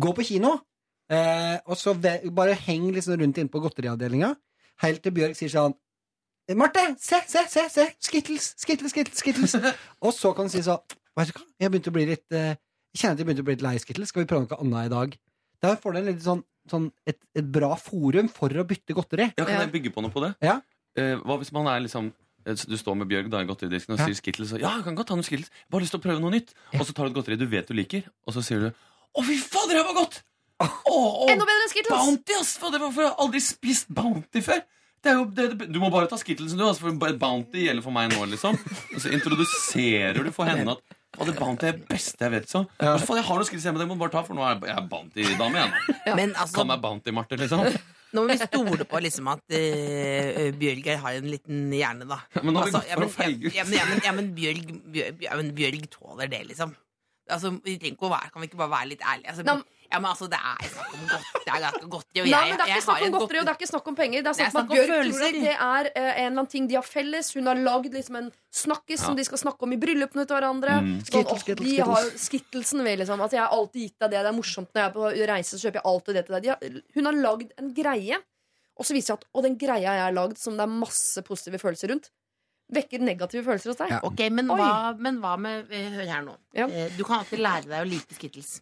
Gå 0.00 0.14
på 0.16 0.24
kino, 0.24 0.54
eh, 1.12 1.58
og 1.68 1.76
så 1.78 1.94
bare 1.98 2.56
heng 2.66 2.88
liksom 2.94 3.20
rundt 3.20 3.38
inne 3.42 3.52
på 3.52 3.60
godteriavdelinga, 3.62 4.32
helt 4.86 5.02
til 5.04 5.14
Bjørg 5.18 5.38
sier 5.38 5.52
sånn 5.52 5.76
Marte, 6.58 6.82
se, 6.98 7.20
se, 7.30 7.44
se! 7.48 7.62
se 7.70 7.84
Skittles, 8.02 8.48
Skittles, 8.58 8.90
Skittles! 8.90 9.20
Skittles 9.22 9.54
Og 10.04 10.10
så 10.12 10.32
kan 10.34 10.48
du 10.48 10.52
si 10.52 10.62
sånn 10.66 10.80
Vet 11.14 11.30
du 11.30 11.36
hva, 11.36 11.44
jeg 11.62 11.70
begynte 11.70 11.92
å 11.92 11.94
bli 11.94 12.02
litt 12.08 12.34
eh, 12.34 12.56
Jeg 12.90 12.98
kjenner 12.98 13.14
at 13.14 13.22
jeg 13.22 13.28
begynte 13.28 13.44
å 13.44 13.46
bli 13.46 13.54
litt 13.54 13.62
lei 13.64 13.74
Skittles. 13.80 14.10
Skal 14.10 14.24
vi 14.24 14.28
prøve 14.32 14.48
noe 14.48 14.58
annet 14.64 14.88
i 14.88 14.92
dag? 14.92 15.14
Da 15.62 15.70
får 15.78 15.94
du 15.94 16.00
en 16.00 16.08
litt 16.10 16.24
sånn, 16.24 16.42
sånn 16.68 16.88
et, 17.08 17.20
et 17.38 17.46
bra 17.54 17.70
forum 17.78 18.26
for 18.32 18.50
å 18.58 18.64
bytte 18.68 18.96
godteri. 18.98 19.28
Ja, 19.38 19.46
kan 19.46 19.62
jeg 19.62 19.70
bygge 19.76 19.92
på 19.94 20.02
noe 20.04 20.12
på 20.12 20.24
det? 20.24 20.32
Ja. 20.42 20.56
Eh, 20.98 21.14
hva 21.22 21.38
hvis 21.40 21.52
man 21.54 21.70
er 21.70 21.84
liksom 21.86 22.10
eh, 22.10 22.58
Du 22.66 22.74
står 22.80 22.98
med 22.98 23.08
Bjørg 23.12 23.30
da 23.32 23.44
i 23.44 23.48
godteridisken 23.48 23.94
og 23.94 24.02
Ja. 24.02 24.10
sier 24.10 24.18
Skittles. 24.18 24.56
Og, 24.56 24.64
ja, 24.66 24.74
jeg 24.80 24.88
kan 24.88 24.98
godt 24.98 25.12
ta 25.12 25.16
noen 25.16 25.28
Skittles. 25.30 25.52
Bare 25.70 25.86
lyst 25.86 25.94
til 25.94 26.02
å 26.02 26.04
prøve 26.08 26.20
noe 26.24 26.34
nytt. 26.34 26.50
Og 26.74 26.82
så 26.88 26.96
tar 26.96 27.06
du 27.06 27.14
et 27.14 27.20
godteri 27.20 27.38
du 27.40 27.46
vet 27.54 27.70
du 27.70 27.78
liker, 27.78 28.10
og 28.26 28.34
så 28.34 28.42
sier 28.44 28.66
du 28.66 28.68
Å, 28.72 29.22
fy 29.28 29.38
fader, 29.38 29.78
det 29.78 29.86
var 29.92 29.98
godt! 30.02 30.22
Å, 30.62 30.92
oh, 30.92 31.26
Enda 31.32 31.46
bedre 31.48 31.64
enn 31.66 31.72
Skittles! 31.72 31.92
Bounty, 31.96 32.38
ass! 32.38 32.54
Hvorfor 32.62 33.02
har 33.02 33.08
jeg 33.10 33.18
aldri 33.24 33.42
spist 33.44 33.90
Bounty 33.92 34.42
før? 34.44 34.62
Det 35.02 35.10
er 35.10 35.16
jo, 35.18 35.24
det, 35.34 35.44
det, 35.58 35.66
du 35.74 35.78
må 35.82 35.88
bare 35.90 36.06
ta 36.06 36.14
Skittlesen, 36.20 36.60
du. 36.60 36.64
Altså, 36.68 36.84
for 36.86 37.14
Bounty 37.18 37.64
gjelder 37.64 37.82
for 37.82 37.94
meg 37.94 38.12
nå, 38.12 38.22
liksom. 38.30 38.54
Og 38.94 39.00
så 39.02 39.10
introduserer 39.16 40.20
du 40.22 40.30
for 40.34 40.46
henne 40.46 40.76
at 40.76 40.98
Fader, 41.12 41.34
Bounty 41.36 41.66
er 41.68 41.74
det 41.76 41.88
beste 41.90 42.24
jeg 42.24 42.32
vet, 42.32 42.46
så. 42.48 42.62
Ja. 42.80 42.94
Og 42.96 43.16
jeg 43.18 43.24
har 43.26 43.40
noe 43.40 43.48
Skittles 43.48 43.66
hjemme, 43.66 43.82
det 43.82 43.88
må 43.90 43.96
du 43.98 44.00
bare 44.04 44.14
ta, 44.14 44.22
for 44.24 44.38
nå 44.38 44.44
er 44.46 44.62
jeg- 44.70 44.84
Bounty-dame 44.92 45.58
igjen. 45.58 45.74
Ja. 46.06 46.14
Men 46.16 46.32
altså, 46.36 46.60
Kall 46.60 46.70
meg 46.70 46.80
Bounty-Marte, 46.84 47.36
liksom. 47.40 47.64
nå 48.14 48.22
må 48.22 48.30
vi 48.30 48.38
stole 48.40 48.86
på 48.88 49.02
liksom 49.02 49.28
at 49.32 49.42
uh, 49.58 50.46
Bjørg 50.62 50.88
har 51.02 51.18
en 51.18 51.28
liten 51.34 51.66
hjerne, 51.76 52.08
da. 52.08 52.20
Men 52.38 52.54
nå 52.54 52.62
har 52.62 52.70
vi 52.70 52.72
Altså, 52.72 52.80
gått 52.80 52.94
ja, 52.94 53.00
men, 53.02 53.10
å 53.10 53.16
feige 53.18 53.50
ut. 53.50 53.58
ja, 53.58 53.66
men, 53.68 53.76
ja, 53.80 53.90
men, 53.90 54.00
ja, 54.06 54.14
men, 54.20 54.30
Bjørg, 54.38 54.72
Bjørg, 54.94 55.26
ja, 55.26 55.42
Bjørg 55.60 55.86
tåler 55.98 56.32
det, 56.32 56.42
liksom. 56.52 56.72
Altså, 57.32 57.52
vi 57.62 57.76
trenger 57.78 57.94
ikke 57.98 58.08
å 58.08 58.14
være, 58.14 58.30
Kan 58.32 58.42
vi 58.42 58.48
ikke 58.50 58.58
bare 58.62 58.72
være 58.72 58.88
litt 58.94 59.04
ærlige? 59.06 59.34
Altså, 59.34 59.44
ja, 59.92 59.98
men 60.00 60.08
altså, 60.10 60.26
Det 60.32 60.38
er 60.40 60.68
snakk 60.72 60.94
om 60.96 61.02
godt, 61.12 61.26
det 61.44 61.52
er 61.52 61.60
ganske 61.66 61.88
godt 61.92 62.06
og 62.08 62.16
Nei, 62.16 62.30
jeg- 62.32 62.48
men 62.48 62.56
Det 62.56 62.64
er 62.64 62.72
ikke 62.72 62.84
snakk 62.86 63.02
om 63.06 63.12
godteri 63.12 63.38
og 63.38 63.44
det 63.46 63.52
er 63.52 63.58
ikke 63.60 63.68
snakk 63.72 63.88
om 63.92 63.96
penger. 63.98 64.22
Det 64.22 64.30
er 64.32 64.38
snakk 64.38 64.54
om 64.56 64.60
at 64.62 64.72
Bjørk 64.72 64.88
tror 65.12 65.26
at 65.26 65.36
det 65.42 65.52
er 65.52 65.90
eh, 65.92 66.02
en 66.02 66.26
eller 66.26 66.30
annen 66.32 66.50
ting 66.54 66.66
de 66.70 66.74
har 66.80 66.86
felles. 66.88 67.32
Hun 67.36 67.46
har 67.52 67.60
lagd 67.60 67.92
liksom 67.92 68.16
en 68.22 68.32
snakkis 68.52 69.04
som 69.04 69.16
de 69.16 69.24
skal 69.28 69.38
snakke 69.44 69.62
om 69.68 69.72
i 69.72 69.76
bryllupene 69.76 70.24
til 70.26 70.36
hverandre. 70.36 70.78
Mm. 70.82 70.96
Sånn, 71.04 71.22
Skittles, 71.22 71.32
åh, 71.32 71.44
skittles, 71.44 71.70
de 71.76 71.78
har 71.92 72.02
jo 72.02 72.10
Skittelsen 72.26 72.84
ved, 72.84 72.98
liksom. 73.04 73.20
Altså, 73.20 73.36
jeg 73.36 73.44
har 73.44 73.52
alltid 73.58 73.80
gitt 73.86 73.98
deg 74.00 74.10
det. 74.16 74.22
Det 74.24 74.32
er 74.32 74.38
morsomt 74.40 74.72
når 74.72 74.80
jeg 74.82 74.88
er 74.90 74.96
på 74.96 75.28
reise, 75.34 75.52
så 75.58 75.62
kjøper 75.66 75.78
jeg 75.82 75.86
alltid 75.92 76.14
det 76.14 76.24
til 76.26 76.34
deg. 76.34 76.42
De 76.42 76.48
har, 76.48 76.82
hun 76.96 77.04
har 77.10 77.16
lagd 77.28 77.52
en 77.58 77.70
greie, 77.74 78.16
og 78.76 78.84
så 78.88 78.92
viser 78.96 79.12
jeg 79.12 79.18
at 79.20 79.24
og 79.34 79.42
den 79.44 79.56
greia 79.60 79.92
jeg 79.92 80.04
har 80.08 80.12
lagd, 80.16 80.38
som 80.38 80.56
det 80.56 80.64
er 80.64 80.72
masse 80.72 81.22
positive 81.22 81.60
følelser 81.60 81.92
rundt, 81.92 82.08
vekker 82.72 83.00
negative 83.04 83.44
følelser 83.44 83.68
hos 83.74 83.76
deg. 83.82 83.90
Ja. 83.92 84.00
Ok, 84.08 84.20
men 84.32 84.48
Oi. 84.50 84.56
hva, 84.56 84.96
men 84.98 85.18
hva 85.20 85.34
med 85.38 85.68
eh, 85.70 85.90
Hør 85.92 86.06
her 86.08 86.22
nå. 86.24 86.36
Ja. 86.56 86.66
Eh, 86.72 86.88
Du 86.96 87.04
kan 87.04 87.18
alltid 87.20 87.38
lære 87.44 87.66
deg 87.68 87.82
å 87.84 87.88
like 87.90 88.14
Skittles. 88.16 88.60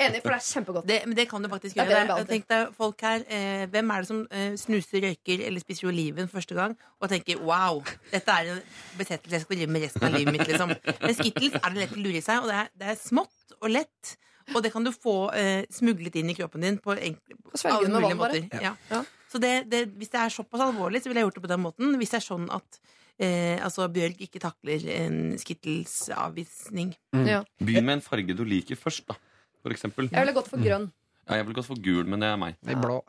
Enig, 0.00 0.22
for 0.22 0.32
det 0.32 0.36
er 0.38 0.44
kjempegodt. 0.46 0.86
Det, 0.88 0.96
men 1.06 1.16
det 1.18 1.26
kan 1.28 1.42
du 1.44 1.48
faktisk 1.52 1.76
gjøre. 1.76 2.06
Det- 2.16 2.28
Tenk 2.30 2.46
deg 2.48 2.70
folk 2.78 3.02
her 3.04 3.24
eh, 3.28 3.66
Hvem 3.68 3.90
er 3.92 4.00
det 4.00 4.08
som 4.08 4.22
eh, 4.30 4.54
snuser, 4.56 5.02
røyker 5.04 5.42
eller 5.46 5.60
spiser 5.60 5.90
oliven 5.90 6.30
første 6.32 6.56
gang 6.56 6.76
og 7.00 7.10
tenker 7.12 7.42
wow, 7.44 7.82
dette 8.12 8.32
er 8.32 8.54
en 8.54 8.62
besettelse 8.96 9.36
jeg 9.36 9.44
skal 9.44 9.56
drive 9.60 9.74
med 9.74 9.84
resten 9.84 10.06
av 10.08 10.16
livet 10.16 10.32
mitt. 10.38 10.46
Liksom. 10.48 10.72
Men 11.02 11.14
Skittles 11.18 11.58
er 11.60 11.68
det 11.74 11.82
lett 11.84 11.92
å 11.98 12.00
lure 12.00 12.16
i 12.22 12.24
seg, 12.24 12.40
og 12.40 12.48
det 12.48 12.56
er, 12.62 12.70
det 12.80 12.88
er 12.94 12.98
smått 13.02 13.54
og 13.60 13.68
lett. 13.74 14.14
Og 14.54 14.64
det 14.64 14.72
kan 14.72 14.82
du 14.82 14.90
få 14.96 15.16
eh, 15.36 15.66
smuglet 15.70 16.16
inn 16.18 16.32
i 16.32 16.34
kroppen 16.34 16.64
din 16.64 16.78
på 16.82 16.96
enkle, 16.96 17.36
på 17.44 17.60
alle 17.70 17.90
mulige 17.92 18.16
vann, 18.16 18.22
måter. 18.24 18.62
Ja. 18.64 18.72
Ja. 18.90 19.02
Så 19.30 19.38
det, 19.38 19.52
det, 19.70 19.84
hvis 20.00 20.10
det 20.10 20.18
er 20.24 20.32
såpass 20.34 20.64
alvorlig, 20.64 21.04
så 21.04 21.10
ville 21.12 21.20
jeg 21.22 21.28
gjort 21.28 21.36
det 21.38 21.44
på 21.44 21.52
den 21.52 21.62
måten. 21.62 21.92
Hvis 22.00 22.10
det 22.16 22.18
er 22.18 22.24
sånn 22.24 22.48
at 22.50 22.80
eh, 23.22 23.60
altså 23.62 23.86
Bjørg 23.92 24.24
ikke 24.26 24.40
takler 24.42 24.88
en 24.96 25.20
Skittles-avvisning. 25.38 26.94
Ja. 27.28 27.42
Begynn 27.62 27.86
med 27.86 27.98
en 28.00 28.04
farge 28.04 28.34
du 28.34 28.42
liker 28.48 28.78
først, 28.80 29.06
da. 29.10 29.16
For 29.62 29.70
eksempel. 29.74 30.08
Jeg 30.10 30.20
ville 30.24 30.32
gått 30.36 30.48
for 30.48 30.58
grønn. 30.62 30.90
Ja, 31.28 31.36
jeg 31.36 31.44
ville 31.46 31.54
gått 31.60 31.66
for 31.68 31.76
gul, 31.84 32.04
men 32.10 32.20
det 32.24 32.28
er 32.32 32.36
meg. 32.40 32.56
Det 32.64 32.72
er 32.74 32.80
blå. 32.80 33.00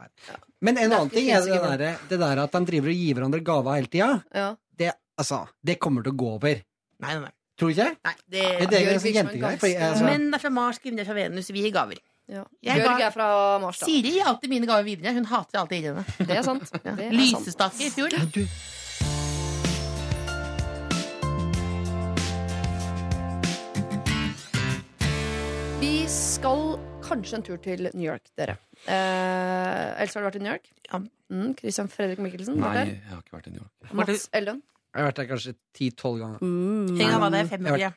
Men 0.62 0.78
en 0.78 0.92
er 0.92 0.98
annen 1.00 1.10
ting 1.14 1.30
er 1.34 1.42
det 1.48 1.80
der, 1.80 1.98
det 2.10 2.20
der 2.22 2.42
at 2.44 2.52
de 2.52 2.62
driver 2.68 2.92
og 2.92 3.00
gir 3.02 3.16
hverandre 3.18 3.40
gaver 3.48 3.80
hele 3.80 3.88
tida. 3.88 4.10
Ja. 4.36 4.50
Det, 4.78 4.92
altså, 5.18 5.48
det 5.66 5.80
kommer 5.80 6.04
til 6.06 6.14
å 6.14 6.20
gå 6.22 6.30
over. 6.36 6.62
Nei, 7.02 7.14
nei, 7.16 7.22
nei. 7.24 7.32
Tror 7.58 7.70
du 7.72 7.76
ikke? 7.76 7.90
nei 8.06 8.14
det, 8.28 8.42
Det 8.42 8.44
er 8.44 8.52
Bjørg 8.52 8.62
en 8.62 8.70
sånn 8.70 8.86
virker 8.88 9.02
som 9.02 9.10
en 9.10 9.18
jentegreie. 9.22 9.58
fordi, 9.62 9.74
ganske- 9.74 9.90
altså, 9.92 10.06
Menn 10.06 10.34
er 10.34 10.40
fra 10.40 10.50
Mars, 10.50 10.80
kvinner 10.80 11.02
er 11.02 11.06
fra 11.06 11.14
Venus. 11.18 11.50
Vi 11.52 11.62
gir 11.66 11.72
gaver. 11.76 11.98
Ja. 12.32 12.44
Jeg 12.64 12.82
Bjørg 12.82 13.02
er 13.08 13.12
fra 13.12 13.28
Mars, 13.60 13.80
da. 13.80 13.86
Siri 13.86 14.12
gir 14.18 14.24
alltid 14.26 14.50
mine 14.50 14.66
gaver 14.70 14.84
videre. 14.84 15.14
Hun 15.14 15.26
hater 15.26 15.60
alltid 15.60 15.78
å 15.78 15.82
gi 15.82 15.88
henne. 15.90 16.06
Det 16.28 16.38
er 16.38 16.44
sant. 16.44 16.72
Det 16.72 16.94
er. 16.94 17.12
Lysestake 17.12 17.82
i 17.86 17.90
fjor. 17.90 18.12
Ja, 18.14 18.26
du, 18.26 18.46
Vi 25.82 26.06
skal 26.14 26.76
kanskje 27.02 27.40
en 27.40 27.44
tur 27.46 27.58
til 27.62 27.88
New 27.96 28.06
York, 28.06 28.28
dere. 28.38 28.60
Eh, 28.86 30.02
Else, 30.04 30.14
har 30.14 30.22
du 30.22 30.28
vært 30.28 30.38
i 30.38 30.42
New 30.44 30.52
York? 30.52 30.68
Ja. 30.86 31.00
Mm, 31.34 31.56
Christian 31.58 31.90
Fredrik 31.90 32.22
Mikkelsen? 32.22 32.60
Nei, 32.60 32.68
vært 32.68 32.78
der? 32.78 32.92
jeg 32.94 33.10
har 33.10 33.24
ikke 33.24 33.36
vært 33.38 33.48
i 33.50 33.54
New 33.56 33.64
York. 33.64 33.94
Mats 33.98 34.28
Ellen? 34.38 34.62
Jeg 34.92 35.02
har 35.02 35.10
vært 35.10 35.22
der 35.22 35.28
kanskje 35.32 35.54
ti-tolv 35.74 36.20
ganger. 36.22 36.44
Mm. 36.46 36.92
En 36.94 37.02
gang 37.02 37.24
var 37.24 37.34
det 37.34 37.44
fem 37.50 37.66
uker. 37.66 37.84
ja. 37.88 37.92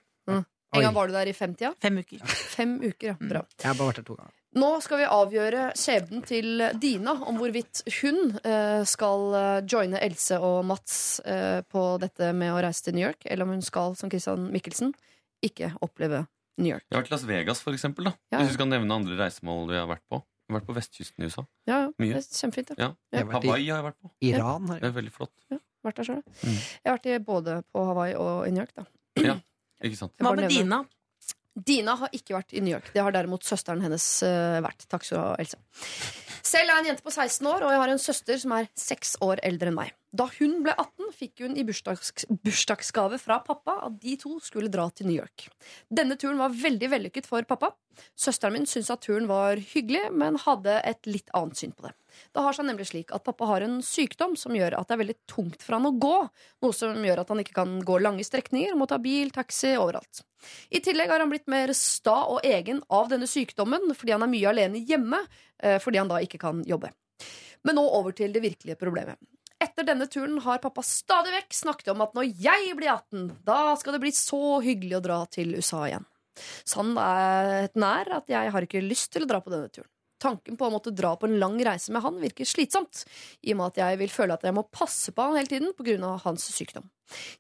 En 0.74 0.82
gang 0.82 0.97
var 0.97 1.06
du 1.06 1.15
der 1.15 1.28
i 1.31 1.35
femtida? 1.36 1.70
Fem 1.85 2.01
uker. 2.01 2.24
Fem 2.56 2.73
uker, 2.82 3.06
ja. 3.12 3.15
Bra. 3.20 3.44
Jeg 3.61 3.69
har 3.69 3.77
bare 3.78 3.93
vært 3.93 4.01
der 4.01 4.09
to 4.09 4.16
ganger. 4.19 4.35
Nå 4.65 4.70
skal 4.82 5.01
vi 5.02 5.06
avgjøre 5.11 5.62
skjebnen 5.78 6.24
til 6.27 6.65
Dina 6.82 7.15
om 7.28 7.39
hvorvidt 7.39 7.85
hun 8.01 8.20
eh, 8.40 8.82
skal 8.89 9.36
eh, 9.39 9.61
joine 9.70 10.01
Else 10.02 10.39
og 10.43 10.65
Mats 10.66 10.97
eh, 11.20 11.61
på 11.69 11.85
dette 12.02 12.32
med 12.35 12.55
å 12.55 12.61
reise 12.65 12.86
til 12.89 12.97
New 12.97 13.05
York, 13.05 13.27
eller 13.27 13.47
om 13.47 13.55
hun 13.55 13.66
skal, 13.66 13.94
som 13.98 14.11
Christian 14.11 14.48
Mikkelsen, 14.55 14.94
ikke 15.44 15.74
oppleve 15.85 16.24
New 16.59 16.70
York. 16.70 16.85
Jeg 16.90 16.97
har 16.97 17.02
vært 17.02 17.10
i 17.10 17.14
Las 17.16 17.24
Vegas, 17.28 17.60
for 17.64 17.72
eksempel. 17.76 18.05
Da. 18.10 18.12
Ja. 18.32 18.39
Hvis 18.43 18.52
du 18.52 18.55
skal 18.59 18.68
nevne 18.70 18.94
andre 18.94 19.16
reisemål 19.18 19.68
vi 19.72 19.78
har 19.81 19.89
vært 19.90 20.05
på. 20.10 20.20
Jeg 20.44 20.52
har 20.52 20.60
vært 20.60 20.66
på 20.68 20.74
vestkysten 20.76 21.24
i 21.24 21.28
USA. 21.31 21.44
Ja, 21.66 21.76
ja. 21.86 21.93
Mye. 21.98 22.12
Det 22.14 22.20
er 22.20 22.26
kjempefint. 22.40 22.68
det. 22.68 22.76
Ja. 22.78 22.90
Jeg 23.14 23.24
har 23.24 23.31
vært 23.32 23.44
i 23.44 23.48
Hawaii 23.48 23.68
har 23.70 23.78
jeg 23.81 23.86
vært 23.89 24.01
på. 24.05 24.10
Iran. 24.28 24.68
Har 24.68 24.76
Det 24.78 24.82
jeg. 24.85 24.90
er 24.93 24.98
veldig 25.01 25.14
flott. 25.14 25.32
Vært 25.85 25.97
der 26.01 26.05
selv. 26.09 26.43
Mm. 26.44 26.59
Jeg 26.59 26.89
har 26.90 26.98
vært 26.98 27.06
i 27.10 27.18
både 27.24 27.55
på 27.72 27.86
Hawaii 27.89 28.14
og 28.16 28.47
i 28.47 28.51
New 28.55 28.62
York. 28.62 28.74
da 28.76 28.85
Ikke 29.85 29.97
sant? 29.98 30.12
Hva 30.20 30.35
med 30.36 30.48
Dina? 30.52 30.82
Dina 31.55 31.94
har 32.01 32.09
ikke 32.16 32.35
vært 32.35 32.52
i 32.56 32.60
New 32.64 32.72
York. 32.74 32.89
Det 32.94 33.02
har 33.05 33.12
derimot 33.14 33.44
søsteren 33.47 33.81
hennes 33.85 34.05
eh, 34.26 34.60
vært. 34.64 34.86
Takk 34.90 35.05
skal 35.06 35.18
du 35.18 35.22
ha, 35.22 35.35
Else. 35.39 35.59
Selv 36.44 36.68
er 36.68 36.76
jeg 36.76 36.82
en 36.82 36.88
jente 36.90 37.04
på 37.04 37.12
16 37.12 37.46
år, 37.48 37.64
og 37.64 37.72
jeg 37.72 37.80
har 37.80 37.90
en 37.94 38.02
søster 38.02 38.40
som 38.40 38.52
er 38.52 38.66
6 38.76 39.14
år 39.24 39.40
eldre 39.48 39.70
enn 39.70 39.78
meg. 39.78 39.94
Da 40.14 40.26
hun 40.36 40.60
ble 40.62 40.74
18, 40.76 41.08
fikk 41.16 41.40
hun 41.42 41.56
i 41.58 41.64
bursdags 41.66 42.26
bursdagsgave 42.44 43.18
fra 43.18 43.40
pappa 43.42 43.80
at 43.88 43.96
de 44.02 44.14
to 44.20 44.36
skulle 44.44 44.70
dra 44.70 44.84
til 44.94 45.08
New 45.08 45.16
York. 45.16 45.48
Denne 45.90 46.18
turen 46.20 46.38
var 46.38 46.54
veldig 46.54 46.90
vellykket 46.92 47.26
for 47.26 47.48
pappa. 47.48 47.72
Søsteren 48.18 48.54
min 48.54 48.68
syntes 48.68 48.92
at 48.94 49.02
turen 49.02 49.26
var 49.30 49.58
hyggelig, 49.72 50.04
men 50.14 50.38
hadde 50.44 50.76
et 50.86 51.08
litt 51.10 51.32
annet 51.34 51.58
syn 51.58 51.74
på 51.74 51.88
det. 51.88 51.94
Det 52.30 52.42
har 52.44 52.54
seg 52.54 52.68
nemlig 52.68 52.86
slik 52.92 53.10
at 53.14 53.24
pappa 53.26 53.48
har 53.50 53.64
en 53.66 53.80
sykdom 53.82 54.36
som 54.38 54.54
gjør 54.54 54.76
at 54.78 54.86
det 54.86 54.94
er 54.94 55.02
veldig 55.02 55.16
tungt 55.30 55.64
for 55.64 55.78
han 55.78 55.88
å 55.88 55.94
gå, 55.98 56.14
noe 56.62 56.76
som 56.76 56.94
gjør 57.08 57.24
at 57.24 57.32
han 57.32 57.42
ikke 57.42 57.56
kan 57.56 57.74
gå 57.86 57.98
lange 58.02 58.26
strekninger 58.26 58.74
og 58.74 58.84
må 58.84 58.88
ta 58.90 59.00
bil, 59.02 59.32
taxi 59.34 59.74
overalt. 59.80 60.22
I 60.70 60.82
tillegg 60.84 61.10
har 61.10 61.24
han 61.24 61.32
blitt 61.32 61.50
mer 61.50 61.72
sta 61.74 62.20
og 62.30 62.44
egen 62.46 62.82
av 62.92 63.10
denne 63.10 63.26
sykdommen 63.30 63.94
fordi 63.96 64.14
han 64.14 64.26
er 64.26 64.30
mye 64.30 64.50
alene 64.52 64.82
hjemme, 64.86 65.24
fordi 65.82 66.00
han 66.02 66.10
da 66.10 66.20
ikke 66.24 66.40
kan 66.42 66.62
jobbe. 66.68 66.90
Men 67.64 67.78
nå 67.78 67.84
over 67.98 68.12
til 68.16 68.34
det 68.34 68.42
virkelige 68.44 68.76
problemet. 68.80 69.16
Etter 69.64 69.86
denne 69.86 70.06
turen 70.10 70.36
har 70.44 70.60
pappa 70.60 70.82
stadig 70.84 71.32
vekk 71.32 71.54
snakket 71.56 71.92
om 71.94 72.02
at 72.04 72.16
når 72.16 72.26
jeg 72.42 72.74
blir 72.76 72.90
18, 72.92 73.30
da 73.46 73.76
skal 73.80 73.96
det 73.96 74.02
bli 74.02 74.12
så 74.16 74.58
hyggelig 74.64 74.98
å 74.98 75.04
dra 75.04 75.20
til 75.32 75.54
USA 75.56 75.86
igjen. 75.88 76.04
Sannheten 76.68 77.86
er 77.86 78.10
at 78.18 78.30
jeg 78.32 78.52
har 78.52 78.66
ikke 78.66 78.82
lyst 78.84 79.12
til 79.14 79.24
å 79.24 79.30
dra 79.30 79.40
på 79.40 79.52
denne 79.54 79.70
turen. 79.72 79.88
Tanken 80.24 80.56
på 80.59 80.66
å 80.66 80.72
måtte 80.72 80.92
dra 80.96 81.12
på 81.20 81.28
en 81.28 81.36
lang 81.42 81.59
reise 81.66 81.92
med 81.92 82.05
han 82.05 82.16
virker 82.22 82.48
slitsomt, 82.48 83.05
i 83.44 83.52
og 83.52 83.60
med 83.60 83.72
at 83.74 83.80
jeg 83.82 84.01
vil 84.01 84.12
føle 84.12 84.36
at 84.36 84.46
jeg 84.48 84.56
må 84.56 84.64
passe 84.72 85.12
på 85.14 85.26
han 85.28 85.36
hele 85.38 85.51
tiden 85.51 85.74
pga. 85.76 86.14
hans 86.24 86.48
sykdom. 86.55 86.88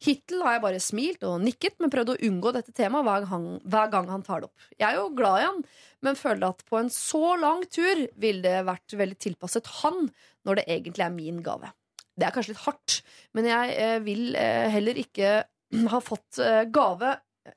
Hittil 0.04 0.42
har 0.44 0.58
jeg 0.58 0.62
bare 0.66 0.80
smilt 0.82 1.24
og 1.24 1.38
nikket, 1.42 1.78
men 1.80 1.92
prøvd 1.92 2.12
å 2.12 2.18
unngå 2.28 2.52
dette 2.52 2.74
temaet 2.76 3.06
hver, 3.06 3.24
gang- 3.30 3.60
hver 3.64 3.90
gang 3.94 4.10
han 4.12 4.22
tar 4.26 4.42
det 4.42 4.50
opp. 4.50 4.66
Jeg 4.76 4.88
er 4.90 4.98
jo 5.00 5.08
glad 5.16 5.40
i 5.40 5.46
han, 5.46 5.62
men 6.04 6.20
føler 6.20 6.50
at 6.50 6.60
på 6.68 6.78
en 6.78 6.92
så 6.92 7.34
lang 7.40 7.64
tur 7.72 8.04
ville 8.20 8.44
det 8.44 8.66
vært 8.68 8.96
veldig 9.00 9.18
tilpasset 9.24 9.70
han, 9.80 10.10
når 10.44 10.60
det 10.60 10.66
egentlig 10.76 11.06
er 11.06 11.16
min 11.16 11.40
gave. 11.42 11.72
Det 12.14 12.28
er 12.28 12.34
kanskje 12.34 12.52
litt 12.52 12.66
hardt, 12.66 12.98
men 13.34 13.48
jeg 13.48 13.72
eh, 13.80 13.96
vil 14.04 14.36
eh, 14.38 14.68
heller 14.70 15.00
ikke 15.00 15.30
ha 15.94 16.02
fått 16.04 16.38
eh, 16.38 16.64
gave 16.70 17.16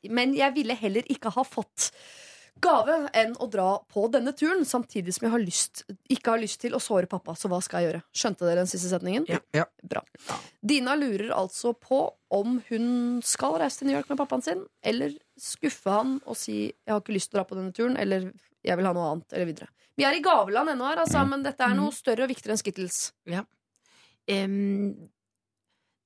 Men 0.10 0.34
jeg 0.36 0.52
ville 0.56 0.76
heller 0.76 1.06
ikke 1.14 1.30
ha 1.36 1.44
fått 1.48 1.92
gave 2.62 2.98
enn 3.18 3.34
å 3.42 3.48
dra 3.52 3.70
på 3.92 4.06
denne 4.14 4.34
turen, 4.38 4.66
samtidig 4.66 5.14
som 5.16 5.28
jeg 5.28 5.34
har 5.34 5.44
lyst, 5.44 5.84
ikke 6.14 6.34
har 6.34 6.42
lyst 6.42 6.62
til 6.64 6.76
å 6.78 6.82
såre 6.84 7.10
pappa. 7.10 7.36
Så 7.38 7.50
hva 7.52 7.60
skal 7.64 7.84
jeg 7.84 7.92
gjøre? 7.92 8.04
Skjønte 8.16 8.48
dere 8.48 8.62
den 8.64 8.72
siste 8.72 8.92
setningen? 8.92 9.28
Ja. 9.30 9.40
Ja. 9.56 9.66
Bra. 9.84 10.04
Dina 10.62 10.96
lurer 11.00 11.32
altså 11.36 11.74
på 11.74 12.02
om 12.34 12.60
hun 12.70 12.88
skal 13.26 13.60
reise 13.62 13.82
til 13.82 13.92
New 13.92 13.98
York 13.98 14.10
med 14.12 14.20
pappaen 14.20 14.44
sin, 14.46 14.66
eller 14.82 15.16
skuffe 15.40 15.94
han 15.94 16.20
og 16.26 16.36
si 16.36 16.74
'jeg 16.74 16.92
har 16.92 17.02
ikke 17.02 17.16
lyst 17.16 17.32
til 17.32 17.38
å 17.38 17.42
dra 17.42 17.50
på 17.50 17.56
denne 17.56 17.74
turen', 17.74 18.00
eller 18.00 18.32
'jeg 18.64 18.78
vil 18.78 18.86
ha 18.86 18.94
noe 18.94 19.12
annet', 19.14 19.34
eller 19.34 19.46
videre. 19.46 19.68
Vi 19.98 20.04
er 20.04 20.14
i 20.14 20.22
gaveland 20.22 20.70
ennå 20.70 20.86
her, 20.86 20.98
altså, 20.98 21.28
men 21.28 21.44
dette 21.44 21.64
er 21.64 21.74
noe 21.74 21.92
større 21.92 22.24
og 22.24 22.30
viktigere 22.30 22.54
enn 22.54 22.62
Skittles. 22.62 23.12
Em, 24.28 25.10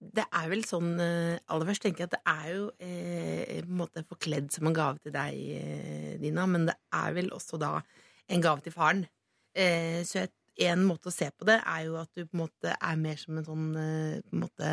det 0.01 0.23
er 0.33 0.47
vel 0.49 0.63
sånn 0.65 0.95
eh, 1.01 1.37
Aller 1.53 1.67
først 1.69 1.83
tenker 1.85 2.03
jeg 2.03 2.09
at 2.09 2.15
det 2.15 2.21
er 2.31 2.45
jo 2.55 2.67
eh, 2.81 3.59
på 3.61 3.69
en 3.69 3.81
måte 3.83 4.03
forkledd 4.09 4.49
som 4.53 4.67
en 4.67 4.75
gave 4.75 4.97
til 5.03 5.13
deg, 5.13 5.41
eh, 5.57 6.13
Dina, 6.21 6.47
men 6.49 6.65
det 6.69 6.77
er 6.97 7.13
vel 7.17 7.29
også 7.35 7.59
da 7.61 7.75
en 8.31 8.41
gave 8.43 8.65
til 8.65 8.73
faren. 8.73 9.05
Eh, 9.53 10.01
så 10.07 10.23
et, 10.25 10.33
en 10.61 10.83
måte 10.85 11.09
å 11.09 11.13
se 11.13 11.29
på 11.31 11.45
det 11.47 11.57
er 11.57 11.85
jo 11.87 11.95
at 12.01 12.09
du 12.13 12.25
på 12.25 12.35
en 12.35 12.41
måte 12.43 12.73
er 12.75 12.97
mer 12.99 13.17
som 13.17 13.37
en 13.39 13.45
sånn 13.45 13.67
eh, 13.79 14.17
på 14.25 14.35
en 14.35 14.43
måte 14.43 14.71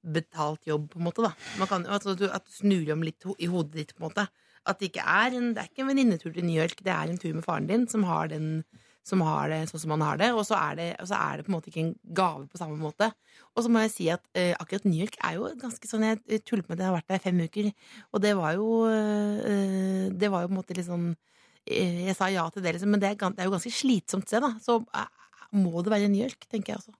betalt 0.00 0.64
jobb, 0.66 0.86
på 0.94 1.00
en 1.00 1.06
måte. 1.10 1.26
da 1.26 1.66
kan, 1.68 1.84
altså, 1.84 2.14
at, 2.14 2.22
du, 2.22 2.30
at 2.32 2.46
du 2.46 2.54
snur 2.54 2.94
om 2.94 3.02
litt 3.04 3.26
ho 3.28 3.34
i 3.38 3.50
hodet 3.50 3.76
ditt. 3.76 3.92
på 3.96 4.04
en 4.04 4.08
måte 4.08 4.26
At 4.64 4.80
det 4.80 4.90
ikke 4.90 5.04
er 5.04 5.36
en, 5.36 5.50
ikke 5.52 5.84
en 5.84 5.90
venninnetur 5.90 6.32
til 6.32 6.46
New 6.46 6.56
York, 6.56 6.80
det 6.86 6.94
er 6.94 7.10
en 7.10 7.20
tur 7.20 7.34
med 7.34 7.44
faren 7.44 7.68
din 7.68 7.86
som 7.88 8.06
har 8.08 8.32
den 8.32 8.62
som 9.06 9.22
har 9.24 9.48
det 9.50 9.60
sånn 9.70 9.82
som 9.82 9.94
han 9.94 10.04
har 10.04 10.18
det, 10.20 10.28
og 10.36 10.44
så 10.46 10.58
er 10.58 10.76
det, 10.78 10.88
så 11.08 11.16
er 11.16 11.40
det 11.40 11.46
på 11.46 11.52
en 11.52 11.56
måte 11.56 11.70
ikke 11.72 11.82
en 11.82 11.94
gave 12.16 12.46
på 12.50 12.60
samme 12.60 12.76
måte. 12.80 13.10
Og 13.54 13.64
så 13.64 13.72
må 13.72 13.82
jeg 13.84 13.92
si 13.94 14.08
at 14.12 14.22
eh, 14.38 14.52
akkurat 14.60 14.86
New 14.86 15.00
York 15.00 15.16
er 15.24 15.38
jo 15.38 15.50
ganske 15.60 15.88
sånn 15.88 16.04
Jeg 16.06 16.44
tuller 16.46 16.64
med 16.68 16.76
at 16.76 16.84
jeg 16.84 16.88
har 16.90 16.96
vært 16.98 17.08
der 17.10 17.20
i 17.20 17.24
fem 17.24 17.40
uker, 17.40 17.70
og 18.12 18.24
det 18.24 18.34
var 18.38 18.56
jo 18.58 18.68
eh, 18.90 20.06
Det 20.20 20.30
var 20.32 20.44
jo 20.44 20.50
på 20.50 20.54
en 20.54 20.60
måte 20.60 20.76
litt 20.76 20.88
sånn 20.88 21.10
eh, 21.10 22.06
Jeg 22.10 22.16
sa 22.18 22.30
ja 22.32 22.44
til 22.52 22.66
det, 22.66 22.76
liksom, 22.76 22.92
men 22.92 23.02
det 23.02 23.12
er, 23.12 23.18
det 23.18 23.42
er 23.42 23.48
jo 23.48 23.56
ganske 23.56 23.74
slitsomt 23.74 24.28
sted, 24.28 24.44
da. 24.44 24.52
Så 24.62 24.82
eh, 24.84 25.08
må 25.56 25.82
det 25.82 25.94
være 25.94 26.10
New 26.12 26.22
York, 26.22 26.46
tenker 26.50 26.74
jeg 26.74 26.82
også. 26.82 26.96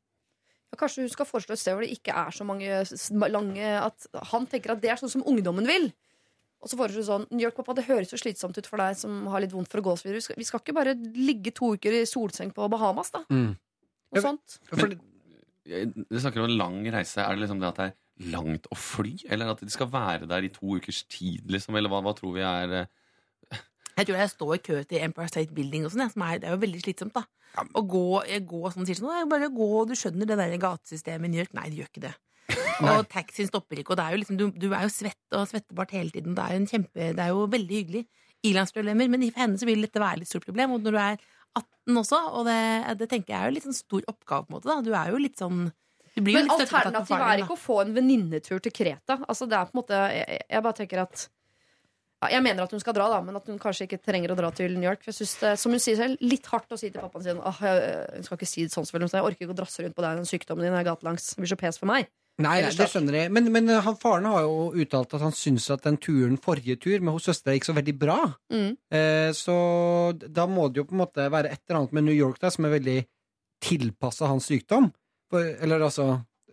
Ja, 0.70 0.78
Kanskje 0.80 1.04
hun 1.04 1.12
skal 1.12 1.28
foreslå 1.28 1.54
et 1.54 1.62
sted 1.62 1.76
hvor 1.76 1.84
det 1.84 1.94
ikke 1.94 2.14
er 2.16 2.34
så 2.34 2.46
mange 2.46 2.82
lange 3.30 3.72
At 3.82 4.06
han 4.32 4.46
tenker 4.50 4.74
at 4.74 4.82
det 4.82 4.92
er 4.92 5.00
sånn 5.00 5.12
som 5.12 5.26
ungdommen 5.26 5.68
vil. 5.68 5.90
Og 6.60 6.68
så 6.68 6.76
foreslo 6.76 7.02
sånn 7.04 7.24
New 7.30 7.40
York, 7.40 7.56
pappa, 7.56 7.72
det 7.78 7.86
høres 7.86 8.10
jo 8.12 8.18
slitsomt 8.20 8.58
ut 8.58 8.68
for 8.68 8.82
deg 8.82 8.98
som 9.00 9.22
har 9.32 9.40
litt 9.40 9.54
vondt 9.54 9.70
for 9.72 9.80
å 9.80 9.86
gå. 9.86 9.94
så. 9.96 10.10
Vi 10.12 10.20
skal, 10.24 10.36
vi 10.36 10.48
skal 10.48 10.60
ikke 10.60 10.76
bare 10.76 10.92
ligge 11.16 11.54
to 11.56 11.72
uker 11.76 11.96
i 11.96 12.04
solseng 12.08 12.52
på 12.56 12.68
Bahamas, 12.72 13.12
da? 13.14 13.22
Mm. 13.32 13.54
Noe 14.10 14.24
sånt. 14.24 14.58
Du 15.64 16.18
snakker 16.20 16.42
om 16.42 16.50
en 16.50 16.58
lang 16.58 16.78
reise. 16.92 17.22
Er 17.22 17.36
det 17.36 17.46
liksom 17.46 17.62
det 17.62 17.70
at 17.70 17.80
det 17.80 17.88
er 17.88 18.30
langt 18.34 18.68
å 18.68 18.76
fly? 18.76 19.14
Eller 19.32 19.52
at 19.52 19.64
de 19.64 19.72
skal 19.72 19.88
være 19.92 20.28
der 20.28 20.44
i 20.44 20.52
to 20.52 20.76
ukers 20.76 21.04
tid, 21.08 21.48
liksom? 21.48 21.78
Eller 21.80 21.92
hva, 21.92 22.02
hva 22.04 22.12
tror 22.18 22.36
vi 22.36 22.44
er 22.44 22.76
eh, 22.82 23.60
Jeg 23.96 24.08
tror 24.08 24.20
jeg 24.20 24.32
står 24.34 24.54
i 24.56 24.62
kø 24.68 24.80
til 24.90 25.04
Empire 25.06 25.32
State 25.32 25.56
Building 25.56 25.86
og 25.86 25.94
sånn, 25.94 26.08
er, 26.08 26.40
det 26.42 26.50
er 26.50 26.56
jo 26.58 26.64
veldig 26.66 26.82
slitsomt, 26.84 27.16
da. 27.16 27.24
Å 27.56 27.82
gå, 27.82 28.06
jeg 28.28 28.44
gå 28.48 28.60
sånn, 28.70 28.86
sier 28.88 29.00
sånn, 29.00 29.30
bare 29.30 29.48
gå, 29.52 29.70
du 29.88 29.96
skjønner 29.98 30.28
det 30.28 30.36
der 30.38 30.60
gatesystemet 30.60 31.26
i 31.26 31.32
New 31.32 31.40
York. 31.40 31.56
Nei, 31.56 31.70
det 31.72 31.80
gjør 31.80 31.90
ikke 31.90 32.04
det. 32.04 32.16
Og 32.80 33.08
taxien 33.12 33.48
stopper 33.50 33.82
ikke, 33.82 33.94
og 33.94 34.00
det 34.00 34.06
er 34.06 34.14
jo 34.14 34.20
liksom, 34.22 34.38
du, 34.40 34.46
du 34.54 34.70
er 34.70 34.86
jo 34.86 34.92
svett 34.94 35.36
og 35.36 35.48
svettebart 35.50 35.92
hele 35.96 36.14
tiden. 36.14 36.36
Det 36.36 36.44
er 36.44 36.56
jo, 36.56 36.62
en 36.62 36.70
kjempe, 36.70 37.10
det 37.18 37.24
er 37.24 37.34
jo 37.34 37.44
veldig 37.52 37.76
hyggelig. 37.82 38.06
Ilandsproblemer, 38.46 39.10
men 39.12 39.26
for 39.28 39.42
henne 39.42 39.60
så 39.60 39.68
vil 39.68 39.84
dette 39.84 40.00
være 40.00 40.22
litt 40.22 40.30
stort 40.30 40.46
problem. 40.48 40.76
Og 40.76 40.86
når 40.86 40.96
du 40.96 41.00
er 41.02 41.20
18 41.60 42.00
også, 42.00 42.22
og 42.38 42.48
det, 42.48 42.60
det 43.02 43.10
tenker 43.10 43.34
jeg 43.34 43.40
er 43.40 43.50
jo 43.50 43.56
litt 43.58 43.68
sånn 43.68 43.76
stor 43.76 44.06
oppgave, 44.12 44.46
på 44.46 44.54
en 44.54 44.56
måte, 44.56 44.70
da. 44.70 44.78
Du 44.86 44.94
er 44.94 45.12
jo 45.12 45.20
litt 45.20 45.40
sånn 45.40 45.68
du 46.14 46.24
blir 46.26 46.40
Men 46.40 46.48
alternativet 46.50 47.26
er 47.26 47.42
ikke 47.44 47.54
å 47.54 47.60
få 47.60 47.82
en 47.84 47.92
venninnetur 47.94 48.62
til 48.64 48.74
Kreta. 48.74 49.20
Altså 49.30 49.46
det 49.46 49.58
er 49.58 49.68
på 49.68 49.76
en 49.76 49.80
måte 49.82 50.00
Jeg, 50.10 50.40
jeg 50.42 50.64
bare 50.66 50.78
tenker 50.80 51.02
at 51.04 51.26
ja, 52.20 52.32
Jeg 52.34 52.44
mener 52.44 52.66
at 52.66 52.74
hun 52.74 52.82
skal 52.82 52.96
dra, 52.96 53.06
da, 53.12 53.20
men 53.24 53.38
at 53.38 53.46
hun 53.48 53.60
kanskje 53.62 53.86
ikke 53.86 54.00
trenger 54.02 54.34
å 54.34 54.38
dra 54.38 54.50
til 54.54 54.74
New 54.76 54.88
York. 54.88 55.04
For 55.04 55.12
jeg 55.12 55.20
synes 55.20 55.36
det, 55.40 55.52
Som 55.62 55.76
hun 55.76 55.82
sier 55.82 56.00
selv, 56.00 56.24
litt 56.24 56.48
hardt 56.52 56.74
å 56.74 56.80
si 56.80 56.90
til 56.90 57.00
pappaen 57.00 57.26
sin 57.26 57.40
Åh, 57.40 57.62
jeg, 57.66 57.92
Hun 58.16 58.26
skal 58.26 58.40
ikke 58.40 58.50
si 58.50 58.66
det 58.66 58.74
sånn, 58.74 58.88
selvfølgelig, 58.88 59.12
så 59.12 59.20
jeg 59.20 59.28
orker 59.30 59.46
ikke 59.46 59.56
å 59.56 59.60
drasse 59.62 59.86
rundt 59.86 59.96
på 59.96 60.04
deg 60.06 60.20
den 60.20 60.28
sykdommen 60.28 60.66
din. 60.66 60.74
Jeg 60.74 60.82
er 60.82 60.90
gatelangs. 60.90 61.30
Det 61.32 61.44
blir 61.44 61.52
så 61.54 61.60
pes 61.62 61.80
for 61.80 61.90
meg. 61.90 62.10
Nei, 62.44 62.56
nei, 62.64 62.72
det 62.76 62.88
skjønner 62.92 63.18
jeg. 63.18 63.32
Men, 63.36 63.50
men 63.54 63.68
han, 63.84 63.98
faren 64.00 64.28
har 64.30 64.46
jo 64.46 64.70
uttalt 64.82 65.14
at 65.18 65.24
han 65.24 65.36
syns 65.36 65.68
at 65.74 65.84
den 65.86 65.98
turen, 66.00 66.38
forrige 66.40 66.78
tur 66.80 67.04
med 67.04 67.16
hos 67.16 67.28
søstera 67.28 67.56
gikk 67.56 67.68
så 67.68 67.76
veldig 67.76 67.96
bra. 68.00 68.18
Mm. 68.52 68.72
Eh, 68.96 69.30
så 69.36 69.56
da 70.24 70.46
må 70.50 70.68
det 70.68 70.82
jo 70.82 70.88
på 70.88 70.96
en 70.96 71.04
måte 71.04 71.28
være 71.32 71.52
et 71.52 71.62
eller 71.66 71.82
annet 71.82 71.94
med 71.98 72.08
New 72.08 72.16
York 72.16 72.40
der 72.42 72.54
som 72.54 72.66
er 72.68 72.76
veldig 72.78 72.98
tilpassa 73.60 74.30
hans 74.30 74.48
sykdom. 74.48 74.90
For, 75.30 75.46
eller 75.62 75.86
altså 75.86 76.08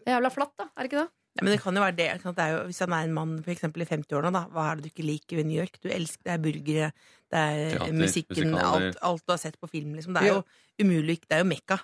jævla 0.07 0.31
flatt, 0.33 0.55
da. 0.59 0.67
Er 0.73 0.85
det 0.85 0.91
ikke 0.91 1.03
det? 1.03 1.11
Ja, 1.37 1.43
men 1.43 1.53
det 1.53 1.59
kan 1.61 1.75
jo 1.77 1.83
være 1.83 1.93
det, 1.97 2.05
det 2.23 2.41
er 2.41 2.53
jo, 2.55 2.61
Hvis 2.65 2.79
han 2.81 2.93
er 2.97 3.05
en 3.05 3.13
mann 3.13 3.33
for 3.45 3.53
eksempel 3.53 3.83
i 3.83 3.85
50-årene, 3.85 4.31
da, 4.33 4.43
hva 4.53 4.63
er 4.71 4.79
det 4.79 4.87
du 4.87 4.89
ikke 4.89 5.05
liker 5.05 5.37
ved 5.37 5.45
New 5.49 5.59
York? 5.59 5.77
Du 5.83 5.91
elsker, 5.93 6.23
Det 6.25 6.33
er 6.33 6.41
burgere, 6.41 6.87
det 7.29 7.43
er 7.43 7.59
Teater, 7.75 7.93
musikken, 7.99 8.55
alt, 8.57 8.97
alt 9.05 9.25
du 9.25 9.33
har 9.35 9.41
sett 9.41 9.59
på 9.61 9.69
film. 9.69 9.93
Liksom. 9.93 10.17
Det 10.17 10.23
er 10.23 10.33
jo 10.33 10.41
umulig. 10.81 11.19
Det 11.27 11.37
er 11.37 11.43
jo 11.43 11.49
Mekka. 11.51 11.77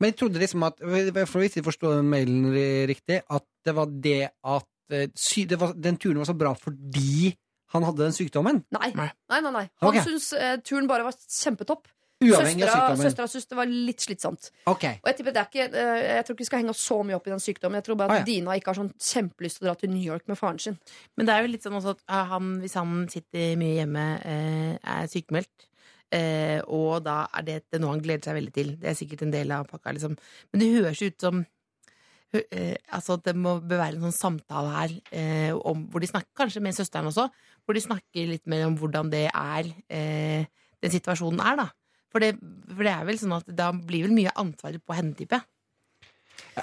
Men 0.00 0.12
jeg 0.12 0.18
trodde 0.20 0.40
liksom 0.42 0.64
at 0.66 0.80
For 0.82 1.40
hvis 1.40 1.56
jeg 1.56 1.64
forstår 1.64 2.02
mailen 2.04 2.50
riktig, 2.88 3.22
at 3.22 3.46
det 3.64 3.74
var 3.76 3.90
det 3.90 4.22
at 4.28 4.70
eh, 4.92 5.08
sy, 5.16 5.46
det 5.48 5.58
var, 5.60 5.72
den 5.72 5.96
turen 5.96 6.20
var 6.20 6.28
så 6.28 6.36
bra 6.36 6.52
fordi 6.54 7.34
han 7.74 7.82
hadde 7.82 8.04
den 8.04 8.14
sykdommen. 8.14 8.62
Nei. 8.76 8.92
Nei. 8.94 9.10
Nei, 9.32 9.40
nei. 9.50 9.66
Han 9.82 9.90
okay. 9.90 10.04
syntes 10.06 10.32
eh, 10.38 10.56
turen 10.64 10.86
bare 10.90 11.06
var 11.08 11.16
kjempetopp. 11.16 11.88
Søstera 12.16 13.26
syntes 13.28 13.50
det 13.50 13.56
var 13.58 13.68
litt 13.68 14.00
slitsomt. 14.00 14.48
Ok. 14.70 14.86
Og 15.02 15.10
jeg, 15.10 15.16
tipper 15.18 15.34
det 15.36 15.42
er 15.42 15.50
ikke, 15.50 15.66
eh, 15.68 16.04
jeg 16.16 16.24
tror 16.24 16.36
ikke 16.36 16.44
vi 16.44 16.48
skal 16.48 16.62
henge 16.62 16.72
oss 16.72 16.84
så 16.88 16.96
mye 17.04 17.18
opp 17.18 17.26
i 17.28 17.34
den 17.34 17.42
sykdommen. 17.44 17.76
Jeg 17.82 17.88
tror 17.90 17.98
bare 18.00 18.08
at 18.08 18.16
Ah, 18.16 18.22
ja. 18.22 18.28
Dina 18.30 18.56
ikke 18.56 18.72
har 18.72 18.78
sånn 18.78 18.94
kjempelyst 18.96 19.60
til 19.60 19.66
å 19.66 19.68
dra 19.68 19.74
til 19.82 19.92
New 19.92 20.04
York 20.04 20.24
med 20.30 20.40
faren 20.40 20.60
sin. 20.62 20.78
Men 21.16 21.28
det 21.28 21.34
er 21.34 21.44
jo 21.44 21.52
litt 21.52 21.66
sånn 21.66 21.76
også 21.76 21.96
at 21.98 22.04
eh, 22.08 22.30
han, 22.32 22.54
hvis 22.62 22.76
han 22.80 22.94
sitter 23.12 23.58
mye 23.60 23.76
hjemme, 23.82 24.06
eh, 24.24 24.72
er 24.80 25.10
sykemeldt, 25.12 25.68
Eh, 26.14 26.60
og 26.70 27.02
da 27.06 27.24
er 27.34 27.46
det 27.48 27.80
noe 27.82 27.96
han 27.96 28.02
gleder 28.02 28.28
seg 28.28 28.38
veldig 28.38 28.54
til. 28.54 28.72
Det 28.80 28.90
er 28.90 28.98
sikkert 28.98 29.24
en 29.26 29.34
del 29.34 29.52
av 29.54 29.66
pakka, 29.70 29.94
liksom. 29.96 30.14
Men 30.52 30.62
det 30.62 30.72
høres 30.76 31.02
ut 31.02 31.18
som 31.22 31.40
eh, 32.36 32.76
Altså, 32.94 33.18
det 33.22 33.34
må 33.38 33.56
være 33.64 33.96
en 33.96 34.06
sånn 34.06 34.20
samtale 34.20 34.74
her 34.74 34.94
eh, 35.10 35.52
om, 35.56 35.86
hvor 35.90 36.02
de 36.02 36.10
snakker, 36.10 36.30
kanskje 36.38 36.62
med 36.62 36.76
søsteren 36.76 37.10
også, 37.10 37.26
hvor 37.64 37.76
de 37.76 37.82
snakker 37.82 38.30
litt 38.30 38.46
mer 38.50 38.66
om 38.68 38.78
hvordan 38.78 39.10
det 39.10 39.26
er, 39.32 39.72
eh, 39.90 40.46
den 40.82 40.94
situasjonen 40.94 41.42
er, 41.42 41.64
da. 41.64 41.68
For 42.12 42.22
det, 42.22 42.36
for 42.70 42.86
det 42.86 42.92
er 42.94 43.06
vel 43.08 43.18
sånn 43.20 43.34
at 43.40 43.48
da 43.58 43.72
blir 43.74 44.06
vel 44.06 44.14
mye 44.16 44.34
ansvaret 44.38 44.82
på 44.86 44.94
henne, 44.96 45.16
jeg. 45.18 45.42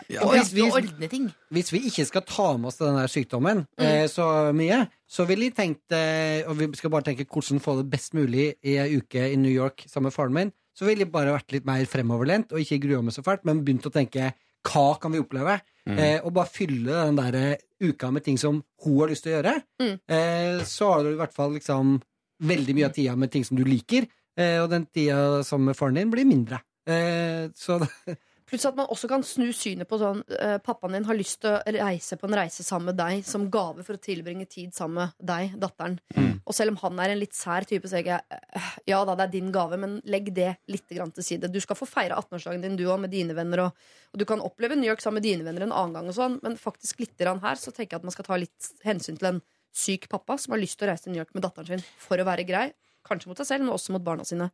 Ja, 0.09 0.23
Og 0.25 0.31
hvis, 0.33 0.49
vi, 0.55 0.63
ordne 0.71 1.07
ting. 1.11 1.27
hvis 1.53 1.69
vi 1.73 1.79
ikke 1.89 2.05
skal 2.09 2.23
ta 2.25 2.45
med 2.57 2.71
oss 2.71 2.79
den 2.81 2.95
der 2.97 3.07
sykdommen 3.11 3.65
Mm. 3.77 3.83
eh, 3.85 4.05
så 4.09 4.25
mye, 4.53 4.87
så 5.07 5.25
ville 5.29 5.45
jeg 5.49 5.55
tenkt 5.55 5.91
eh, 5.93 6.41
Og 6.49 6.57
vi 6.57 6.67
skal 6.75 6.89
bare 6.89 7.03
tenke 7.03 7.25
hvordan 7.29 7.61
få 7.61 7.75
det 7.81 7.89
best 7.91 8.13
mulig 8.17 8.55
i 8.63 8.77
ei 8.81 8.97
uke 8.97 9.27
i 9.31 9.35
New 9.37 9.51
York 9.53 9.83
sammen 9.87 10.09
med 10.09 10.13
faren 10.15 10.33
min, 10.33 10.51
så 10.75 10.85
ville 10.87 11.05
jeg 11.05 11.11
bare 11.13 11.35
vært 11.35 11.51
litt 11.53 11.65
mer 11.69 11.85
fremoverlent 11.85 12.51
og 12.53 12.59
ikke 12.63 12.81
grua 12.87 13.01
meg 13.05 13.13
så 13.13 13.21
fælt, 13.23 13.45
men 13.45 13.61
begynt 13.63 13.85
å 13.85 13.93
tenke 13.93 14.31
hva 14.63 14.97
kan 14.99 15.11
vi 15.11 15.19
oppleve? 15.19 15.59
Mm. 15.85 15.97
Eh, 15.99 16.19
og 16.23 16.33
bare 16.33 16.47
fylle 16.49 16.87
den 17.05 17.17
der 17.19 17.35
eh, 17.35 17.57
uka 17.83 18.09
med 18.15 18.23
ting 18.23 18.37
som 18.39 18.63
hun 18.85 18.99
har 19.01 19.09
lyst 19.11 19.23
til 19.27 19.33
å 19.33 19.37
gjøre. 19.41 19.55
Mm. 19.83 19.95
Eh, 20.07 20.63
så 20.65 20.89
har 20.93 21.03
du 21.03 21.11
i 21.11 21.19
hvert 21.19 21.33
fall 21.35 21.51
liksom 21.57 21.97
veldig 22.41 22.75
mye 22.77 22.87
av 22.87 22.93
tida 22.95 23.15
med 23.19 23.29
ting 23.31 23.43
som 23.45 23.57
du 23.59 23.63
liker, 23.67 24.07
eh, 24.39 24.57
og 24.63 24.69
den 24.71 24.85
tida 24.87 25.43
sammen 25.43 25.69
med 25.69 25.75
faren 25.77 25.99
din 25.99 26.09
blir 26.15 26.25
mindre. 26.25 26.61
Eh, 26.87 27.49
så 27.55 27.77
Pluss 28.53 28.67
at 28.69 28.75
man 28.77 28.85
også 28.93 29.07
kan 29.09 29.23
snu 29.25 29.47
synet 29.57 29.89
på 29.89 29.97
sånn 29.97 30.19
eh, 30.37 30.59
Pappaen 30.61 30.93
din 30.93 31.07
har 31.07 31.17
lyst 31.17 31.39
til 31.41 31.55
å 31.55 31.71
reise 31.73 32.19
på 32.21 32.27
en 32.27 32.35
reise 32.37 32.61
sammen 32.61 32.91
med 32.91 32.99
deg 32.99 33.23
som 33.25 33.47
gave 33.49 33.81
for 33.81 33.97
å 33.97 34.01
tilbringe 34.03 34.45
tid 34.45 34.75
sammen 34.77 34.99
med 34.99 35.15
deg, 35.25 35.55
datteren. 35.57 35.95
Mm. 36.13 36.35
Og 36.45 36.53
selv 36.53 36.75
om 36.75 36.77
han 36.83 37.01
er 37.01 37.15
en 37.15 37.21
litt 37.23 37.33
sær 37.33 37.65
type, 37.65 37.89
så 37.89 37.97
tenker 37.97 38.11
jeg 38.13 38.41
eh, 38.59 38.67
ja 38.91 38.99
da, 39.09 39.15
det 39.17 39.25
er 39.25 39.33
din 39.33 39.49
gave, 39.55 39.79
men 39.81 39.95
legg 40.05 40.29
det 40.37 40.51
litt 40.69 40.85
til 40.85 41.25
side. 41.25 41.49
Du 41.49 41.57
skal 41.65 41.79
få 41.79 41.89
feire 41.89 42.19
18-årsdagen 42.21 42.61
din 42.67 42.77
du 42.77 42.85
òg, 42.85 43.01
med 43.01 43.15
dine 43.15 43.33
venner, 43.33 43.63
og, 43.65 43.89
og 44.13 44.21
du 44.21 44.27
kan 44.29 44.45
oppleve 44.45 44.77
New 44.77 44.91
York 44.91 45.01
sammen 45.01 45.17
med 45.17 45.25
dine 45.31 45.49
venner 45.49 45.65
en 45.65 45.73
annen 45.73 45.97
gang, 45.97 46.13
og 46.13 46.17
sånn, 46.19 46.37
men 46.45 46.59
faktisk 46.61 47.01
litt 47.01 47.25
her 47.25 47.57
så 47.57 47.73
tenker 47.73 47.95
jeg 47.95 48.03
at 48.03 48.05
man 48.05 48.13
skal 48.13 48.29
ta 48.29 48.37
litt 48.37 48.71
hensyn 48.85 49.17
til 49.17 49.31
en 49.31 49.43
syk 49.73 50.05
pappa 50.13 50.37
som 50.37 50.53
har 50.53 50.61
lyst 50.61 50.77
til 50.77 50.85
å 50.85 50.93
reise 50.93 51.07
til 51.07 51.15
New 51.15 51.23
York 51.23 51.33
med 51.33 51.47
datteren 51.47 51.73
sin 51.73 51.87
for 52.05 52.21
å 52.21 52.29
være 52.29 52.45
grei. 52.45 52.67
Kanskje 53.03 53.33
mot 53.33 53.41
seg 53.41 53.49
selv, 53.49 53.65
men 53.65 53.73
også 53.73 53.97
mot 53.97 54.05
barna 54.05 54.23
sine. 54.27 54.51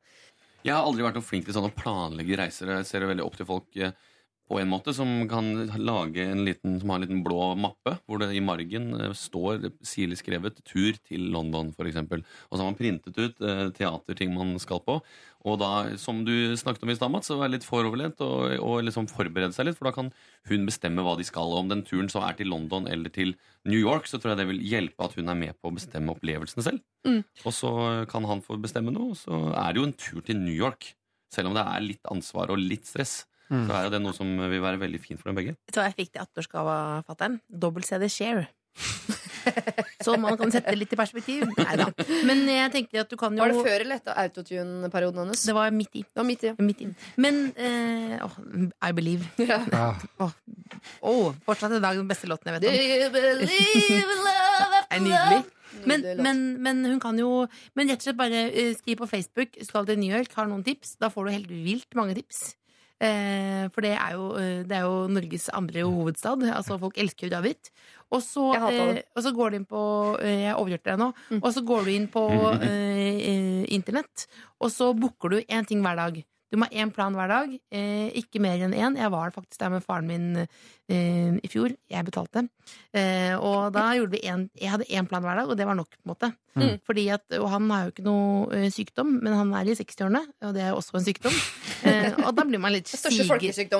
Jeg 0.65 0.75
har 0.75 0.83
aldri 0.83 1.05
vært 1.05 1.15
noe 1.15 1.23
flink 1.23 1.45
til 1.47 1.55
sånn 1.55 1.69
å 1.69 1.75
planlegge 1.75 2.35
reiser. 2.39 2.73
Jeg 2.79 2.87
ser 2.89 3.05
veldig 3.07 3.23
opp 3.23 3.37
til 3.39 3.47
folk 3.47 3.77
eh, 3.79 3.93
på 4.49 4.57
en 4.59 4.71
måte 4.71 4.91
som 4.97 5.07
kan 5.29 5.47
lage 5.77 6.25
en 6.25 6.41
liten, 6.43 6.79
som 6.81 6.91
har 6.91 6.99
en 6.99 7.05
liten 7.05 7.21
blå 7.23 7.53
mappe 7.55 7.93
hvor 8.09 8.19
det 8.19 8.31
i 8.35 8.41
margen 8.43 8.91
eh, 8.97 9.13
står 9.15 9.69
sirlig 9.85 10.19
skrevet 10.19 10.59
'tur 10.65 10.97
til 10.99 11.29
London', 11.31 11.71
f.eks. 11.71 12.01
Og 12.01 12.57
så 12.57 12.59
har 12.59 12.67
man 12.67 12.79
printet 12.79 13.15
ut 13.15 13.39
eh, 13.39 13.69
teaterting 13.77 14.33
man 14.35 14.57
skal 14.59 14.81
på. 14.83 14.99
Og 15.47 15.55
da, 15.61 15.95
som 15.95 16.25
du 16.27 16.33
snakket 16.59 16.83
om 16.83 16.89
i 16.91 16.95
stad, 16.97 17.11
Mats, 17.13 17.29
så 17.31 17.37
være 17.39 17.53
litt 17.53 17.63
foroverlent 17.63 18.19
og, 18.25 18.57
og 18.59 18.81
liksom 18.83 19.05
forberede 19.07 19.55
seg 19.55 19.69
litt, 19.69 19.77
for 19.79 19.87
da 19.87 19.93
kan 19.95 20.09
hun 20.49 20.65
bestemme 20.67 21.05
hva 21.05 21.13
de 21.15 21.23
skal. 21.23 21.47
Og 21.53 21.61
om 21.63 21.69
den 21.71 21.85
turen 21.87 22.09
så 22.11 22.19
er 22.27 22.35
til 22.35 22.51
London 22.51 22.89
eller 22.91 23.07
til 23.15 23.31
New 23.63 23.79
York, 23.79 24.09
så 24.11 24.19
tror 24.19 24.33
jeg 24.33 24.41
det 24.41 24.49
vil 24.51 24.59
hjelpe 24.67 25.07
at 25.07 25.15
hun 25.15 25.31
er 25.31 25.39
med 25.39 25.55
på 25.61 25.71
å 25.71 25.75
bestemme 25.77 26.11
opplevelsene 26.11 26.65
selv. 26.65 26.83
Mm. 27.07 27.21
Og 27.45 27.55
så 27.55 27.71
kan 28.11 28.27
han 28.27 28.43
få 28.43 28.59
bestemme 28.59 28.91
noe, 28.91 29.15
så 29.15 29.45
er 29.55 29.71
det 29.71 29.79
jo 29.79 29.87
en 29.87 29.95
tur 29.95 30.19
til 30.27 30.41
New 30.43 30.55
York. 30.55 30.91
Selv 31.31 31.51
om 31.51 31.55
det 31.55 31.63
er 31.63 31.87
litt 31.87 32.11
ansvar 32.11 32.51
og 32.51 32.59
litt 32.59 32.87
stress, 32.89 33.21
Mm. 33.49 33.63
så 33.65 33.73
er 33.79 33.87
det 33.89 33.97
noe 34.03 34.13
som 34.13 34.29
vil 34.37 34.61
være 34.61 34.77
veldig 34.77 34.99
fint 35.01 35.17
for 35.17 35.31
dem 35.31 35.37
begge. 35.39 35.55
Jeg 35.65 35.73
tror 35.73 35.87
jeg 35.87 35.95
fikk 35.97 36.11
det 36.13 36.19
18-årsgave 36.21 36.69
av 36.69 37.07
fatter'n? 37.07 37.39
Dobbelt-CD 37.49 38.05
Share. 38.13 38.43
Så 40.05 40.15
man 40.21 40.37
kan 40.39 40.51
sette 40.53 40.71
det 40.71 40.79
litt 40.79 40.95
i 40.95 40.99
perspektiv. 40.99 41.45
Nei 41.57 41.75
da. 41.79 41.89
Men 42.27 42.45
jeg 42.47 42.71
tenker 42.75 43.03
at 43.03 43.11
du 43.11 43.17
kan 43.19 43.35
jo 43.35 43.43
Var 43.43 43.53
det 43.53 43.65
før 43.65 43.85
eller 43.85 43.99
etter 43.99 44.19
autotune-perioden 44.23 45.23
hennes? 45.25 45.45
Det 45.49 45.55
var 45.57 45.73
midt 45.75 45.99
i. 45.99 46.03
Det 46.07 46.21
var 46.21 46.27
midt 46.29 46.47
i. 46.47 46.53
Midt 46.69 46.83
i. 46.85 46.89
Men 47.19 47.41
eh, 47.55 48.17
oh, 48.25 48.39
I 48.89 48.91
Believe. 48.95 49.29
Ja. 49.49 49.61
ja. 49.71 50.31
Åh, 51.01 51.31
fortsatt 51.45 51.77
i 51.77 51.83
dag 51.83 51.97
den 51.99 52.09
beste 52.09 52.29
låten 52.29 52.51
jeg 52.51 52.59
vet 52.59 52.69
om. 52.69 52.75
Do 52.75 52.83
you 52.99 53.09
believe 53.13 54.17
in 54.17 54.27
love 54.27 54.79
after 54.83 55.07
love? 55.07 55.43
Men, 55.85 56.01
men, 56.17 56.39
men 56.65 56.79
hun 56.85 56.99
kan 56.99 57.17
jo 57.19 57.45
Men 57.77 57.91
rett 57.91 58.01
og 58.01 58.07
slett 58.07 58.17
bare 58.17 58.47
uh, 58.49 58.71
skriv 58.73 58.97
på 59.03 59.07
Facebook 59.09 59.59
Skal 59.63 59.85
til 59.87 59.99
New 60.01 60.09
York, 60.09 60.33
har 60.35 60.49
noen 60.49 60.65
tips 60.65 60.97
Da 60.99 61.11
får 61.13 61.27
du 61.27 61.35
helt 61.35 61.51
vilt 61.53 61.99
mange 61.99 62.17
tips 62.17 62.55
For 62.99 63.85
det 63.85 63.93
er, 63.95 64.15
jo, 64.17 64.25
eh, 64.35 64.63
det 64.67 64.75
er 64.75 64.83
jo 64.83 65.07
Norges 65.07 65.47
andre 65.55 65.85
hovedstad. 65.87 66.43
Altså 66.51 66.79
folk 66.81 66.97
elsker 66.99 67.27
jo 67.27 67.35
David. 67.37 67.71
Og 68.09 68.23
så, 68.25 68.45
eh, 68.57 69.01
og 69.15 69.23
så 69.23 69.31
går 69.35 69.51
du 69.51 69.59
inn 69.59 69.67
på 69.69 69.81
eh, 70.17 70.45
Jeg 70.47 70.57
overhørte 70.57 70.89
deg 70.89 70.99
nå. 70.99 71.11
Mm. 71.29 71.41
Og 71.43 71.53
så 71.53 71.63
går 71.65 71.85
du 71.85 71.91
inn 71.93 72.09
på 72.11 72.25
eh, 72.65 73.19
eh, 73.21 73.63
internett 73.75 74.25
Og 74.59 74.73
så 74.73 74.89
booker 74.97 75.35
du 75.35 75.41
en 75.45 75.69
ting 75.69 75.83
hver 75.85 75.99
dag 75.99 76.23
Du 76.51 76.57
må 76.57 76.65
ha 76.65 76.81
en 76.81 76.89
plan 76.91 77.13
hver 77.13 77.29
dag 77.29 77.51
eh, 77.71 78.09
Ikke 78.17 78.39
mer 78.41 78.57
enn 78.65 78.73
en 78.73 78.95
Jeg 78.97 79.11
var 79.13 79.29
faktisk 79.35 79.59
der 79.61 79.69
med 79.69 79.83
faren 79.85 80.07
min 80.09 80.25
eh, 80.89 81.35
i 81.43 81.47
fjor 81.51 81.75
Jeg 81.91 82.05
betalte 82.07 82.47
Eh, 82.93 83.33
og 83.37 83.71
da 83.73 83.87
gjorde 83.97 84.11
vi 84.15 84.19
en, 84.29 84.47
Jeg 84.57 84.69
hadde 84.73 84.85
én 84.89 85.07
plan 85.09 85.21
hver 85.25 85.37
dag, 85.37 85.49
og 85.49 85.57
det 85.57 85.65
var 85.65 85.75
nok. 85.77 85.89
på 85.89 86.05
en 86.05 86.13
måte 86.15 86.31
Mm. 86.59 86.79
Fordi 86.83 87.03
at, 87.13 87.21
Og 87.39 87.45
han 87.53 87.69
har 87.69 87.83
jo 87.85 87.91
ikke 87.93 88.03
noe 88.03 88.47
eh, 88.57 88.69
sykdom, 88.73 89.19
men 89.23 89.33
han 89.37 89.53
er 89.53 89.69
i 89.69 89.75
60-årene, 89.77 90.23
og 90.43 90.53
det 90.57 90.63
er 90.65 90.69
jo 90.73 90.79
også 90.81 90.97
en 90.97 91.05
sykdom. 91.05 91.35
Eh, 91.85 92.11
og 92.25 92.33
da 92.35 92.43
blir 92.43 92.59
man 92.59 92.73
litt 92.73 92.89
siger- 92.89 93.23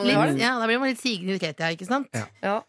litt, 0.05 0.39
ja, 0.39 0.53
Da 0.61 0.67
blir 0.69 0.79
man 0.79 0.87
litt 0.93 1.01
sigende 1.01 1.35
i 1.35 1.39
Kreta, 1.41 1.67
ikke 1.73 1.85
sant? 1.89 2.07
Ja. 2.15 2.27
Ja. 2.41 2.61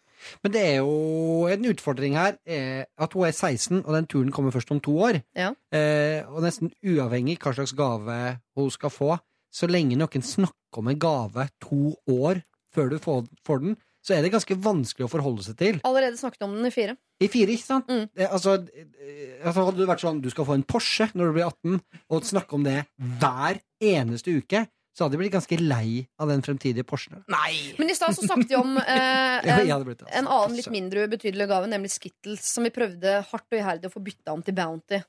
Men 0.43 0.53
det 0.53 0.61
er 0.73 0.77
jo 0.81 1.47
en 1.47 1.65
utfordring 1.71 2.17
her 2.19 2.35
eh, 2.45 2.83
at 2.99 3.13
hun 3.15 3.29
er 3.29 3.33
16, 3.33 3.85
og 3.87 3.95
den 3.95 4.07
turen 4.11 4.33
kommer 4.35 4.51
først 4.51 4.73
om 4.75 4.81
to 4.81 4.97
år. 4.99 5.21
Ja. 5.39 5.53
Eh, 5.73 6.25
og 6.29 6.43
nesten 6.43 6.73
uavhengig 6.83 7.39
hva 7.39 7.55
slags 7.55 7.73
gave 7.79 8.17
hun 8.57 8.71
skal 8.75 8.91
få, 8.91 9.15
så 9.55 9.69
lenge 9.71 9.99
noen 9.99 10.25
snakker 10.25 10.83
om 10.83 10.91
en 10.91 10.99
gave 11.01 11.47
to 11.63 11.95
år 12.11 12.43
før 12.75 12.93
du 12.93 12.99
får, 13.03 13.25
får 13.47 13.65
den, 13.65 13.79
så 14.01 14.15
er 14.17 14.25
det 14.25 14.33
ganske 14.33 14.57
vanskelig 14.65 15.07
å 15.07 15.13
forholde 15.13 15.45
seg 15.45 15.57
til. 15.61 15.81
Allerede 15.85 16.17
snakket 16.21 16.47
om 16.47 16.55
den 16.57 16.69
i 16.71 16.73
fire. 16.73 16.97
I 17.21 17.29
fire, 17.29 17.53
ikke 17.53 17.67
sant? 17.67 17.91
Mm. 17.91 18.07
Det, 18.17 18.29
altså, 18.31 18.57
eh, 18.73 19.41
altså, 19.43 19.67
hadde 19.67 19.83
det 19.83 19.89
vært 19.91 20.05
sånn 20.05 20.23
du 20.25 20.31
skal 20.33 20.49
få 20.49 20.57
en 20.57 20.65
Porsche 20.65 21.11
når 21.13 21.31
du 21.31 21.37
blir 21.37 21.49
18, 21.51 21.81
og 22.09 22.29
snakke 22.31 22.57
om 22.57 22.65
det 22.65 22.79
hver 23.21 23.61
eneste 23.91 24.39
uke, 24.39 24.65
så 24.97 25.05
hadde 25.07 25.17
jeg 25.17 25.23
blitt 25.23 25.35
ganske 25.37 25.59
lei 25.63 26.01
av 26.21 26.31
den 26.33 26.43
fremtidige 26.45 26.87
Porschen. 26.89 27.21
Nei! 27.31 27.53
Men 27.79 27.93
i 27.93 27.97
stad 27.97 28.17
så 28.17 28.25
snakket 28.27 28.51
vi 28.55 28.59
om 28.59 28.75
eh, 28.81 29.37
en, 29.47 29.61
hadde 29.61 29.87
blitt 29.87 30.03
altså. 30.03 30.17
en 30.19 30.29
annen 30.29 30.57
litt 30.59 30.73
mindre 30.73 31.07
ubetydelig 31.07 31.47
gave, 31.51 31.71
nemlig 31.71 31.93
Skittles, 31.95 32.43
som 32.57 32.67
vi 32.67 32.73
prøvde 32.75 33.21
hardt 33.31 33.47
og 33.53 33.61
iherdig 33.61 33.91
å 33.91 33.95
få 33.95 34.03
bytta 34.05 34.35
om 34.35 34.43
til 34.47 34.57
Bounty. 34.57 35.01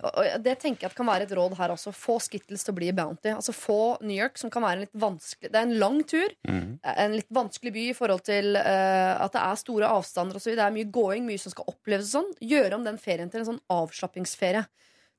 Og 0.00 0.42
det 0.42 0.54
tenker 0.62 0.86
jeg 0.86 0.90
at 0.90 0.96
kan 0.96 1.06
være 1.06 1.26
et 1.26 1.34
råd 1.36 1.54
her 1.58 1.72
også. 1.74 1.92
Få 1.94 2.16
Skittles 2.22 2.64
til 2.64 2.72
å 2.72 2.76
bli 2.78 2.88
Bounty. 2.96 3.30
Altså 3.34 3.52
Få 3.54 3.98
New 4.02 4.16
York, 4.16 4.38
som 4.40 4.50
kan 4.50 4.64
være 4.64 4.80
en 4.80 4.84
litt 4.86 4.96
vanskelig 4.98 5.50
Det 5.52 5.58
er 5.58 5.66
en 5.68 5.78
lang 5.82 5.98
tur. 6.08 6.32
En 6.48 7.16
litt 7.16 7.28
vanskelig 7.34 7.74
by 7.74 7.84
i 7.90 7.96
forhold 7.96 8.24
til 8.26 8.56
uh, 8.56 9.20
at 9.22 9.34
det 9.36 9.42
er 9.42 9.60
store 9.60 9.90
avstander 9.98 10.38
osv. 10.40 10.54
Det 10.56 10.64
er 10.64 10.74
mye 10.74 10.88
gåing, 10.94 11.26
mye 11.28 11.42
som 11.42 11.54
skal 11.54 11.68
oppleves 11.70 12.08
og 12.08 12.16
sånn. 12.16 12.32
Gjøre 12.52 12.78
om 12.78 12.86
den 12.88 12.98
ferien 13.02 13.30
til 13.30 13.42
en 13.42 13.50
sånn 13.52 13.60
avslappingsferie. 13.72 14.64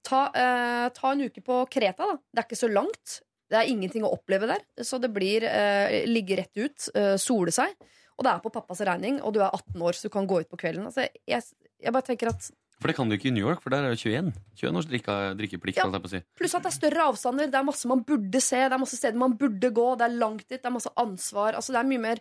Ta, 0.03 0.23
uh, 0.33 0.87
ta 0.95 1.13
en 1.13 1.23
uke 1.29 1.45
på 1.45 1.61
Kreta, 1.71 2.09
da. 2.09 2.17
Det 2.17 2.43
er 2.43 2.49
ikke 2.49 2.63
så 2.65 2.71
langt. 2.73 3.19
Det 3.53 3.59
er 3.59 3.69
ingenting 3.69 4.07
å 4.07 4.11
oppleve 4.15 4.49
der, 4.49 4.63
så 4.81 4.97
det 4.97 5.11
blir 5.13 5.45
uh, 5.45 6.01
ligge 6.09 6.39
rett 6.39 6.57
ut, 6.57 6.89
sole 7.21 7.53
seg. 7.53 7.77
Og 8.17 8.25
det 8.25 8.33
er 8.33 8.41
på 8.41 8.51
pappas 8.53 8.81
regning, 8.85 9.21
og 9.21 9.35
du 9.35 9.39
er 9.41 9.53
18 9.53 9.77
år, 9.85 9.95
så 9.95 10.09
du 10.09 10.13
kan 10.13 10.27
gå 10.29 10.41
ut 10.41 10.49
på 10.49 10.59
kvelden. 10.59 10.89
Altså, 10.89 11.05
jeg, 11.29 11.45
jeg 11.81 11.93
bare 11.93 12.05
tenker 12.09 12.33
at 12.33 12.49
For 12.83 12.91
det 12.91 12.97
kan 12.97 13.07
du 13.07 13.15
ikke 13.15 13.29
i 13.29 13.31
New 13.31 13.45
York, 13.47 13.61
for 13.63 13.71
der 13.71 13.85
er 13.87 13.93
det 13.95 14.01
21. 14.03 14.33
21 14.59 14.79
års 14.81 14.89
drikke, 14.91 15.13
drikkeplikt. 15.39 15.79
Ja. 15.79 15.87
si. 16.11 16.19
Pluss 16.35 16.57
at 16.57 16.65
det 16.65 16.73
er 16.73 16.75
større 16.75 17.07
avstander, 17.13 17.47
det 17.47 17.55
er 17.55 17.63
masse 17.63 17.87
man 17.87 18.03
burde 18.03 18.41
se, 18.43 18.59
det 18.59 18.75
er 18.75 18.81
masse 18.81 18.99
steder 18.99 19.21
man 19.21 19.37
burde 19.39 19.71
gå, 19.71 19.85
det 19.95 20.09
er 20.09 20.17
langt 20.19 20.43
dit, 20.49 20.59
det 20.59 20.67
er 20.67 20.75
masse 20.75 20.91
ansvar. 20.99 21.55
Altså, 21.55 21.71
det 21.71 21.79
er 21.79 21.87
mye 21.87 22.01
mer, 22.03 22.19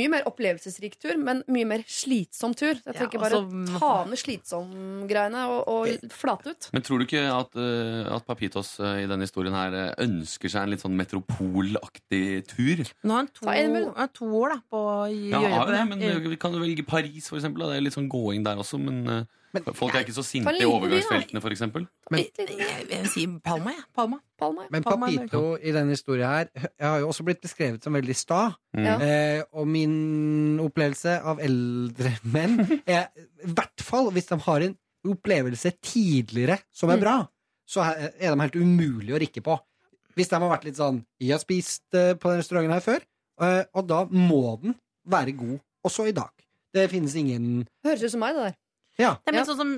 mye 0.00 0.12
mer 0.14 0.24
opplevelsesrik 0.30 0.96
tur, 0.96 1.12
men 1.20 1.42
mye 1.52 1.68
mer 1.68 1.84
slitsom 1.84 2.56
tur. 2.56 2.72
Jeg 2.72 2.88
Ja, 2.88 2.96
tenker 3.02 3.20
bare 3.20 3.42
altså- 3.42 3.82
ta 3.84 3.92
ned 4.08 4.22
slitsom-greiene 4.22 5.44
og, 5.52 5.68
og 5.68 6.10
flate 6.16 6.56
ut. 6.56 6.70
Men 6.72 6.86
tror 6.88 7.02
du 7.02 7.04
ikke 7.04 7.28
at, 7.28 7.60
uh, 7.60 8.16
at 8.16 8.24
Papitos 8.24 8.80
uh, 8.80 8.96
i 8.96 9.06
denne 9.12 9.28
historien 9.28 9.52
her 9.52 9.76
eh, 9.76 9.94
ønsker 10.08 10.48
seg 10.48 10.62
en 10.64 10.72
litt 10.72 10.86
sånn 10.86 10.96
metropolaktig 10.96 12.46
tur? 12.48 12.80
Nå 13.04 13.12
har 13.12 13.26
han 13.26 13.34
to, 13.36 13.44
har 13.44 14.14
to 14.16 14.32
år 14.40 14.56
da, 14.56 14.62
på 14.72 14.86
å 14.88 15.04
gjøre 15.12 15.52
ja, 15.52 15.64
det. 15.68 15.82
Ja, 15.82 15.84
men 15.84 16.30
vi 16.32 16.40
kan 16.40 16.56
du 16.56 16.64
velge 16.64 16.88
Paris, 16.88 17.28
for 17.28 17.36
eksempel. 17.36 17.66
da. 17.66 17.74
Det 17.74 17.82
er 17.82 17.90
litt 17.90 18.00
sånn 18.00 18.08
gåing 18.08 18.40
der 18.48 18.56
også, 18.56 18.80
men, 18.80 19.04
eh, 19.04 19.37
Men- 19.54 19.64
folk 19.74 19.94
er 19.94 20.04
ikke 20.04 20.14
så 20.16 20.24
sinte 20.26 20.52
i 20.60 20.64
overgangsfeltene, 20.68 21.40
eksempel. 21.50 21.86
Men- 22.10 22.24
jeg, 22.36 22.86
vil 22.88 23.08
si 23.08 23.26
Palma, 23.44 23.70
jeg. 23.70 23.84
Palma. 23.96 24.18
Palma. 24.38 24.66
Men 24.70 24.82
Palma 24.82 25.06
er 25.08 25.16
Papito 25.16 25.56
i 25.56 25.72
denne 25.72 25.90
historien 25.90 26.28
her 26.28 26.48
Jeg 26.54 26.86
har 26.86 26.98
jo 27.00 27.08
også 27.08 27.24
blitt 27.24 27.40
beskrevet 27.42 27.82
som 27.82 27.92
veldig 27.94 28.14
sta. 28.16 28.54
Mm. 28.76 28.86
Eh, 29.00 29.42
og 29.52 29.66
min 29.66 30.58
opplevelse 30.60 31.16
av 31.24 31.40
eldre 31.40 32.12
menn 32.24 32.60
er 32.86 33.08
i 33.16 33.52
hvert 33.52 33.80
fall 33.80 34.10
hvis 34.10 34.28
de 34.28 34.38
har 34.38 34.60
en 34.68 34.76
opplevelse 35.08 35.72
tidligere 35.80 36.58
som 36.72 36.90
er 36.90 36.96
Mm. 36.96 37.00
bra, 37.00 37.28
så 37.68 37.80
er 37.96 38.34
de 38.34 38.40
helt 38.40 38.56
umulig 38.56 39.14
å 39.14 39.20
rikke 39.20 39.42
på. 39.42 39.58
Hvis 40.16 40.28
de 40.28 40.36
har 40.36 40.50
vært 40.58 40.64
litt 40.64 40.76
sånn 40.76 41.04
'Jeg 41.20 41.30
har 41.30 41.38
spist 41.38 41.82
eh, 41.94 42.14
på 42.14 42.28
den 42.28 42.40
restauranten 42.42 42.72
her 42.72 42.80
før', 42.80 43.02
eh, 43.40 43.64
og 43.74 43.86
da 43.86 44.04
må 44.04 44.60
den 44.60 44.74
være 45.06 45.36
god 45.36 45.60
også 45.86 46.08
i 46.08 46.12
dag. 46.12 46.30
Det 46.74 46.90
finnes 46.90 47.14
ingen 47.16 47.66
Høres 47.84 48.02
ut 48.02 48.10
som 48.10 48.20
meg, 48.20 48.34
det 48.34 48.42
der. 48.44 48.56
Ja. 48.98 49.14
Det 49.24 49.30
er 49.32 49.38
Ja. 49.38 49.40
litt 49.44 49.48
sånn 49.48 49.56
som 49.56 49.76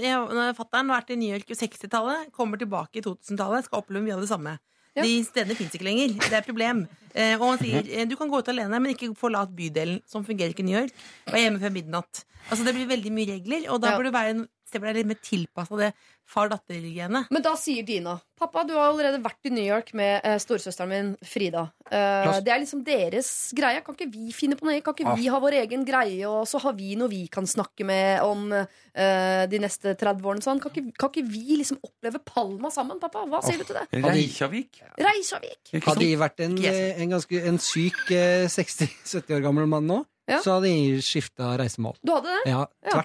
Fatter'n 0.56 0.88
har 0.90 1.00
vært 1.02 1.10
i 1.10 1.16
New 1.16 1.28
York 1.32 1.50
i 1.50 1.54
60-tallet, 1.54 2.30
kommer 2.32 2.56
tilbake 2.58 2.96
i 2.96 3.02
2000-tallet, 3.04 3.64
skal 3.68 3.82
oppleve 3.82 4.02
mye 4.06 4.14
av 4.16 4.20
det 4.24 4.28
samme. 4.30 4.58
Ja. 4.96 5.02
De 5.04 5.22
stedene 5.22 5.54
fins 5.54 5.74
ikke 5.76 5.84
lenger. 5.86 6.16
Det 6.18 6.32
er 6.32 6.40
et 6.40 6.46
problem. 6.48 6.88
Eh, 7.14 7.34
og 7.38 7.44
han 7.52 7.58
sier 7.58 7.84
eh, 7.86 8.04
du 8.06 8.16
kan 8.16 8.28
gå 8.28 8.38
ut 8.40 8.48
alene, 8.50 8.80
men 8.80 8.94
ikke 8.94 9.14
forlat 9.18 9.52
bydelen. 9.54 10.00
Sånn 10.10 10.24
fungerer 10.26 10.50
ikke 10.54 10.64
i 10.64 10.66
New 10.66 10.78
York. 10.80 10.90
Vær 11.30 11.38
hjemme 11.44 11.60
før 11.62 11.70
midnatt. 11.76 12.24
Altså 12.50 12.64
Det 12.64 12.74
blir 12.74 12.88
veldig 12.90 13.12
mye 13.12 13.26
regler, 13.36 13.68
og 13.70 13.80
da 13.82 13.90
Ja. 13.92 13.98
bør 13.98 14.04
det 14.08 14.12
være 14.14 14.30
en 14.34 14.48
det 14.72 14.80
ble 14.82 14.92
litt 14.96 15.06
mer 15.10 15.18
tilpassa 15.24 15.76
det 15.80 15.92
far-datter-genet. 16.30 17.30
Men 17.34 17.42
da 17.42 17.56
sier 17.58 17.82
Dina 17.86 18.16
Pappa, 18.40 18.62
du 18.64 18.70
har 18.72 18.86
allerede 18.88 19.18
vært 19.20 19.48
i 19.50 19.50
New 19.52 19.66
York 19.66 19.90
med 19.98 20.22
eh, 20.24 20.38
storesøsteren 20.40 20.88
min 20.88 21.08
Frida. 21.26 21.66
Eh, 21.90 22.30
det 22.40 22.52
er 22.54 22.62
liksom 22.62 22.80
deres 22.86 23.28
greie. 23.58 23.82
Kan 23.84 23.96
ikke 23.98 24.06
vi 24.14 24.30
finne 24.32 24.56
på 24.56 24.64
noe? 24.64 24.78
Kan 24.80 24.94
ikke 24.96 25.12
vi 25.18 25.26
ha 25.28 25.40
vår 25.42 25.58
egen 25.58 25.82
greie, 25.84 26.22
og 26.30 26.46
så 26.48 26.60
har 26.62 26.72
vi 26.78 26.94
noe 26.96 27.10
vi 27.12 27.26
kan 27.32 27.44
snakke 27.50 27.84
med 27.84 28.22
om 28.24 28.46
eh, 28.54 29.42
de 29.50 29.60
neste 29.60 29.92
30 29.92 30.24
årene? 30.24 30.44
Sånn. 30.46 30.62
Kan, 30.62 30.72
ikke, 30.72 30.94
kan 31.02 31.12
ikke 31.12 31.26
vi 31.34 31.58
liksom 31.60 31.82
oppleve 31.84 32.22
Palma 32.24 32.70
sammen, 32.72 32.96
pappa? 33.02 33.26
Hva 33.28 33.42
sier 33.44 33.60
du 33.60 33.66
til 33.68 33.76
det? 33.76 33.84
Reykjavik. 34.06 34.80
Reykjavik. 35.04 35.74
Hadde 35.84 36.06
jeg 36.08 36.22
vært 36.22 36.40
en, 36.46 36.56
eh, 36.64 36.94
en, 37.02 37.12
ganske, 37.18 37.42
en 37.50 37.60
syk 37.60 38.00
eh, 38.16 38.46
60-70 38.48 39.34
år 39.36 39.44
gammel 39.50 39.68
mann 39.68 39.90
nå, 39.90 40.00
Ja. 40.30 40.38
så 40.40 40.56
hadde 40.56 40.70
jeg 40.72 41.02
skifta 41.04 41.56
reisemål. 41.60 41.98
Du 42.06 42.14
hadde 42.14 42.38
det? 42.38 42.54
Ja, 42.54 42.64
Ja. 42.88 43.02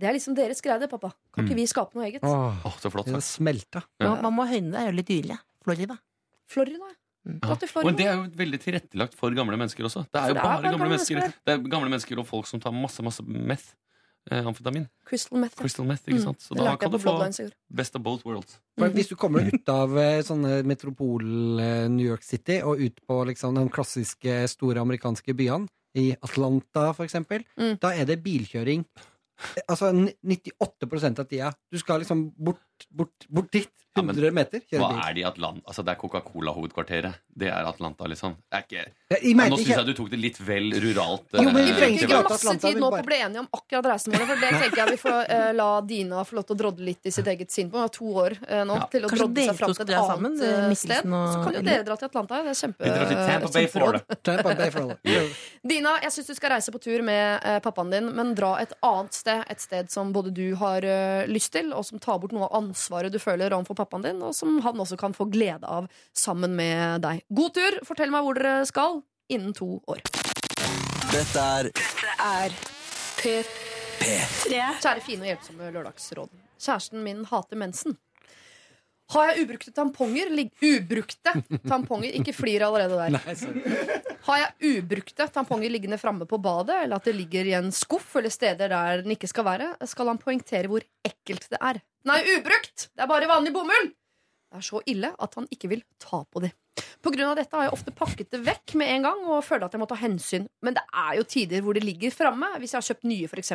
Det 0.00 0.08
er 0.08 0.12
liksom 0.16 0.34
deres 0.34 0.60
greie, 0.60 0.78
det, 0.80 0.88
pappa. 0.90 1.12
Kan 1.34 1.46
ikke 1.46 1.54
vi 1.56 1.66
skape 1.70 1.94
noe 1.94 2.08
eget? 2.08 2.24
Åh, 2.26 2.64
Å, 2.66 2.72
så 2.82 2.90
flott 2.90 3.06
det 3.06 3.14
sagt. 3.20 3.38
smelta. 3.38 3.84
Man, 4.00 4.20
man 4.22 4.32
må 4.34 4.46
høyne 4.50 4.72
det. 4.72 4.74
Det 4.74 4.82
er 4.82 4.90
jo 4.90 4.96
litt 4.98 5.06
dyrere. 5.12 5.38
Florida. 5.64 5.98
Florida. 6.50 6.90
Mm. 7.24 7.38
Dra 7.40 7.54
til 7.56 7.68
Florida. 7.70 7.96
det 7.96 8.06
er 8.10 8.14
jo 8.18 8.24
veldig 8.36 8.58
tilrettelagt 8.60 9.14
for 9.16 9.30
gamle 9.32 9.56
mennesker 9.56 9.86
også. 9.88 10.02
Det 10.10 10.18
er 10.18 10.26
For 10.26 10.28
jo 10.28 10.34
det 10.34 10.40
er 10.40 10.42
bare 10.44 10.56
bare 10.56 10.62
gamle 10.66 10.78
gamle 10.78 10.90
mennesker. 10.92 11.20
mennesker 11.22 11.46
Det 11.46 11.54
er 11.54 11.70
gamle 11.72 11.88
mennesker 11.94 12.18
og 12.20 12.26
folk 12.28 12.46
som 12.50 12.60
tar 12.60 12.72
masse, 12.76 13.00
masse 13.06 13.22
meth. 13.24 13.70
Eh, 14.30 14.40
amfetamin. 14.40 14.86
Crystal 15.04 15.36
Meth. 15.38 15.54
ja. 15.58 15.62
Crystal 15.62 15.84
meth, 15.84 16.02
ikke 16.08 16.16
Mm. 16.18 16.24
sant? 16.24 16.40
Så 16.40 16.54
Det 16.54 16.58
da 16.58 16.64
lærte 16.64 16.70
jeg 16.72 16.80
kan 16.80 16.90
du 16.90 16.96
på 16.96 17.00
få 17.02 17.10
Bloodlines 17.12 17.40
i 17.40 17.42
går. 17.44 17.52
best 17.76 17.96
of 17.96 18.02
both 18.02 18.24
worlds. 18.24 18.58
For. 18.78 18.88
Hvis 18.88 19.08
du 19.08 19.16
kommer 19.16 19.40
ut 19.52 19.68
av 19.68 19.96
eh, 19.98 20.22
sånne 20.22 20.64
metropol 20.64 21.60
eh, 21.60 21.88
New 21.88 22.06
York 22.06 22.22
City 22.22 22.60
og 22.62 22.80
ut 22.80 23.00
på 23.06 23.18
liksom 23.26 23.54
de 23.54 23.68
klassiske 23.68 24.48
store 24.48 24.80
amerikanske 24.80 25.34
byene, 25.36 25.68
i 25.94 26.16
Atlanta 26.22 26.92
for 26.92 27.04
eksempel, 27.06 27.44
Mm. 27.56 27.78
da 27.80 27.88
er 27.92 28.04
det 28.06 28.22
bilkjøring. 28.24 28.84
Eh, 29.56 29.62
Altså 29.68 29.90
98% 29.92 31.20
av 31.22 31.28
tida. 31.30 31.52
Du 31.72 31.78
skal 31.78 32.02
liksom 32.04 32.28
bort, 32.38 32.62
bort, 32.90 33.26
bort 33.28 33.50
dit. 33.52 33.70
Ja, 33.94 34.02
men 34.02 34.16
meter. 34.34 34.58
Hva 34.74 34.88
bil. 34.90 34.96
er 34.98 35.14
det 35.14 35.20
i 35.22 35.24
Atlanta? 35.28 35.62
Altså, 35.70 35.82
det 35.86 35.92
er 35.92 35.98
Coca-Cola-hovedkvarteret. 36.00 37.18
Det 37.30 37.46
er 37.46 37.66
Atlanta, 37.68 38.08
liksom. 38.10 38.32
Det 38.50 38.58
er 38.58 38.64
ikke... 38.66 38.80
Ja, 39.12 39.18
Jeg 39.20 39.34
Ja, 39.34 39.46
nå 39.46 39.58
syns 39.58 39.68
ikke 39.68 39.76
jeg 39.76 39.86
du 39.86 39.94
tok 39.94 40.08
det 40.10 40.18
litt 40.18 40.38
vel 40.42 40.66
ruralt. 40.82 41.28
Jo, 41.30 41.44
men 41.46 41.60
vi 41.60 41.70
eh, 41.70 41.76
trenger 41.78 42.02
ikke 42.02 42.18
masse 42.24 42.38
Atlanta, 42.40 42.66
tid 42.72 42.80
nå 42.80 42.82
nå 42.82 42.88
på 42.90 42.98
å 42.98 43.06
bli 43.06 43.18
enige 43.22 43.42
om 43.44 43.48
akkurat 43.54 43.88
reisemålet. 43.92 44.26
For 44.30 44.42
det 44.42 44.50
tenker 44.64 44.80
jeg 44.80 44.94
vi 44.96 44.98
får 45.04 45.30
uh, 45.30 45.50
la 45.60 45.68
Dina 45.86 46.24
få 46.26 46.38
lov 46.40 46.46
til 46.48 46.56
å 46.56 46.58
drodle 46.64 46.88
litt 46.88 47.06
i 47.06 47.12
sitt 47.14 47.30
eget 47.30 47.54
sinn 47.54 47.70
på. 47.70 47.78
Hun 47.78 47.84
har 47.86 47.92
to 47.94 48.10
år 48.24 48.36
uh, 48.40 48.64
nå 48.66 48.80
Ja. 48.80 48.88
til 48.90 49.06
å 49.06 49.12
Kanskje 49.12 49.20
drodle 49.22 49.46
seg 49.46 49.60
fram 49.60 49.76
til 49.76 49.84
et 49.84 49.94
annet 49.94 50.10
sammen, 50.10 50.74
sted. 50.82 51.06
og 51.06 51.30
Så 51.30 51.38
kan 51.44 51.58
jo 51.60 51.62
dere 51.70 51.86
dra 51.86 51.98
til 52.00 52.10
Atlanta. 52.10 52.42
Det 52.42 52.54
er 52.56 52.60
kjempe, 52.64 52.82
Vi 52.82 52.96
drar 52.96 53.12
til 53.12 53.22
Tampa 53.22 53.52
Bay. 53.54 53.70
Florida. 53.76 54.18
Tampa 54.26 54.56
Bay. 54.58 55.22
Dina, 55.74 55.94
jeg 56.02 56.16
syns 56.16 56.32
du 56.32 56.34
skal 56.40 56.56
reise 56.56 56.74
på 56.74 56.82
tur 56.82 57.06
med 57.06 57.46
uh, 57.46 57.60
pappaen 57.62 57.94
din, 57.94 58.10
men 58.18 58.34
dra 58.34 58.56
et 58.64 58.74
annet 58.82 59.14
sted. 59.14 59.46
Et 59.54 59.62
sted 59.62 59.94
som 59.94 60.10
både 60.16 60.34
du 60.34 60.48
har 60.58 60.82
lyst 61.30 61.54
til, 61.54 61.70
og 61.76 61.86
som 61.86 62.02
tar 62.02 62.18
bort 62.18 62.34
noe 62.34 62.48
av 62.50 62.63
ansvaret 62.64 63.12
du 63.12 63.20
føler 63.22 63.54
overfor 63.54 63.78
pappaen 63.84 64.06
din, 64.06 64.22
og 64.24 64.34
som 64.36 64.58
han 64.64 64.80
også 64.80 64.98
kan 65.00 65.14
få 65.16 65.28
glede 65.32 65.68
av 65.68 65.88
sammen 66.16 66.56
med 66.56 67.04
deg. 67.04 67.24
God 67.28 67.54
tur! 67.56 67.80
Fortell 67.86 68.12
meg 68.14 68.24
hvor 68.26 68.38
dere 68.38 68.64
skal 68.68 69.02
innen 69.32 69.54
to 69.56 69.76
år. 69.90 70.02
Dette 71.12 71.44
er 71.58 71.70
Er 72.24 72.54
P3. 73.20 73.44
Kjære 74.82 75.00
fine 75.04 75.24
og 75.24 75.30
hjelpsomme 75.30 75.70
lørdagsråd. 75.74 76.32
Kjæresten 76.60 77.04
min 77.04 77.24
hater 77.28 77.58
mensen. 77.60 77.98
Har 79.12 79.28
jeg 79.30 79.44
ubrukte 79.44 79.72
tamponger 79.76 80.30
lig 80.32 80.46
Ubrukte 80.64 81.34
tamponger! 81.68 82.14
Ikke 82.16 82.32
flir 82.32 82.64
allerede 82.64 82.96
der. 82.96 83.12
Nei. 83.18 84.14
Har 84.24 84.38
jeg 84.40 84.78
ubrukte 84.78 85.26
tamponger 85.34 85.68
liggende 85.72 85.98
framme 86.00 86.24
på 86.28 86.38
badet, 86.40 86.78
eller 86.86 86.96
at 86.96 87.04
det 87.10 87.12
ligger 87.18 87.50
i 87.50 87.52
en 87.58 87.68
skuff 87.74 88.14
eller 88.16 88.32
steder 88.32 88.72
der 88.72 89.02
den 89.04 89.12
ikke 89.12 89.28
skal 89.28 89.44
være, 89.44 89.68
skal 89.90 90.08
han 90.08 90.20
poengtere 90.22 90.70
hvor 90.72 90.86
ekkelt 91.04 91.50
det 91.52 91.60
er. 91.60 91.82
Er 92.08 92.32
ubrukt! 92.38 92.88
Det 92.96 93.04
er 93.04 93.10
bare 93.10 93.28
vanlig 93.28 93.52
bomull! 93.52 93.92
Det 94.48 94.60
er 94.62 94.64
så 94.64 94.80
ille 94.88 95.10
at 95.12 95.36
han 95.36 95.48
ikke 95.52 95.68
vil 95.74 95.84
ta 96.00 96.22
på 96.24 96.44
de. 96.44 96.52
Av 97.04 97.36
dette 97.38 97.54
har 97.54 97.66
jeg 97.66 97.74
ofte 97.76 97.92
pakket 97.94 98.32
det 98.34 98.40
vekk 98.42 98.74
med 98.80 98.90
en 98.90 99.04
gang 99.06 99.20
og 99.28 99.44
føler 99.46 99.66
at 99.66 99.74
jeg 99.76 99.82
må 99.82 99.86
ta 99.90 99.98
hensyn. 99.98 100.48
Men 100.64 100.74
det 100.74 100.82
er 100.90 101.18
jo 101.18 101.26
tider 101.28 101.62
hvor 101.62 101.76
det 101.76 101.84
ligger 101.84 102.14
framme, 102.14 102.48
hvis 102.58 102.74
jeg 102.74 102.80
har 102.80 102.88
kjøpt 102.88 103.06
nye, 103.06 103.28
f.eks. 103.28 103.52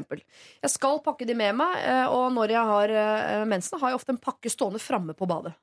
Jeg 0.63 0.71
skal 0.71 1.01
pakke 1.03 1.27
de 1.27 1.35
med 1.37 1.57
meg, 1.59 1.75
eh, 1.83 2.05
og 2.07 2.29
når 2.35 2.53
jeg 2.55 2.71
har 2.71 2.93
eh, 3.01 3.47
mensen, 3.49 3.79
har 3.81 3.91
jeg 3.91 3.99
ofte 3.99 4.15
en 4.15 4.21
pakke 4.21 4.51
stående 4.53 4.81
framme 4.83 5.17
på 5.17 5.27
badet. 5.29 5.55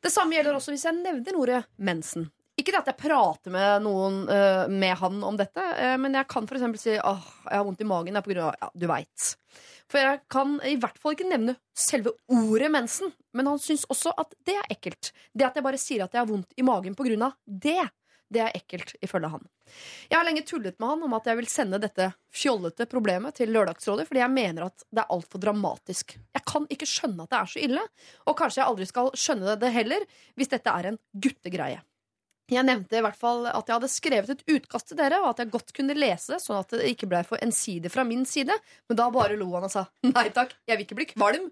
Det 0.00 0.12
samme 0.14 0.36
gjelder 0.36 0.56
også 0.56 0.72
hvis 0.72 0.86
jeg 0.86 1.00
nevner 1.00 1.38
ordet 1.38 1.62
mensen. 1.76 2.28
Ikke 2.58 2.74
det 2.74 2.80
at 2.80 2.88
jeg 2.90 2.98
prater 2.98 3.54
med 3.54 3.84
noen 3.84 4.24
uh, 4.26 4.64
med 4.70 4.96
han 4.98 5.20
om 5.24 5.36
dette, 5.38 5.62
uh, 5.62 5.94
men 6.00 6.16
jeg 6.18 6.26
kan 6.30 6.48
eksempel 6.48 6.80
si 6.82 6.96
åh, 6.98 7.28
jeg 7.46 7.54
har 7.54 7.66
vondt 7.66 7.84
i 7.84 7.88
magen. 7.88 8.18
På 8.18 8.32
grunn 8.32 8.48
av, 8.48 8.56
ja, 8.58 8.70
du 8.74 8.88
vet. 8.90 9.28
For 9.88 10.02
jeg 10.02 10.20
kan 10.32 10.58
i 10.66 10.74
hvert 10.80 10.98
fall 11.00 11.14
ikke 11.14 11.28
nevne 11.30 11.54
selve 11.76 12.12
ordet 12.28 12.68
mensen, 12.74 13.12
men 13.36 13.48
han 13.48 13.62
syns 13.62 13.86
også 13.88 14.12
at 14.20 14.34
det 14.44 14.58
er 14.58 14.74
ekkelt. 14.74 15.12
Det 15.32 15.46
at 15.46 15.56
jeg 15.56 15.64
bare 15.64 15.80
sier 15.80 16.04
at 16.04 16.12
jeg 16.12 16.20
har 16.20 16.28
vondt 16.28 16.58
i 16.58 16.66
magen 16.66 16.98
på 16.98 17.06
grunn 17.06 17.24
av 17.30 17.38
det, 17.46 17.80
det 18.28 18.42
er 18.44 18.56
ekkelt, 18.56 18.92
ifølge 19.00 19.30
han. 19.32 19.46
Jeg 20.10 20.18
har 20.18 20.26
lenge 20.26 20.44
tullet 20.48 20.76
med 20.80 20.90
han 20.90 21.04
om 21.06 21.14
at 21.16 21.28
jeg 21.30 21.38
vil 21.38 21.48
sende 21.48 21.80
dette 21.80 22.10
fjollete 22.34 22.84
problemet 22.90 23.38
til 23.40 23.52
Lørdagsrådet, 23.54 24.04
fordi 24.08 24.20
jeg 24.20 24.34
mener 24.34 24.66
at 24.68 24.84
det 24.92 25.04
er 25.04 25.14
altfor 25.14 25.40
dramatisk. 25.40 26.18
Jeg 26.36 26.44
kan 26.48 26.68
ikke 26.72 26.88
skjønne 26.88 27.24
at 27.24 27.32
det 27.32 27.40
er 27.40 27.52
så 27.54 27.62
ille, 27.64 27.84
og 28.26 28.36
kanskje 28.36 28.62
jeg 28.62 28.68
aldri 28.68 28.88
skal 28.90 29.12
skjønne 29.16 29.56
det 29.60 29.72
heller, 29.72 30.04
hvis 30.36 30.52
dette 30.52 30.74
er 30.74 30.90
en 30.90 31.00
guttegreie. 31.16 31.80
Jeg 32.48 32.64
nevnte 32.64 32.96
i 32.96 33.04
hvert 33.04 33.18
fall 33.18 33.44
at 33.50 33.68
jeg 33.68 33.76
hadde 33.76 33.90
skrevet 33.92 34.30
et 34.32 34.44
utkast 34.54 34.88
til 34.88 34.96
dere, 34.96 35.18
og 35.20 35.34
at 35.34 35.42
jeg 35.42 35.52
godt 35.52 35.72
kunne 35.76 35.96
lese 35.98 36.32
det, 36.32 36.40
sånn 36.40 36.62
at 36.62 36.72
det 36.72 36.88
ikke 36.94 37.08
ble 37.10 37.20
for 37.28 37.40
ensidig 37.44 37.92
fra 37.92 38.06
min 38.08 38.24
side. 38.28 38.56
Men 38.88 39.00
da 39.00 39.10
bare 39.12 39.36
lo 39.36 39.50
han 39.52 39.66
og 39.68 39.72
sa 39.74 39.84
nei 40.08 40.28
takk, 40.32 40.54
jeg 40.64 40.78
vil 40.78 40.86
ikke 40.86 40.98
bli 41.02 41.08
kvalm. 41.12 41.50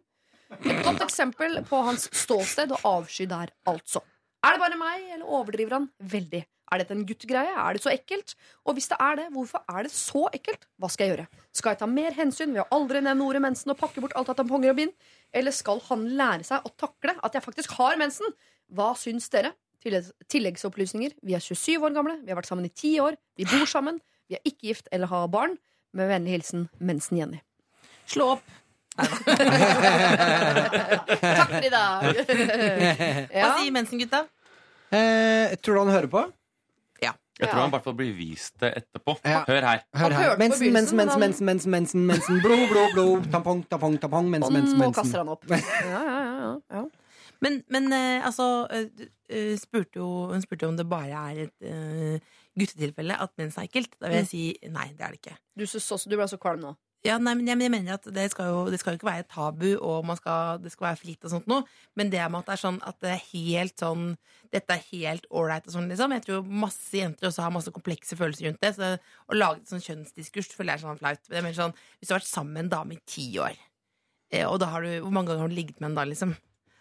Et 0.63 0.83
godt 0.87 1.03
eksempel 1.05 1.59
på 1.69 1.81
hans 1.85 2.07
ståsted 2.17 2.73
og 2.79 2.85
avsky 2.89 3.27
der, 3.29 3.53
altså. 3.69 4.01
Er 4.47 4.55
det 4.55 4.63
bare 4.63 4.79
meg, 4.79 5.09
eller 5.17 5.27
overdriver 5.27 5.77
han 5.81 5.91
veldig? 6.01 6.45
Er 6.73 6.81
dette 6.83 6.97
en 6.97 7.05
guttegreie? 7.07 7.53
Er 7.53 7.77
det 7.77 7.83
så 7.85 7.93
ekkelt? 7.93 8.33
Og 8.67 8.75
hvis 8.79 8.89
det 8.91 8.97
er 9.03 9.21
det, 9.21 9.27
hvorfor 9.35 9.63
er 9.71 9.87
det 9.87 9.93
så 9.95 10.25
ekkelt? 10.35 10.65
Hva 10.81 10.91
skal 10.91 11.07
jeg 11.07 11.13
gjøre? 11.15 11.27
Skal 11.55 11.75
jeg 11.75 11.81
ta 11.83 11.89
mer 11.91 12.17
hensyn 12.17 12.55
ved 12.57 12.65
å 12.65 12.69
aldri 12.75 13.03
nevne 13.05 13.27
ordet 13.27 13.43
mensen 13.45 13.75
og 13.75 13.79
pakke 13.79 14.03
bort 14.03 14.17
alt 14.19 14.33
av 14.33 14.39
tamponger 14.41 14.73
og 14.73 14.81
bind? 14.81 14.97
Eller 15.35 15.55
skal 15.55 15.83
han 15.91 16.09
lære 16.19 16.47
seg 16.49 16.67
å 16.67 16.73
takle 16.79 17.15
at 17.21 17.37
jeg 17.39 17.45
faktisk 17.45 17.77
har 17.79 18.01
mensen? 18.01 18.35
Hva 18.75 18.95
syns 18.99 19.29
dere? 19.31 19.53
Tilleggs- 19.87 20.13
Tilleggsopplysninger. 20.33 21.15
Vi 21.23 21.37
er 21.39 21.43
27 21.45 21.79
år 21.87 21.95
gamle, 21.95 22.19
vi 22.27 22.33
har 22.35 22.39
vært 22.41 22.51
sammen 22.51 22.67
i 22.67 22.73
10 22.75 22.95
år, 23.07 23.17
vi 23.39 23.47
bor 23.49 23.67
sammen, 23.71 24.01
vi 24.29 24.35
er 24.39 24.43
ikke 24.49 24.73
gift 24.73 24.89
eller 24.93 25.07
har 25.13 25.27
barn. 25.33 25.55
Med 25.97 26.11
vennlig 26.11 26.35
hilsen 26.35 26.67
Mensen-Jenny. 26.83 27.39
Slå 28.11 28.33
opp. 28.35 28.43
Takk 31.37 31.51
for 31.53 31.65
i 31.65 31.71
dag! 31.73 32.09
Hva 33.33 33.53
sier 33.61 33.73
mensen, 33.75 34.01
gutta? 34.01 34.25
Eh, 34.95 35.55
tror 35.63 35.75
du 35.79 35.81
han 35.85 35.93
hører 35.95 36.11
på? 36.13 36.23
Ja. 37.03 37.13
Jeg 37.41 37.51
tror 37.51 37.61
han 37.65 37.71
i 37.71 37.75
hvert 37.77 37.85
fall 37.87 37.97
blir 37.99 38.13
vist 38.17 38.55
det 38.63 38.71
etterpå. 38.83 39.17
Ja. 39.27 39.43
Hør 39.49 39.67
her. 39.71 39.83
Hør 40.01 40.15
her. 40.17 40.37
Mensen, 40.41 40.73
mensen, 40.73 40.97
mensen, 41.01 41.21
mensen, 41.21 41.45
mensen, 41.49 41.71
mensen, 41.79 42.07
mensen, 42.13 42.41
blod, 42.45 42.67
blod, 42.73 42.93
blod, 42.97 43.27
tampong, 43.33 43.65
tampong, 43.71 43.99
tampong, 44.01 44.31
mensen, 44.33 44.53
mensen, 44.57 44.79
mensen, 44.79 44.93
nå 44.93 44.93
kaster 45.01 45.19
han 45.25 45.33
opp. 45.35 45.45
Ja, 45.51 45.59
ja, 45.93 46.21
ja, 46.25 46.55
ja. 46.81 46.85
Men, 47.45 47.61
men 47.73 47.91
eh, 47.93 48.25
altså 48.25 48.67
eh, 48.73 49.07
eh, 49.29 49.53
spurte 49.61 50.01
jo, 50.01 50.09
Hun 50.33 50.45
spurte 50.45 50.67
jo 50.67 50.73
om 50.73 50.79
det 50.79 50.89
bare 50.89 51.21
er 51.31 51.47
et 51.47 51.69
uh, 51.69 52.41
guttetilfelle 52.57 53.19
at 53.21 53.33
mens 53.41 53.59
er 53.59 53.69
ekkelt. 53.69 53.95
Da 54.01 54.11
vil 54.11 54.23
jeg 54.23 54.31
si 54.31 54.43
nei, 54.73 54.91
det 54.97 55.07
er 55.07 55.15
det 55.15 55.23
ikke. 55.23 55.39
Du, 55.59 55.67
så, 55.69 56.01
du 56.09 56.17
ble 56.17 56.29
så 56.31 56.41
kvalm 56.41 56.65
nå. 56.65 56.77
Ja, 57.07 57.19
nei, 57.23 57.37
men 57.39 57.47
jeg, 57.47 57.61
jeg 57.63 57.71
mener 57.71 57.99
at 57.99 58.07
det 58.15 58.25
skal, 58.33 58.49
jo, 58.51 58.63
det 58.73 58.81
skal 58.81 58.95
jo 58.95 58.99
ikke 58.99 59.09
være 59.09 59.27
tabu, 59.31 59.69
og 59.77 60.07
man 60.09 60.19
skal, 60.19 60.59
det 60.63 60.73
skal 60.73 60.89
være 60.89 60.99
fritt 60.99 61.27
og 61.27 61.33
sånt 61.37 61.47
noe. 61.51 61.63
Men 61.99 62.11
det 62.11 62.25
med 62.25 62.41
at 62.41 62.49
det 62.49 62.55
er 62.57 62.63
sånn 62.65 62.81
at 62.89 62.99
det 63.05 63.13
er 63.13 63.23
helt 63.31 63.77
sånn 63.83 64.09
Dette 64.55 64.77
er 64.77 64.83
helt 64.93 65.25
ålreit 65.35 65.67
og 65.67 65.75
sånn, 65.75 65.89
liksom. 65.91 66.15
Jeg 66.15 66.25
tror 66.25 66.51
masse 66.65 66.95
jenter 66.95 67.29
også 67.29 67.45
har 67.45 67.55
masse 67.55 67.73
komplekse 67.75 68.19
følelser 68.19 68.49
rundt 68.49 68.61
det. 68.63 68.73
Så 68.75 68.83
det, 68.83 68.91
å 69.27 69.39
lage 69.39 69.61
et 69.61 69.71
sånn 69.71 69.83
kjønnsdiskurs 69.85 70.53
føler 70.55 70.73
jeg 70.73 70.81
er 70.81 70.85
sånn 70.87 71.01
flaut. 71.01 71.23
Men 71.29 71.39
jeg 71.39 71.47
mener 71.47 71.59
sånn, 71.59 71.79
hvis 71.99 72.09
du 72.09 72.15
har 72.15 72.23
vært 72.23 72.31
sammen 72.31 72.55
med 72.55 72.65
en 72.65 72.73
dame 72.77 72.97
i 72.97 73.01
ti 73.11 73.27
år, 73.43 73.59
eh, 74.33 74.47
og 74.47 74.61
da 74.63 74.71
har 74.73 74.87
du 74.87 74.93
Hvor 75.03 75.15
mange 75.15 75.33
ganger 75.33 75.47
har 75.47 75.53
du 75.53 75.59
ligget 75.59 75.83
med 75.83 75.91
en 75.91 75.99
da, 75.99 76.07
liksom? 76.09 76.37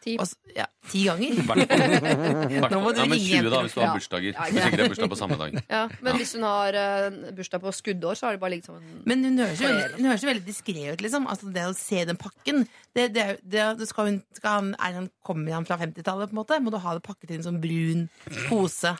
Ti. 0.05 0.13
Og 0.21 0.53
ja, 0.53 0.67
ti 0.85 0.99
ganger? 1.07 1.39
Nå 2.71 2.79
må 2.83 2.91
du 2.93 2.99
Ja, 3.01 3.07
men 3.09 3.17
ringe 3.17 3.39
20 3.41 3.49
da, 3.49 3.61
hvis 3.65 3.73
du 3.73 3.79
har 3.81 3.95
bursdager. 3.95 4.35
Ja, 4.35 4.45
Hvis 4.51 4.67
ikke 4.67 4.77
det 4.77 4.83
er 4.85 4.91
bursdag 4.93 5.09
på 5.09 5.17
samme 5.17 5.37
dag. 5.39 5.55
Ja, 5.75 5.81
men 6.05 6.19
hvis 6.19 6.35
hun 6.37 6.45
har 6.45 6.77
uh, 6.77 7.17
bursdag 7.33 7.63
på 7.63 7.73
skuddår, 7.73 8.19
så 8.19 8.27
har 8.27 8.37
det 8.37 8.41
bare 8.43 8.53
ligget 8.53 8.69
som 8.69 8.77
en 8.77 9.01
Men 9.09 9.25
hun 9.25 9.41
høres 9.41 9.63
jo 9.63 9.71
hun 9.95 10.09
høres 10.11 10.25
jo 10.25 10.29
veldig 10.29 10.45
diskré 10.45 10.85
ut, 10.91 11.01
liksom. 11.01 11.25
Altså, 11.31 11.49
det 11.55 11.65
å 11.65 11.73
se 11.77 12.05
den 12.05 12.21
pakken 12.21 12.67
det, 12.93 13.07
det, 13.17 13.25
det, 13.41 13.65
det 13.81 13.89
skal 13.89 14.11
hun, 14.11 14.21
skal 14.37 14.59
han, 14.59 14.71
er 14.77 14.99
han, 15.01 15.09
Kommer 15.25 15.57
han 15.57 15.65
fra 15.65 15.79
50-tallet, 15.81 16.29
på 16.29 16.37
en 16.37 16.41
måte? 16.43 16.61
Må 16.61 16.75
du 16.75 16.77
ha 16.85 16.93
det 16.93 17.05
pakket 17.05 17.33
i 17.33 17.39
en 17.39 17.47
sånn 17.49 17.61
brun 17.63 18.05
pose 18.45 18.93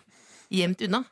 gjemt 0.50 0.82
unna? 0.90 1.06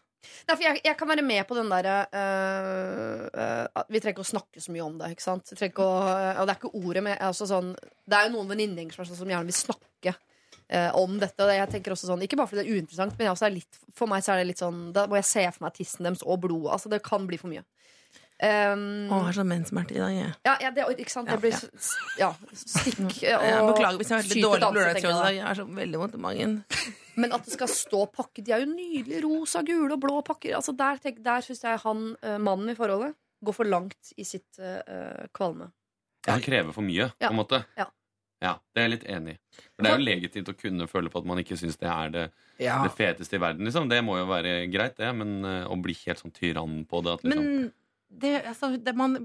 Nei, 0.47 0.55
for 0.55 0.63
jeg, 0.65 0.81
jeg 0.85 0.97
kan 0.99 1.09
være 1.09 1.25
med 1.25 1.43
på 1.47 1.57
den 1.57 1.71
derre 1.71 1.95
uh, 2.09 3.23
uh, 3.33 3.83
Vi 3.91 3.99
trenger 3.99 4.15
ikke 4.15 4.25
å 4.25 4.31
snakke 4.33 4.63
så 4.63 4.73
mye 4.75 4.85
om 4.85 4.99
det. 4.99 5.13
ikke 5.13 5.25
sant? 5.25 5.53
Å, 5.53 5.87
og 5.87 6.45
det 6.47 6.53
er 6.53 6.59
ikke 6.59 6.75
ordet 6.79 7.03
med 7.05 7.17
altså 7.23 7.47
sånn, 7.49 7.73
Det 8.05 8.17
er 8.17 8.27
jo 8.27 8.35
noen 8.37 8.53
venninner 8.53 8.95
som, 8.95 9.07
sånn 9.07 9.19
som 9.23 9.33
gjerne 9.33 9.49
vil 9.49 9.57
snakke 9.57 10.15
uh, 10.15 10.91
om 10.99 11.19
dette. 11.21 11.39
Og 11.43 11.53
jeg 11.53 11.71
tenker 11.75 11.95
også 11.95 12.09
sånn, 12.09 12.25
Ikke 12.25 12.39
bare 12.39 12.51
fordi 12.51 12.63
det 12.63 12.67
er 12.67 12.81
uinteressant, 12.81 13.15
men 13.19 13.31
er 13.33 13.55
litt, 13.55 13.81
for 13.95 14.11
meg 14.11 14.25
så 14.25 14.33
er 14.33 14.41
det 14.43 14.49
litt 14.51 14.63
sånn 14.63 14.89
Da 14.95 15.07
må 15.11 15.19
jeg 15.19 15.29
se 15.29 15.45
for 15.51 15.67
meg 15.67 15.77
tissen 15.77 16.07
deres 16.07 16.25
og 16.25 16.43
blodet. 16.45 16.73
Altså, 16.77 16.91
det 16.93 17.03
kan 17.05 17.27
bli 17.29 17.39
for 17.41 17.53
mye. 17.53 17.65
Um, 18.43 19.07
Å, 19.07 19.19
jeg 19.21 19.25
har 19.29 19.35
sånn 19.37 19.47
menssmerter 19.47 19.95
i 19.95 20.01
dag. 20.01 20.15
Jeg. 20.17 20.31
ja, 20.49 20.55
ja, 20.65 20.71
det, 20.75 20.87
ikke 20.99 21.13
sant? 21.13 21.29
Det 21.29 21.37
blir 21.39 21.53
ja. 22.19 22.33
ja, 22.33 22.57
stikk 22.59 22.99
og 23.05 23.69
beklager 23.69 24.01
hvis 24.01 24.09
jeg 24.09 24.17
har 24.17 24.25
vært 24.25 24.33
litt 24.33 24.43
dårlig 24.43 24.65
på 24.65 24.75
lørdagsrådet 24.79 25.13
i 25.13 25.21
dag. 25.21 25.37
Jeg 25.37 25.47
har 25.47 25.59
så 25.61 25.67
veldig 25.77 26.01
vondt 26.01 26.17
i 26.17 26.23
magen. 26.25 26.59
Men 27.15 27.31
at 27.33 27.43
det 27.45 27.53
skal 27.53 27.67
stå 27.67 28.05
pakker 28.11 28.43
De 28.43 28.51
er 28.55 28.63
jo 28.65 28.71
nydelige 28.73 29.21
rosa, 29.23 29.61
gule 29.63 29.93
og 29.93 29.99
blå 30.01 30.21
pakker. 30.25 30.55
Altså 30.57 30.75
Der, 30.77 30.97
tenk- 30.97 31.21
der 31.23 31.41
syns 31.45 31.61
jeg 31.63 31.79
han, 31.83 32.15
eh, 32.23 32.37
mannen 32.37 32.69
i 32.69 32.75
forholdet, 32.75 33.15
går 33.43 33.53
for 33.53 33.65
langt 33.65 34.13
i 34.17 34.23
sitt 34.23 34.59
eh, 34.59 35.27
kvalme. 35.33 35.71
Han 36.27 36.39
krever 36.41 36.71
for 36.73 36.81
mye, 36.81 37.11
Ja. 37.19 37.27
på 37.27 37.33
en 37.33 37.39
måte. 37.41 37.65
Ja. 37.77 37.85
Ja, 38.43 38.53
Det 38.75 38.81
er 38.81 38.89
jeg 38.89 38.91
litt 38.99 39.03
enig 39.07 39.33
i. 39.35 39.39
For 39.75 39.83
Det 39.83 39.91
er 39.91 39.97
jo 39.99 40.05
legitimt 40.05 40.49
å 40.51 40.57
kunne 40.57 40.87
føle 40.87 41.09
på 41.09 41.19
at 41.19 41.25
man 41.25 41.37
ikke 41.39 41.55
syns 41.55 41.77
det 41.79 41.87
er 41.87 42.09
det, 42.09 42.31
Ja. 42.59 42.81
det 42.83 42.91
feteste 42.91 43.35
i 43.35 43.39
verden. 43.39 43.65
liksom 43.65 43.87
Det 43.89 44.03
må 44.03 44.17
jo 44.17 44.25
være 44.27 44.69
greit, 44.71 44.95
det, 44.97 45.13
men 45.15 45.45
eh, 45.45 45.65
å 45.67 45.81
bli 45.81 45.93
helt 46.05 46.19
sånn 46.19 46.33
tyrann 46.33 46.85
på 46.87 47.01
det 47.03 47.13
at 47.13 47.21
liksom 47.23 47.43
Men 47.43 47.73
det, 48.21 48.33
altså, 48.49 48.73
det, 48.77 48.93
man, 48.97 49.17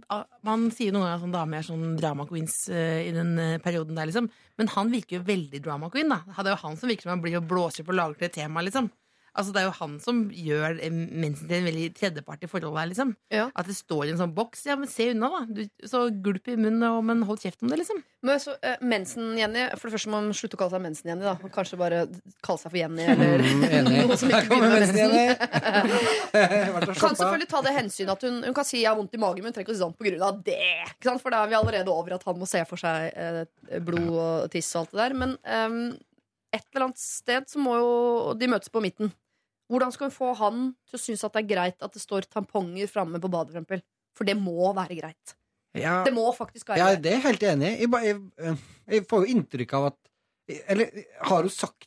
man 0.47 0.69
sier 0.74 0.94
noen 0.94 1.06
ganger 1.06 1.27
at 1.27 1.35
damer 1.35 1.60
er 1.60 1.66
sånn 1.66 1.97
drama 1.98 2.27
queens 2.28 2.56
uh, 2.73 3.01
i 3.05 3.12
den 3.15 3.35
uh, 3.39 3.59
perioden 3.62 3.98
der, 3.98 4.09
liksom. 4.10 4.31
Men 4.60 4.73
han 4.74 4.93
virker 4.93 5.19
jo 5.19 5.27
veldig 5.28 5.60
drama 5.65 5.90
queen, 5.93 6.10
da. 6.12 6.23
Det 6.31 6.47
er 6.47 6.55
jo 6.55 6.62
han 6.65 6.78
som 6.81 6.90
virker 6.90 7.06
som 7.09 7.15
han 7.16 7.24
blir 7.24 7.39
og 7.40 7.48
blåser 7.51 7.86
på 7.86 7.94
og 7.94 8.01
lager 8.01 8.19
til 8.19 8.31
et 8.31 8.36
tema, 8.40 8.65
liksom. 8.65 8.90
Altså, 9.34 9.52
det 9.55 9.60
er 9.62 9.66
jo 9.68 9.74
han 9.80 9.98
som 10.02 10.22
gjør 10.34 10.78
mensen 10.88 11.48
til 11.48 11.56
en 11.60 11.68
veldig 11.68 11.88
tredjepart 11.98 12.42
i 12.46 12.50
forholdet 12.50 12.80
her, 12.80 12.88
liksom. 12.92 13.12
Ja. 13.34 13.48
At 13.55 13.68
det 13.68 13.76
står 13.78 14.06
i 14.09 14.12
en 14.14 14.20
sånn 14.22 14.32
boks. 14.34 14.64
Ja, 14.66 14.76
men 14.80 14.88
se 14.90 15.10
unna, 15.12 15.28
da. 15.34 15.42
Du, 15.59 15.64
så 15.86 16.06
gulp 16.24 16.48
i 16.48 16.56
munnen, 16.59 16.82
og, 16.88 17.02
men 17.06 17.22
hold 17.28 17.42
kjeft 17.42 17.62
om 17.62 17.70
det, 17.72 17.78
liksom. 17.82 18.00
Men 18.26 18.40
så, 18.42 18.56
eh, 18.66 18.80
Mensen-Jenny 18.82 19.68
For 19.78 19.86
det 19.86 19.94
første 19.94 20.10
må 20.10 20.18
man 20.24 20.34
slutte 20.34 20.56
å 20.56 20.62
kalle 20.64 20.74
seg 20.74 20.82
Mensen-Jenny. 20.82 21.22
da 21.22 21.36
Kanskje 21.55 21.78
bare 21.78 22.00
kalle 22.42 22.59
seg 22.59 22.72
for 22.72 22.78
Jenny. 22.80 23.05
Eller 23.14 23.44
Mm, 23.48 23.86
noe 24.09 24.16
som 24.18 24.32
ikke 24.32 24.48
begynner 24.50 24.72
med 24.72 24.80
mensen, 24.80 24.96
mensen. 24.96 25.14
Jenny. 25.14 26.98
Kan 26.98 27.14
selvfølgelig 27.16 27.48
ta 27.50 27.60
det 27.64 27.74
hensyn 27.76 28.10
at 28.12 28.22
hun, 28.26 28.40
hun 28.46 28.56
kan 28.56 28.66
si 28.66 28.80
jeg 28.82 28.90
har 28.90 28.98
vondt 28.98 29.14
i 29.14 29.20
magen, 29.22 29.42
men 29.44 29.50
hun 29.52 29.56
trenger 29.56 29.68
ikke 29.68 29.76
å 29.76 29.78
si 29.78 29.84
sånn 29.84 29.94
på 29.98 30.06
grunn 30.09 30.24
av 30.26 30.40
det. 30.46 30.59
Ikke 30.96 31.10
sant? 31.12 31.22
For 31.22 31.34
da 31.34 31.44
er 31.44 31.52
vi 31.52 31.59
allerede 31.59 31.92
over 31.94 32.16
at 32.18 32.26
han 32.26 32.38
må 32.40 32.48
se 32.50 32.62
for 32.68 32.80
seg 32.80 33.12
eh, 33.14 33.78
blod 33.84 34.10
og 34.18 34.50
tiss 34.52 34.70
og 34.74 34.82
alt 34.86 34.94
det 34.96 35.00
der. 35.05 35.16
Men 35.22 35.36
ehm, 35.46 35.80
et 36.54 36.64
eller 36.72 36.88
annet 36.88 37.00
sted 37.02 37.48
så 37.50 37.60
må 37.60 37.74
jo 37.76 37.90
de 38.38 38.48
møtes 38.50 38.70
på 38.72 38.80
midten. 38.84 39.10
Hvordan 39.68 39.92
skal 39.92 40.08
hun 40.08 40.14
få 40.14 40.30
han 40.38 40.60
til 40.88 40.96
å 40.96 41.02
synes 41.02 41.24
at 41.26 41.34
det 41.36 41.42
er 41.42 41.50
greit 41.50 41.84
at 41.84 41.92
det 41.92 42.00
står 42.00 42.28
tamponger 42.32 42.88
framme 42.88 43.20
på 43.20 43.28
badet? 43.32 43.60
for? 43.68 43.82
For 44.16 44.24
det 44.28 44.36
må 44.40 44.70
være 44.74 44.96
greit. 44.96 45.34
Ja. 45.76 46.00
Det 46.06 46.14
må 46.16 46.24
faktisk 46.34 46.70
være 46.70 46.78
Ja, 46.80 46.86
greit. 46.94 47.02
det 47.04 47.10
er 47.12 47.18
jeg 47.18 47.26
helt 47.26 47.42
enig 47.50 47.72
i. 47.76 47.88
Jeg, 48.08 48.20
eh, 48.40 48.62
jeg 48.88 49.06
får 49.10 49.26
jo 49.26 49.34
inntrykk 49.36 49.74
av 49.78 49.90
at 49.92 49.98
Eller 50.72 50.88
har 51.28 51.42
hun 51.44 51.52
sagt, 51.52 51.84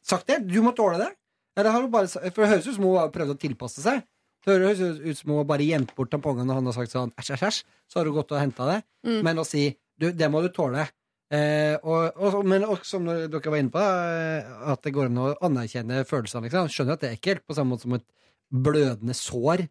sagt 0.00 0.26
det? 0.26 0.38
Du 0.48 0.62
må 0.64 0.72
tåle 0.72 0.96
det? 0.96 1.10
Eller 1.58 1.70
har 1.70 1.82
hun 1.84 1.90
bare 1.92 2.08
For 2.08 2.40
det 2.40 2.48
høres 2.48 2.66
ut 2.66 2.74
som 2.78 2.84
hun 2.88 2.96
har 2.96 3.10
prøvd 3.12 3.34
å 3.34 3.38
tilpasse 3.38 3.82
seg. 3.84 4.00
Det 4.46 4.56
høres 4.56 4.80
ut 4.80 5.18
som 5.18 5.34
hun 5.34 5.44
bare 5.46 5.66
gjemt 5.68 5.92
bort 5.94 6.08
tampongene 6.10 6.48
når 6.48 6.54
han 6.62 6.70
har 6.70 6.72
sagt 6.78 6.94
sånn 6.94 7.12
æsj, 7.20 7.34
æsj, 7.36 7.44
æsj. 7.50 7.58
Så 7.92 8.00
har 8.00 8.08
hun 8.08 8.16
gått 8.16 8.32
og 8.32 8.40
henta 8.40 8.64
det. 8.70 8.78
Mm. 9.04 9.20
Men 9.26 9.42
å 9.42 9.44
si 9.44 9.66
du, 10.00 10.08
det 10.16 10.30
må 10.32 10.40
du 10.40 10.48
tåle. 10.48 10.86
Eh, 11.30 11.76
og, 11.86 12.16
og, 12.18 12.40
men 12.50 12.64
også, 12.66 12.96
som 12.96 13.04
dere 13.06 13.52
var 13.52 13.60
inne 13.60 13.70
på, 13.70 13.78
eh, 13.82 14.48
at 14.72 14.82
det 14.82 14.92
går 14.96 15.06
an 15.12 15.20
å 15.22 15.28
anerkjenne 15.46 16.00
følelsene. 16.08 16.48
Liksom. 16.48 16.70
Skjønner 16.74 16.96
at 16.96 17.04
det 17.04 17.10
er 17.12 17.18
ekkelt, 17.18 17.44
på 17.46 17.54
samme 17.54 17.76
måte 17.76 17.86
som 17.86 17.94
et 17.94 18.06
blødende 18.50 19.14
sår. 19.14 19.62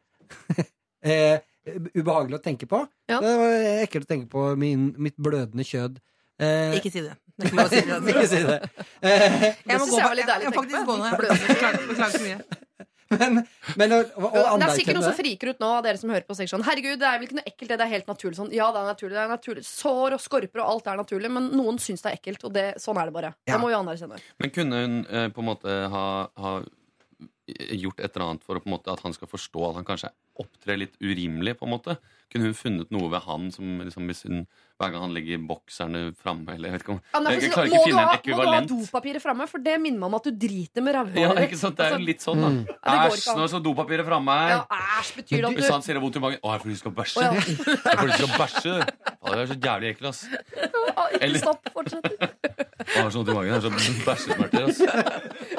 eh, 1.04 1.42
ubehagelig 1.98 2.40
å 2.40 2.44
tenke 2.46 2.70
på. 2.72 2.80
Ja. 3.12 3.20
Det 3.24 3.34
var 3.42 3.58
ekkelt 3.84 4.08
å 4.08 4.12
tenke 4.14 4.30
på 4.32 4.46
min, 4.60 4.94
mitt 5.04 5.18
blødende 5.20 5.66
kjød. 5.68 6.00
Eh, 6.40 6.78
Ikke 6.80 6.94
si 6.94 7.04
det. 7.04 7.18
Ikke 7.44 7.68
si 7.72 7.84
det. 7.88 8.00
ikke 8.14 8.28
si 8.32 8.40
det. 8.48 8.58
Eh, 9.04 9.36
Jeg 9.68 9.80
må 9.82 9.86
gå 9.92 10.00
jeg 10.00 10.04
var 10.04 10.10
på- 10.10 10.18
litt 10.22 10.32
deilig 10.32 10.48
jeg 10.48 10.54
å 10.54 10.58
faktisk 10.62 10.88
gå 10.88 10.98
ned. 11.04 11.28
jeg. 11.28 11.46
Beklager 11.52 12.16
så 12.16 12.24
mye. 12.24 12.40
men, 13.22 13.40
men 13.80 13.94
å, 13.96 14.00
å, 14.22 14.30
det 14.62 14.68
er 14.68 14.76
sikkert 14.78 15.00
noen 15.00 15.08
som 15.08 15.18
friker 15.18 15.50
ut 15.54 15.62
nå 15.64 15.70
av 15.80 15.86
dere 15.86 15.98
som 15.98 16.12
hører 16.14 16.28
på 16.28 16.36
sånn 16.38 16.66
Herregud, 16.66 17.00
det 17.02 17.08
er 17.10 17.18
vel 17.18 17.26
ikke 17.26 17.40
noe 17.40 17.48
ekkelt, 17.50 17.70
det, 17.72 17.78
det 17.80 17.86
er 17.88 17.94
helt 17.96 18.12
naturlig. 18.12 18.38
Sånn, 18.38 18.52
ja, 18.54 18.68
det 18.76 18.84
er 18.84 18.90
naturlig, 18.92 19.16
det 19.16 19.24
er 19.24 19.32
naturlig. 19.34 19.64
Sår 19.66 20.18
og 20.18 20.22
skorper 20.22 20.62
og 20.62 20.74
alt 20.76 20.90
er 20.92 21.00
naturlig, 21.00 21.32
men 21.34 21.50
noen 21.58 21.80
syns 21.82 22.06
det 22.06 22.12
er 22.12 22.20
ekkelt, 22.20 22.46
og 22.46 22.54
det, 22.54 22.68
sånn 22.82 23.00
er 23.02 23.10
det 23.10 23.16
bare. 23.16 23.32
Ja. 23.48 23.56
Det 23.56 23.62
må 23.64 23.72
vi 23.72 23.80
anerkjenne. 23.80 24.20
Men 24.44 24.54
kunne 24.54 24.84
hun 24.84 25.00
eh, 25.08 25.30
på 25.34 25.42
en 25.42 25.50
måte 25.50 25.80
ha, 25.94 26.06
ha 26.44 26.54
gjort 27.80 28.00
et 28.04 28.16
eller 28.16 28.26
annet 28.32 28.44
for 28.48 28.58
å, 28.60 28.64
på 28.64 28.70
en 28.70 28.76
måte, 28.78 28.92
at 28.94 29.04
han 29.06 29.14
skal 29.16 29.30
forstå 29.32 29.68
at 29.70 29.78
han 29.82 29.88
kanskje 29.88 30.10
opptrer 30.40 30.78
litt 30.80 30.96
urimelig? 31.04 31.58
på 31.60 31.68
en 31.68 31.74
måte? 31.74 31.98
Kunne 32.30 32.52
hun 32.52 32.54
funnet 32.56 32.92
noe 32.94 33.10
ved 33.10 33.24
han 33.26 33.48
som 33.52 33.80
liksom, 33.82 34.06
hvis 34.08 34.22
hun, 34.28 34.44
hver 34.80 34.92
gang 34.94 35.02
han 35.08 35.14
legger 35.16 35.42
bokserne 35.50 36.02
framme 36.16 36.54
eller 36.54 36.76
jeg 36.78 36.84
om, 36.94 37.00
Ja, 37.16 37.22
jeg, 37.34 37.42
jeg 37.48 37.52
klarer 37.56 37.72
ikke 37.72 37.80
å 37.80 37.88
finne 37.88 38.04
ha- 38.06 38.20
en 38.20 38.38
Må 38.38 38.44
du 38.46 38.52
ha 38.54 38.60
dopapiret 38.70 39.24
framme, 39.24 39.48
for 39.50 39.64
det 39.66 39.74
minner 39.82 40.00
meg 40.04 40.08
om 40.12 40.18
at 40.20 40.30
du 40.30 40.38
driter 40.46 40.86
med 40.86 40.96
rævhåret. 40.96 41.20
Ja, 41.26 41.48
ikke 41.48 41.58
sant? 41.60 41.80
Det 41.80 41.88
er 41.88 41.98
jo 41.98 42.06
litt 42.06 42.22
sånn, 42.24 42.44
da. 42.46 42.52
Mm. 42.54 42.62
Æsj, 43.10 43.26
nå 43.34 43.44
er 43.48 43.52
så 43.56 43.62
dopapiret 43.66 44.06
framme 44.08 44.36
her. 44.44 44.54
Ja, 44.54 44.82
æsj, 45.02 45.12
betyr 45.20 45.48
det 45.48 45.54
Hvis 45.58 45.74
han 45.74 45.84
sier 45.88 45.98
det 46.00 46.04
vondt 46.06 46.20
i 46.22 46.24
magen 46.24 46.40
Å, 46.46 46.54
jeg 46.54 46.64
får 46.64 46.72
lyst 46.76 46.86
til 46.86 46.92
å 46.92 46.98
bæsje. 47.02 47.18
Oh, 47.20 47.26
ja. 47.26 47.34
Jeg 47.90 48.30
bæsje. 48.38 48.76
Å, 49.20 49.34
det 49.34 49.42
er 49.42 49.50
så 49.52 49.58
jævlig 49.66 49.92
ekkelt, 49.96 50.10
ass. 50.14 50.22
Ikke 50.30 51.24
Eller- 51.26 51.44
stopp, 51.44 51.74
fortsett. 51.74 52.08
Jeg 52.14 53.04
har 53.04 53.10
så 53.10 53.20
vondt 53.24 53.34
i 53.34 53.40
magen. 53.40 53.58
Det 53.58 53.58
er 53.58 53.90
så 53.90 53.98
bæsjesmerter, 54.06 54.70
ass. 54.70 55.58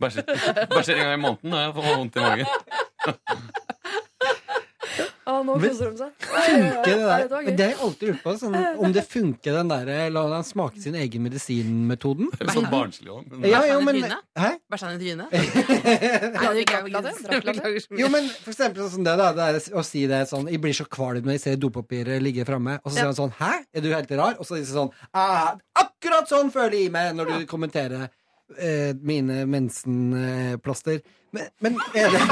Bæsjer, 0.00 0.96
en 0.96 1.04
gang 1.04 1.14
i 1.14 1.22
måneden, 1.22 1.52
og 1.54 1.60
jeg 1.60 1.74
får 1.76 1.90
vondt 1.90 2.16
i 2.16 2.24
magen. 2.24 2.46
Ja, 5.24 5.38
nå 5.40 5.54
koser 5.56 5.88
de 5.88 5.96
seg. 5.98 6.10
Funker 6.20 6.84
det 6.84 6.96
der? 7.00 7.22
det. 7.30 7.38
Men 7.46 7.56
det 7.56 7.64
har 7.64 7.70
jeg 7.72 7.78
alltid 7.86 8.10
lurt 8.10 8.22
på. 8.24 8.32
Sånn, 8.40 8.56
om 8.84 8.92
det 8.94 9.04
funker, 9.08 9.56
den 9.56 9.70
der 9.72 10.12
La 10.12 10.24
han 10.34 10.44
smake 10.46 10.82
sin 10.82 10.98
egen 11.00 11.24
medisin-metoden. 11.24 12.28
Det 12.36 12.52
sånn 12.52 12.68
barnslig 12.72 13.08
òg. 13.14 13.30
Men 13.32 13.46
Ja, 13.48 13.62
jo, 13.70 13.78
Bæsja 13.80 13.86
men 13.86 13.96
i 13.96 14.02
trynet? 14.04 14.26
Hæ? 14.42 14.50
Bæsja 14.74 14.90
han 14.90 14.98
i 14.98 15.04
trynet? 15.04 15.32
Det 15.32 15.40
det, 17.48 17.54
det. 17.62 18.02
Jo, 18.02 18.10
men 18.12 18.28
for 18.42 18.52
eksempel 18.52 18.90
sånn 18.92 19.06
det, 19.08 19.14
da. 19.20 19.30
Det 19.36 19.46
er 19.48 19.78
å 19.80 19.84
si 19.86 20.04
det 20.10 20.20
sånn 20.30 20.50
Jeg 20.52 20.60
blir 20.62 20.76
så 20.76 20.86
kvalm 20.90 21.24
når 21.24 21.38
jeg 21.38 21.44
ser 21.46 21.62
dopapiret 21.62 22.22
ligge 22.24 22.44
framme. 22.48 22.76
Og 22.82 22.92
så 22.92 22.98
sier 22.98 23.08
han 23.08 23.16
sånn 23.16 23.32
Hæ? 23.40 23.52
Er 23.72 23.84
du 23.84 23.88
helt 23.94 24.12
rar? 24.12 24.36
Og 24.36 24.44
så 24.44 24.58
sier 24.58 24.68
han 24.68 24.90
sånn 24.90 24.92
ah, 25.16 25.54
Akkurat 25.80 26.28
sånn 26.30 26.52
føler 26.54 26.82
jeg 26.84 26.92
meg 26.94 27.14
når 27.16 27.32
du 27.32 27.48
kommenterer 27.50 28.10
eh, 28.58 28.92
mine 29.00 29.44
mensenplaster. 29.50 31.00
Men, 31.34 31.50
men 31.60 31.80
er 31.94 32.12
det 32.14 32.22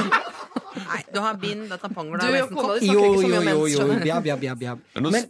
Nei, 0.73 1.01
du 1.13 1.19
har 1.21 1.37
bind, 1.41 1.67
det 1.69 1.77
er 1.77 1.81
tamponger, 1.83 2.21
Du 2.23 2.33
det 2.33 2.43
og 2.45 2.53
kona 2.55 2.77
di 2.79 2.87
mensenkopp. 2.89 2.95
Jo, 2.95 3.09
ikke 3.09 3.23
så 3.23 3.29
mye 3.29 3.35
jo, 3.35 3.41
om 3.41 3.49
jo, 3.49 3.89
mens, 3.89 3.99
jo. 3.99 4.05
Bjab, 4.05 4.23
bjab, 4.23 4.41
bjab, 4.41 4.59
bjab. 4.63 4.79
Men 5.11 5.27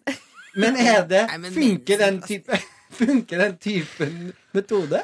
Men, 0.55 0.77
er 0.77 1.07
det 1.09 1.23
Nei, 1.31 1.39
men 1.41 1.55
Funker 1.55 2.01
den 2.03 2.21
type 2.27 2.59
Funker 2.99 3.45
den 3.47 3.57
typen 3.57 4.17
metode? 4.53 5.01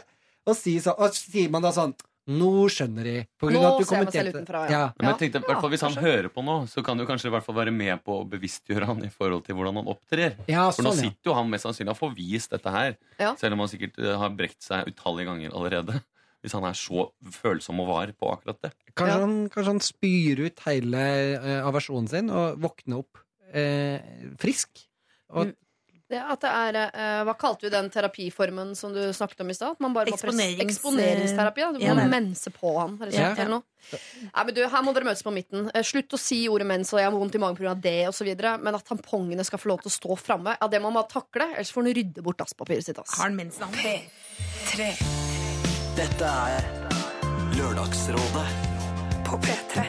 Og, 0.49 0.57
si 0.57 0.79
så, 0.81 0.95
og 0.97 1.17
sier 1.17 1.51
man 1.53 1.65
da 1.65 1.73
sånn 1.77 1.95
Nå 2.29 2.49
skjønner 2.69 3.07
de. 3.09 3.15
På 3.41 3.49
grunn 3.49 3.57
Nå 3.57 3.63
av 3.65 3.73
at 3.73 3.79
du 3.81 3.87
ser 3.89 3.97
jeg 3.97 4.05
meg 4.05 4.13
selv 4.13 4.29
kommenterte 4.29 4.33
utenfra, 4.37 4.61
ja. 4.69 4.73
ja. 4.79 4.83
Men 4.99 5.09
jeg 5.09 5.19
tenkte, 5.23 5.41
i 5.41 5.47
hvert 5.49 5.63
fall 5.65 5.71
Hvis 5.73 5.85
han 5.87 5.95
kanskje. 5.95 6.05
hører 6.09 6.29
på 6.35 6.45
nå, 6.45 6.57
så 6.69 6.83
kan 6.85 7.01
du 7.01 7.05
kanskje 7.09 7.31
i 7.31 7.33
hvert 7.33 7.47
fall 7.47 7.57
være 7.57 7.73
med 7.73 8.03
på 8.05 8.19
å 8.21 8.27
bevisstgjøre 8.29 8.89
han 8.91 9.01
i 9.07 9.11
forhold 9.15 9.47
til 9.47 9.57
hvordan 9.57 9.81
han 9.81 9.89
opptrer. 9.95 10.37
Ja, 10.51 10.67
For 10.77 10.85
nå 10.85 10.93
sånn, 10.93 11.09
sitter 11.09 11.31
jo 11.33 11.37
han 11.39 11.49
mest 11.53 11.65
sannsynlig 11.65 11.95
og 11.95 12.01
får 12.03 12.13
vist 12.19 12.53
dette 12.53 12.75
her, 12.75 12.97
Ja. 13.23 13.33
selv 13.41 13.57
om 13.57 13.65
han 13.65 13.71
sikkert 13.73 13.97
eh, 14.03 14.17
har 14.21 14.31
brekt 14.37 14.61
seg 14.63 14.91
utallige 14.93 15.31
ganger 15.33 15.57
allerede. 15.57 16.03
Hvis 16.45 16.53
han 16.55 16.63
er 16.69 16.77
så 16.79 17.09
følsom 17.35 17.81
og 17.83 17.89
var 17.91 18.13
på 18.15 18.29
akkurat 18.31 18.61
det. 18.63 18.73
Kanskje, 18.95 19.15
Ja. 19.15 19.23
han, 19.25 19.39
kanskje 19.51 19.73
han 19.73 19.81
spyr 19.83 20.45
ut 20.47 20.61
hele 20.69 21.07
uh, 21.43 21.67
aversjonen 21.67 22.07
sin 22.13 22.29
og 22.31 22.61
våkner 22.63 23.01
opp 23.03 23.19
uh, 23.57 23.99
frisk. 24.39 24.85
Og, 25.35 25.51
Det 26.09 26.17
at 26.25 26.41
det 26.41 26.49
er 26.49 26.77
eh, 26.89 27.23
Hva 27.29 27.35
kalte 27.37 27.67
du 27.69 27.71
den 27.75 27.91
terapiformen 27.93 28.71
som 28.75 28.95
du 28.95 29.01
snakket 29.13 29.43
om 29.45 29.51
i 29.53 29.57
stad? 29.57 29.75
At 29.77 29.81
Man 29.85 29.93
bare 29.93 30.09
må 30.09 30.17
presse- 30.17 30.31
Eksponerings- 30.33 30.65
Eksponeringsterapi. 30.65 31.61
Ja. 31.61 31.73
Du 31.73 31.79
Ja, 31.85 31.93
må 31.95 32.01
det. 32.01 32.11
mense 32.15 32.49
på 32.55 32.73
han. 32.81 32.97
rett 32.99 33.13
og 33.13 33.21
Ja. 33.21 33.33
eller 33.37 33.51
noe. 33.59 33.63
Nei, 34.35 34.45
men 34.45 34.55
du, 34.55 34.63
Her 34.69 34.83
må 34.83 34.95
dere 34.95 35.05
møtes 35.05 35.23
på 35.23 35.33
midten. 35.33 35.71
Eh, 35.75 35.83
Slutt 35.83 36.09
å 36.17 36.19
si 36.19 36.49
ordet 36.49 36.67
mens 36.67 36.93
og 36.95 36.99
jeg 37.01 37.11
har 37.11 37.13
vondt 37.19 37.35
i 37.35 37.39
magen 37.39 37.57
pga. 37.57 37.75
det 37.81 38.09
osv. 38.09 38.25
Men 38.63 38.75
at 38.75 38.85
tampongene 38.89 39.45
skal 39.45 39.59
få 39.59 39.67
lov 39.69 39.83
til 39.83 39.91
å 39.91 39.99
stå 40.01 40.17
framme, 40.19 40.57
ja, 40.61 40.67
det 40.69 40.81
må 40.81 40.91
man 40.93 41.05
takle. 41.05 41.45
Ellers 41.55 41.71
får 41.73 41.85
han 41.85 41.95
rydde 41.95 42.23
bort 42.23 42.39
dasspapiret 42.39 42.85
sitt. 42.85 42.99
Ass. 42.99 43.17
Har 43.19 43.25
han 43.29 43.37
mensen? 43.37 43.63
han? 43.63 43.73
P3 43.75 44.97
Dette 45.95 46.25
er 46.25 46.63
Lørdagsrådet 47.59 48.49
på 49.27 49.37
P3. 49.45 49.85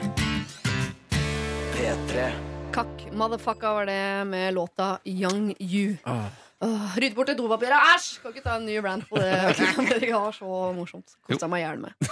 P3. 1.75 2.48
Kakk 2.73 3.07
motherfucka 3.13 3.73
var 3.73 3.85
det 3.85 4.25
med 4.25 4.53
låta 4.53 4.99
Young 5.03 5.55
You. 5.59 5.95
Ah. 6.03 6.25
Åh, 6.61 6.97
Rydd 6.97 7.15
bort 7.15 7.27
det 7.27 7.33
dopapiret! 7.39 7.79
Æsj! 7.95 8.19
Kan 8.21 8.33
ikke 8.33 8.43
ta 8.43 8.57
en 8.59 8.65
ny 8.67 8.75
rant 8.83 9.05
på 9.09 9.17
det. 9.17 9.31
Det 10.01 10.11
var 10.13 10.31
så 10.35 10.71
morsomt. 10.75 11.15
Kosta 11.27 11.47
meg 11.49 11.63
i 11.63 11.65
hjel 11.65 11.79
med. 11.81 12.09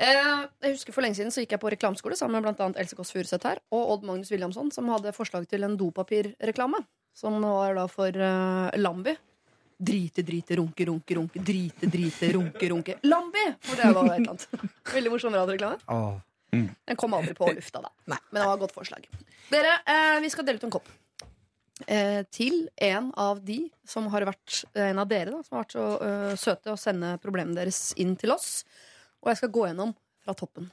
Eh, 0.00 0.46
jeg 0.64 0.76
husker 0.76 0.94
For 0.96 1.04
lenge 1.04 1.18
siden 1.18 1.34
så 1.34 1.42
gikk 1.44 1.56
jeg 1.56 1.62
på 1.62 1.72
reklameskole 1.74 2.16
sammen 2.16 2.40
med 2.40 2.62
annet 2.62 2.78
Else 2.80 2.96
Kåss 2.96 3.12
Furuseth 3.12 3.50
her 3.50 3.60
og 3.74 3.96
Odd 3.96 4.06
Magnus 4.08 4.30
Williamson, 4.32 4.70
som 4.72 4.88
hadde 4.94 5.12
forslag 5.16 5.48
til 5.50 5.66
en 5.66 5.76
dopapirreklame. 5.80 6.80
Som 7.16 7.42
var 7.42 7.74
da 7.76 7.84
for 7.90 8.14
uh, 8.14 8.70
Lambi. 8.78 9.16
Drite, 9.80 10.22
drite, 10.24 10.56
runke, 10.60 10.86
runke, 10.86 11.16
runke. 11.18 11.44
Drite, 11.44 11.88
drite, 11.90 12.32
runke, 12.36 12.72
runke. 12.72 12.96
Lambi! 13.04 13.46
For 13.64 13.80
det 13.80 13.92
var 13.96 14.10
et 14.12 14.18
eller 14.20 14.34
annet. 14.36 14.66
Veldig 14.94 15.12
morsom 15.12 15.36
radioreklame. 15.36 15.80
Åh. 16.52 16.66
Den 16.90 16.96
kom 16.98 17.14
aldri 17.14 17.34
på 17.38 17.46
lufta, 17.54 17.80
da. 17.84 17.90
Men 18.10 18.18
det 18.32 18.42
var 18.46 18.56
et 18.56 18.64
godt 18.64 18.74
forslag. 18.74 19.06
Dere, 19.50 19.76
eh, 19.86 20.16
vi 20.24 20.30
skal 20.32 20.44
dele 20.48 20.58
ut 20.58 20.64
en 20.68 20.70
kopp. 20.74 20.88
eh, 21.86 22.22
til 22.30 22.68
en 22.76 23.12
av 23.16 23.38
de 23.44 23.70
som 23.88 24.06
har 24.12 24.26
vært 24.28 24.64
En 24.74 24.98
av 24.98 25.08
dere 25.08 25.30
da, 25.30 25.42
som 25.42 25.56
har 25.56 25.64
vært 25.64 25.72
så 25.72 25.86
eh, 26.02 26.34
søte 26.36 26.72
å 26.74 26.78
sende 26.78 27.14
problemene 27.22 27.54
deres 27.56 27.94
inn 27.96 28.16
til 28.20 28.32
oss. 28.34 28.64
Og 29.22 29.30
jeg 29.30 29.36
skal 29.40 29.48
gå 29.54 29.66
gjennom 29.68 29.94
fra 30.24 30.34
toppen. 30.34 30.70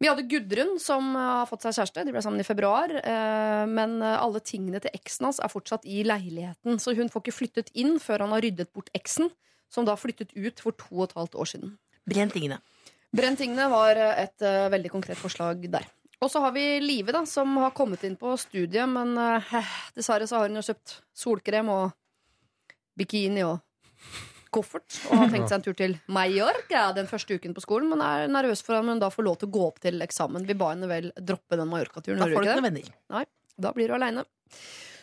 Vi 0.00 0.06
hadde 0.08 0.22
Gudrun 0.30 0.78
som 0.80 1.10
eh, 1.16 1.26
har 1.40 1.46
fått 1.50 1.62
seg 1.66 1.74
kjæreste. 1.80 2.04
De 2.06 2.12
ble 2.14 2.22
sammen 2.22 2.40
i 2.40 2.46
februar. 2.46 2.88
eh, 3.02 3.64
Men 3.66 3.98
eh, 4.02 4.14
alle 4.22 4.40
tingene 4.40 4.80
til 4.80 4.94
eksen 4.94 5.26
hans 5.28 5.40
er 5.42 5.50
fortsatt 5.52 5.84
i 5.84 6.04
leiligheten. 6.06 6.78
Så 6.78 6.94
hun 6.96 7.08
får 7.12 7.24
ikke 7.26 7.36
flyttet 7.40 7.70
inn 7.74 7.98
før 7.98 8.20
han 8.24 8.32
har 8.36 8.40
ryddet 8.46 8.70
bort 8.72 8.88
eksen, 8.94 9.30
som 9.68 9.84
da 9.84 9.96
flyttet 10.00 10.30
ut 10.36 10.60
for 10.60 10.72
to 10.72 10.94
og 11.02 11.08
et 11.10 11.16
halvt 11.18 11.34
år 11.34 11.50
siden. 11.50 11.74
Brenn 12.08 12.30
tingene. 12.32 12.60
Brenn 13.16 13.38
tingene 13.38 13.68
var 13.72 13.96
eh, 13.96 14.24
et 14.24 14.44
uh, 14.44 14.68
veldig 14.72 14.92
konkret 14.92 15.18
forslag 15.20 15.64
der. 15.72 15.86
Og 16.18 16.30
så 16.32 16.42
har 16.42 16.52
vi 16.56 16.64
Live, 16.82 17.14
da, 17.14 17.22
som 17.30 17.54
har 17.62 17.76
kommet 17.76 18.02
inn 18.04 18.18
på 18.18 18.34
studiet, 18.40 18.88
men 18.90 19.14
uh, 19.16 19.54
dessverre 19.96 20.26
så 20.28 20.40
har 20.40 20.50
hun 20.50 20.58
jo 20.58 20.66
kjøpt 20.66 20.98
solkrem 21.16 21.70
og 21.72 21.94
bikini 22.98 23.44
og 23.46 23.62
koffert. 24.52 24.98
Og 25.08 25.22
har 25.22 25.32
tenkt 25.32 25.50
seg 25.50 25.60
en 25.60 25.64
tur 25.66 25.76
til 25.78 25.94
Mallorca 26.12 26.88
den 26.96 27.08
første 27.10 27.38
uken 27.38 27.54
på 27.56 27.64
skolen, 27.64 27.88
men 27.92 28.02
er 28.04 28.32
nervøs 28.32 28.64
for 28.64 28.80
om 28.80 28.92
hun 28.92 29.00
da 29.02 29.10
får 29.12 29.26
lov 29.26 29.38
til 29.40 29.50
å 29.50 29.54
gå 29.56 29.64
opp 29.68 29.80
til 29.84 30.04
eksamen. 30.04 30.46
Vi 30.48 30.56
ba 30.58 30.72
henne 30.74 30.90
vel 30.90 31.10
droppe 31.16 31.58
den 31.60 31.70
Mallorca-turen. 31.70 32.20
Da 32.20 32.28
får 32.28 32.34
du 32.34 32.48
ikke 32.48 32.60
noen 32.60 32.70
venner. 32.70 32.92
Nei, 33.14 33.24
da 33.68 33.72
blir 33.76 33.90
du 33.90 33.96
aleine. 33.96 34.26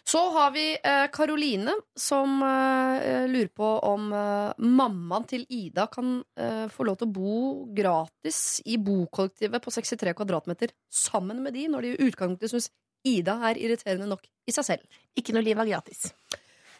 Så 0.08 0.22
har 0.30 0.52
vi 0.52 0.78
eh, 0.84 1.08
Karoline, 1.14 1.74
som 1.98 2.42
eh, 2.44 3.28
lurer 3.28 3.48
på 3.48 3.70
om 3.90 4.12
eh, 4.14 4.52
mammaen 4.62 5.26
til 5.26 5.48
Ida 5.50 5.88
kan 5.90 6.20
eh, 6.38 6.68
få 6.70 6.86
lov 6.86 7.00
til 7.00 7.10
å 7.10 7.16
bo 7.16 7.40
gratis 7.74 8.60
i 8.70 8.78
bokollektivet 8.78 9.66
på 9.66 9.74
63 9.74 10.14
kvadratmeter 10.14 10.76
sammen 10.94 11.42
med 11.42 11.58
de, 11.58 11.66
når 11.74 11.88
de 11.88 11.94
i 11.96 12.06
utgangspunktet 12.06 12.54
syns 12.54 12.70
Ida 13.06 13.40
er 13.50 13.58
irriterende 13.62 14.12
nok 14.12 14.30
i 14.46 14.54
seg 14.54 14.70
selv. 14.70 15.02
Ikke 15.18 15.34
noe 15.34 15.46
liv 15.46 15.58
er 15.62 15.74
gratis. 15.74 16.08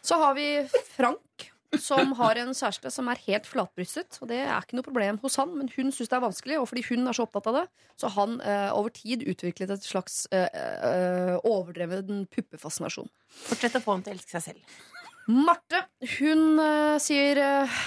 Så 0.06 0.18
har 0.22 0.38
vi 0.38 0.48
Frank, 0.94 1.50
som 1.82 2.12
har 2.18 2.38
en 2.40 2.54
kjæreste 2.56 2.90
som 2.92 3.08
er 3.12 3.22
helt 3.26 3.48
flatbrystet. 3.48 4.18
Og 4.22 4.30
det 4.30 4.40
er 4.44 4.54
ikke 4.58 4.78
noe 4.78 4.86
problem 4.86 5.20
hos 5.22 5.38
han, 5.40 5.52
men 5.58 5.70
hun 5.74 5.92
syns 5.94 6.12
det 6.12 6.18
er 6.18 6.24
vanskelig, 6.24 6.58
og 6.60 6.68
fordi 6.70 6.84
hun 6.90 7.06
er 7.06 7.16
så 7.16 7.26
opptatt 7.26 7.50
av 7.50 7.60
det, 7.60 7.64
så 8.00 8.10
har 8.10 8.26
han 8.26 8.40
eh, 8.40 8.70
over 8.76 8.94
tid 8.94 9.26
utviklet 9.26 9.74
et 9.76 9.86
slags 9.86 10.24
eh, 10.34 10.48
eh, 10.50 11.36
overdreven 11.42 12.26
puppefascinasjon. 12.32 13.10
Fortsett 13.46 13.78
å 13.78 13.84
få 13.84 13.96
ham 13.96 14.06
til 14.06 14.14
å 14.14 14.18
elske 14.18 14.36
seg 14.36 14.50
selv. 14.50 14.80
Marte 15.26 15.86
hun 16.20 16.60
eh, 16.62 16.96
sier 17.02 17.40
eh, 17.42 17.78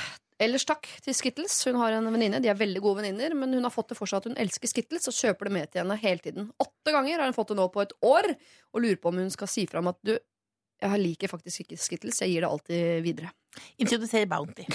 ellers 0.44 0.66
takk 0.68 0.88
til 1.04 1.16
Skittles. 1.16 1.56
Hun 1.68 1.80
har 1.80 1.96
en 1.96 2.10
venninne, 2.12 2.42
de 2.44 2.52
er 2.52 2.58
veldig 2.60 2.82
gode 2.84 3.02
venninner, 3.02 3.36
men 3.38 3.54
hun 3.56 3.68
har 3.68 3.74
fått 3.74 3.94
det 3.94 4.00
for 4.00 4.10
seg 4.10 4.22
at 4.22 4.30
hun 4.32 4.40
elsker 4.40 4.72
Skittles 4.72 5.08
og 5.12 5.16
kjøper 5.16 5.50
det 5.50 5.56
med 5.56 5.72
til 5.72 5.84
henne 5.84 6.00
hele 6.00 6.24
tiden. 6.24 6.50
Åtte 6.60 6.96
ganger 6.96 7.20
har 7.20 7.30
hun 7.30 7.38
fått 7.38 7.54
det 7.54 7.60
nå 7.60 7.70
på 7.74 7.84
et 7.84 7.96
år, 8.06 8.34
og 8.74 8.84
lurer 8.84 9.00
på 9.00 9.12
om 9.12 9.24
hun 9.24 9.32
skal 9.34 9.52
si 9.52 9.66
fra 9.70 9.84
om 9.84 9.92
at 9.92 10.00
du, 10.06 10.16
jeg 10.80 11.02
liker 11.04 11.32
faktisk 11.32 11.66
ikke 11.66 11.80
Skittles, 11.80 12.22
jeg 12.24 12.34
gir 12.34 12.46
det 12.46 12.50
alltid 12.50 13.04
videre. 13.06 13.34
Introduser 13.82 14.26
Bounty. 14.30 14.66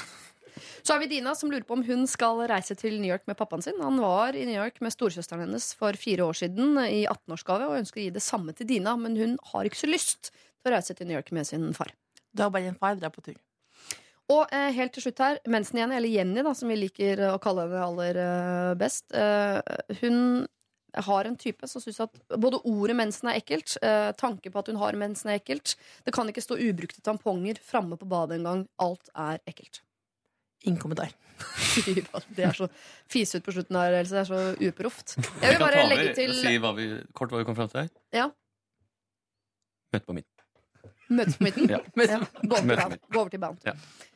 Så 0.84 0.92
har 0.92 1.00
vi 1.00 1.08
Dina 1.10 1.32
som 1.34 1.50
lurer 1.50 1.64
på 1.66 1.74
om 1.74 1.82
hun 1.86 2.04
skal 2.10 2.44
reise 2.50 2.76
til 2.78 2.98
New 3.00 3.10
York 3.10 3.24
med 3.26 3.38
pappaen 3.38 3.62
sin. 3.64 3.80
Han 3.82 3.96
var 4.02 4.36
i 4.36 4.44
New 4.46 4.54
York 4.54 4.80
med 4.84 4.92
storesøsteren 4.94 5.46
hennes 5.46 5.70
for 5.78 5.96
fire 5.98 6.26
år 6.28 6.36
siden 6.44 6.76
i 6.84 7.06
18-årsgave 7.08 7.70
og 7.70 7.78
ønsker 7.80 8.02
å 8.02 8.04
gi 8.04 8.14
det 8.14 8.22
samme 8.22 8.54
til 8.56 8.68
Dina, 8.68 8.94
men 9.00 9.16
hun 9.18 9.38
har 9.52 9.66
ikke 9.66 9.80
så 9.80 9.90
lyst 9.90 10.30
til 10.30 10.70
å 10.70 10.74
reise 10.76 10.94
til 10.94 11.08
New 11.08 11.16
York 11.16 11.32
med 11.34 11.48
sin 11.48 11.70
far. 11.76 11.90
Du 12.34 12.44
har 12.44 12.52
bare 12.54 12.70
en 12.70 12.78
far, 12.78 12.98
dra 13.00 13.10
på 13.10 13.24
tur. 13.24 13.40
Og 14.32 14.52
eh, 14.56 14.70
helt 14.76 14.94
til 14.96 15.04
slutt 15.04 15.20
her, 15.20 15.40
mensen 15.50 15.80
Jenny, 15.80 15.98
eller 15.98 16.12
Jenny, 16.12 16.44
da, 16.44 16.54
som 16.56 16.70
vi 16.72 16.78
liker 16.78 17.20
å 17.32 17.38
kalle 17.42 17.66
henne 17.66 17.88
aller 17.88 18.20
eh, 18.20 18.76
best. 18.80 19.04
Eh, 19.12 19.58
hun 20.00 20.46
har 21.02 21.24
en 21.24 21.36
type 21.36 21.68
som 21.68 21.82
syns 21.82 22.00
at 22.04 22.20
både 22.38 22.60
ordet 22.64 22.96
mensen 22.96 23.30
er 23.30 23.40
ekkelt, 23.40 23.76
eh, 23.82 24.12
tanken 24.20 24.52
på 24.52 24.58
at 24.62 24.70
hun 24.70 24.78
har 24.80 24.98
mensen 24.98 25.30
er 25.32 25.40
ekkelt. 25.40 25.74
Det 26.06 26.14
kan 26.14 26.28
ikke 26.30 26.44
stå 26.44 26.58
ubrukte 26.60 27.02
tamponger 27.02 27.58
framme 27.62 27.98
på 27.98 28.08
badet 28.08 28.38
engang. 28.38 28.66
Alt 28.78 29.10
er 29.14 29.40
ekkelt. 29.50 29.82
Ingen 30.64 30.80
kommentar. 30.80 31.10
Det 32.36 32.44
er 32.46 32.54
så 32.56 32.68
fise 33.10 33.38
ut 33.38 33.44
på 33.44 33.52
slutten 33.52 33.76
her, 33.76 33.98
Else. 33.98 34.14
Det 34.14 34.22
er 34.22 34.30
så 34.30 34.68
uproft. 34.68 35.16
Jeg 35.42 35.56
vil 35.56 35.60
bare 35.60 35.82
legge 35.90 36.14
til 36.16 36.32
si 36.38 36.56
hva 36.62 36.72
vi, 36.78 36.88
kort 37.12 37.34
hva 37.34 37.42
vi 37.42 37.48
kom 37.48 37.58
fram 37.58 37.68
til 37.72 37.84
her. 37.84 37.92
Ja. 38.14 38.30
Møte 39.94 40.08
på 40.08 40.16
midten. 40.16 40.30
Møtes 41.14 41.36
på 41.38 41.48
midten. 41.48 41.70
Ja. 41.74 41.82
Ja. 41.98 42.20
Gå, 42.40 42.54
over 42.54 42.60
til 42.62 42.70
Møtes 42.70 42.84
Bound. 42.84 43.00
Gå 43.10 43.20
over 43.20 43.34
til 43.34 43.42
Bound. 43.44 43.66
Ja. 43.66 43.74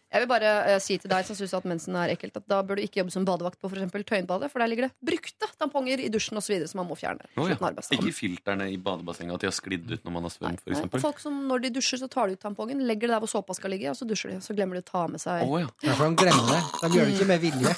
Jeg 0.09 0.23
vil 0.23 0.29
bare 0.31 0.51
eh, 0.71 0.79
si 0.81 0.97
til 0.97 1.11
deg 1.13 1.27
som 1.29 1.37
syns 1.37 1.53
at 1.59 1.67
mensen 1.69 1.97
er 2.01 2.15
ekkelt, 2.15 2.39
at 2.41 2.47
da 2.49 2.63
bør 2.65 2.79
du 2.79 2.85
ikke 2.87 3.03
jobbe 3.03 3.13
som 3.13 3.27
badevakt 3.29 3.59
på 3.61 3.69
for 3.69 3.77
eksempel 3.77 4.07
Tøyenbadet, 4.09 4.49
for 4.53 4.63
der 4.63 4.71
ligger 4.73 4.89
det 4.89 4.95
brukte 5.05 5.51
tamponger 5.61 6.01
i 6.01 6.09
dusjen 6.13 6.41
osv. 6.41 6.63
som 6.71 6.81
man 6.81 6.89
må 6.89 6.97
fjerne. 6.97 7.29
Oh, 7.37 7.49
ja. 7.51 7.59
Ikke 7.93 8.15
filterne 8.17 8.71
i 8.73 8.79
badebassenget, 8.81 9.37
at 9.37 9.45
de 9.45 9.51
har 9.51 9.57
sklidd 9.57 9.93
ut 9.93 10.07
når 10.07 10.17
man 10.17 10.29
har 10.29 10.33
svømt, 10.33 10.65
for 10.65 10.73
eksempel. 10.73 11.05
Folk 11.05 11.21
som 11.21 11.37
når 11.51 11.67
de 11.67 11.73
dusjer, 11.77 12.01
så 12.01 12.09
tar 12.09 12.31
de 12.31 12.39
ut 12.39 12.43
tampongen, 12.45 12.81
legger 12.89 13.11
det 13.11 13.19
der 13.19 13.25
hvor 13.27 13.33
såpa 13.35 13.57
skal 13.59 13.75
ligge, 13.77 13.93
og 13.93 14.01
så 14.01 14.09
dusjer 14.09 14.33
de. 14.33 14.41
Så 14.45 14.57
glemmer 14.57 14.81
de 14.81 14.85
å 14.87 14.89
ta 14.89 15.05
med 15.13 15.21
seg 15.21 15.45
oh, 15.45 15.59
ja. 15.61 15.69
Ja, 15.85 15.99
for 15.99 16.09
de 16.09 16.25
glemmer 16.25 16.57
det. 16.57 16.65
De 16.81 16.93
gjør 16.97 17.11
det 17.11 17.19
ikke 17.19 17.31
med 17.35 17.45
vilje. 17.45 17.77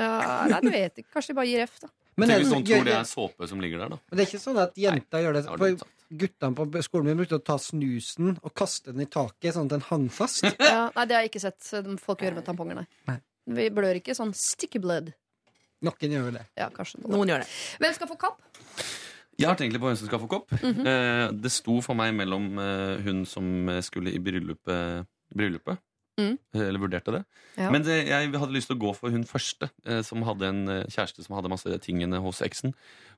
ja, 0.00 0.10
Nei, 0.54 0.64
du 0.64 0.72
vet 0.72 1.04
ikke. 1.04 1.12
Kanskje 1.18 1.34
de 1.34 1.40
bare 1.42 1.50
gir 1.52 1.68
F, 1.68 1.76
da. 1.84 1.92
Men 2.16 2.30
Tenk 2.30 2.34
er 2.34 2.40
hvis 2.42 2.48
det, 2.48 2.56
noen 2.56 2.66
tror 2.70 2.86
det 2.88 2.94
er 2.96 3.08
såpe 3.10 3.48
som 3.50 3.60
ligger 3.60 3.82
der, 3.82 3.92
da. 3.92 3.98
men 4.08 4.16
det 4.16 4.24
er 4.24 4.30
ikke 4.30 4.40
sånn 4.40 4.60
at 4.62 4.78
jenter 4.80 5.24
gjør 5.24 5.36
det. 5.36 5.42
Det 5.44 5.58
For 5.60 6.16
guttene 6.22 6.56
på 6.56 6.82
skolen 6.86 7.10
min 7.10 7.18
brukte 7.20 7.36
å 7.40 7.44
ta 7.44 7.56
snusen 7.60 8.36
og 8.40 8.54
kaste 8.56 8.94
den 8.94 9.04
i 9.04 9.08
taket 9.10 9.56
sånn 9.56 9.68
at 9.68 9.74
den 9.74 9.84
hang 9.90 10.06
fast. 10.12 10.46
Ja, 10.62 10.86
nei, 10.94 11.04
det 11.04 11.16
har 11.18 11.26
jeg 11.26 11.32
ikke 11.34 11.44
sett 11.44 11.72
folk 12.00 12.24
gjøre 12.24 12.38
med 12.38 12.46
tamponger, 12.46 12.80
nei. 12.80 12.86
Nei. 13.10 13.18
Vi 13.58 13.68
blør 13.74 13.98
ikke 14.00 14.16
sånn 14.16 14.32
sticky 14.34 14.80
blood. 14.82 15.12
Noen 15.84 16.14
gjør 16.16 16.32
det. 16.38 16.46
Ja, 16.58 16.70
kanskje 16.74 17.02
noen. 17.02 17.12
Noen 17.18 17.34
gjør 17.34 17.44
det. 17.44 17.50
Hvem 17.82 17.98
skal 17.98 18.10
få 18.10 18.16
kapp? 18.24 18.40
Jeg 19.36 19.50
har 19.50 19.58
tenkt 19.60 19.74
litt 19.76 19.82
på 19.82 19.90
hvem 19.90 19.98
som 20.00 20.08
skal 20.08 20.22
få 20.22 20.30
kopp. 20.32 20.54
Mhm. 20.56 20.86
eh, 20.88 21.26
det 21.36 21.52
sto 21.52 21.76
for 21.84 21.98
meg 21.98 22.14
mellom 22.16 22.48
eh, 22.62 23.02
hun 23.04 23.26
som 23.28 23.68
skulle 23.84 24.14
i 24.16 24.22
bryllupet, 24.24 25.04
bryllupet. 25.36 25.82
Mm. 26.16 26.36
Eller 26.56 26.80
vurderte 26.80 27.12
det. 27.12 27.22
Ja. 27.56 27.70
Men 27.72 27.84
det, 27.84 27.96
jeg 28.08 28.30
hadde 28.32 28.54
lyst 28.54 28.70
til 28.70 28.78
å 28.78 28.82
gå 28.86 28.92
for 28.96 29.12
hun 29.12 29.26
første, 29.28 29.68
eh, 29.84 30.02
som 30.06 30.24
hadde 30.24 30.48
en 30.48 30.62
eh, 30.72 30.86
kjæreste 30.92 31.24
som 31.24 31.36
hadde 31.36 31.52
masse 31.52 31.80
tingene 31.84 32.20
hos 32.24 32.40
eksen. 32.44 32.72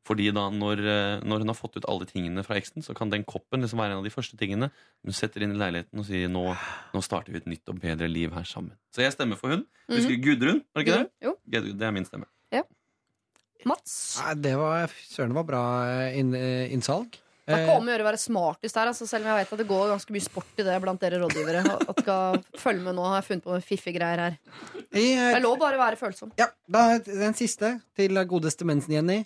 Fordi 0.06 0.28
da 0.34 0.46
når, 0.54 0.82
eh, 0.82 1.26
når 1.26 1.44
hun 1.44 1.52
har 1.52 1.58
fått 1.58 1.78
ut 1.78 1.88
alle 1.90 2.08
tingene 2.10 2.44
fra 2.46 2.58
eksen, 2.58 2.82
så 2.86 2.96
kan 2.98 3.12
den 3.14 3.26
koppen 3.28 3.62
liksom 3.62 3.82
være 3.82 3.96
en 3.96 4.02
av 4.02 4.08
de 4.08 4.14
første 4.14 4.38
tingene 4.40 4.70
hun 4.70 5.16
setter 5.16 5.44
inn 5.46 5.54
i 5.54 5.60
leiligheten 5.60 6.02
og 6.02 6.08
sier 6.08 6.30
nå, 6.32 6.46
nå 6.94 7.04
starter 7.04 7.34
vi 7.34 7.42
et 7.42 7.50
nytt 7.50 7.70
og 7.70 7.78
bedre 7.82 8.10
liv 8.10 8.34
her 8.34 8.46
sammen. 8.48 8.74
Så 8.94 9.06
jeg 9.06 9.14
stemmer 9.14 9.38
for 9.38 9.54
hun. 9.54 9.66
Husker 9.90 10.16
du 10.16 10.26
Gudrun? 10.26 10.64
Var 10.74 10.82
det 10.82 10.88
ikke 10.88 10.98
det? 11.04 11.14
Jo. 11.28 11.38
Det 11.78 11.88
er 11.90 11.94
min 11.94 12.08
stemme. 12.08 12.30
Mats? 13.66 14.18
Nei, 14.22 14.34
det 14.44 14.54
var 14.58 14.92
Søren, 15.08 15.32
det 15.32 15.38
var 15.38 15.48
bra 15.48 15.62
eh, 15.88 16.18
inn, 16.20 16.34
eh, 16.36 16.68
innsalg. 16.74 17.18
Det 17.48 17.54
er 17.56 17.62
Eh, 17.62 17.64
ikke 17.64 17.76
om 17.80 17.86
å 17.88 17.92
gjøre 17.94 18.04
å 18.04 18.08
være 18.10 18.20
smartest 18.20 18.76
her, 18.76 18.90
altså, 18.90 19.06
selv 19.08 19.24
om 19.24 19.30
jeg 19.32 19.40
vet 19.40 19.52
at 19.56 19.62
det 19.62 19.68
går 19.70 19.86
ganske 19.94 20.12
mye 20.12 20.24
sport 20.26 20.60
i 20.60 20.66
det 20.66 20.74
blant 20.84 21.00
dere 21.00 21.20
rådgivere. 21.22 21.62
At 21.88 22.02
skal 22.04 22.42
følge 22.60 22.84
med 22.84 22.98
nå, 22.98 23.06
har 23.08 23.22
jeg 23.22 23.28
funnet 23.30 23.46
på 23.46 23.54
noen 23.54 23.64
fiffige 23.64 23.96
greier 23.96 24.20
her. 24.26 24.36
eh, 24.92 25.32
Det 25.32 25.38
er 25.38 25.40
lov 25.40 25.56
bare 25.62 25.80
å 25.80 25.82
være 25.86 25.96
følsom. 25.96 26.32
Ja, 26.36 26.50
da 26.68 26.98
den 26.98 27.34
siste 27.38 27.80
til 27.96 28.20
godeste 28.28 28.68
mensen 28.68 28.92
Jenny. 28.98 29.22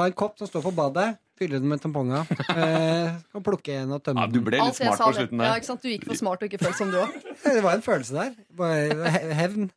Ha 0.00 0.08
en 0.08 0.16
kopp 0.16 0.38
som 0.40 0.48
står 0.48 0.64
på 0.64 0.74
badet. 0.76 1.18
Fylle 1.36 1.58
den 1.60 1.68
med 1.68 1.82
tamponger. 1.84 2.24
Eh, 2.48 3.12
og 3.36 3.42
plukke 3.44 3.74
en 3.82 3.92
og 3.92 4.02
tømme 4.04 4.24
Ja, 4.24 4.26
du 4.32 4.40
ble 4.40 4.56
litt 4.56 4.78
smart 4.78 5.00
på 5.02 5.12
slutten 5.18 5.36
der. 5.36 5.50
Ja, 5.50 5.60
ikke 5.60 5.68
sant? 5.68 5.82
Du 5.84 5.88
gikk 5.92 6.06
for 6.08 6.16
smart 6.16 6.40
og 6.40 6.48
ikke 6.48 6.62
følsom, 6.64 6.90
du 6.94 6.96
òg. 7.02 7.12
Det 7.44 7.62
var 7.64 7.76
en 7.76 7.84
følelse 7.84 8.16
der. 8.16 8.32
Bare 8.56 9.12
hevn. 9.36 9.68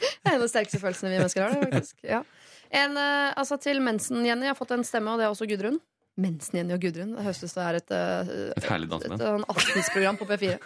Det 0.00 0.24
er 0.24 0.32
en 0.32 0.38
av 0.40 0.46
de 0.46 0.48
sterkeste 0.52 0.80
følelsene 0.80 1.12
vi 1.12 1.18
mennesker 1.20 1.44
har. 1.44 1.56
Det, 1.56 1.68
faktisk. 1.68 1.96
Ja. 2.08 2.22
En, 2.72 2.96
eh, 2.96 3.32
altså 3.36 3.58
til 3.60 3.80
Mensen-Jenny 3.84 4.48
har 4.48 4.56
fått 4.56 4.72
en 4.76 4.84
stemme, 4.86 5.12
og 5.12 5.20
det 5.20 5.26
er 5.28 5.32
også 5.34 5.48
Gudrun. 5.50 5.76
Mensen-Jenny 6.20 6.74
og 6.76 6.80
Gudrun. 6.84 7.14
Det 7.16 7.24
høres 7.26 7.42
ut 7.44 7.50
som 7.50 7.62
det 7.62 7.68
er 7.70 7.78
et, 7.80 7.90
eh, 7.96 8.52
Et 8.56 8.68
herlig 8.70 8.90
et, 8.92 9.24
aftensprogram 9.54 10.18
på 10.20 10.28
P4. 10.30 10.58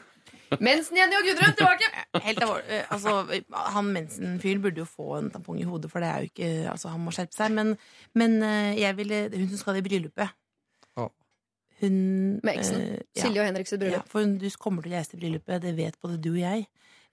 Mensen-Jenny 0.61 1.17
og 1.19 1.27
Gudrun 1.27 1.55
tilbake! 1.59 1.89
Helt 2.23 2.43
alvor, 2.45 2.61
eh, 2.69 2.85
altså, 2.95 3.15
han 3.75 3.91
mensen-fyren 3.97 4.63
burde 4.63 4.83
jo 4.83 4.87
få 4.89 5.19
en 5.19 5.31
tampong 5.35 5.59
i 5.61 5.67
hodet, 5.69 5.91
for 5.91 6.05
det 6.05 6.09
er 6.11 6.19
jo 6.25 6.31
ikke 6.31 6.71
altså, 6.71 6.89
Han 6.93 7.01
må 7.07 7.15
skjerpe 7.17 7.35
seg. 7.37 7.53
Men, 7.57 7.77
men 8.15 8.37
eh, 8.43 8.75
jeg 8.83 8.97
ville 9.01 9.29
Hun 9.35 9.49
som 9.55 9.63
skal 9.65 9.81
i 9.81 9.85
bryllupet 9.87 10.35
Hun 11.81 12.41
Med 12.45 12.53
eksen. 12.55 12.81
eh, 12.81 13.01
ja. 13.17 13.25
Silje 13.25 13.43
og 13.43 13.49
Henriks 13.49 13.75
bryllup. 13.75 13.97
Ja, 13.99 14.03
for 14.07 14.23
hun- 14.23 14.39
du 14.39 14.49
kommer 14.63 14.83
til 14.85 14.93
å 14.93 14.97
reise 14.97 15.11
til 15.11 15.21
bryllupet, 15.21 15.61
det 15.61 15.75
vet 15.77 15.97
både 16.01 16.21
du 16.23 16.31
og 16.37 16.39
jeg. 16.39 16.67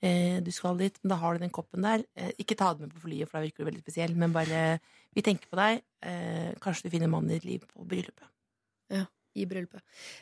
Eh, 0.03 0.39
du 0.41 0.51
skal 0.51 0.77
dit, 0.77 0.97
men 1.03 1.09
da 1.09 1.15
har 1.22 1.34
du 1.34 1.39
den 1.39 1.49
koppen 1.53 1.81
der. 1.81 2.03
Eh, 2.15 2.31
ikke 2.39 2.55
ta 2.57 2.73
den 2.73 2.88
med 2.88 2.93
på 2.93 3.01
flyet, 3.07 3.27
for 3.30 3.39
da 3.39 3.45
virker 3.45 3.63
du 3.65 3.72
veldig 3.72 3.81
spesiell, 3.84 4.15
men 4.15 4.31
bare 4.34 4.80
Vi 5.15 5.21
tenker 5.25 5.47
på 5.51 5.57
deg. 5.59 5.81
Eh, 6.05 6.51
kanskje 6.63 6.88
du 6.88 6.93
finner 6.93 7.07
mannen 7.11 7.31
i 7.31 7.39
ditt 7.39 7.45
liv 7.49 7.65
på 7.67 7.83
bryllupet. 7.88 8.27
Ja, 8.91 9.05
I 9.35 9.45
bryllupet. 9.47 9.79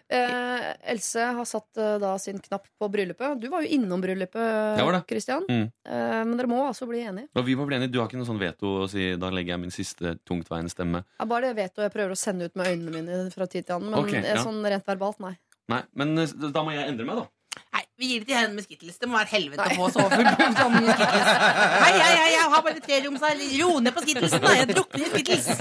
Eh, 0.10 0.66
Else 0.94 1.24
har 1.38 1.46
satt 1.50 1.78
eh, 1.82 1.96
da 2.02 2.12
sin 2.22 2.40
knapp 2.40 2.68
på 2.80 2.90
bryllupet. 2.94 3.40
Du 3.42 3.48
var 3.50 3.64
jo 3.66 3.72
innom 3.78 4.02
bryllupet, 4.04 4.78
Jeg 4.78 4.86
var 4.86 4.98
det. 4.98 5.04
Christian. 5.10 5.46
Mm. 5.50 5.64
Eh, 5.88 6.20
men 6.26 6.36
dere 6.38 6.50
må 6.52 6.60
altså 6.68 6.86
bli 6.90 7.02
enige. 7.06 7.30
Og 7.36 7.46
vi 7.48 7.56
må 7.58 7.66
bli 7.70 7.78
enige, 7.80 7.92
Du 7.94 8.00
har 8.02 8.10
ikke 8.10 8.20
noe 8.22 8.30
sånn 8.30 8.42
veto 8.42 8.74
å 8.84 8.90
si 8.92 9.12
da 9.18 9.32
legger 9.34 9.56
jeg 9.56 9.64
min 9.66 9.74
siste 9.74 10.16
tungtveiende 10.30 10.70
stemme? 10.74 11.04
Ja, 11.20 11.26
bare 11.26 11.50
det 11.50 11.56
veto 11.64 11.82
jeg 11.86 11.94
prøver 11.96 12.14
å 12.14 12.20
sende 12.20 12.46
ut 12.50 12.56
med 12.60 12.68
øynene 12.74 12.94
mine 13.00 13.20
fra 13.34 13.48
tid 13.48 13.66
til 13.70 13.78
annen. 13.80 13.90
Men 13.96 14.00
Ok, 14.04 14.14
eh, 14.14 14.30
ja. 14.36 14.44
sånn 14.44 14.62
rent 14.66 14.86
verbalt, 14.90 15.20
nei. 15.26 15.36
Nei, 15.70 15.84
men 15.94 16.18
eh, 16.18 16.34
da 16.50 16.64
må 16.66 16.74
jeg 16.74 16.90
endre 16.90 17.06
meg, 17.06 17.24
da. 17.24 17.28
Nei, 17.58 17.84
vi 18.02 18.08
gir 18.12 18.24
det 18.24 18.30
til 18.30 18.38
henne 18.38 18.56
med 18.58 18.66
Skittles. 18.66 18.98
Det 19.02 19.10
må 19.10 19.18
være 19.20 19.32
helvete 19.34 19.66
å 19.66 19.78
få 19.78 19.90
så 19.94 20.06
full 20.12 20.30
sånn 20.58 20.78
Skittles. 20.90 21.30
Hei, 21.30 21.94
hei, 21.94 22.14
hei, 22.16 22.30
jeg 22.36 22.48
har 22.54 22.64
bare 22.66 22.84
tre 22.86 23.00
rom, 23.06 23.18
så 23.22 23.32
ro 23.36 23.70
ned 23.84 23.96
på 23.96 24.04
Skittlesen. 24.06 24.46
da. 24.46 24.54
Jeg 24.58 24.70
drukner 24.74 25.06
i 25.06 25.12
Skittles. 25.14 25.48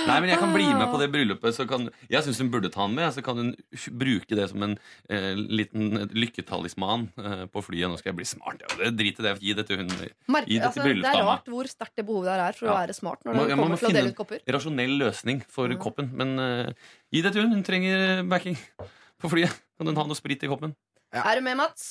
Nei, 0.00 0.16
men 0.22 0.30
Jeg 0.32 0.40
kan 0.40 0.52
bli 0.54 0.66
med 0.72 0.88
på 0.90 0.98
det 1.00 1.08
bryllupet. 1.12 1.54
Så 1.56 1.66
kan, 1.68 1.88
jeg 2.10 2.24
syns 2.24 2.40
hun 2.40 2.50
burde 2.52 2.70
ta 2.72 2.86
den 2.86 2.96
med. 2.96 3.10
Så 3.14 3.24
kan 3.24 3.40
hun 3.40 3.50
bruke 4.00 4.38
det 4.38 4.46
som 4.52 4.64
en 4.66 4.76
eh, 5.12 5.32
liten 5.36 6.06
lykketalisman 6.16 7.08
eh, 7.20 7.44
på 7.52 7.62
flyet. 7.66 7.90
Nå 7.90 7.98
skal 8.00 8.12
jeg 8.12 8.20
bli 8.22 8.28
smart. 8.28 8.64
Ja. 8.64 8.70
Det 8.80 8.94
Drit 9.00 9.20
i 9.20 9.26
det. 9.26 9.34
Gi 9.44 9.56
det 9.58 9.66
til 9.68 9.82
hun. 9.82 9.90
Mark, 10.32 10.48
Gi 10.48 10.58
det 10.58 10.70
altså, 10.70 10.86
det 10.88 11.12
er 11.12 11.26
rart 11.28 11.50
hvor 11.52 11.68
sterkt 11.70 12.00
det 12.00 12.06
behovet 12.08 12.32
der 12.32 12.44
er 12.48 12.56
for 12.56 12.72
å 12.72 12.78
være 12.78 12.96
smart 12.96 13.24
når 13.24 13.36
man, 13.36 13.44
det 13.44 13.52
jeg 13.54 13.60
må 13.60 13.66
kommer 13.68 13.80
til 13.80 13.86
å 13.86 13.90
finne 13.90 14.00
dele 14.00 14.14
ut 14.14 14.20
kopper. 14.22 14.40
en 14.44 14.56
rasjonell 14.56 14.96
løsning 15.04 15.44
for 15.52 15.76
koppen. 15.84 16.10
Men 16.16 16.34
eh, 16.46 16.88
gi 17.12 17.24
det 17.26 17.34
til 17.36 17.46
hun. 17.46 17.58
Hun 17.60 17.66
trenger 17.66 18.24
backing 18.30 18.56
på 19.20 19.30
flyet. 19.32 19.60
Kan 19.78 19.90
hun 19.90 20.00
ha 20.00 20.06
noe 20.08 20.18
sprit 20.18 20.42
i 20.44 20.50
koppen? 20.50 20.74
Er 21.10 21.40
du 21.40 21.42
med, 21.42 21.58
Mats? 21.58 21.84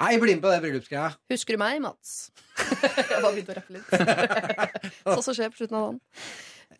Nei, 0.00 0.16
bli 0.18 0.34
med 0.34 0.42
på 0.42 0.50
det 0.50 0.60
bryllupsgreia. 0.64 1.12
Husker 1.30 1.56
du 1.56 1.60
meg, 1.60 1.78
Mats? 1.84 2.32
jeg 2.82 3.20
bare 3.20 3.32
begynte 3.34 3.54
å 3.54 3.58
rappe 3.60 3.76
litt. 3.76 3.88
Sånn 5.04 5.24
som 5.26 5.36
skjer 5.36 5.52
på 5.52 5.60
slutten 5.60 5.78
av 5.78 5.88
dagen. 5.88 6.00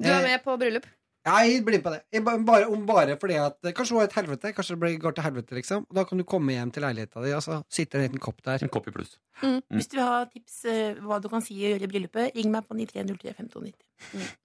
Du 0.01 0.09
er 0.11 0.25
med 0.25 0.43
på 0.43 0.57
bryllup. 0.59 0.89
Jeg 1.25 1.61
blir 1.65 1.81
med 1.81 1.85
på 1.85 1.93
det. 1.95 2.21
Bare, 2.45 2.67
om 2.69 2.83
bare 2.89 3.15
fordi 3.17 3.37
at 3.41 3.57
eh, 3.65 3.73
Kanskje 3.73 3.95
hun 3.95 4.03
har 4.03 4.11
et 4.11 4.17
helvete. 4.19 4.51
Kanskje 4.57 4.77
det 4.81 4.91
går 5.01 5.15
til 5.17 5.25
helvete, 5.25 5.57
liksom. 5.57 5.87
Da 5.97 6.05
kan 6.05 6.21
du 6.21 6.25
komme 6.29 6.53
hjem 6.53 6.73
til 6.75 6.85
leiligheta 6.85 7.23
di, 7.25 7.33
og 7.37 7.45
så 7.45 7.63
sitter 7.73 7.99
det 7.99 8.03
en 8.03 8.11
liten 8.11 8.25
kopp 8.27 8.43
der. 8.45 8.65
En 8.65 8.73
kopp 8.73 8.91
i 8.91 8.93
pluss. 8.93 9.15
Hvis 9.41 9.89
du 9.93 9.97
har 10.03 10.29
tips 10.33 10.59
eh, 10.69 11.01
hva 11.01 11.21
du 11.25 11.31
kan 11.33 11.45
si 11.45 11.57
og 11.63 11.71
gjøre 11.71 11.89
i 11.89 11.93
bryllupet, 11.95 12.37
ring 12.37 12.53
meg 12.53 12.69
på 12.69 12.77
93035290. 14.13 14.41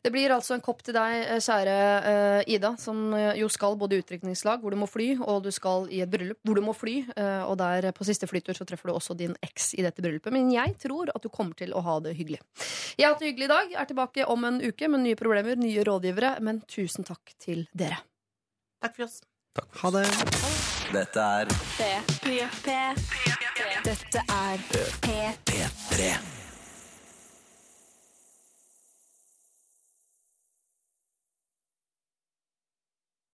Det 0.00 0.08
blir 0.08 0.32
altså 0.32 0.54
en 0.56 0.62
kopp 0.64 0.78
til 0.80 0.94
deg, 0.96 1.14
eh, 1.28 1.40
kjære 1.44 1.72
eh, 2.08 2.52
Ida, 2.54 2.70
som 2.80 3.12
eh, 3.12 3.34
jo 3.36 3.48
skal 3.52 3.74
både 3.76 3.98
i 3.98 4.00
utdrikningslag, 4.00 4.62
hvor 4.62 4.72
du 4.72 4.78
må 4.80 4.86
fly, 4.88 5.10
og 5.20 5.42
du 5.44 5.50
skal 5.52 5.84
i 5.92 6.00
et 6.00 6.08
bryllup, 6.08 6.38
hvor 6.48 6.56
du 6.56 6.62
må 6.64 6.72
fly. 6.72 6.94
eh, 7.12 7.42
og 7.44 7.58
der 7.60 7.90
på 7.92 8.06
siste 8.08 8.24
flytur 8.30 8.56
så 8.56 8.64
treffer 8.64 8.88
du 8.88 8.94
også 8.94 9.16
din 9.18 9.36
eks 9.44 9.74
i 9.76 9.84
dette 9.84 10.00
bryllupet. 10.00 10.32
Men 10.32 10.48
jeg 10.54 10.78
tror 10.80 11.12
at 11.12 11.20
du 11.20 11.28
kommer 11.28 11.52
til 11.58 11.74
å 11.76 11.84
ha 11.84 11.98
det 12.00 12.14
hyggelig. 12.16 12.40
Jeg 12.96 13.04
har 13.04 13.12
hatt 13.12 13.20
det 13.20 13.34
hyggelig 13.34 13.50
i 13.50 13.52
dag. 13.52 13.76
Er 13.82 13.90
tilbake 13.92 14.24
om 14.24 14.48
en 14.48 14.62
uke 14.64 14.88
med 14.88 15.04
nye 15.04 15.20
problemer, 15.20 15.60
nye 15.60 15.84
rådgivere. 15.84 16.38
Men 16.40 16.62
tusen 16.64 17.04
takk 17.04 17.36
til 17.36 17.66
dere. 17.76 18.00
Takk 18.80 18.96
for 18.96 19.04
oss. 19.10 19.20
Ha 19.82 19.90
det. 19.92 20.06
Dette 20.94 21.20
er 21.20 21.50
P3. 21.76 22.80
Dette 23.84 24.24
er 24.24 24.68
P3. 24.72 25.32
P3. 25.52 26.14